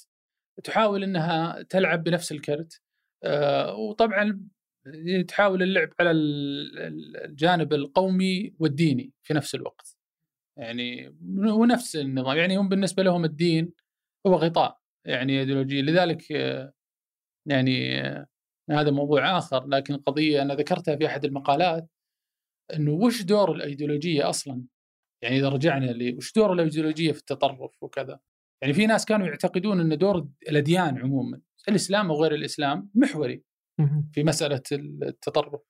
تحاول 0.64 1.02
إنها 1.02 1.62
تلعب 1.62 2.04
بنفس 2.04 2.32
الكرت 2.32 2.82
آه، 3.24 3.74
وطبعا 3.74 4.48
تحاول 5.28 5.62
اللعب 5.62 5.88
على 6.00 6.10
الجانب 6.10 7.72
القومي 7.72 8.54
والديني 8.58 9.12
في 9.22 9.34
نفس 9.34 9.54
الوقت 9.54 9.96
يعني 10.58 11.16
ونفس 11.34 11.96
النظام 11.96 12.36
يعني 12.36 12.56
هم 12.56 12.68
بالنسبة 12.68 13.02
لهم 13.02 13.24
الدين 13.24 13.72
هو 14.26 14.34
غطاء 14.34 14.78
يعني 15.06 15.40
ايديولوجي 15.40 15.82
لذلك 15.82 16.30
يعني 17.46 18.02
هذا 18.70 18.90
موضوع 18.90 19.38
آخر 19.38 19.66
لكن 19.66 19.96
قضية 19.96 20.42
أنا 20.42 20.54
ذكرتها 20.54 20.96
في 20.96 21.06
أحد 21.06 21.24
المقالات 21.24 21.90
إنه 22.74 22.92
وش 22.92 23.22
دور 23.22 23.52
الأيديولوجية 23.52 24.28
أصلا؟ 24.28 24.64
يعني 25.22 25.38
إذا 25.38 25.48
رجعنا 25.48 25.86
لي 25.86 26.14
وش 26.14 26.32
دور 26.32 26.52
الأيديولوجية 26.52 27.12
في 27.12 27.18
التطرف 27.18 27.82
وكذا؟ 27.82 28.20
يعني 28.62 28.74
في 28.74 28.86
ناس 28.86 29.04
كانوا 29.04 29.26
يعتقدون 29.26 29.80
إن 29.80 29.98
دور 29.98 30.28
الأديان 30.48 30.98
عموما 30.98 31.40
الإسلام 31.68 32.10
وغير 32.10 32.34
الإسلام 32.34 32.90
محوري 32.94 33.42
في 34.12 34.24
مسألة 34.24 34.62
التطرف. 34.72 35.60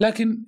لكن 0.00 0.44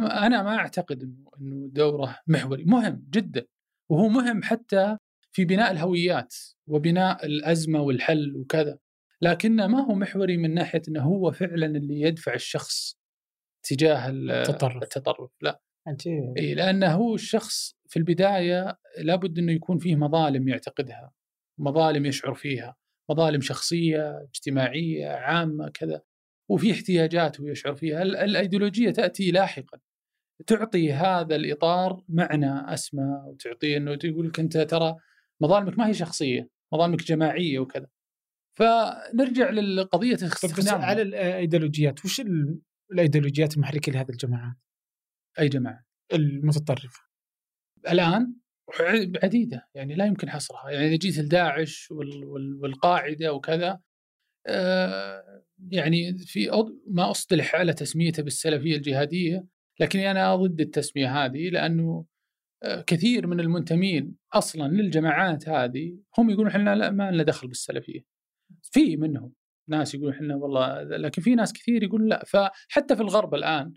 أنا 0.00 0.42
ما 0.42 0.56
أعتقد 0.56 1.02
انه 1.02 1.30
إنه 1.40 1.68
دوره 1.72 2.18
محوري، 2.26 2.64
مهم 2.64 3.06
جدا 3.10 3.46
وهو 3.90 4.08
مهم 4.08 4.42
حتى 4.42 4.96
في 5.32 5.44
بناء 5.44 5.70
الهويات 5.70 6.34
وبناء 6.66 7.26
الأزمة 7.26 7.80
والحل 7.80 8.36
وكذا. 8.36 8.78
لكنه 9.22 9.66
ما 9.66 9.80
هو 9.80 9.94
محوري 9.94 10.36
من 10.36 10.54
ناحية 10.54 10.82
إنه 10.88 11.02
هو 11.02 11.30
فعلا 11.32 11.66
اللي 11.66 12.00
يدفع 12.00 12.34
الشخص 12.34 12.98
تجاه 13.62 14.08
التطرف. 14.08 14.82
التطرف. 14.82 15.30
لا. 15.42 15.60
عجيب 15.86 16.34
إي 16.38 16.54
لأنه 16.54 16.94
هو 16.94 17.14
الشخص 17.14 17.76
في 17.88 17.98
البداية 17.98 18.78
لابد 18.98 19.38
إنه 19.38 19.52
يكون 19.52 19.78
فيه 19.78 19.96
مظالم 19.96 20.48
يعتقدها 20.48 21.12
مظالم 21.58 22.06
يشعر 22.06 22.34
فيها 22.34 22.76
مظالم 23.10 23.40
شخصية 23.40 24.22
اجتماعية 24.22 25.08
عامة 25.08 25.68
كذا 25.68 26.02
وفي 26.50 26.72
احتياجات 26.72 27.40
هو 27.40 27.46
يشعر 27.46 27.74
فيها. 27.74 28.02
الأيديولوجية 28.02 28.90
تأتي 28.90 29.30
لاحقا. 29.30 29.78
تعطي 30.46 30.92
هذا 30.92 31.36
الإطار 31.36 32.04
معنى 32.08 32.74
اسمى 32.74 33.22
وتعطيه 33.26 33.76
إنه 33.76 33.94
تقول 33.94 34.28
لك 34.28 34.40
أنت 34.40 34.58
ترى 34.58 34.96
مظالمك 35.40 35.78
ما 35.78 35.88
هي 35.88 35.94
شخصية 35.94 36.48
مظالمك 36.72 37.02
جماعية 37.04 37.58
وكذا. 37.58 37.86
فنرجع 38.58 39.50
للقضية 39.50 40.14
استخدام 40.14 40.80
على 40.80 41.02
الأيديولوجيات 41.02 42.04
وش 42.04 42.22
الأيديولوجيات 42.92 43.56
المحركة 43.56 43.92
لهذه 43.92 44.10
الجماعات؟ 44.10 44.56
أي 45.38 45.48
جماعة؟ 45.48 45.84
المتطرفة. 46.12 47.00
الآن 47.88 48.34
عديدة 49.22 49.68
يعني 49.74 49.94
لا 49.94 50.06
يمكن 50.06 50.30
حصرها 50.30 50.70
يعني 50.70 50.86
إذا 50.86 50.96
جيت 50.96 51.18
لداعش 51.18 51.88
والقاعدة 52.62 53.32
وكذا 53.32 53.80
آه، 54.46 55.44
يعني 55.70 56.18
في 56.18 56.66
ما 56.86 57.10
أصطلح 57.10 57.54
على 57.54 57.72
تسميته 57.72 58.22
بالسلفية 58.22 58.76
الجهادية 58.76 59.46
لكن 59.80 59.98
أنا 59.98 60.36
ضد 60.36 60.60
التسمية 60.60 61.24
هذه 61.24 61.50
لأنه 61.50 62.06
آه، 62.62 62.80
كثير 62.80 63.26
من 63.26 63.40
المنتمين 63.40 64.16
أصلا 64.32 64.68
للجماعات 64.68 65.48
هذه 65.48 65.98
هم 66.18 66.30
يقولون 66.30 66.50
إحنا 66.50 66.74
لا 66.74 66.90
ما 66.90 67.10
لنا 67.10 67.22
دخل 67.22 67.48
بالسلفية 67.48 68.11
في 68.62 68.96
منهم 68.96 69.32
ناس 69.68 69.94
يقولون 69.94 70.12
إحنا 70.12 70.36
والله 70.36 70.82
لكن 70.82 71.22
في 71.22 71.34
ناس 71.34 71.52
كثير 71.52 71.82
يقول 71.82 72.08
لا. 72.08 72.24
فحتى 72.26 72.96
في 72.96 73.02
الغرب 73.02 73.34
الآن 73.34 73.74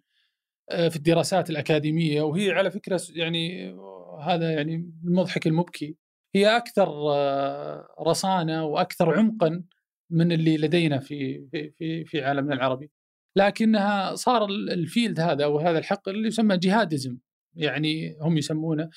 آه، 0.71 0.89
في 0.89 0.95
الدراسات 0.95 1.49
الأكاديمية 1.49 2.21
وهي 2.21 2.51
على 2.51 2.71
فكرة 2.71 3.01
يعني 3.09 3.73
هذا 4.21 4.51
يعني 4.51 4.91
المضحك 5.05 5.47
المبكي 5.47 5.97
هي 6.35 6.57
أكثر 6.57 6.87
آه، 7.13 7.87
رصانة 8.01 8.65
وأكثر 8.65 9.19
عمقا 9.19 9.63
من 10.09 10.31
اللي 10.31 10.57
لدينا 10.57 10.99
في 10.99 11.47
في 11.77 12.05
في 12.05 12.23
عالمنا 12.23 12.53
العربي. 12.53 12.91
لكنها 13.35 14.15
صار 14.15 14.45
الفيلد 14.45 15.19
هذا 15.19 15.45
وهذا 15.45 15.77
الحق 15.79 16.09
اللي 16.09 16.27
يسمى 16.27 16.57
جهادزم 16.57 17.17
يعني 17.55 18.17
هم 18.21 18.37
يسمونه 18.37 18.89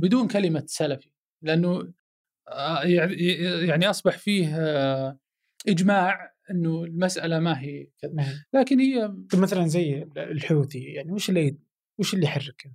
بدون 0.00 0.28
كلمة 0.28 0.64
سلفي. 0.66 1.10
لأنه 1.42 1.70
آه، 1.70 1.92
يعني 3.68 3.90
أصبح 3.90 4.18
فيه 4.18 4.56
إجماع 5.68 6.32
إنه 6.50 6.84
المسألة 6.84 7.38
ما 7.38 7.60
هي 7.60 7.86
كذا. 7.98 8.44
لكن 8.54 8.80
هي 8.80 9.14
مثلا 9.34 9.66
زي 9.66 10.02
الحوثي 10.16 10.84
يعني 10.84 11.12
وش 11.12 11.28
اللي 11.28 11.58
وش 11.98 12.14
اللي 12.14 12.24
يحركه؟ 12.24 12.70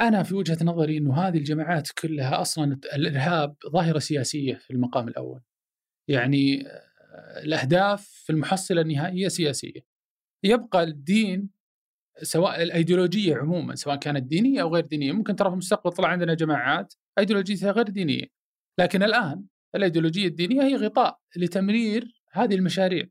أنا 0.00 0.22
في 0.22 0.34
وجهة 0.34 0.64
نظري 0.64 0.98
إنه 0.98 1.14
هذه 1.14 1.38
الجماعات 1.38 1.88
كلها 2.02 2.40
أصلا 2.40 2.80
الإرهاب 2.94 3.56
ظاهرة 3.72 3.98
سياسية 3.98 4.54
في 4.54 4.70
المقام 4.70 5.08
الأول. 5.08 5.40
يعني 6.08 6.66
آه، 6.68 7.40
الأهداف 7.44 8.08
في 8.08 8.32
المحصلة 8.32 8.80
النهائية 8.80 9.28
سياسية. 9.28 9.80
يبقى 10.44 10.82
الدين 10.82 11.50
سواء 12.22 12.62
الأيديولوجية 12.62 13.36
عموما 13.36 13.74
سواء 13.74 13.96
كانت 13.96 14.22
دينية 14.22 14.62
أو 14.62 14.74
غير 14.74 14.86
دينية، 14.86 15.12
ممكن 15.12 15.36
ترى 15.36 15.48
في 15.48 15.52
المستقبل 15.52 15.92
طلع 15.92 16.08
عندنا 16.08 16.34
جماعات 16.34 16.94
ايديولوجيتها 17.18 17.72
غير 17.72 17.88
دينية. 17.88 18.24
لكن 18.80 19.02
الآن 19.02 19.44
الأيديولوجية 19.74 20.26
الدينية 20.26 20.62
هي 20.62 20.76
غطاء 20.76 21.18
لتمرير 21.36 22.22
هذه 22.32 22.54
المشاريع. 22.54 23.06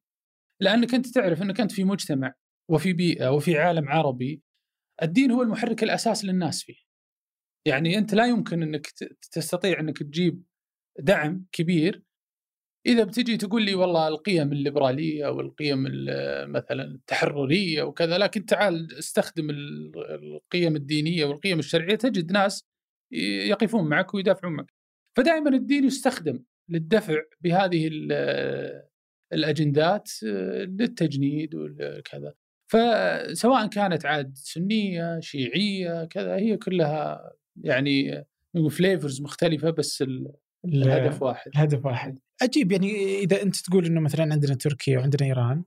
لأنك 0.61 0.93
أنت 0.93 1.07
تعرف 1.07 1.41
أنك 1.41 1.61
أنت 1.61 1.71
في 1.71 1.83
مجتمع 1.83 2.33
وفي 2.69 2.93
بيئة 2.93 3.29
وفي 3.29 3.57
عالم 3.57 3.89
عربي 3.89 4.41
الدين 5.03 5.31
هو 5.31 5.41
المحرك 5.41 5.83
الأساس 5.83 6.25
للناس 6.25 6.63
فيه. 6.63 6.87
يعني 7.65 7.97
أنت 7.97 8.13
لا 8.13 8.25
يمكن 8.25 8.63
أنك 8.63 8.87
تستطيع 9.31 9.79
أنك 9.79 9.97
تجيب 9.97 10.43
دعم 10.99 11.45
كبير. 11.51 12.03
إذا 12.85 13.03
بتجي 13.03 13.37
تقول 13.37 13.65
لي 13.65 13.75
والله 13.75 14.07
القيم 14.07 14.51
الليبرالية 14.51 15.27
والقيم 15.27 15.83
مثلا 16.51 16.83
التحررية 16.83 17.83
وكذا 17.83 18.17
لكن 18.17 18.45
تعال 18.45 18.97
استخدم 18.99 19.49
القيم 20.23 20.75
الدينية 20.75 21.25
والقيم 21.25 21.59
الشرعية 21.59 21.95
تجد 21.95 22.31
ناس 22.31 22.63
يقفون 23.11 23.89
معك 23.89 24.13
ويدافعون 24.13 24.53
معك. 24.53 24.73
فدائما 25.17 25.49
الدين 25.49 25.83
يستخدم 25.83 26.43
للدفع 26.69 27.21
بهذه 27.41 27.89
الأجندات 29.33 30.09
للتجنيد 30.23 31.55
وكذا 31.55 32.33
فسواء 32.71 33.67
كانت 33.67 34.05
عاد 34.05 34.37
سنية 34.37 35.19
شيعية 35.19 36.05
كذا 36.05 36.35
هي 36.35 36.57
كلها 36.57 37.31
يعني 37.63 38.25
flavors 38.71 39.21
مختلفة 39.21 39.69
بس 39.69 40.01
ال- 40.01 40.33
الهدف 40.65 41.21
واحد. 41.21 41.51
الهدف 41.55 41.85
واحد. 41.85 42.19
عجيب 42.41 42.71
يعني 42.71 43.19
إذا 43.19 43.41
أنت 43.41 43.55
تقول 43.55 43.85
إنه 43.85 44.01
مثلا 44.01 44.33
عندنا 44.33 44.55
تركيا 44.55 44.99
وعندنا 44.99 45.27
إيران 45.27 45.63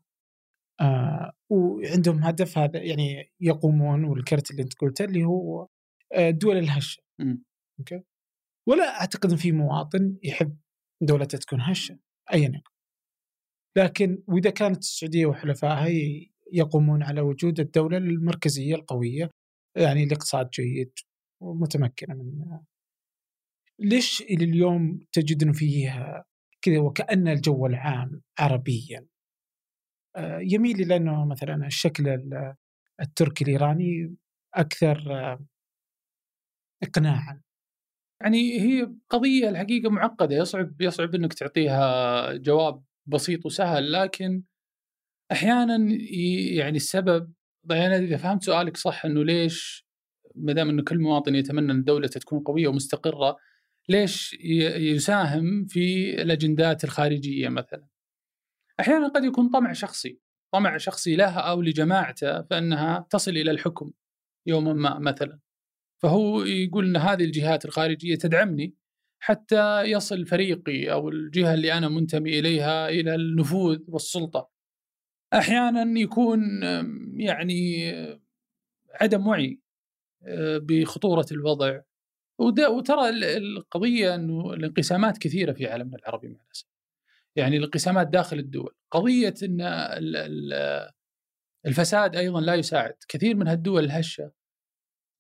آه 0.81 1.33
وعندهم 1.51 2.23
هدف 2.25 2.59
هذا 2.59 2.83
يعني 2.83 3.33
يقومون 3.41 4.05
والكرت 4.05 4.51
اللي 4.51 4.63
أنت 4.63 4.75
قلته 4.75 5.05
اللي 5.05 5.25
هو 5.25 5.69
الدول 6.17 6.57
الهشه 6.57 7.03
مم. 7.19 7.45
okay؟ 7.79 8.03
ولا 8.69 9.01
أعتقد 9.01 9.31
إن 9.31 9.37
في 9.37 9.53
مواطن 9.53 10.17
يحب 10.23 10.57
دولته 11.03 11.39
تكون 11.39 11.61
هشة 11.61 11.99
ايا 12.33 12.49
يكن. 12.49 12.71
لكن 13.77 14.23
وإذا 14.27 14.51
كانت 14.51 14.79
السعودية 14.79 15.27
وحلفائها 15.27 15.89
يقومون 16.53 17.03
على 17.03 17.21
وجود 17.21 17.61
الدولة 17.61 17.97
المركزية 17.97 18.75
القوية 18.75 19.31
يعني 19.77 20.05
الاقتصاد 20.05 20.51
جيد 20.51 20.93
ومتمكنة 21.43 22.15
من 22.15 22.61
ليش 23.79 24.21
إلى 24.21 24.45
اليوم 24.45 24.99
تجد 25.13 25.43
إنه 25.43 25.53
فيه 25.53 26.25
كذا 26.63 26.79
وكأن 26.79 27.29
الجو 27.29 27.67
العام 27.67 28.23
عربيا؟ 28.39 29.07
آه، 30.17 30.39
يميل 30.43 30.81
إلى 30.81 30.97
إنه 30.97 31.27
مثلا 31.27 31.67
الشكل 31.67 32.09
ال- 32.09 32.55
التركي 33.01 33.45
الإيراني 33.45 34.17
أكثر 34.55 34.99
آه، 36.83 36.87
اقناعا 36.87 37.41
يعني 38.23 38.61
هي 38.61 38.93
قضية 39.11 39.49
الحقيقة 39.49 39.91
معقدة 39.91 40.37
يصعب 40.37 40.81
يصعب 40.83 41.15
إنك 41.15 41.35
تعطيها 41.35 42.33
جواب 42.37 42.85
بسيط 43.07 43.47
وسهل 43.47 43.93
لكن 43.93 44.43
أحيانا 45.33 45.93
ي- 45.95 46.57
يعني 46.57 46.77
السبب 46.77 47.33
أنا 47.71 47.97
إذا 47.97 48.17
فهمت 48.17 48.45
سؤالك 48.45 48.77
صح 48.77 49.05
إنه 49.05 49.25
ليش 49.25 49.87
ما 50.35 50.53
دام 50.53 50.69
إنه 50.69 50.83
كل 50.85 50.99
مواطن 50.99 51.35
يتمنى 51.35 51.73
إن 51.73 51.85
دولته 51.85 52.21
تكون 52.21 52.41
قوية 52.41 52.69
ومستقرة 52.69 53.37
ليش 53.89 54.35
يساهم 54.79 55.67
في 55.67 56.15
الأجندات 56.23 56.85
الخارجية 56.85 57.49
مثلا؟ 57.49 57.87
أحيانا 58.81 59.09
قد 59.09 59.25
يكون 59.25 59.49
طمع 59.51 59.73
شخصي، 59.73 60.19
طمع 60.53 60.77
شخصي 60.77 61.17
له 61.17 61.39
أو 61.41 61.63
لجماعته 61.63 62.43
فإنها 62.43 63.07
تصل 63.11 63.31
إلى 63.31 63.51
الحكم 63.51 63.93
يوما 64.47 64.73
ما 64.73 64.99
مثلا. 64.99 65.39
فهو 66.03 66.43
يقول 66.43 66.85
إن 66.85 66.97
هذه 66.97 67.25
الجهات 67.25 67.65
الخارجية 67.65 68.17
تدعمني 68.17 68.75
حتى 69.23 69.83
يصل 69.83 70.27
فريقي 70.27 70.93
أو 70.93 71.09
الجهة 71.09 71.55
اللي 71.55 71.73
أنا 71.73 71.89
منتمي 71.89 72.39
إليها 72.39 72.89
إلى 72.89 73.15
النفوذ 73.15 73.79
والسلطة. 73.89 74.51
أحيانا 75.35 76.01
يكون 76.01 76.41
يعني 77.17 77.91
عدم 79.01 79.27
وعي 79.27 79.61
أه، 80.23 80.59
بخطورة 80.59 81.27
الوضع 81.33 81.81
وترى 82.39 83.09
ال- 83.09 83.25
القضية 83.25 84.15
إنه 84.15 84.53
الانقسامات 84.53 85.19
كثيرة 85.19 85.53
في 85.53 85.67
عالمنا 85.67 85.97
العربي 85.97 86.29
مع 86.29 86.41
الأسف. 86.47 86.67
يعني 87.37 87.57
الانقسامات 87.57 88.07
داخل 88.07 88.39
الدول، 88.39 88.75
قضية 88.91 89.35
إن 89.43 89.61
ال- 89.61 90.17
ال- 90.17 90.91
الفساد 91.67 92.17
أيضا 92.17 92.41
لا 92.41 92.55
يساعد، 92.55 92.95
كثير 93.09 93.37
من 93.37 93.49
هالدول 93.49 93.85
الهشه 93.85 94.33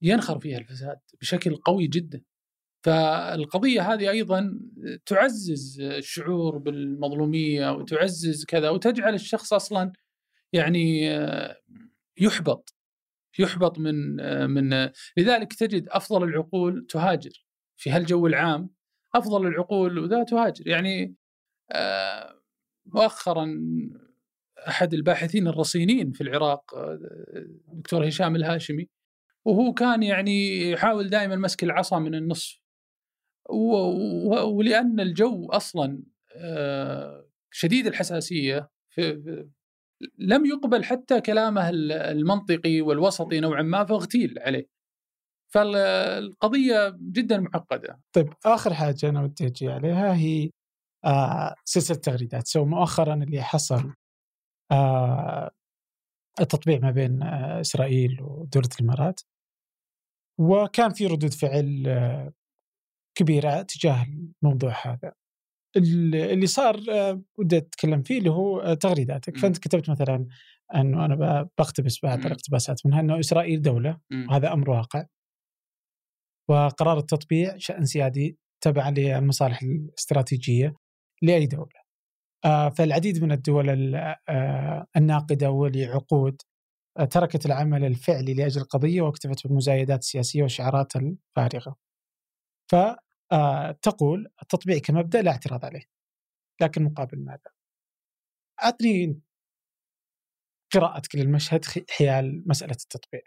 ينخر 0.02 0.39
فيها 0.39 0.59
الفساد 0.59 0.98
بشكل 1.20 1.56
قوي 1.56 1.86
جدا. 1.86 2.22
فالقضية 2.85 3.93
هذه 3.93 4.10
أيضا 4.10 4.60
تعزز 5.06 5.81
الشعور 5.81 6.59
بالمظلومية 6.59 7.72
وتعزز 7.72 8.44
كذا 8.44 8.70
وتجعل 8.70 9.14
الشخص 9.14 9.52
أصلا 9.52 9.93
يعني 10.52 11.10
آه، 11.16 11.56
يحبط 12.20 12.74
يحبط 13.39 13.78
من 13.78 14.20
آه، 14.20 14.47
من 14.47 14.72
آه، 14.72 14.93
لذلك 15.16 15.52
تجد 15.52 15.89
أفضل 15.89 16.24
العقول 16.24 16.86
تهاجر 16.86 17.47
في 17.77 17.90
هالجو 17.90 18.27
العام 18.27 18.70
أفضل 19.14 19.47
العقول 19.47 19.98
وذا 19.98 20.24
تهاجر 20.24 20.68
يعني 20.68 21.14
مؤخرا 22.86 23.60
أحد 24.68 24.94
الباحثين 24.94 25.48
الرصينين 25.48 26.12
في 26.12 26.20
العراق 26.20 26.74
آه، 26.74 26.98
دكتور 27.72 28.09
هشام 28.09 28.36
الهاشمي 28.36 28.89
وهو 29.46 29.72
كان 29.74 30.02
يعني 30.02 30.70
يحاول 30.70 31.08
دائما 31.08 31.36
مسك 31.36 31.64
العصا 31.64 31.98
من 31.98 32.14
النصف. 32.14 32.60
ولأن 34.44 35.00
الجو 35.00 35.46
أصلا 35.46 36.02
آه، 36.36 37.26
شديد 37.50 37.86
الحساسية 37.86 38.70
في 38.94 39.46
لم 40.18 40.46
يقبل 40.46 40.84
حتى 40.84 41.20
كلامه 41.20 41.68
ال- 41.68 41.92
المنطقي 41.92 42.80
والوسطي 42.80 43.40
نوعا 43.40 43.62
ما 43.62 43.84
فاغتيل 43.84 44.38
عليه. 44.38 44.66
فالقضية 45.52 46.96
جدا 47.00 47.38
معقدة. 47.40 48.00
طيب 48.12 48.32
آخر 48.46 48.74
حاجة 48.74 49.08
أنا 49.08 49.22
ودي 49.22 49.46
أجي 49.46 49.68
عليها 49.68 50.14
هي 50.14 50.50
آه 51.04 51.54
سلسلة 51.64 51.96
تغريدات 51.96 52.46
سو 52.46 52.64
مؤخرا 52.64 53.14
اللي 53.14 53.42
حصل 53.42 53.94
آه 54.72 55.50
التطبيع 56.40 56.78
ما 56.78 56.90
بين 56.90 57.22
آه 57.22 57.60
إسرائيل 57.60 58.22
ودولة 58.22 58.68
الإمارات. 58.80 59.20
وكان 60.40 60.90
في 60.92 61.06
ردود 61.06 61.32
فعل 61.34 61.84
آه 61.86 62.32
كبيرة 63.18 63.62
تجاه 63.62 64.06
الموضوع 64.42 64.74
هذا 64.86 65.12
ال- 65.76 66.14
اللي 66.14 66.46
صار 66.46 66.80
آه 66.92 67.22
ودي 67.38 67.56
أتكلم 67.56 68.02
فيه 68.02 68.18
اللي 68.18 68.30
هو 68.30 68.60
آه 68.60 68.74
تغريداتك 68.74 69.36
م. 69.36 69.40
فأنت 69.40 69.58
كتبت 69.58 69.90
مثلا 69.90 70.26
انه 70.74 71.04
أنا 71.04 71.14
ب- 71.14 71.48
بقتبس 71.58 72.02
بعض. 72.02 72.26
الاقتباسات 72.26 72.86
منها 72.86 73.00
انه 73.00 73.20
إسرائيل 73.20 73.62
دولة 73.62 74.00
م. 74.10 74.26
وهذا 74.30 74.52
أمر 74.52 74.70
واقع 74.70 75.06
وقرار 76.50 76.98
التطبيع 76.98 77.56
شأن 77.56 77.84
سيادي 77.84 78.38
تبعا 78.64 78.90
للمصالح 78.90 79.62
الاستراتيجية 79.62 80.74
لأي 81.22 81.46
دولة 81.46 81.80
فالعديد 82.70 83.22
من 83.24 83.32
الدول 83.32 83.70
ال- 83.70 84.14
الناقدة 84.96 85.50
ولعقود 85.50 86.42
تركت 87.10 87.46
العمل 87.46 87.84
الفعلي 87.84 88.34
لأجل 88.34 88.60
القضية 88.60 89.02
واكتفت 89.02 89.46
بالمزايدات 89.46 89.98
السياسية 89.98 90.42
والشعارات 90.42 90.92
الفارغة 90.96 91.76
فتقول 92.70 94.32
التطبيع 94.42 94.78
كمبدأ 94.78 95.22
لا 95.22 95.30
اعتراض 95.30 95.64
عليه 95.64 95.84
لكن 96.60 96.84
مقابل 96.84 97.24
ماذا؟ 97.24 97.50
أعطني 98.64 99.20
قراءتك 100.74 101.14
للمشهد 101.14 101.64
حيال 101.90 102.42
مسألة 102.46 102.72
التطبيع 102.72 103.22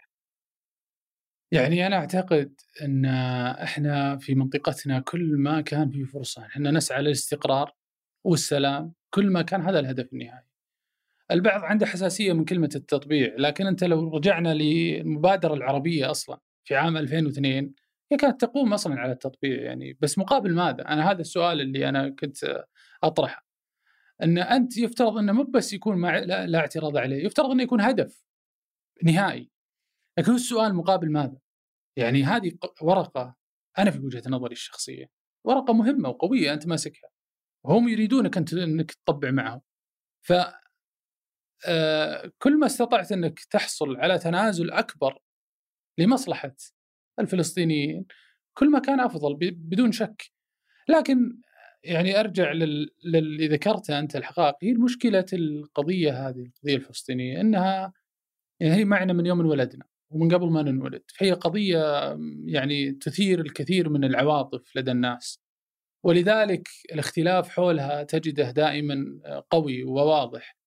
يعني 1.52 1.86
أنا 1.86 1.96
أعتقد 1.96 2.60
أن 2.82 3.04
إحنا 3.62 4.16
في 4.16 4.34
منطقتنا 4.34 5.00
كل 5.00 5.36
ما 5.38 5.60
كان 5.60 5.90
في 5.90 6.04
فرصه 6.04 6.46
إحنا 6.46 6.70
نسعى 6.70 7.02
للاستقرار 7.02 7.74
والسلام 8.26 8.94
كل 9.14 9.32
ما 9.32 9.42
كان 9.42 9.60
هذا 9.62 9.78
الهدف 9.78 10.12
النهائي. 10.12 10.46
البعض 11.30 11.64
عنده 11.64 11.86
حساسية 11.86 12.32
من 12.32 12.44
كلمة 12.44 12.70
التطبيع 12.74 13.34
لكن 13.38 13.66
أنت 13.66 13.84
لو 13.84 14.16
رجعنا 14.16 14.54
للمبادره 14.54 15.54
العربية 15.54 16.10
أصلا 16.10 16.40
في 16.64 16.76
عام 16.76 16.96
2002 16.96 17.74
هي 18.12 18.16
كانت 18.16 18.40
تقوم 18.40 18.72
أصلا 18.72 19.00
على 19.00 19.12
التطبيع 19.12 19.62
يعني 19.62 19.98
بس 20.00 20.18
مقابل 20.18 20.54
ماذا؟ 20.54 20.88
أنا 20.88 21.10
هذا 21.10 21.20
السؤال 21.20 21.60
اللي 21.60 21.88
أنا 21.88 22.08
كنت 22.08 22.64
أطرحه. 23.02 23.46
أن 24.22 24.38
أنت 24.38 24.78
يفترض 24.78 25.18
أنه 25.18 25.32
مو 25.32 25.42
بس 25.42 25.72
يكون 25.72 25.96
مع 25.96 26.18
لا, 26.18 26.46
لا 26.46 26.58
اعتراض 26.58 26.96
عليه، 26.96 27.24
يفترض 27.24 27.50
أنه 27.50 27.62
يكون 27.62 27.80
هدف 27.80 28.24
نهائي. 29.02 29.50
لكن 30.18 30.30
هو 30.30 30.36
السؤال 30.36 30.74
مقابل 30.74 31.12
ماذا؟ 31.12 31.38
يعني 31.96 32.24
هذه 32.24 32.52
ورقة 32.82 33.36
أنا 33.78 33.90
في 33.90 33.98
وجهة 33.98 34.22
نظري 34.28 34.52
الشخصية 34.52 35.10
ورقة 35.44 35.72
مهمة 35.72 36.08
وقوية 36.08 36.52
أنت 36.52 36.66
ماسكها 36.66 37.10
وهم 37.64 37.88
يريدونك 37.88 38.36
أنت 38.36 38.54
أنك 38.54 38.92
تطبع 38.92 39.30
معهم 39.30 39.60
ف 40.22 40.32
كل 42.38 42.58
ما 42.58 42.66
استطعت 42.66 43.12
إنك 43.12 43.40
تحصل 43.50 43.96
على 43.96 44.18
تنازل 44.18 44.70
أكبر 44.70 45.18
لمصلحة 45.98 46.56
الفلسطينيين 47.18 48.06
كل 48.54 48.70
ما 48.70 48.78
كان 48.78 49.00
أفضل 49.00 49.36
بدون 49.40 49.92
شك. 49.92 50.32
لكن 50.88 51.38
يعني 51.84 52.20
أرجع 52.20 52.52
لل... 52.52 52.90
للي 53.04 53.48
ذكرته 53.48 53.98
أنت 53.98 54.16
الحقائق. 54.16 54.54
هي 54.62 54.72
مشكلة 54.72 55.26
القضية 55.32 56.28
هذه 56.28 56.42
القضية 56.42 56.76
الفلسطينية 56.76 57.40
إنها 57.40 57.92
يعني 58.60 58.74
هي 58.74 58.84
معنا 58.84 59.12
من 59.12 59.26
يوم 59.26 59.40
انولدنا 59.40 59.84
ومن 60.10 60.34
قبل 60.34 60.50
ما 60.50 60.62
ننولد. 60.62 61.02
فهي 61.18 61.32
قضية 61.32 62.18
يعني 62.46 62.92
تثير 62.92 63.40
الكثير 63.40 63.88
من 63.88 64.04
العواطف 64.04 64.76
لدى 64.76 64.90
الناس. 64.90 65.40
ولذلك 66.04 66.68
الاختلاف 66.92 67.48
حولها 67.48 68.02
تجده 68.02 68.50
دائما 68.50 69.20
قوي 69.50 69.84
وواضح. 69.84 70.56
آه، 70.56 70.63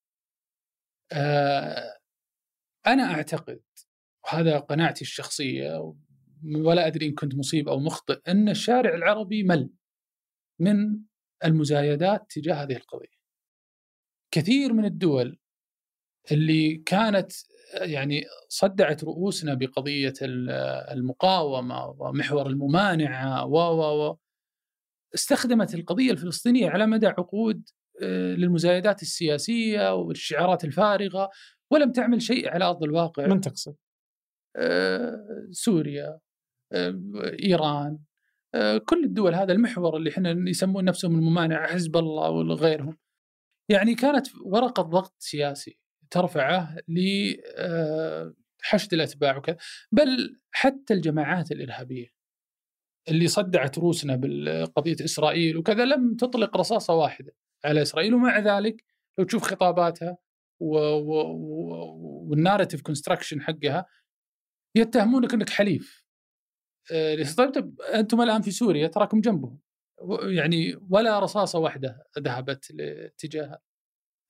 أنا 2.87 3.03
أعتقد 3.03 3.61
وهذا 4.25 4.59
قناعتي 4.59 5.01
الشخصية 5.01 5.93
ولا 6.55 6.87
أدري 6.87 7.05
إن 7.05 7.13
كنت 7.13 7.35
مصيب 7.35 7.69
أو 7.69 7.79
مخطئ 7.79 8.19
أن 8.27 8.49
الشارع 8.49 8.95
العربي 8.95 9.43
مل 9.43 9.69
من 10.59 10.99
المزايدات 11.45 12.25
تجاه 12.29 12.55
هذه 12.55 12.75
القضية. 12.75 13.17
كثير 14.31 14.73
من 14.73 14.85
الدول 14.85 15.39
اللي 16.31 16.75
كانت 16.75 17.31
يعني 17.81 18.23
صدعت 18.49 19.03
رؤوسنا 19.03 19.53
بقضية 19.53 20.13
المقاومة 20.91 21.85
ومحور 21.87 22.47
الممانعة 22.47 23.45
و 23.45 23.57
و 23.57 24.17
استخدمت 25.15 25.75
القضية 25.75 26.11
الفلسطينية 26.11 26.69
على 26.69 26.87
مدى 26.87 27.07
عقود 27.07 27.69
آه، 27.69 27.76
للمزايدات 28.01 29.01
السياسية 29.01 29.95
والشعارات 29.95 30.63
الفارغة 30.63 31.29
ولم 31.71 31.91
تعمل 31.91 32.21
شيء 32.21 32.49
على 32.49 32.65
أرض 32.65 32.83
الواقع. 32.83 33.27
من 33.27 33.41
تقصد؟ 33.41 33.75
آه، 34.55 35.47
سوريا 35.51 36.19
آه، 36.73 37.01
إيران 37.43 37.99
كل 38.85 39.03
الدول 39.03 39.35
هذا 39.35 39.53
المحور 39.53 39.97
اللي 39.97 40.09
إحنا 40.09 40.49
يسمون 40.49 40.85
نفسهم 40.85 41.15
الممانعة 41.15 41.67
حزب 41.67 41.97
الله 41.97 42.29
وغيرهم. 42.29 42.97
يعني 43.69 43.95
كانت 43.95 44.27
ورقه 44.45 44.83
ضغط 44.83 45.15
سياسي 45.19 45.79
ترفعه 46.11 46.77
لحشد 46.87 48.93
الأتباع 48.93 49.37
وكذا. 49.37 49.57
بل 49.91 50.39
حتى 50.51 50.93
الجماعات 50.93 51.51
الإرهابية 51.51 52.07
اللي 53.09 53.27
صدعت 53.27 53.77
روسنا 53.77 54.15
بقضيه 54.21 54.95
إسرائيل 55.01 55.57
وكذا 55.57 55.85
لم 55.85 56.15
تطلق 56.15 56.57
رصاصة 56.57 56.93
واحدة. 56.93 57.33
على 57.65 57.81
إسرائيل 57.81 58.13
ومع 58.13 58.39
ذلك 58.39 58.83
لو 59.17 59.25
تشوف 59.25 59.43
خطاباتها 59.43 60.17
وال 62.29 62.39
narrative 62.39 62.81
construction 62.81 63.41
حقها 63.41 63.85
يتهمونك 64.75 65.33
إنك 65.33 65.49
حليف. 65.49 66.05
آه، 66.91 67.23
طيب 67.37 67.51
طيب 67.51 67.81
أنتم 67.81 68.21
الآن 68.21 68.41
في 68.41 68.51
سوريا 68.51 68.87
تراكم 68.87 69.21
جنبهم 69.21 69.59
يعني 70.23 70.75
ولا 70.89 71.19
رصاصة 71.19 71.59
واحدة 71.59 72.07
ذهبت 72.19 72.71
لاتجاهها. 72.71 73.61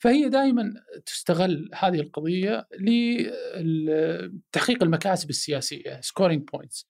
فهي 0.04 0.30
دائما 0.30 0.74
تستغل 1.06 1.70
هذه 1.76 1.99
القضية 1.99 2.68
لتحقيق 3.60 4.84
المكاسب 4.84 5.30
السياسية 5.30 6.02
scoring 6.02 6.49
points 6.53 6.88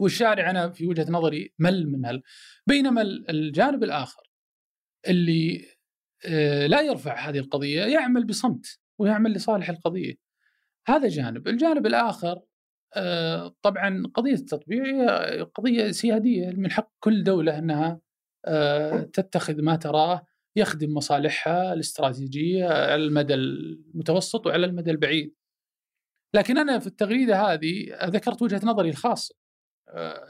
والشارع 0.00 0.50
أنا 0.50 0.70
في 0.70 0.86
وجهة 0.86 1.06
نظري 1.10 1.54
مل 1.58 1.86
من 1.86 2.06
هل 2.06 2.22
بينما 2.66 3.02
الجانب 3.02 3.84
الآخر 3.84 4.31
اللي 5.08 5.72
آه، 6.26 6.66
لا 6.66 6.80
يرفع 6.80 7.28
هذه 7.28 7.38
القضية 7.38 7.82
يعمل 7.82 8.24
بصمت 8.24 8.80
ويعمل 8.98 9.32
لصالح 9.32 9.70
القضية 9.70 10.14
هذا 10.86 11.08
جانب 11.08 11.48
الجانب 11.48 11.86
الآخر 11.86 12.40
آه، 12.96 13.54
طبعا 13.62 14.02
قضية 14.14 14.34
التطبيع 14.34 14.84
هي 14.84 15.40
قضية 15.40 15.90
سيادية 15.90 16.50
من 16.50 16.70
حق 16.70 16.92
كل 17.00 17.24
دولة 17.24 17.58
إنها 17.58 18.00
آه، 18.46 19.00
تتخذ 19.00 19.62
ما 19.62 19.76
تراه 19.76 20.26
يخدم 20.56 20.94
مصالحها 20.94 21.72
الاستراتيجية 21.72 22.64
على 22.64 22.94
المدى 22.94 23.34
المتوسط 23.34 24.46
وعلى 24.46 24.66
المدى 24.66 24.90
البعيد. 24.90 25.34
لكن 26.34 26.58
أنا 26.58 26.78
في 26.78 26.86
التغريدة 26.86 27.42
هذه 27.42 27.96
ذكرت 28.04 28.42
وجهة 28.42 28.60
نظري 28.64 28.90
الخاصة 28.90 29.34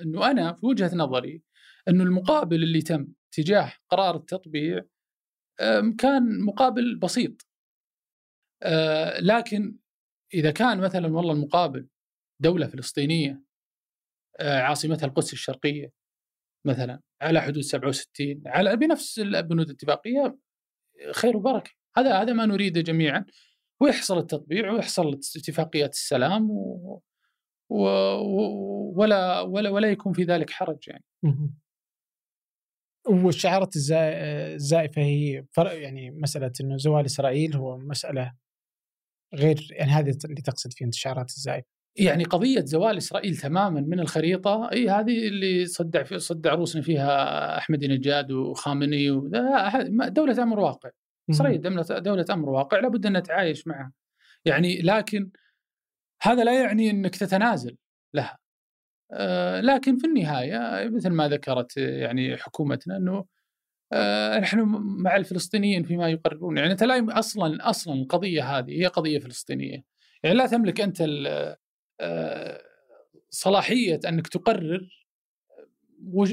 إنه 0.02 0.30
أنا 0.30 0.52
في 0.52 0.66
وجهة 0.66 0.96
نظري 0.96 1.42
إنه 1.88 2.04
المقابل 2.04 2.62
اللي 2.62 2.82
تم 2.82 3.08
تجاه 3.32 3.72
قرار 3.88 4.16
التطبيع 4.16 4.84
كان 5.98 6.40
مقابل 6.40 6.96
بسيط. 6.96 7.46
آه، 8.62 9.20
لكن 9.20 9.76
إذا 10.34 10.50
كان 10.50 10.80
مثلا 10.80 11.16
والله 11.16 11.32
المقابل 11.32 11.88
دولة 12.40 12.66
فلسطينية 12.66 13.42
آه، 14.40 14.60
عاصمتها 14.60 15.06
القدس 15.06 15.32
الشرقية 15.32 15.92
مثلا 16.66 17.00
على 17.22 17.40
حدود 17.40 17.62
67 17.62 18.42
على 18.46 18.76
بنفس 18.76 19.18
البنود 19.18 19.66
الاتفاقية 19.66 20.38
خير 21.12 21.36
وبركة 21.36 21.70
هذا 21.96 22.22
هذا 22.22 22.32
ما 22.32 22.46
نريده 22.46 22.80
جميعا 22.80 23.24
ويحصل 23.80 24.18
التطبيع 24.18 24.72
ويحصل 24.72 25.08
اتفاقيات 25.36 25.92
السلام 25.92 26.50
و... 26.50 27.02
و... 27.70 27.84
ولا 28.96 29.40
ولا 29.40 29.70
ولا 29.70 29.90
يكون 29.90 30.12
في 30.12 30.24
ذلك 30.24 30.50
حرج 30.50 30.88
يعني. 30.88 31.04
والشعارات 33.08 33.74
الزائفة 33.76 35.02
هي 35.02 35.44
فرق 35.52 35.82
يعني 35.82 36.10
مسألة 36.10 36.52
إنه 36.60 36.76
زوال 36.76 37.04
إسرائيل 37.04 37.56
هو 37.56 37.78
مسألة 37.78 38.32
غير 39.34 39.68
يعني 39.70 39.90
هذه 39.90 40.16
اللي 40.24 40.42
تقصد 40.42 40.72
فيه 40.72 40.84
انت 40.84 40.94
الشعارات 40.94 41.30
الزائفة. 41.30 41.66
يعني 41.96 42.24
قضية 42.24 42.60
زوال 42.60 42.96
إسرائيل 42.96 43.36
تماما 43.36 43.80
من 43.80 44.00
الخريطة 44.00 44.68
إي 44.72 44.88
هذه 44.88 45.28
اللي 45.28 45.66
صدع 45.66 46.02
في 46.02 46.18
صدع 46.18 46.54
روسنا 46.54 46.82
فيها 46.82 47.58
احمدي 47.58 47.88
نجاد 47.88 48.30
وخامنئي 48.32 49.10
دولة 50.08 50.42
أمر 50.42 50.60
واقع. 50.60 50.90
إسرائيل 51.30 51.60
دوله 51.60 51.82
دولة 51.82 52.24
أمر 52.30 52.48
واقع 52.48 52.80
لابد 52.80 53.06
أن 53.06 53.16
نتعايش 53.16 53.66
معها. 53.66 53.92
يعني 54.44 54.82
لكن 54.82 55.30
هذا 56.22 56.44
لا 56.44 56.62
يعني 56.62 56.90
إنك 56.90 57.16
تتنازل 57.16 57.76
لها. 58.14 58.38
لكن 59.60 59.96
في 59.96 60.06
النهاية 60.06 60.88
مثل 60.88 61.10
ما 61.10 61.28
ذكرت 61.28 61.76
يعني 61.76 62.36
حكومتنا 62.36 62.96
إنه 62.96 63.24
آه 63.92 64.38
نحن 64.38 64.60
مع 64.78 65.16
الفلسطينيين 65.16 65.82
فيما 65.82 66.08
يقررون. 66.10 66.58
يعني 66.58 66.72
انت 66.72 66.82
لا 66.82 67.18
أصلا 67.18 67.70
أصلا 67.70 67.94
القضية 67.94 68.58
هذه 68.58 68.70
هي 68.82 68.86
قضية 68.86 69.18
فلسطينية. 69.18 69.84
يعني 70.22 70.36
لا 70.36 70.46
تملك 70.46 70.80
أنت 70.80 71.02
صلاحية 73.30 74.00
أنك 74.08 74.28
تقرر 74.28 74.88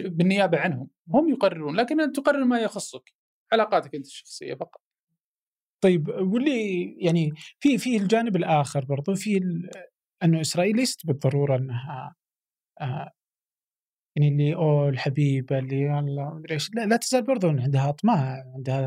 بالنيابة 0.05 0.59
عنهم. 0.59 0.89
هم 1.09 1.29
يقررون 1.29 1.75
لكن 1.75 2.01
أنت 2.01 2.15
تقرر 2.15 2.45
ما 2.45 2.59
يخصك 2.59 3.13
علاقاتك 3.51 3.95
أنت 3.95 4.05
الشخصية 4.05 4.53
فقط. 4.53 4.81
طيب 5.81 6.09
واللي 6.09 6.95
يعني 6.99 7.31
في 7.59 7.77
في 7.77 7.97
الجانب 7.97 8.35
الآخر 8.35 8.85
برضو 8.85 9.15
في 9.15 9.41
انه 10.23 10.41
إسرائيل 10.41 10.75
ليست 10.75 11.05
بالضرورة 11.05 11.57
أنها 11.57 12.15
آه 12.81 13.11
يعني 14.15 14.29
اللي 14.29 14.55
أوه 14.55 14.89
الحبيبه 14.89 15.59
اللي 15.59 15.99
الله 15.99 16.33
مدري 16.33 16.53
إيش. 16.53 16.69
لا, 16.75 16.85
لا 16.85 16.97
تزال 16.97 17.23
برضو 17.23 17.47
عندها 17.47 17.89
أطماع 17.89 18.43
عندها 18.55 18.81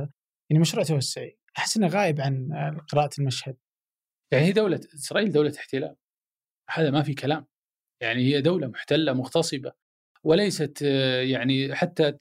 يعني 0.51 0.61
مشروع 0.61 0.85
توسعي. 0.85 1.39
أحس 1.59 1.77
إنه 1.77 1.87
غايب 1.87 2.21
عن 2.21 2.49
قراءة 2.93 3.11
المشهد. 3.19 3.57
يعني 4.33 4.45
هي 4.45 4.53
دولة 4.53 4.81
إسرائيل 4.95 5.33
دولة 5.33 5.53
احتلال. 5.59 5.97
هذا 6.71 6.91
ما 6.91 7.03
في 7.03 7.15
كلام. 7.15 7.47
يعني 8.03 8.23
هي 8.23 8.41
دولة 8.41 8.67
محتلة 8.67 9.13
مغتصبة. 9.13 9.73
وليست 10.25 10.83
يعني 11.23 11.75
حتى 11.75 12.13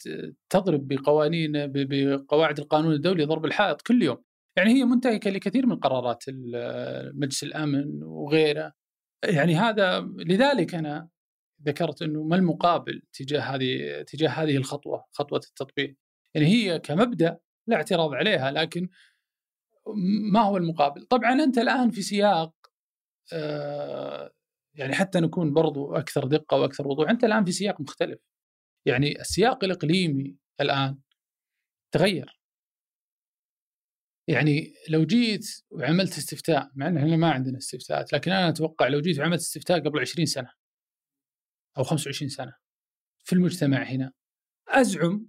تضرب 0.49 0.87
بقوانين 0.87 1.51
بقواعد 1.67 2.59
القانون 2.59 2.93
الدولي 2.93 3.25
ضرب 3.25 3.45
الحائط 3.45 3.81
كل 3.81 4.03
يوم. 4.03 4.23
يعني 4.57 4.69
هي 4.69 4.83
منتهكة 4.83 5.31
لكثير 5.31 5.65
من 5.65 5.75
قرارات 5.75 6.23
مجلس 7.13 7.43
الأمن 7.43 8.03
وغيره. 8.03 8.73
يعني 9.25 9.55
هذا 9.55 9.99
لذلك 9.99 10.75
أنا 10.75 11.09
ذكرت 11.65 12.01
أنه 12.01 12.23
ما 12.23 12.35
المقابل 12.35 13.01
تجاه 13.13 13.41
هذه 13.41 14.01
تجاه 14.01 14.29
هذه 14.29 14.57
الخطوة 14.57 15.05
خطوة 15.11 15.41
التطبيق. 15.49 15.95
يعني 16.35 16.47
هي 16.47 16.79
كمبدأ 16.79 17.39
لا 17.67 17.75
اعتراض 17.75 18.13
عليها 18.13 18.51
لكن 18.51 18.89
ما 20.31 20.41
هو 20.41 20.57
المقابل؟ 20.57 21.03
طبعا 21.05 21.33
أنت 21.33 21.57
الآن 21.57 21.91
في 21.91 22.01
سياق 22.01 22.53
آه، 23.33 24.31
يعني 24.75 24.95
حتى 24.95 25.19
نكون 25.19 25.53
برضو 25.53 25.95
أكثر 25.95 26.27
دقة 26.27 26.57
وأكثر 26.57 26.87
وضوح 26.87 27.09
أنت 27.09 27.23
الآن 27.23 27.45
في 27.45 27.51
سياق 27.51 27.81
مختلف. 27.81 28.19
يعني 28.85 29.21
السياق 29.21 29.63
الإقليمي 29.63 30.37
الآن 30.61 30.99
تغير. 31.93 32.41
يعني 34.27 34.73
لو 34.89 35.05
جيت 35.05 35.45
وعملت 35.71 36.17
استفتاء 36.17 36.71
مع 36.75 36.87
إن 36.87 36.97
إحنا 36.97 37.17
ما 37.17 37.31
عندنا 37.31 37.57
استفتاءات 37.57 38.13
لكن 38.13 38.31
أنا 38.31 38.49
أتوقع 38.49 38.87
لو 38.87 39.01
جيت 39.01 39.19
وعملت 39.19 39.41
استفتاء 39.41 39.79
قبل 39.79 39.99
20 39.99 40.25
سنة 40.25 40.51
أو 41.77 41.83
25 41.83 42.29
سنة 42.29 42.53
في 43.23 43.33
المجتمع 43.33 43.83
هنا 43.83 44.11
أزعم 44.67 45.27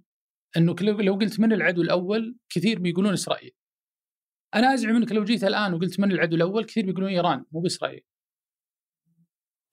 انه 0.57 0.75
لو 0.81 1.13
قلت 1.13 1.39
من 1.39 1.53
العدو 1.53 1.81
الأول 1.81 2.37
كثير 2.49 2.79
بيقولون 2.79 3.13
إسرائيل. 3.13 3.51
أنا 4.55 4.73
أزعم 4.73 4.95
إنك 4.95 5.11
لو 5.11 5.23
جيت 5.23 5.43
الآن 5.43 5.73
وقلت 5.73 5.99
من 5.99 6.11
العدو 6.11 6.35
الأول 6.35 6.65
كثير 6.65 6.85
بيقولون 6.85 7.09
إيران 7.09 7.45
مو 7.51 7.59
بإسرائيل. 7.59 8.01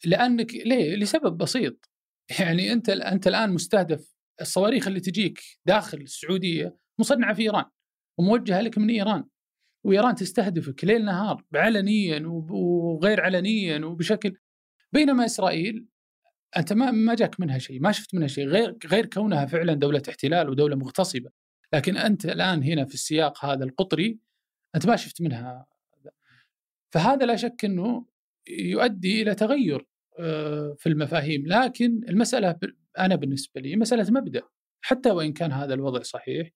لأنك 0.04 0.54
ليه؟ 0.54 0.96
لسبب 0.96 1.36
بسيط 1.36 1.90
يعني 2.40 2.72
أنت 2.72 2.88
أنت 2.88 3.26
الآن 3.26 3.52
مستهدف 3.52 4.14
الصواريخ 4.40 4.86
اللي 4.86 5.00
تجيك 5.00 5.40
داخل 5.66 5.98
السعودية 5.98 6.76
مصنعة 6.98 7.34
في 7.34 7.42
إيران 7.42 7.64
وموجهة 8.18 8.60
لك 8.60 8.78
من 8.78 8.90
إيران 8.90 9.24
وإيران 9.84 10.14
تستهدفك 10.14 10.84
ليل 10.84 11.04
نهار 11.04 11.44
علنيا 11.54 12.22
وغير 12.26 13.20
علنيا 13.20 13.84
وبشكل 13.84 14.36
بينما 14.92 15.24
إسرائيل 15.24 15.86
أنت 16.56 16.72
ما 16.72 16.90
ما 16.90 17.14
جاك 17.14 17.40
منها 17.40 17.58
شيء، 17.58 17.80
ما 17.80 17.92
شفت 17.92 18.14
منها 18.14 18.28
شيء 18.28 18.46
غير 18.48 18.76
غير 18.86 19.06
كونها 19.06 19.46
فعلا 19.46 19.74
دولة 19.74 20.02
احتلال 20.08 20.48
ودولة 20.50 20.76
مغتصبة، 20.76 21.30
لكن 21.74 21.96
أنت 21.96 22.26
الآن 22.26 22.62
هنا 22.62 22.84
في 22.84 22.94
السياق 22.94 23.44
هذا 23.44 23.64
القطري 23.64 24.18
أنت 24.74 24.86
ما 24.86 24.96
شفت 24.96 25.22
منها 25.22 25.66
فهذا 26.92 27.26
لا 27.26 27.36
شك 27.36 27.64
إنه 27.64 28.06
يؤدي 28.48 29.22
إلى 29.22 29.34
تغير 29.34 29.86
آه، 30.18 30.76
في 30.78 30.88
المفاهيم. 30.88 31.46
لكن 31.46 32.00
المسألة 32.08 32.58
أنا 32.98 33.14
بالنسبة 33.16 33.60
لي 33.60 33.76
مسألة 33.76 34.10
مبدأ. 34.10 34.42
حتى 34.82 35.10
وإن 35.10 35.32
كان 35.32 35.52
هذا 35.52 35.74
الوضع 35.74 36.02
صحيح 36.02 36.50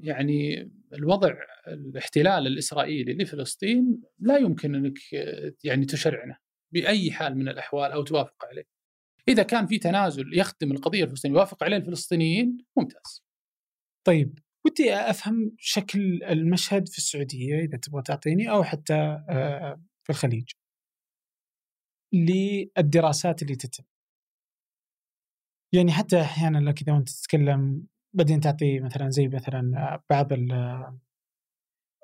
يعني 0.00 0.70
الوضع 0.92 1.34
الاحتلال 1.68 2.46
الإسرائيلي 2.46 3.14
لفلسطين 3.14 4.02
لا 4.18 4.36
يمكن 4.36 4.74
إنك 4.74 4.98
يعني 5.64 5.84
تشرعنه. 5.86 6.43
بأي 6.74 7.12
حال 7.12 7.38
من 7.38 7.48
الأحوال 7.48 7.92
أو 7.92 8.02
توافق 8.02 8.44
عليه. 8.44 8.64
إذا 9.28 9.42
كان 9.42 9.66
في 9.66 9.78
تنازل 9.78 10.38
يخدم 10.38 10.72
القضية 10.72 11.04
الفلسطينية 11.04 11.36
يوافق 11.36 11.64
عليه 11.64 11.76
الفلسطينيين 11.76 12.58
ممتاز. 12.76 13.24
طيب 14.06 14.38
ودي 14.66 14.94
أفهم 14.94 15.52
شكل 15.58 16.22
المشهد 16.24 16.88
في 16.88 16.98
السعودية 16.98 17.58
إذا 17.58 17.78
تبغى 17.78 18.02
تعطيني 18.02 18.50
أو 18.50 18.64
حتى 18.64 18.94
آه، 19.30 19.82
في 20.04 20.10
الخليج. 20.10 20.50
للدراسات 22.14 23.42
اللي 23.42 23.56
تتم. 23.56 23.84
يعني 25.74 25.92
حتى 25.92 26.20
أحيانا 26.20 26.58
لك 26.58 26.82
إذا 26.82 26.96
انت 26.96 27.08
تتكلم 27.10 27.86
بعدين 28.14 28.40
تعطي 28.40 28.80
مثلا 28.80 29.10
زي 29.10 29.28
مثلا 29.28 30.02
بعض 30.10 30.32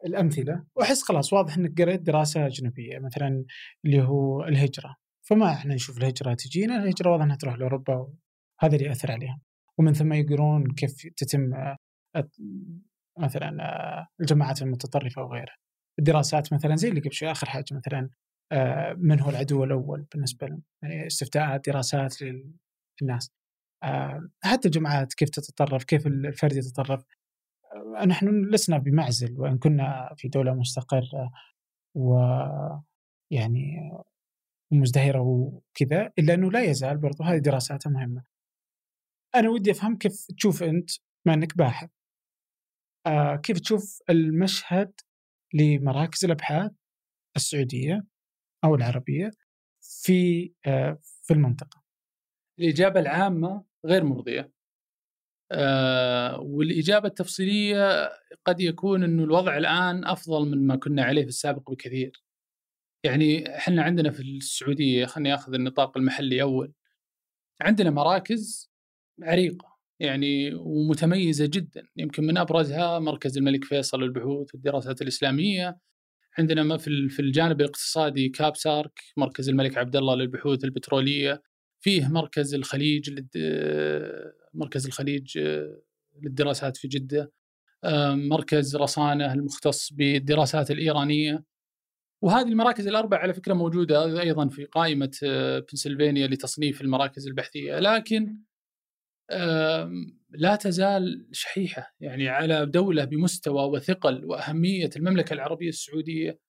الأمثلة 0.06 0.64
وأحس 0.76 1.02
خلاص 1.02 1.32
واضح 1.32 1.56
إنك 1.56 1.82
قريت 1.82 2.00
دراسة 2.00 2.46
أجنبية 2.46 2.98
مثلا 2.98 3.44
اللي 3.84 4.02
هو 4.02 4.44
الهجرة. 4.44 4.96
فما 5.28 5.52
إحنا 5.52 5.74
نشوف 5.74 5.98
الهجرة 5.98 6.34
تجينا 6.34 6.76
الهجرة 6.76 7.10
واضح 7.10 7.24
إنها 7.24 7.36
تروح 7.36 7.54
لأوروبا 7.54 7.94
وهذا 8.62 8.76
اللي 8.76 8.86
يأثر 8.86 9.12
عليها. 9.12 9.40
ومن 9.78 9.92
ثم 9.92 10.12
يقولون 10.12 10.74
كيف 10.74 11.06
تتم 11.16 11.50
مثلا 13.18 13.56
الجماعات 14.20 14.62
المتطرفة 14.62 15.22
وغيرها 15.22 15.56
الدراسات 15.98 16.52
مثلا 16.52 16.76
زي 16.76 16.88
اللي 16.88 17.00
قبل 17.00 17.12
شوي 17.12 17.30
آخر 17.30 17.46
حاجة 17.46 17.64
مثلا 17.72 18.10
من 18.96 19.20
هو 19.20 19.30
العدو 19.30 19.64
الأول 19.64 20.06
بالنسبة 20.12 20.46
لهم؟ 20.46 20.62
يعني 20.82 21.06
استفتاءات 21.06 21.68
دراسات 21.68 22.16
للناس. 23.02 23.32
حتى 24.44 24.68
الجماعات 24.68 25.14
كيف 25.14 25.28
تتطرف 25.30 25.84
كيف 25.84 26.06
الفرد 26.06 26.56
يتطرف. 26.56 27.04
نحن 28.06 28.44
لسنا 28.50 28.78
بمعزل 28.78 29.40
وإن 29.40 29.58
كنا 29.58 30.14
في 30.16 30.28
دولة 30.28 30.54
مستقرة 30.54 31.32
ويعني 31.94 33.92
مزدهرة 34.72 35.20
وكذا 35.20 36.12
إلا 36.18 36.34
أنه 36.34 36.50
لا 36.50 36.62
يزال 36.64 36.98
برضو 36.98 37.22
هذه 37.24 37.38
دراساتها 37.38 37.90
مهمة. 37.90 38.24
أنا 39.34 39.48
ودي 39.50 39.70
أفهم 39.70 39.98
كيف 39.98 40.26
تشوف 40.36 40.62
أنت 40.62 40.90
بما 41.24 41.34
انك 41.34 41.56
باحث 41.56 41.90
آه 43.06 43.36
كيف 43.36 43.60
تشوف 43.60 44.02
المشهد 44.10 44.92
لمراكز 45.54 46.24
الأبحاث 46.24 46.72
السعودية 47.36 48.06
أو 48.64 48.74
العربية 48.74 49.30
في 49.80 50.52
آه 50.66 50.98
في 51.02 51.34
المنطقة. 51.34 51.82
الإجابة 52.58 53.00
العامة 53.00 53.64
غير 53.86 54.04
مرضية. 54.04 54.52
آه 55.52 56.40
والإجابة 56.40 57.08
التفصيلية 57.08 58.10
قد 58.46 58.60
يكون 58.60 59.02
إنه 59.04 59.24
الوضع 59.24 59.56
الآن 59.56 60.04
أفضل 60.04 60.48
من 60.50 60.66
ما 60.66 60.76
كنا 60.76 61.02
عليه 61.04 61.22
في 61.22 61.28
السابق 61.28 61.70
بكثير. 61.70 62.22
يعني 63.04 63.56
إحنا 63.56 63.82
عندنا 63.82 64.10
في 64.10 64.20
السعودية 64.22 65.06
خليني 65.06 65.34
اخذ 65.34 65.54
النطاق 65.54 65.98
المحلي 65.98 66.42
أول. 66.42 66.72
عندنا 67.60 67.90
مراكز 67.90 68.70
عريقة 69.22 69.78
يعني 70.00 70.54
ومتميزة 70.54 71.46
جدا 71.46 71.82
يمكن 71.96 72.24
من 72.26 72.38
أبرزها 72.38 72.98
مركز 72.98 73.38
الملك 73.38 73.64
فيصل 73.64 74.02
للبحوث 74.02 74.54
والدراسات 74.54 75.02
الإسلامية 75.02 75.78
عندنا 76.38 76.78
في 76.78 77.08
في 77.08 77.22
الجانب 77.22 77.60
الاقتصادي 77.60 78.28
كابسارك 78.28 79.00
مركز 79.16 79.48
الملك 79.48 79.78
عبد 79.78 79.96
الله 79.96 80.14
للبحوث 80.14 80.64
البترولية 80.64 81.42
فيه 81.80 82.08
مركز 82.08 82.54
الخليج 82.54 83.10
مركز 84.54 84.86
الخليج 84.86 85.38
للدراسات 86.22 86.76
في 86.76 86.88
جدة 86.88 87.32
مركز 88.14 88.76
رصانة 88.76 89.32
المختص 89.32 89.92
بالدراسات 89.92 90.70
الإيرانية. 90.70 91.44
وهذه 92.22 92.48
المراكز 92.48 92.86
الأربع 92.86 93.18
على 93.18 93.34
فكرة 93.34 93.54
موجودة 93.54 94.20
أيضا 94.20 94.48
في 94.48 94.64
قائمة 94.64 95.18
بنسلفانيا 95.70 96.26
لتصنيف 96.26 96.80
المراكز 96.80 97.26
البحثية. 97.26 97.78
لكن 97.78 98.36
لا 100.30 100.56
تزال 100.60 101.28
شحيحة 101.32 101.94
يعني 102.00 102.28
على 102.28 102.66
دولة 102.66 103.04
بمستوى 103.04 103.64
وثقل 103.64 104.24
وأهمية 104.24 104.90
المملكة 104.96 105.34
العربية 105.34 105.68
السعودية 105.68 106.40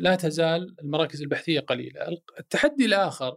لا 0.00 0.16
تزال 0.20 0.76
المراكز 0.80 1.22
البحثية 1.22 1.60
قليلة. 1.60 2.00
التحدي 2.38 2.84
الآخر 2.84 3.36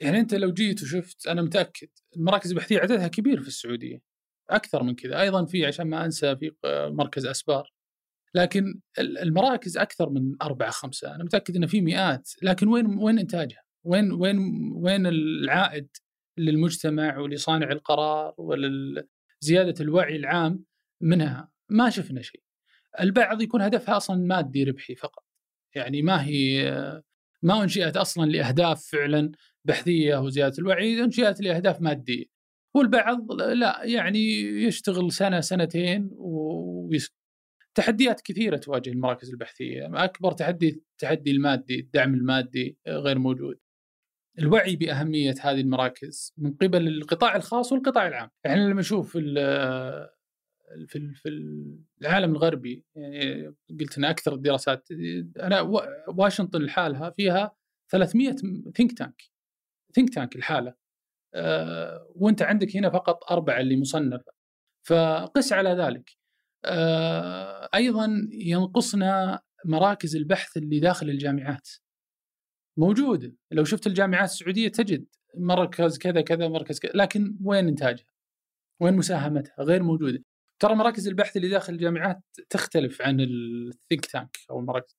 يعني 0.00 0.20
أنت 0.20 0.34
لو 0.34 0.52
جيت 0.52 0.82
وشفت 0.82 1.26
أنا 1.26 1.42
متأكد 1.42 1.88
المراكز 2.16 2.50
البحثية 2.50 2.78
عددها 2.78 3.08
كبير 3.08 3.42
في 3.42 3.48
السعودية 3.48 4.02
أكثر 4.50 4.82
من 4.82 4.94
كذا 4.94 5.20
أيضا 5.20 5.44
في 5.44 5.66
عشان 5.66 5.86
ما 5.86 6.04
أنسى 6.04 6.36
في 6.36 6.52
مركز 6.90 7.26
أسبار 7.26 7.72
لكن 8.34 8.80
المراكز 8.98 9.78
أكثر 9.78 10.10
من 10.10 10.42
أربعة 10.42 10.70
خمسة 10.70 11.14
أنا 11.14 11.24
متأكد 11.24 11.56
ان 11.56 11.66
في 11.66 11.80
مئات 11.80 12.30
لكن 12.42 12.68
وين 12.68 12.86
وين 12.86 13.18
إنتاجها؟ 13.18 13.62
وين 13.84 14.12
وين 14.12 14.38
وين 14.72 15.06
العائد 15.06 15.88
للمجتمع 16.38 17.18
ولصانع 17.18 17.72
القرار 17.72 18.34
ولزيادة 18.38 19.74
الوعي 19.80 20.16
العام 20.16 20.64
منها؟ 21.02 21.50
ما 21.68 21.90
شفنا 21.90 22.22
شيء. 22.22 22.42
البعض 23.00 23.42
يكون 23.42 23.62
هدفها 23.62 23.96
أصلا 23.96 24.16
مادي 24.16 24.64
ربحي 24.64 24.94
فقط. 24.94 25.24
يعني 25.74 26.02
ما 26.02 26.24
هي 26.24 27.02
ما 27.42 27.62
انشئت 27.62 27.96
أصلا 27.96 28.30
لأهداف 28.30 28.86
فعلا 28.86 29.32
بحثية 29.64 30.16
وزياده 30.16 30.54
الوعي 30.58 31.04
انشئت 31.04 31.40
لأهداف 31.40 31.80
مادية. 31.80 32.24
والبعض 32.76 33.32
لا 33.32 33.84
يعني 33.84 34.40
يشتغل 34.40 35.12
سنة 35.12 35.40
سنتين 35.40 36.10
ويسكت 36.12 37.14
تحديات 37.74 38.20
كثيرة 38.20 38.56
تواجه 38.56 38.90
المراكز 38.90 39.30
البحثية. 39.30 40.04
أكبر 40.04 40.32
تحدي 40.32 40.68
التحدي 40.68 41.30
المادي 41.30 41.80
الدعم 41.80 42.14
المادي 42.14 42.78
غير 42.88 43.18
موجود. 43.18 43.58
الوعي 44.38 44.76
بأهمية 44.76 45.34
هذه 45.40 45.60
المراكز 45.60 46.34
من 46.38 46.52
قبل 46.52 46.88
القطاع 46.88 47.36
الخاص 47.36 47.72
والقطاع 47.72 48.08
العام. 48.08 48.30
يعني 48.44 48.70
لما 48.70 48.80
نشوف 48.80 49.18
في 50.86 51.14
في 51.14 51.28
العالم 52.00 52.32
الغربي 52.32 52.84
يعني 52.94 53.54
قلت 53.80 53.98
إن 53.98 54.04
أكثر 54.04 54.34
الدراسات 54.34 54.88
أنا 55.40 55.60
واشنطن 56.08 56.62
لحالها 56.62 57.10
فيها 57.10 57.56
300 57.90 58.36
ثينك 58.76 58.98
تانك 58.98 59.22
ثينك 59.94 60.14
تانك 60.14 60.36
الحاله 60.36 60.74
أه 61.34 62.12
وأنت 62.16 62.42
عندك 62.42 62.76
هنا 62.76 62.90
فقط 62.90 63.30
أربعة 63.30 63.60
اللي 63.60 63.76
مصنفه 63.76 64.32
فقس 64.86 65.52
على 65.52 65.70
ذلك 65.70 66.10
أه 66.64 67.68
أيضا 67.74 68.28
ينقصنا 68.32 69.40
مراكز 69.64 70.16
البحث 70.16 70.56
اللي 70.56 70.80
داخل 70.80 71.10
الجامعات 71.10 71.68
موجودة 72.76 73.34
لو 73.50 73.64
شفت 73.64 73.86
الجامعات 73.86 74.28
السعودية 74.30 74.68
تجد 74.68 75.06
مركز 75.36 75.98
كذا 75.98 76.20
كذا 76.20 76.48
مركز 76.48 76.78
كذا 76.78 76.92
لكن 76.94 77.36
وين 77.44 77.68
إنتاجها؟ 77.68 78.06
وين 78.80 78.94
مساهمتها؟ 78.96 79.54
غير 79.62 79.82
موجودة. 79.82 80.24
ترى 80.60 80.74
مراكز 80.74 81.08
البحث 81.08 81.36
اللي 81.36 81.48
داخل 81.48 81.72
الجامعات 81.72 82.22
تختلف 82.50 83.02
عن 83.02 83.20
الثينك 83.20 84.06
تانك 84.06 84.36
أو 84.50 84.60
المراكز. 84.60 84.96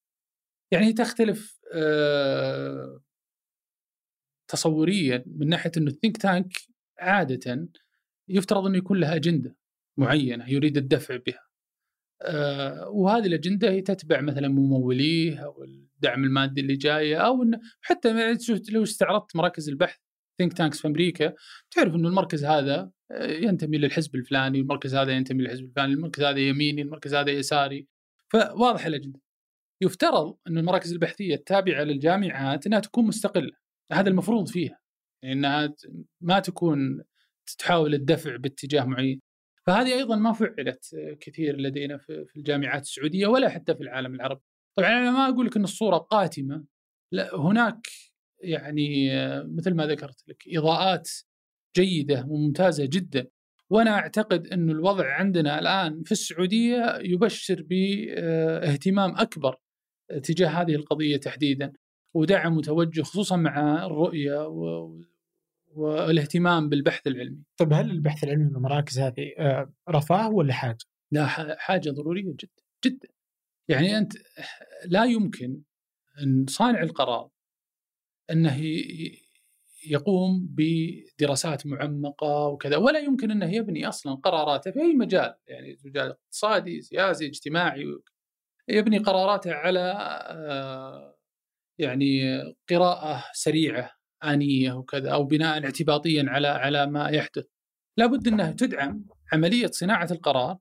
يعني 0.71 0.93
تختلف 0.93 1.59
آه 1.73 3.01
تصوريا 4.47 5.23
من 5.27 5.47
ناحية 5.49 5.71
إنه 5.77 5.87
الثينك 5.87 6.17
تانك 6.17 6.53
عادة 6.99 7.69
يفترض 8.29 8.65
إنه 8.65 8.77
يكون 8.77 8.99
لها 8.99 9.15
أجندة 9.15 9.57
معينة 9.97 10.49
يريد 10.49 10.77
الدفع 10.77 11.15
بها. 11.15 11.47
آه 12.21 12.89
وهذه 12.89 13.25
الأجندة 13.27 13.69
هي 13.69 13.81
تتبع 13.81 14.21
مثلا 14.21 14.47
مموليه 14.47 15.39
أو 15.45 15.63
الدعم 15.63 16.23
المادي 16.23 16.61
اللي 16.61 16.75
جاية 16.75 17.17
أو 17.17 17.43
إنه 17.43 17.59
حتى 17.81 18.37
لو 18.71 18.83
استعرضت 18.83 19.35
مراكز 19.35 19.69
البحث 19.69 19.99
ثينك 20.37 20.53
تانكس 20.53 20.81
في 20.81 20.87
أمريكا 20.87 21.33
تعرف 21.71 21.95
إنه 21.95 22.07
المركز 22.07 22.45
هذا 22.45 22.91
ينتمي 23.19 23.77
للحزب 23.77 24.15
الفلاني، 24.15 24.59
المركز 24.59 24.95
هذا 24.95 25.11
ينتمي 25.11 25.43
للحزب 25.43 25.63
الفلاني، 25.63 25.93
المركز 25.93 26.23
هذا 26.23 26.39
يميني، 26.39 26.81
المركز 26.81 27.15
هذا 27.15 27.31
يساري. 27.31 27.87
فواضح 28.33 28.85
الاجنده. 28.85 29.19
يفترض 29.83 30.37
أن 30.47 30.57
المراكز 30.57 30.91
البحثية 30.91 31.35
التابعة 31.35 31.83
للجامعات 31.83 32.67
إنها 32.67 32.79
تكون 32.79 33.05
مستقلة. 33.05 33.51
هذا 33.91 34.09
المفروض 34.09 34.47
فيها 34.47 34.79
إنها 35.23 35.75
ما 36.21 36.39
تكون 36.39 37.03
تحاول 37.57 37.93
الدفع 37.93 38.35
باتجاه 38.35 38.85
معين 38.85 39.21
فهذه 39.67 39.93
أيضا 39.93 40.15
ما 40.15 40.33
فعلت 40.33 40.95
كثير 41.19 41.57
لدينا 41.57 41.97
في 41.97 42.25
الجامعات 42.37 42.81
السعودية 42.81 43.27
ولا 43.27 43.49
حتى 43.49 43.75
في 43.75 43.81
العالم 43.81 44.15
العربي 44.15 44.41
طبعا 44.77 44.89
أنا 44.89 45.11
ما 45.11 45.29
أقول 45.29 45.45
لك 45.45 45.57
إن 45.57 45.63
الصورة 45.63 45.97
قاتمة 45.97 46.65
لا 47.11 47.35
هناك 47.35 47.87
يعني 48.43 49.09
مثل 49.45 49.73
ما 49.73 49.85
ذكرت 49.85 50.23
لك 50.27 50.43
إضاءات 50.47 51.09
جيدة 51.75 52.25
وممتازة 52.29 52.85
جدا 52.85 53.27
وأنا 53.69 53.91
أعتقد 53.91 54.47
أن 54.47 54.69
الوضع 54.69 55.13
عندنا 55.13 55.59
الآن 55.59 56.03
في 56.03 56.11
السعودية 56.11 56.99
يبشر 57.01 57.61
باهتمام 57.61 59.15
أكبر 59.15 59.55
تجاه 60.23 60.47
هذه 60.47 60.75
القضية 60.75 61.17
تحديدا 61.17 61.73
ودعم 62.13 62.57
وتوجه 62.57 63.01
خصوصا 63.01 63.35
مع 63.35 63.85
الرؤية 63.85 64.47
و... 64.47 64.95
والاهتمام 65.75 66.69
بالبحث 66.69 67.07
العلمي. 67.07 67.43
طيب 67.57 67.73
هل 67.73 67.91
البحث 67.91 68.23
العلمي 68.23 68.49
بالمراكز 68.49 68.99
هذه 68.99 69.31
رفاه 69.89 70.29
ولا 70.29 70.53
حاجة؟ 70.53 70.85
لا 71.11 71.25
حاجة 71.59 71.89
ضرورية 71.89 72.33
جدا 72.33 72.63
جدا 72.85 73.07
يعني 73.67 73.97
أنت 73.97 74.13
لا 74.85 75.05
يمكن 75.05 75.61
أن 76.23 76.45
صانع 76.49 76.81
القرار 76.83 77.29
أنه 78.31 78.61
يقوم 79.87 80.47
بدراسات 80.49 81.67
معمقة 81.67 82.47
وكذا 82.47 82.77
ولا 82.77 82.99
يمكن 82.99 83.31
أنه 83.31 83.55
يبني 83.55 83.87
أصلا 83.87 84.15
قراراته 84.15 84.71
في 84.71 84.79
أي 84.79 84.93
مجال 84.93 85.35
يعني 85.47 85.77
مجال 85.85 86.09
اقتصادي 86.09 86.81
سياسي 86.81 87.25
اجتماعي 87.27 87.85
يبني 88.69 88.97
قراراته 88.97 89.53
على 89.53 89.93
آه، 90.29 91.17
يعني 91.79 92.41
قراءة 92.69 93.23
سريعة 93.33 93.91
آنية 94.23 94.73
وكذا 94.73 95.11
أو 95.11 95.23
بناء 95.23 95.65
اعتباطيا 95.65 96.25
على 96.27 96.47
على 96.47 96.85
ما 96.87 97.09
يحدث. 97.09 97.45
لابد 97.97 98.27
أنها 98.27 98.51
تدعم 98.51 99.05
عملية 99.33 99.67
صناعة 99.67 100.07
القرار 100.11 100.57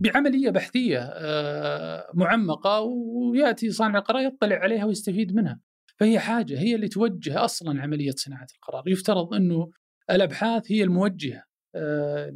بعملية 0.00 0.50
بحثية 0.50 0.98
آه، 0.98 2.10
معمقة 2.14 2.80
ويأتي 2.80 3.70
صانع 3.70 3.98
القرار 3.98 4.22
يطلع 4.22 4.56
عليها 4.56 4.84
ويستفيد 4.84 5.34
منها. 5.34 5.60
فهي 6.00 6.18
حاجة 6.18 6.60
هي 6.60 6.74
اللي 6.74 6.88
توجه 6.88 7.44
أصلا 7.44 7.82
عملية 7.82 8.10
صناعة 8.16 8.46
القرار 8.54 8.88
يفترض 8.88 9.34
إنه 9.34 9.70
الأبحاث 10.10 10.72
هي 10.72 10.82
الموجهة 10.82 11.44
آه، 11.74 12.34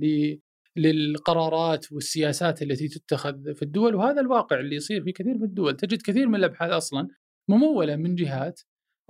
للقرارات 0.77 1.93
والسياسات 1.93 2.63
التي 2.63 2.89
تتخذ 2.89 3.55
في 3.55 3.63
الدول 3.63 3.95
وهذا 3.95 4.21
الواقع 4.21 4.61
اللي 4.61 4.77
يصير 4.77 5.05
في 5.05 5.13
كثير 5.13 5.39
من 5.39 5.45
الدول 5.45 5.77
تجد 5.77 6.03
كثير 6.03 6.29
من 6.29 6.35
الأبحاث 6.35 6.71
أصلا 6.71 7.09
ممولة 7.49 7.97
من 7.97 8.15
جهات 8.15 8.61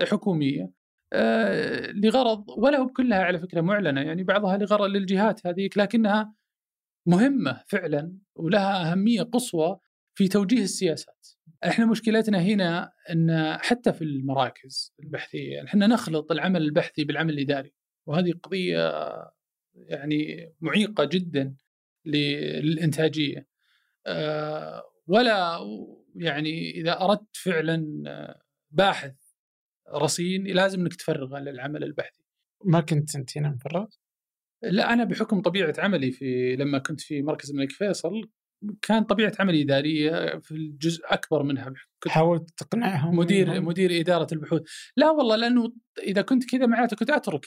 حكومية 0.00 0.70
آه، 1.12 1.92
لغرض 1.92 2.44
ولا 2.48 2.78
هو 2.78 2.88
كلها 2.88 3.18
على 3.18 3.38
فكرة 3.38 3.60
معلنة 3.60 4.00
يعني 4.00 4.22
بعضها 4.22 4.56
لغرض 4.56 4.90
للجهات 4.90 5.46
هذيك 5.46 5.78
لكنها 5.78 6.34
مهمة 7.06 7.62
فعلا 7.66 8.18
ولها 8.36 8.92
أهمية 8.92 9.22
قصوى 9.22 9.78
في 10.14 10.28
توجيه 10.28 10.62
السياسات. 10.62 11.26
إحنا 11.66 11.86
مشكلتنا 11.86 12.40
هنا 12.42 12.92
إن 13.10 13.58
حتى 13.60 13.92
في 13.92 14.04
المراكز 14.04 14.94
البحثية 15.00 15.64
إحنا 15.64 15.86
نخلط 15.86 16.32
العمل 16.32 16.62
البحثي 16.62 17.04
بالعمل 17.04 17.34
الإداري 17.34 17.74
وهذه 18.06 18.32
قضية 18.42 18.92
يعني 19.74 20.52
معيقة 20.60 21.04
جدا 21.04 21.56
للإنتاجية. 22.04 23.48
آه، 24.06 24.82
ولا 25.06 25.58
يعني 26.16 26.70
إذا 26.70 27.00
أردت 27.00 27.36
فعلا 27.36 27.84
باحث 28.70 29.14
رصين 29.94 30.46
لازم 30.46 30.80
إنك 30.80 30.94
تفرغه 30.94 31.38
للعمل 31.38 31.84
البحثي. 31.84 32.24
ما 32.64 32.80
كنت 32.80 33.16
أنت 33.16 33.38
هنا 33.38 33.48
مفرغ؟ 33.48 33.86
لا 34.62 34.92
أنا 34.92 35.04
بحكم 35.04 35.42
طبيعة 35.42 35.74
عملي 35.78 36.10
في 36.10 36.56
لما 36.56 36.78
كنت 36.78 37.00
في 37.00 37.22
مركز 37.22 37.50
الملك 37.50 37.72
فيصل 37.72 38.30
كان 38.82 39.02
طبيعة 39.04 39.32
عملي 39.40 39.62
إدارية 39.62 40.38
في 40.38 40.52
الجزء 40.52 41.00
أكبر 41.04 41.42
منها 41.42 41.72
حاولت 42.08 42.50
تقنعهم 42.56 43.16
مدير 43.16 43.46
إنهم- 43.54 43.64
مدير 43.64 44.00
إدارة 44.00 44.26
البحوث. 44.32 44.62
لا 44.96 45.10
والله 45.10 45.36
لأنه 45.36 45.72
إذا 46.02 46.22
كنت 46.22 46.50
كذا 46.50 46.66
معناته 46.66 46.96
كنت 46.96 47.10
أترك 47.10 47.46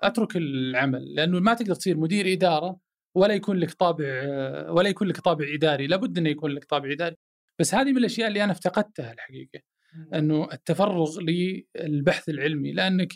أترك 0.00 0.36
العمل 0.36 1.14
لأنه 1.14 1.40
ما 1.40 1.54
تقدر 1.54 1.74
تصير 1.74 1.96
مدير 1.96 2.32
إدارة 2.32 2.78
ولا 3.14 3.34
يكون 3.34 3.56
لك 3.56 3.70
طابع 3.70 4.06
ولا 4.70 4.88
يكون 4.88 5.08
لك 5.08 5.20
طابع 5.20 5.46
إداري. 5.54 5.86
لابد 5.86 6.18
إنه 6.18 6.28
يكون 6.30 6.50
لك 6.50 6.64
طابع 6.64 6.92
إداري. 6.92 7.16
بس 7.58 7.74
هذه 7.74 7.90
من 7.92 7.96
الأشياء 7.98 8.28
اللي 8.28 8.44
أنا 8.44 8.52
افتقدتها 8.52 9.12
الحقيقة 9.12 9.60
إنه 10.14 10.48
التفرغ 10.52 11.20
للبحث 11.20 12.28
العلمي. 12.28 12.72
لأنك 12.72 13.12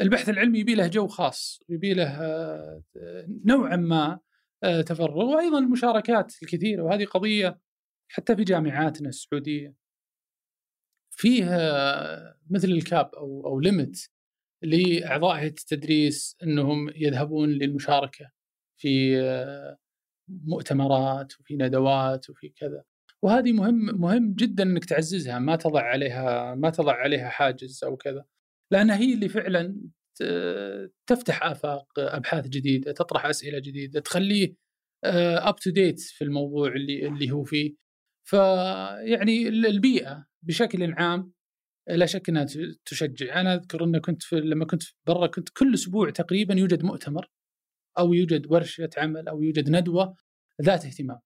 البحث 0.00 0.28
العلمي 0.28 0.58
يبي 0.58 0.74
له 0.74 0.86
جو 0.86 1.06
خاص 1.06 1.60
يبي 1.68 1.94
له 1.94 2.04
آه، 2.04 2.82
نوعا 3.44 3.76
ما 3.76 4.18
تفرغ 4.86 5.24
وأيضا 5.24 5.58
المشاركات 5.58 6.42
الكثيرة 6.42 6.82
وهذه 6.82 7.04
قضية 7.04 7.60
حتى 8.08 8.36
في 8.36 8.44
جامعاتنا 8.44 9.08
السعودية. 9.08 9.74
فيها 11.10 12.38
مثل 12.50 12.68
الكاب 12.68 13.14
أو 13.14 13.46
أو 13.46 13.60
ليمت 13.60 14.10
لاعضاء 14.62 15.36
هيئه 15.36 15.48
التدريس 15.48 16.36
إنهم 16.42 16.88
يذهبون 16.96 17.48
للمشاركة 17.48 18.30
في 18.80 19.20
آه، 19.20 19.78
مؤتمرات 20.28 21.40
وفي 21.40 21.56
ندوات 21.56 22.30
وفي 22.30 22.48
كذا. 22.48 22.84
وهذه 23.22 23.52
مهم 23.52 24.00
مهم 24.00 24.34
جدا 24.34 24.62
إنك 24.62 24.84
تعززها 24.84 25.38
ما 25.38 25.56
تضع 25.56 25.82
عليها 25.82 26.54
ما 26.54 26.70
تضع 26.70 26.92
عليها 26.94 27.28
حاجز 27.28 27.84
أو 27.84 27.96
كذا. 27.96 28.24
لانها 28.70 28.96
هي 28.96 29.14
اللي 29.14 29.28
فعلا 29.28 29.80
تفتح 31.06 31.42
آفاق 31.42 31.86
أبحاث 31.98 32.48
جديدة 32.48 32.92
تطرح 32.92 33.26
أسئلة 33.26 33.58
جديدة 33.58 34.00
تخليه 34.00 34.54
up 35.04 35.56
to 35.56 35.70
date 35.70 36.00
في 36.00 36.24
الموضوع 36.24 36.68
اللي 36.68 37.06
اللي 37.08 37.30
هو 37.30 37.44
فيه. 37.44 37.74
فيعني 38.28 39.48
ال- 39.48 39.66
البيئة 39.66 40.26
بشكل 40.42 40.92
عام 40.94 41.32
لا 41.88 42.06
شك 42.06 42.28
إنها 42.28 42.46
تشجع. 42.84 43.40
أنا 43.40 43.54
أذكر 43.54 43.84
ان 43.84 43.98
كنت 43.98 44.22
في 44.22 44.40
لما 44.40 44.64
كنت 44.64 44.82
برا 45.06 45.26
كنت 45.26 45.48
كل 45.48 45.74
أسبوع 45.74 46.10
تقريبا 46.10 46.54
يوجد 46.54 46.82
مؤتمر 46.84 47.30
أو 47.98 48.14
يوجد 48.14 48.52
ورشة 48.52 48.90
عمل 48.96 49.28
أو 49.28 49.42
يوجد 49.42 49.70
ندوة 49.70 50.16
ذات 50.62 50.84
اهتمام. 50.84 51.20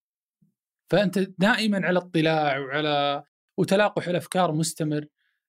فأنت 0.91 1.19
دائما 1.19 1.87
على 1.87 1.99
اطلاع 1.99 2.59
وعلى 2.59 3.23
وتلاقح 3.59 4.09
الأفكار 4.09 4.53
مستمر. 4.53 5.07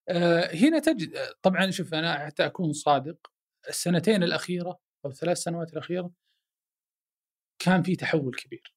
آه، 0.08 0.54
هنا 0.54 0.78
تجد 0.78 1.16
طبعا 1.42 1.70
شوف 1.70 1.94
أنا 1.94 2.26
حتى 2.26 2.46
أكون 2.46 2.72
صادق 2.72 3.16
السنتين 3.68 4.22
الأخيرة 4.22 4.80
أو 5.04 5.10
الثلاث 5.10 5.38
سنوات 5.38 5.72
الأخيرة 5.72 6.10
كان 7.58 7.82
في 7.82 7.96
تحول 7.96 8.34
كبير 8.34 8.74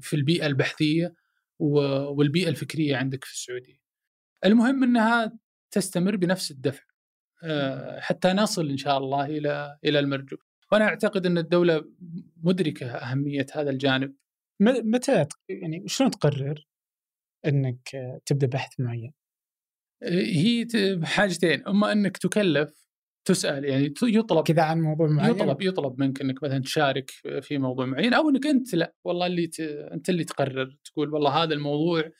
في 0.00 0.16
البيئة 0.16 0.46
البحثية 0.46 1.14
والبيئة 1.58 2.48
الفكرية 2.48 2.96
عندك 2.96 3.24
في 3.24 3.32
السعودية. 3.32 3.78
المهم 4.44 4.82
إنها 4.84 5.38
تستمر 5.70 6.16
بنفس 6.16 6.50
الدفع 6.50 6.82
آه، 7.42 8.00
حتى 8.00 8.32
نصل 8.32 8.68
إن 8.70 8.76
شاء 8.76 8.98
الله 8.98 9.26
إلى 9.26 9.78
إلى 9.84 9.98
المرجو. 9.98 10.36
وأنا 10.72 10.84
أعتقد 10.84 11.26
إن 11.26 11.38
الدولة 11.38 11.84
مدركة 12.36 12.86
أهمية 12.90 13.46
هذا 13.54 13.70
الجانب. 13.70 14.14
متى 14.60 15.26
يعني 15.48 15.88
شلون 15.88 16.10
تقرر 16.10 16.66
إنك 17.46 17.94
آه، 17.94 18.20
تبدأ 18.26 18.46
بحث 18.46 18.80
معين؟ 18.80 19.12
هي 20.02 20.64
ت- 20.64 21.04
حاجتين 21.04 21.66
أما 21.66 21.92
إنك 21.92 22.16
تكلف 22.16 22.85
تسأل 23.26 23.64
يعني 23.64 23.94
يطلب 24.02 24.44
كذا 24.44 24.62
عن 24.62 24.80
موضوع 24.80 25.08
معين؟ 25.08 25.30
يطلب 25.30 25.62
يطلب 25.62 26.00
منك 26.00 26.20
إنك 26.20 26.42
مثلا 26.42 26.58
تشارك 26.58 27.10
في 27.40 27.58
موضوع 27.58 27.86
معين 27.86 28.14
أو 28.14 28.30
إنك 28.30 28.46
أنت 28.46 28.74
لا 28.74 28.94
والله 29.04 29.26
اللي 29.26 29.46
ت... 29.46 29.60
أنت 29.60 30.08
اللي 30.08 30.24
تقرر 30.24 30.76
تقول 30.84 31.14
والله 31.14 31.42
هذا 31.42 31.54
الموضوع 31.54 32.10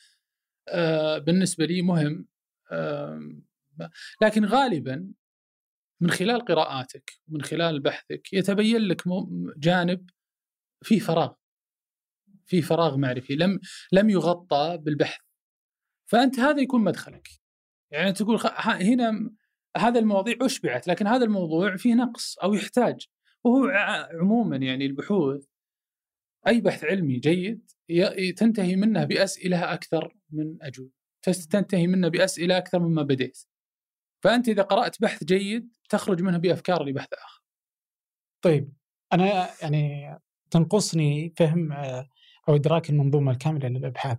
آه 0.69 1.17
بالنسبة 1.17 1.65
لي 1.65 1.81
مهم 1.81 2.27
آه 2.71 3.41
لكن 4.21 4.45
غالبا 4.45 5.13
من 6.01 6.09
خلال 6.09 6.45
قراءاتك 6.45 7.11
ومن 7.27 7.41
خلال 7.41 7.79
بحثك 7.79 8.33
يتبين 8.33 8.81
لك 8.81 9.03
جانب 9.57 10.09
فيه 10.83 10.99
فراغ 10.99 11.33
فيه 12.45 12.61
فراغ 12.61 12.97
معرفي 12.97 13.35
لم 13.35 13.59
لم 13.91 14.09
يغطى 14.09 14.77
بالبحث. 14.81 15.21
فأنت 16.11 16.39
هذا 16.39 16.61
يكون 16.61 16.83
مدخلك. 16.83 17.27
يعني 17.91 18.13
تقول 18.13 18.39
هنا 18.65 19.31
هذا 19.77 19.99
المواضيع 19.99 20.35
أشبعت 20.41 20.87
لكن 20.87 21.07
هذا 21.07 21.25
الموضوع 21.25 21.75
فيه 21.75 21.93
نقص 21.93 22.37
أو 22.37 22.53
يحتاج. 22.53 23.07
وهو 23.43 23.65
عموما 24.21 24.55
يعني 24.57 24.85
البحوث 24.85 25.45
أي 26.47 26.61
بحث 26.61 26.83
علمي 26.83 27.19
جيد 27.19 27.71
تنتهي 28.37 28.75
منه 28.75 29.03
بأسئلة 29.03 29.73
أكثر 29.73 30.15
من 30.29 30.57
تس- 31.21 31.47
تنتهي 31.47 31.87
منه 31.87 32.07
بأسئلة 32.07 32.57
أكثر 32.57 32.79
مما 32.79 33.03
بديت. 33.03 33.39
فأنت 34.23 34.49
إذا 34.49 34.61
قرأت 34.61 35.01
بحث 35.01 35.23
جيد 35.23 35.75
تخرج 35.89 36.21
منه 36.21 36.37
بأفكار 36.37 36.83
لبحث 36.83 37.13
آخر. 37.13 37.43
طيب 38.41 38.73
أنا 39.13 39.49
يعني 39.61 40.17
تنقصني 40.51 41.33
فهم 41.37 41.71
آه، 41.71 42.09
أو 42.49 42.55
إدراك 42.55 42.89
المنظومة 42.89 43.31
الكاملة 43.31 43.67
للأبحاث. 43.67 44.17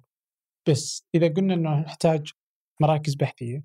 بس 0.69 1.07
إذا 1.15 1.29
قلنا 1.29 1.55
إنه 1.55 1.81
نحتاج 1.81 2.33
مراكز 2.81 3.15
بحثية 3.15 3.65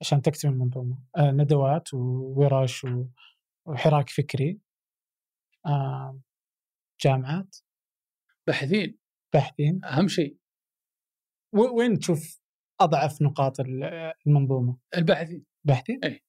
عشان 0.00 0.22
تكتمل 0.22 0.52
المنظومة. 0.52 0.98
آه، 1.16 1.30
ندوات 1.30 1.94
وورش 1.94 2.86
وحراك 3.66 4.08
فكري. 4.08 4.58
آه، 5.66 6.20
جامعات. 7.04 7.56
باحثين. 8.46 8.98
باحثين. 9.34 9.84
أهم 9.84 10.08
شيء. 10.08 10.36
وين 11.54 11.98
تشوف 11.98 12.40
أضعف 12.80 13.22
نقاط 13.22 13.60
ال- 13.60 14.12
المنظومة؟ 14.26 14.78
الباحثين. 14.96 15.44
باحثين؟ 15.64 16.00
اي 16.04 16.24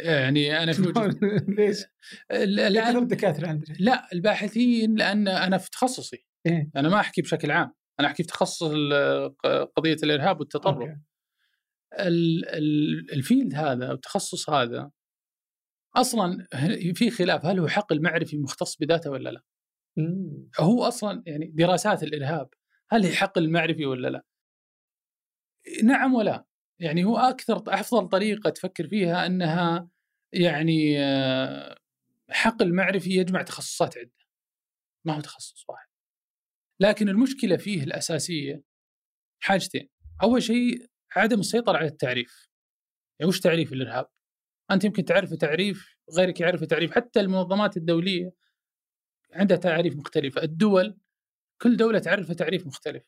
يعني 0.00 0.62
أنا 0.62 0.72
في 0.72 0.82
وجهة 0.82 1.10
ليش؟ 1.58 1.84
لأن 2.30 2.96
الدكاتره 2.96 3.48
عندنا. 3.48 3.76
لا 3.80 4.12
الباحثين 4.12 4.94
لأن 4.94 5.28
أنا 5.28 5.58
في 5.58 5.70
تخصصي. 5.70 6.26
إيه؟ 6.46 6.70
أنا 6.76 6.88
ما 6.88 7.00
أحكي 7.00 7.22
بشكل 7.22 7.50
عام. 7.50 7.74
أنا 8.00 8.08
أحكي 8.08 8.22
في 8.22 8.28
تخصص 8.28 8.72
قضية 9.76 9.96
الإرهاب 10.02 10.40
والتطرف. 10.40 10.76
okay. 10.76 10.96
ال- 11.98 12.48
ال- 12.48 13.12
ال 13.12 13.19
field 13.19 13.54
هذا 13.54 13.88
أو 13.88 13.92
التخصص 13.92 14.50
هذا 14.50 14.90
أصلا 15.96 16.46
في 16.94 17.10
خلاف 17.10 17.46
هل 17.46 17.58
هو 17.58 17.68
حقل 17.68 18.02
معرفي 18.02 18.38
مختص 18.38 18.76
بذاته 18.76 19.10
ولا 19.10 19.30
لا؟ 19.30 19.42
هو 20.60 20.84
أصلا 20.84 21.22
يعني 21.26 21.46
دراسات 21.54 22.02
الإرهاب 22.02 22.48
هل 22.90 23.04
هي 23.04 23.12
حقل 23.12 23.50
معرفي 23.50 23.86
ولا 23.86 24.08
لا؟ 24.08 24.24
نعم 25.84 26.14
ولا. 26.14 26.44
يعني 26.80 27.04
هو 27.04 27.16
أكثر 27.16 27.62
أفضل 27.68 28.08
طريقة 28.08 28.50
تفكر 28.50 28.88
فيها 28.88 29.26
أنها 29.26 29.88
يعني 30.32 31.00
آه، 31.04 31.78
حقل 32.30 32.74
معرفي 32.74 33.10
يجمع 33.10 33.42
تخصصات 33.42 33.98
عدة. 33.98 34.10
ما 35.06 35.16
هو 35.16 35.20
تخصص 35.20 35.64
واحد. 35.68 35.88
لكن 36.80 37.08
المشكلة 37.08 37.56
فيه 37.56 37.82
الأساسية 37.82 38.62
حاجتين. 39.42 39.88
أول 40.22 40.42
شيء 40.42 40.86
عدم 41.16 41.40
السيطرة 41.40 41.76
على 41.76 41.86
التعريف. 41.86 42.48
يعني 43.20 43.28
وش 43.28 43.40
تعريف 43.40 43.72
الإرهاب؟ 43.72 44.08
أنت 44.70 44.84
يمكن 44.84 45.04
تعرف 45.04 45.34
تعريف 45.34 45.96
غيرك 46.16 46.40
يعرف 46.40 46.64
تعريف 46.64 46.92
حتى 46.92 47.20
المنظمات 47.20 47.76
الدولية 47.76 48.32
عندها 49.32 49.56
تعريف 49.56 49.96
مختلفة. 49.96 50.42
الدول 50.42 50.98
كل 51.62 51.76
دولة 51.76 51.98
تعرف 51.98 52.32
تعريف 52.32 52.66
مختلف. 52.66 53.02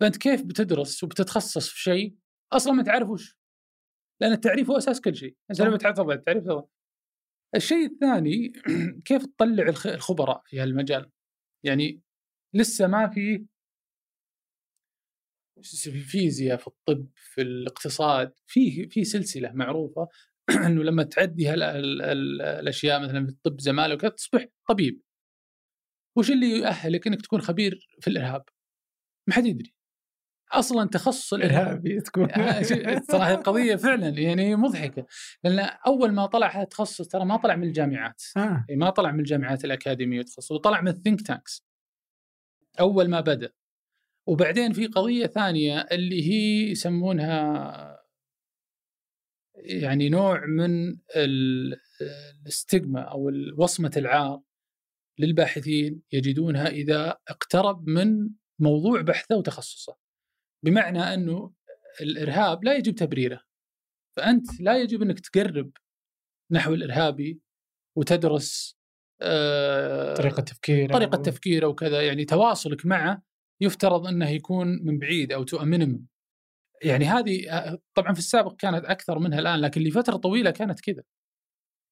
فأنت 0.00 0.16
كيف 0.16 0.42
بتدرس 0.42 1.04
وبتتخصص 1.04 1.68
في 1.68 1.80
شيء 1.80 2.16
أصلا 2.52 2.72
ما 2.72 2.82
تعرف 2.82 3.08
وش؟ 3.08 3.38
لأن 4.20 4.32
التعريف 4.32 4.70
هو 4.70 4.76
أساس 4.76 5.00
كل 5.00 5.16
شيء. 5.16 5.36
أنت 5.50 5.60
لما 5.60 5.76
تعرف 5.76 6.00
التعريف 6.00 6.44
طبعا 6.44 6.66
الشيء 7.54 7.86
الثاني 7.86 8.52
كيف 9.04 9.26
تطلع 9.26 9.64
الخبراء 9.94 10.42
في 10.46 10.60
هالمجال؟ 10.60 11.10
يعني 11.64 12.00
لسه 12.54 12.86
ما 12.86 13.08
في 13.08 13.46
في 15.62 15.86
الفيزياء 15.86 16.56
في 16.56 16.66
الطب 16.66 17.06
في 17.14 17.42
الاقتصاد 17.42 18.32
في 18.46 18.88
في 18.88 19.04
سلسلة 19.04 19.52
معروفة 19.52 20.08
إنه 20.66 20.82
لما 20.82 21.02
تعدي 21.02 21.54
الأشياء 21.54 23.02
مثلا 23.02 23.26
في 23.26 23.32
الطب 23.32 23.60
زمالة 23.60 23.94
وكذا 23.94 24.10
تصبح 24.10 24.46
طبيب. 24.68 25.00
وش 26.16 26.30
اللي 26.30 26.46
يؤهلك 26.46 27.06
إنك 27.06 27.22
تكون 27.22 27.40
خبير 27.40 27.88
في 28.00 28.08
الإرهاب؟ 28.10 28.44
ما 29.28 29.34
حد 29.34 29.46
يدري. 29.46 29.74
أصلا 30.52 30.88
تخصص 30.88 31.34
الارهابي 31.34 32.00
تكون 32.00 32.28
صراحة 33.12 33.34
القضية 33.34 33.76
فعلا 33.76 34.08
يعني 34.08 34.56
مضحكة. 34.56 35.06
لأن 35.44 35.58
أول 35.86 36.12
ما 36.12 36.26
طلع 36.26 36.48
هذا 36.48 36.62
التخصص 36.62 37.08
ترى 37.08 37.24
ما 37.24 37.36
طلع 37.36 37.56
من 37.56 37.66
الجامعات. 37.66 38.22
آه. 38.36 38.66
ما 38.70 38.90
طلع 38.90 39.12
من 39.12 39.20
الجامعات 39.20 39.64
الأكاديمية 39.64 40.22
تخصص 40.22 40.50
وطلع 40.50 40.80
من 40.80 40.88
الثينك 40.88 41.26
تانكس 41.26 41.66
أول 42.80 43.08
ما 43.08 43.20
بدأ. 43.20 43.52
وبعدين 44.26 44.72
في 44.72 44.86
قضية 44.86 45.26
ثانية 45.26 45.80
اللي 45.80 46.22
هي 46.30 46.70
يسمونها 46.70 47.96
يعني 49.56 50.08
نوع 50.08 50.46
من 50.46 50.98
الاستجما 51.16 53.00
أو 53.00 53.30
وصمة 53.58 53.92
العار 53.96 54.42
للباحثين 55.18 56.02
يجدونها 56.12 56.66
إذا 56.66 57.18
اقترب 57.28 57.88
من 57.88 58.30
موضوع 58.58 59.00
بحثه 59.00 59.36
وتخصصه. 59.36 59.96
بمعنى 60.64 60.98
أنه 60.98 61.52
الإرهاب 62.00 62.64
لا 62.64 62.76
يجب 62.76 62.94
تبريره 62.94 63.40
فأنت 64.16 64.60
لا 64.60 64.78
يجب 64.78 65.02
أنك 65.02 65.20
تقرب 65.20 65.70
نحو 66.50 66.74
الإرهابي 66.74 67.40
وتدرس 67.96 68.76
آه 69.22 70.14
طريقة 70.14 70.42
تفكيره 70.42 70.92
طريقة 70.92 71.22
تفكيره 71.22 71.66
وكذا 71.66 72.06
يعني 72.06 72.24
تواصلك 72.24 72.86
معه 72.86 73.22
يفترض 73.60 74.06
أنه 74.06 74.28
يكون 74.28 74.66
من 74.82 74.98
بعيد 74.98 75.32
أو 75.32 75.42
to 75.42 75.64
minimum 75.64 76.06
يعني 76.82 77.04
هذه 77.04 77.44
طبعا 77.94 78.12
في 78.12 78.18
السابق 78.18 78.56
كانت 78.56 78.84
أكثر 78.84 79.18
منها 79.18 79.38
الآن 79.38 79.60
لكن 79.60 79.80
لفترة 79.80 80.16
طويلة 80.16 80.50
كانت 80.50 80.80
كذا. 80.80 81.02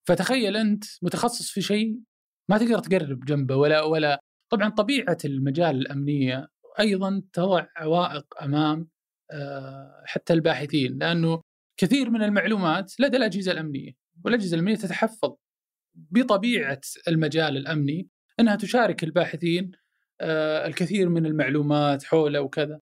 فتخيل 0.09 0.57
أنت 0.57 0.85
متخصص 1.03 1.51
في 1.51 1.63
شيء 1.63 2.01
ما 2.51 2.59
تقدر 2.59 2.79
تقرب 2.79 3.25
جنبه 3.25 3.57
ولا 3.57 3.83
ولا. 3.83 4.21
طبعا 4.53 4.69
طبيعة 4.69 5.19
المجال 5.25 5.77
الأمنية 5.77 6.49
أيضا 6.81 7.23
تضع 7.33 7.67
عوائق 7.77 8.43
أمام 8.43 8.89
آه، 9.33 10.03
حتى 10.07 10.33
الباحثين 10.33 10.99
لأنه 10.99 11.41
كثير 11.81 12.11
من 12.11 12.23
المعلومات 12.23 13.01
لدى 13.01 13.17
الأجهزة 13.17 13.53
الأمنية 13.53 13.93
والأجهزة 14.25 14.55
الأمنية 14.55 14.77
تتحفظ 14.77 15.35
بطبيعة 15.95 16.81
المجال 17.09 17.57
الأمني 17.57 18.09
أنها 18.41 18.57
تشارك 18.57 19.05
الباحثين 19.05 19.73
الكثير 20.67 21.09
من 21.09 21.27
المعلومات 21.27 22.05
حوله 22.05 22.41
وكذا. 22.41 22.81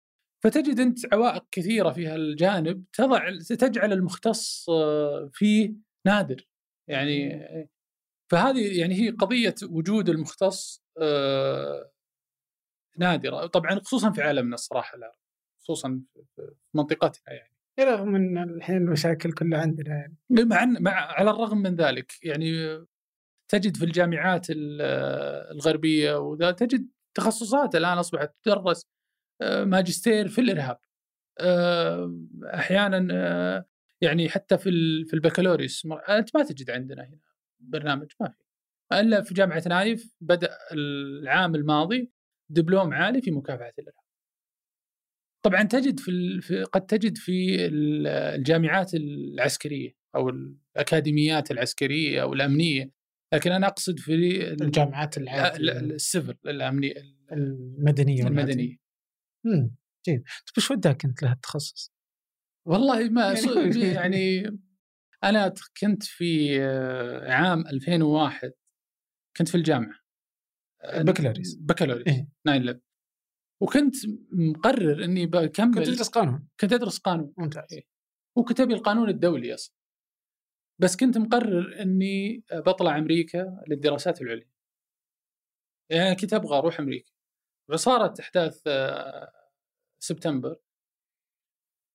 فتجد 0.45 0.81
أنت 0.81 1.15
عوائق 1.15 1.45
كثيرة 1.51 1.91
في 1.91 2.07
هالجانب 2.07 2.85
تضع 2.93 3.31
تجعل 3.39 3.93
المختص 3.93 4.71
آه، 4.71 5.31
فيه 5.33 5.75
نادر. 6.07 6.49
يعني 6.89 7.45
فهذه 8.31 8.81
يعني 8.81 8.95
هي 8.95 9.11
قضية 9.11 9.55
وجود 9.63 10.09
المختص 10.09 10.85
نادرة. 12.99 13.47
طبعا 13.47 13.81
خصوصا 13.81 14.13
في 14.13 14.23
عالمنا 14.23 14.55
الصراحة 14.55 14.99
لا 14.99 15.17
خصوصا 15.63 16.03
في 16.37 16.55
منطقتنا 16.75 17.35
يعني. 17.35 17.55
رغم 17.81 18.15
ان 18.15 18.39
الحين 18.39 18.77
المشاكل 18.77 19.33
كلها 19.33 19.61
عندنا 19.61 19.95
يعني. 19.95 20.17
مع 20.31 20.65
مع 20.65 20.93
على 20.93 21.31
الرغم 21.31 21.59
من 21.59 21.75
ذلك 21.75 22.13
يعني 22.23 22.79
تجد 23.49 23.77
في 23.77 23.85
الجامعات 23.85 24.47
الغربية 24.51 26.19
وذا 26.19 26.51
تجد 26.51 26.89
تخصصات 27.15 27.75
الآن 27.75 27.99
أصبحت 27.99 28.35
تدرس 28.43 28.87
آه، 29.43 29.65
ماجستير 29.65 30.29
في 30.29 30.41
الإرهاب. 30.41 30.79
آه، 31.41 32.19
أحيانا 32.55 33.09
آه، 33.13 33.65
يعني 34.01 34.29
حتى 34.29 34.59
في 34.59 34.71
في 35.09 35.15
البكالوريوس. 35.15 35.87
أنت 36.09 36.37
ما 36.37 36.43
تجد 36.45 36.71
عندنا 36.71 37.03
هنا 37.03 37.21
برنامج 37.61 38.13
ما 38.21 38.29
في. 38.29 38.45
إلا 39.01 39.23
في 39.23 39.35
جامعة 39.35 39.63
نايف 39.67 40.15
بدأ 40.21 40.51
العام 40.73 41.55
الماضي 41.55 42.13
دبلوم 42.51 42.95
عالي 42.95 43.23
في 43.23 43.31
مكافحة 43.31 43.73
الإرهاب. 43.79 44.05
طبعا 45.45 45.63
تجد 45.63 46.01
في 46.01 46.65
قد 46.73 46.87
تجد 46.87 47.17
في 47.17 47.67
الجامعات 47.67 48.95
العسكرية 48.95 49.97
أو 50.15 50.29
الأكاديميات 50.29 51.51
العسكرية 51.51 52.23
أو 52.23 52.33
الأمنية 52.33 52.91
لكن 53.35 53.53
أنا 53.53 53.67
أقصد 53.67 53.99
في 53.99 54.15
الجامعات 54.53 55.19
السفر 55.19 56.37
الأمنية 56.47 56.95
المدنية 57.33 58.27
المدنية. 58.27 58.77
امم 59.47 59.77
جيد. 60.07 60.23
طيب 60.23 60.55
إيش 60.59 60.71
وداك 60.71 61.05
أنت 61.05 61.23
لهالتخصص؟ 61.23 61.93
والله 62.67 63.09
ما 63.09 63.33
يعني, 63.35 63.81
يعني 64.01 64.45
أنا 65.25 65.55
كنت 65.81 66.03
في 66.03 66.61
عام 67.29 67.67
2001 67.67 68.53
كنت 69.37 69.49
في 69.49 69.55
الجامعة. 69.55 69.99
بكالوريوس. 70.95 71.55
بكالوريوس 71.55 72.09
إيه؟ 72.09 72.29
ناين 72.47 72.63
لب 72.63 72.81
وكنت 73.63 73.95
مقرر 74.33 75.05
إني 75.05 75.27
بكمل 75.27 75.75
كنت 75.75 75.87
تدرس 75.87 76.09
قانون. 76.09 76.49
كنت 76.61 76.73
أدرس 76.73 76.99
قانون. 76.99 77.35
ممتاز. 77.39 77.65
إيه؟ 77.73 77.85
وكتبي 78.37 78.75
القانون 78.75 79.09
الدولي 79.09 79.55
أصلا. 79.55 79.74
بس 80.79 80.97
كنت 80.97 81.19
مقرر 81.19 81.83
إني 81.83 82.45
بطلع 82.53 82.99
أمريكا 82.99 83.65
للدراسات 83.69 84.23
العليا. 84.23 84.51
يعني 85.91 86.17
كنت 86.17 86.33
أبغى 86.35 86.59
أروح 86.59 86.81
أمريكا. 86.81 87.13
وصارت 87.71 88.21
أحداث 88.21 88.63
آه، 88.67 89.33
سبتمبر. 90.03 90.57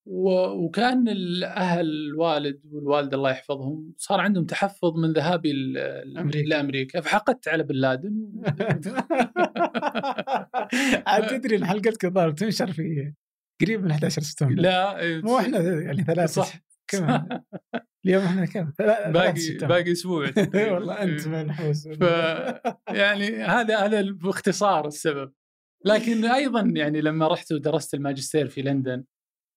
وكأن 0.05 1.09
الأهل 1.09 1.85
الوالد 1.85 2.61
والوالدة 2.73 3.17
الله 3.17 3.31
يحفظهم 3.31 3.93
صار 3.97 4.19
عندهم 4.19 4.45
تحفظ 4.45 4.97
من 4.97 5.13
ذهابي 5.13 5.53
لأمريكا. 6.45 7.01
فحقدت 7.01 7.47
على 7.47 7.63
بن 7.63 7.75
لادن. 7.75 8.31
عاد 11.07 11.27
تدري 11.27 11.55
إن 11.55 11.65
حلقتك 11.65 12.05
الظاهر 12.05 12.31
تنشر 12.31 12.71
في 12.71 13.13
قريب 13.61 13.83
من 13.83 13.91
11 13.91 14.21
سبتمبر. 14.21 14.61
لا 14.61 14.97
مو 15.21 15.39
إحنا 15.39 15.59
يعني 15.59 16.03
ثلاثة. 16.03 16.41
صح. 16.41 16.59
كم 16.87 17.27
اليوم 18.05 18.23
إحنا 18.23 18.45
كم؟ 18.45 18.71
باقي 18.79 19.57
باقي 19.61 19.91
أسبوع 19.91 20.31
والله 20.73 21.03
أنت 21.03 21.27
منحوس. 21.27 21.87
ف 21.87 22.01
يعني 22.87 23.43
هذا 23.43 23.77
هذا 23.77 24.01
باختصار 24.01 24.87
السبب. 24.87 25.33
لكن 25.85 26.25
أيضا 26.25 26.61
يعني 26.61 27.01
لما 27.01 27.27
رحت 27.27 27.51
ودرست 27.51 27.93
الماجستير 27.93 28.47
في 28.47 28.61
لندن 28.61 29.03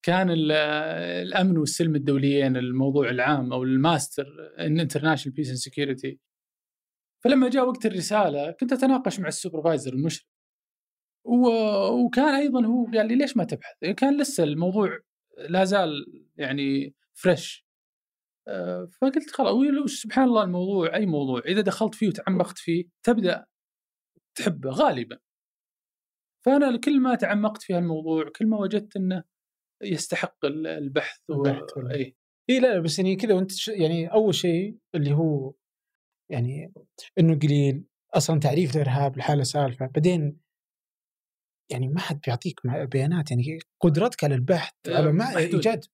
كان 0.04 0.30
الأمن 0.30 1.58
والسلم 1.58 1.94
الدوليين 1.94 2.56
الموضوع 2.56 3.10
العام 3.10 3.52
أو 3.52 3.62
الماستر 3.62 4.26
in 4.58 4.80
international 4.80 5.36
peace 5.36 5.48
and 5.48 5.56
security 5.56 6.18
فلما 7.24 7.50
جاء 7.50 7.68
وقت 7.68 7.86
الرسالة 7.86 8.50
كنت 8.50 8.72
أتناقش 8.72 9.20
مع 9.20 9.28
ال 9.28 9.34
supervisor 9.34 9.92
المشرف. 9.92 10.26
وكان 11.24 12.34
أيضا 12.34 12.66
هو 12.66 12.84
قال 12.84 13.08
لي 13.08 13.14
ليش 13.14 13.36
ما 13.36 13.44
تبحث؟ 13.44 13.76
كان 13.96 14.20
لسه 14.20 14.44
الموضوع 14.44 15.00
لا 15.48 15.64
زال 15.64 15.90
يعني 16.36 16.94
fresh 17.14 17.66
فقلت 19.00 19.30
خلاص 19.30 19.90
سبحان 19.90 20.24
الله 20.24 20.42
الموضوع 20.44 20.94
أي 20.94 21.06
موضوع 21.06 21.40
إذا 21.40 21.60
دخلت 21.60 21.94
فيه 21.94 22.08
وتعمقت 22.08 22.58
فيه 22.58 22.84
تبدأ 23.06 23.46
تحبه 24.38 24.70
غالبا. 24.70 25.18
فأنا 26.44 26.76
كل 26.76 27.00
ما 27.00 27.14
تعمقت 27.14 27.62
في 27.62 27.74
هالموضوع 27.74 28.24
كل 28.36 28.46
ما 28.46 28.58
وجدت 28.58 28.96
إنه 28.96 29.24
يستحق 29.82 30.44
البحث, 30.44 31.20
البحث 31.30 31.76
و... 31.76 31.90
اي 31.90 32.16
اي 32.50 32.60
لا 32.60 32.80
بس 32.80 32.98
يعني 32.98 33.16
كذا 33.16 33.34
وأنت 33.34 33.52
ش... 33.52 33.68
يعني 33.68 34.12
أول 34.12 34.34
شيء 34.34 34.78
اللي 34.94 35.12
هو 35.12 35.54
يعني 36.30 36.72
إنه 37.18 37.38
قليل 37.38 37.84
أصلا 38.14 38.40
تعريف 38.40 38.76
الارهاب 38.76 39.16
لحاله 39.18 39.42
سالفة 39.42 39.86
بعدين 39.86 40.40
يعني 41.70 41.88
ما 41.88 42.00
حد 42.00 42.20
بيعطيك 42.26 42.60
بيانات 42.66 43.30
يعني 43.30 43.58
قدرتك 43.80 44.24
على 44.24 44.34
البحث 44.34 44.72
آه، 44.88 44.96
على 44.96 45.12
ما 45.12 45.24
محدود. 45.24 45.54
إيجاد 45.54 45.84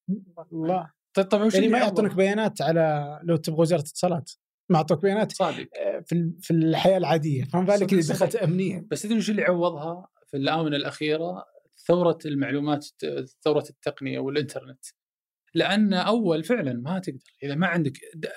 الله 0.52 0.92
طيب 1.14 1.26
طبعا 1.26 1.44
وش 1.44 1.54
يعني 1.54 1.68
ما؟ 1.68 1.78
يعطونك 1.78 2.14
بيانات 2.14 2.62
على 2.62 3.18
لو 3.22 3.36
تبغى 3.36 3.60
وزارة 3.60 3.80
اتصالات 3.80 4.30
ما 4.70 4.76
اعطوك 4.76 5.02
بيانات 5.02 5.32
صادق 5.32 5.68
آه، 5.76 6.04
في 6.06 6.32
في 6.40 6.50
الحياة 6.50 6.96
العادية 6.96 7.44
فما 7.44 7.62
بالك 7.62 7.92
إذا 7.92 8.14
دخلت. 8.14 8.36
أمنية 8.36 8.86
بس 8.90 9.02
تدري 9.02 9.18
وش 9.18 9.30
اللي 9.30 9.42
عوضها 9.42 10.08
في 10.30 10.36
الآونة 10.36 10.76
الأخيرة؟ 10.76 11.44
ثورة 11.86 12.18
المعلومات 12.26 12.86
ثورة 13.44 13.64
التقنية 13.70 14.18
والإنترنت. 14.18 14.84
لأن 15.54 15.94
أول 15.94 16.44
فعلا 16.44 16.72
ما 16.72 16.98
تقدر 16.98 17.18
إذا 17.42 17.54
ما 17.54 17.66
عندك 17.66 17.92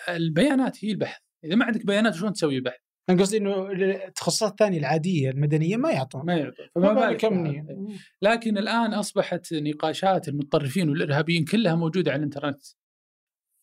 البيانات 0.09 0.85
هي 0.85 0.91
البحث، 0.91 1.21
إذا 1.43 1.55
ما 1.55 1.65
عندك 1.65 1.85
بيانات 1.85 2.13
شلون 2.13 2.33
تسوي 2.33 2.59
بحث؟ 2.59 2.79
أنا 3.09 3.21
قصدي 3.21 3.37
إنه 3.37 3.71
التخصصات 3.71 4.51
الثانية 4.51 4.79
العادية 4.79 5.29
المدنية 5.29 5.77
ما 5.77 5.91
يعطون 5.91 6.25
ما 6.25 6.37
يعطون 6.37 6.65
ما 6.75 6.81
فما 6.81 6.93
بالك 6.93 7.25
امنيه 7.25 7.61
بهذا. 7.61 7.87
لكن 8.21 8.57
الآن 8.57 8.93
أصبحت 8.93 9.53
نقاشات 9.53 10.27
المتطرفين 10.27 10.89
والإرهابيين 10.89 11.45
كلها 11.45 11.75
موجودة 11.75 12.11
على 12.11 12.19
الإنترنت. 12.19 12.63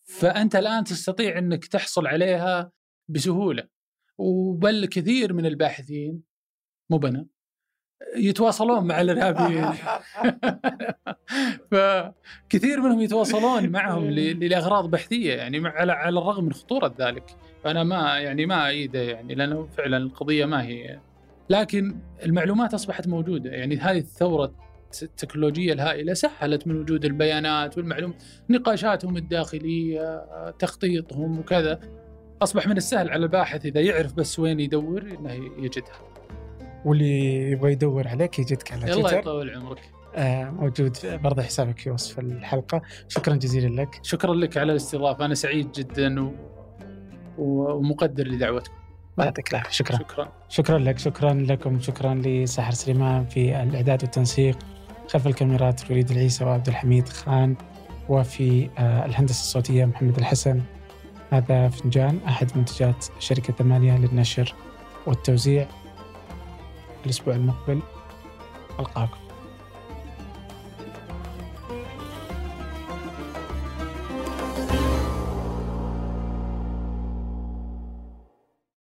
فأنت 0.05 0.57
الآن 0.57 0.85
تستطيع 0.85 1.39
إنك 1.39 1.67
تحصل 1.67 2.07
عليها 2.07 2.73
بسهولة. 3.09 3.69
وبل 4.19 4.87
كثير 4.87 5.33
من 5.33 5.47
الباحثين 5.47 6.23
مو 6.91 6.99
بنا 6.99 7.27
يتواصلون 8.17 8.87
مع 8.87 9.01
الإرهابيين. 9.01 9.67
فكثير 11.71 12.81
منهم 12.81 13.01
يتواصلون 13.01 13.69
معهم 13.69 14.11
لأغراض 14.11 14.91
بحثية 14.91 15.35
يعني 15.35 15.69
على 15.69 15.93
على 15.93 16.19
الرغم 16.19 16.45
من 16.45 16.53
خطورة 16.53 16.95
ذلك. 17.01 17.25
فأنا 17.65 17.85
ما 17.85 18.19
يعني 18.19 18.47
ما 18.47 18.69
ايده 18.69 19.01
يعني 19.01 19.35
لأنه 19.35 19.69
فعلا 19.77 19.97
القضية 19.97 20.45
ما 20.45 20.63
هي. 20.63 20.99
لكن 21.51 21.97
المعلومات 22.25 22.75
أصبحت 22.75 23.09
موجودة. 23.09 23.51
يعني 23.51 23.77
هذه 23.77 23.99
الثورة 23.99 24.53
التكنولوجية 25.03 25.73
الهائلة 25.73 26.15
سهلت 26.15 26.67
من 26.67 26.81
وجود 26.81 27.05
البيانات 27.05 27.79
والمعلومات 27.79 28.23
نقاشاتهم 28.51 29.17
الداخلية 29.17 30.25
تخطيطهم 30.51 31.39
وكذا. 31.39 31.81
أصبح 32.43 32.67
من 32.67 32.77
السهل 32.77 33.11
على 33.11 33.23
الباحث 33.23 33.67
إذا 33.67 33.81
يعرف 33.81 34.15
بس 34.15 34.39
وين 34.39 34.61
يدور 34.61 35.03
إنه 35.03 35.33
يجدها. 35.59 36.08
واللي 36.85 37.51
يبغى 37.51 37.73
يدور 37.73 38.09
عليك 38.09 38.39
يجدك 38.39 38.73
على 38.73 38.85
الله 38.85 38.95
تويتر. 38.95 39.19
يطول 39.19 39.57
عمرك. 39.57 39.81
آه، 40.15 40.51
موجود 40.51 40.97
برضه 41.05 41.43
حسابك 41.43 41.79
في 41.79 41.91
وصف 41.91 42.19
الحلقة. 42.19 42.83
شكرا 43.09 43.35
جزيلا 43.35 43.83
لك. 43.83 44.01
شكرا 44.03 44.35
لك 44.35 44.57
على 44.57 44.73
الاستضافة. 44.73 45.25
أنا 45.25 45.35
سعيد 45.35 45.73
جدا 45.73 46.21
و... 46.21 46.33
ومقدر 47.39 48.29
لدعوتكم. 48.29 48.73
يعطيك 49.19 49.51
العافية. 49.51 49.71
شكرا. 49.71 49.97
شكرا. 49.97 50.33
شكرا 50.49 50.79
لك. 50.79 50.99
شكرا 50.99 51.35
لكم. 51.35 51.81
شكرا 51.81 52.15
لساحر 52.15 52.73
سليمان 52.73 53.27
في 53.27 53.63
الإعداد 53.63 54.03
والتنسيق. 54.03 54.59
خلف 55.09 55.27
الكاميرات 55.27 55.87
الوليد 55.87 56.11
العيسى 56.11 56.45
وعبد 56.45 56.69
الحميد 56.69 57.09
خان. 57.09 57.57
وفي 58.09 58.71
آه، 58.79 59.07
الهندسة 59.07 59.41
الصوتية 59.41 59.85
محمد 59.85 60.19
الحسن. 60.19 60.61
هذا 61.31 61.69
فنجان 61.69 62.19
أحد 62.27 62.57
منتجات 62.57 63.07
شركة 63.19 63.53
ثمانية 63.53 63.99
للنشر 63.99 64.55
والتوزيع. 65.07 65.67
الأسبوع 67.05 67.35
المقبل. 67.35 67.81
ألقاكم. 68.81 69.28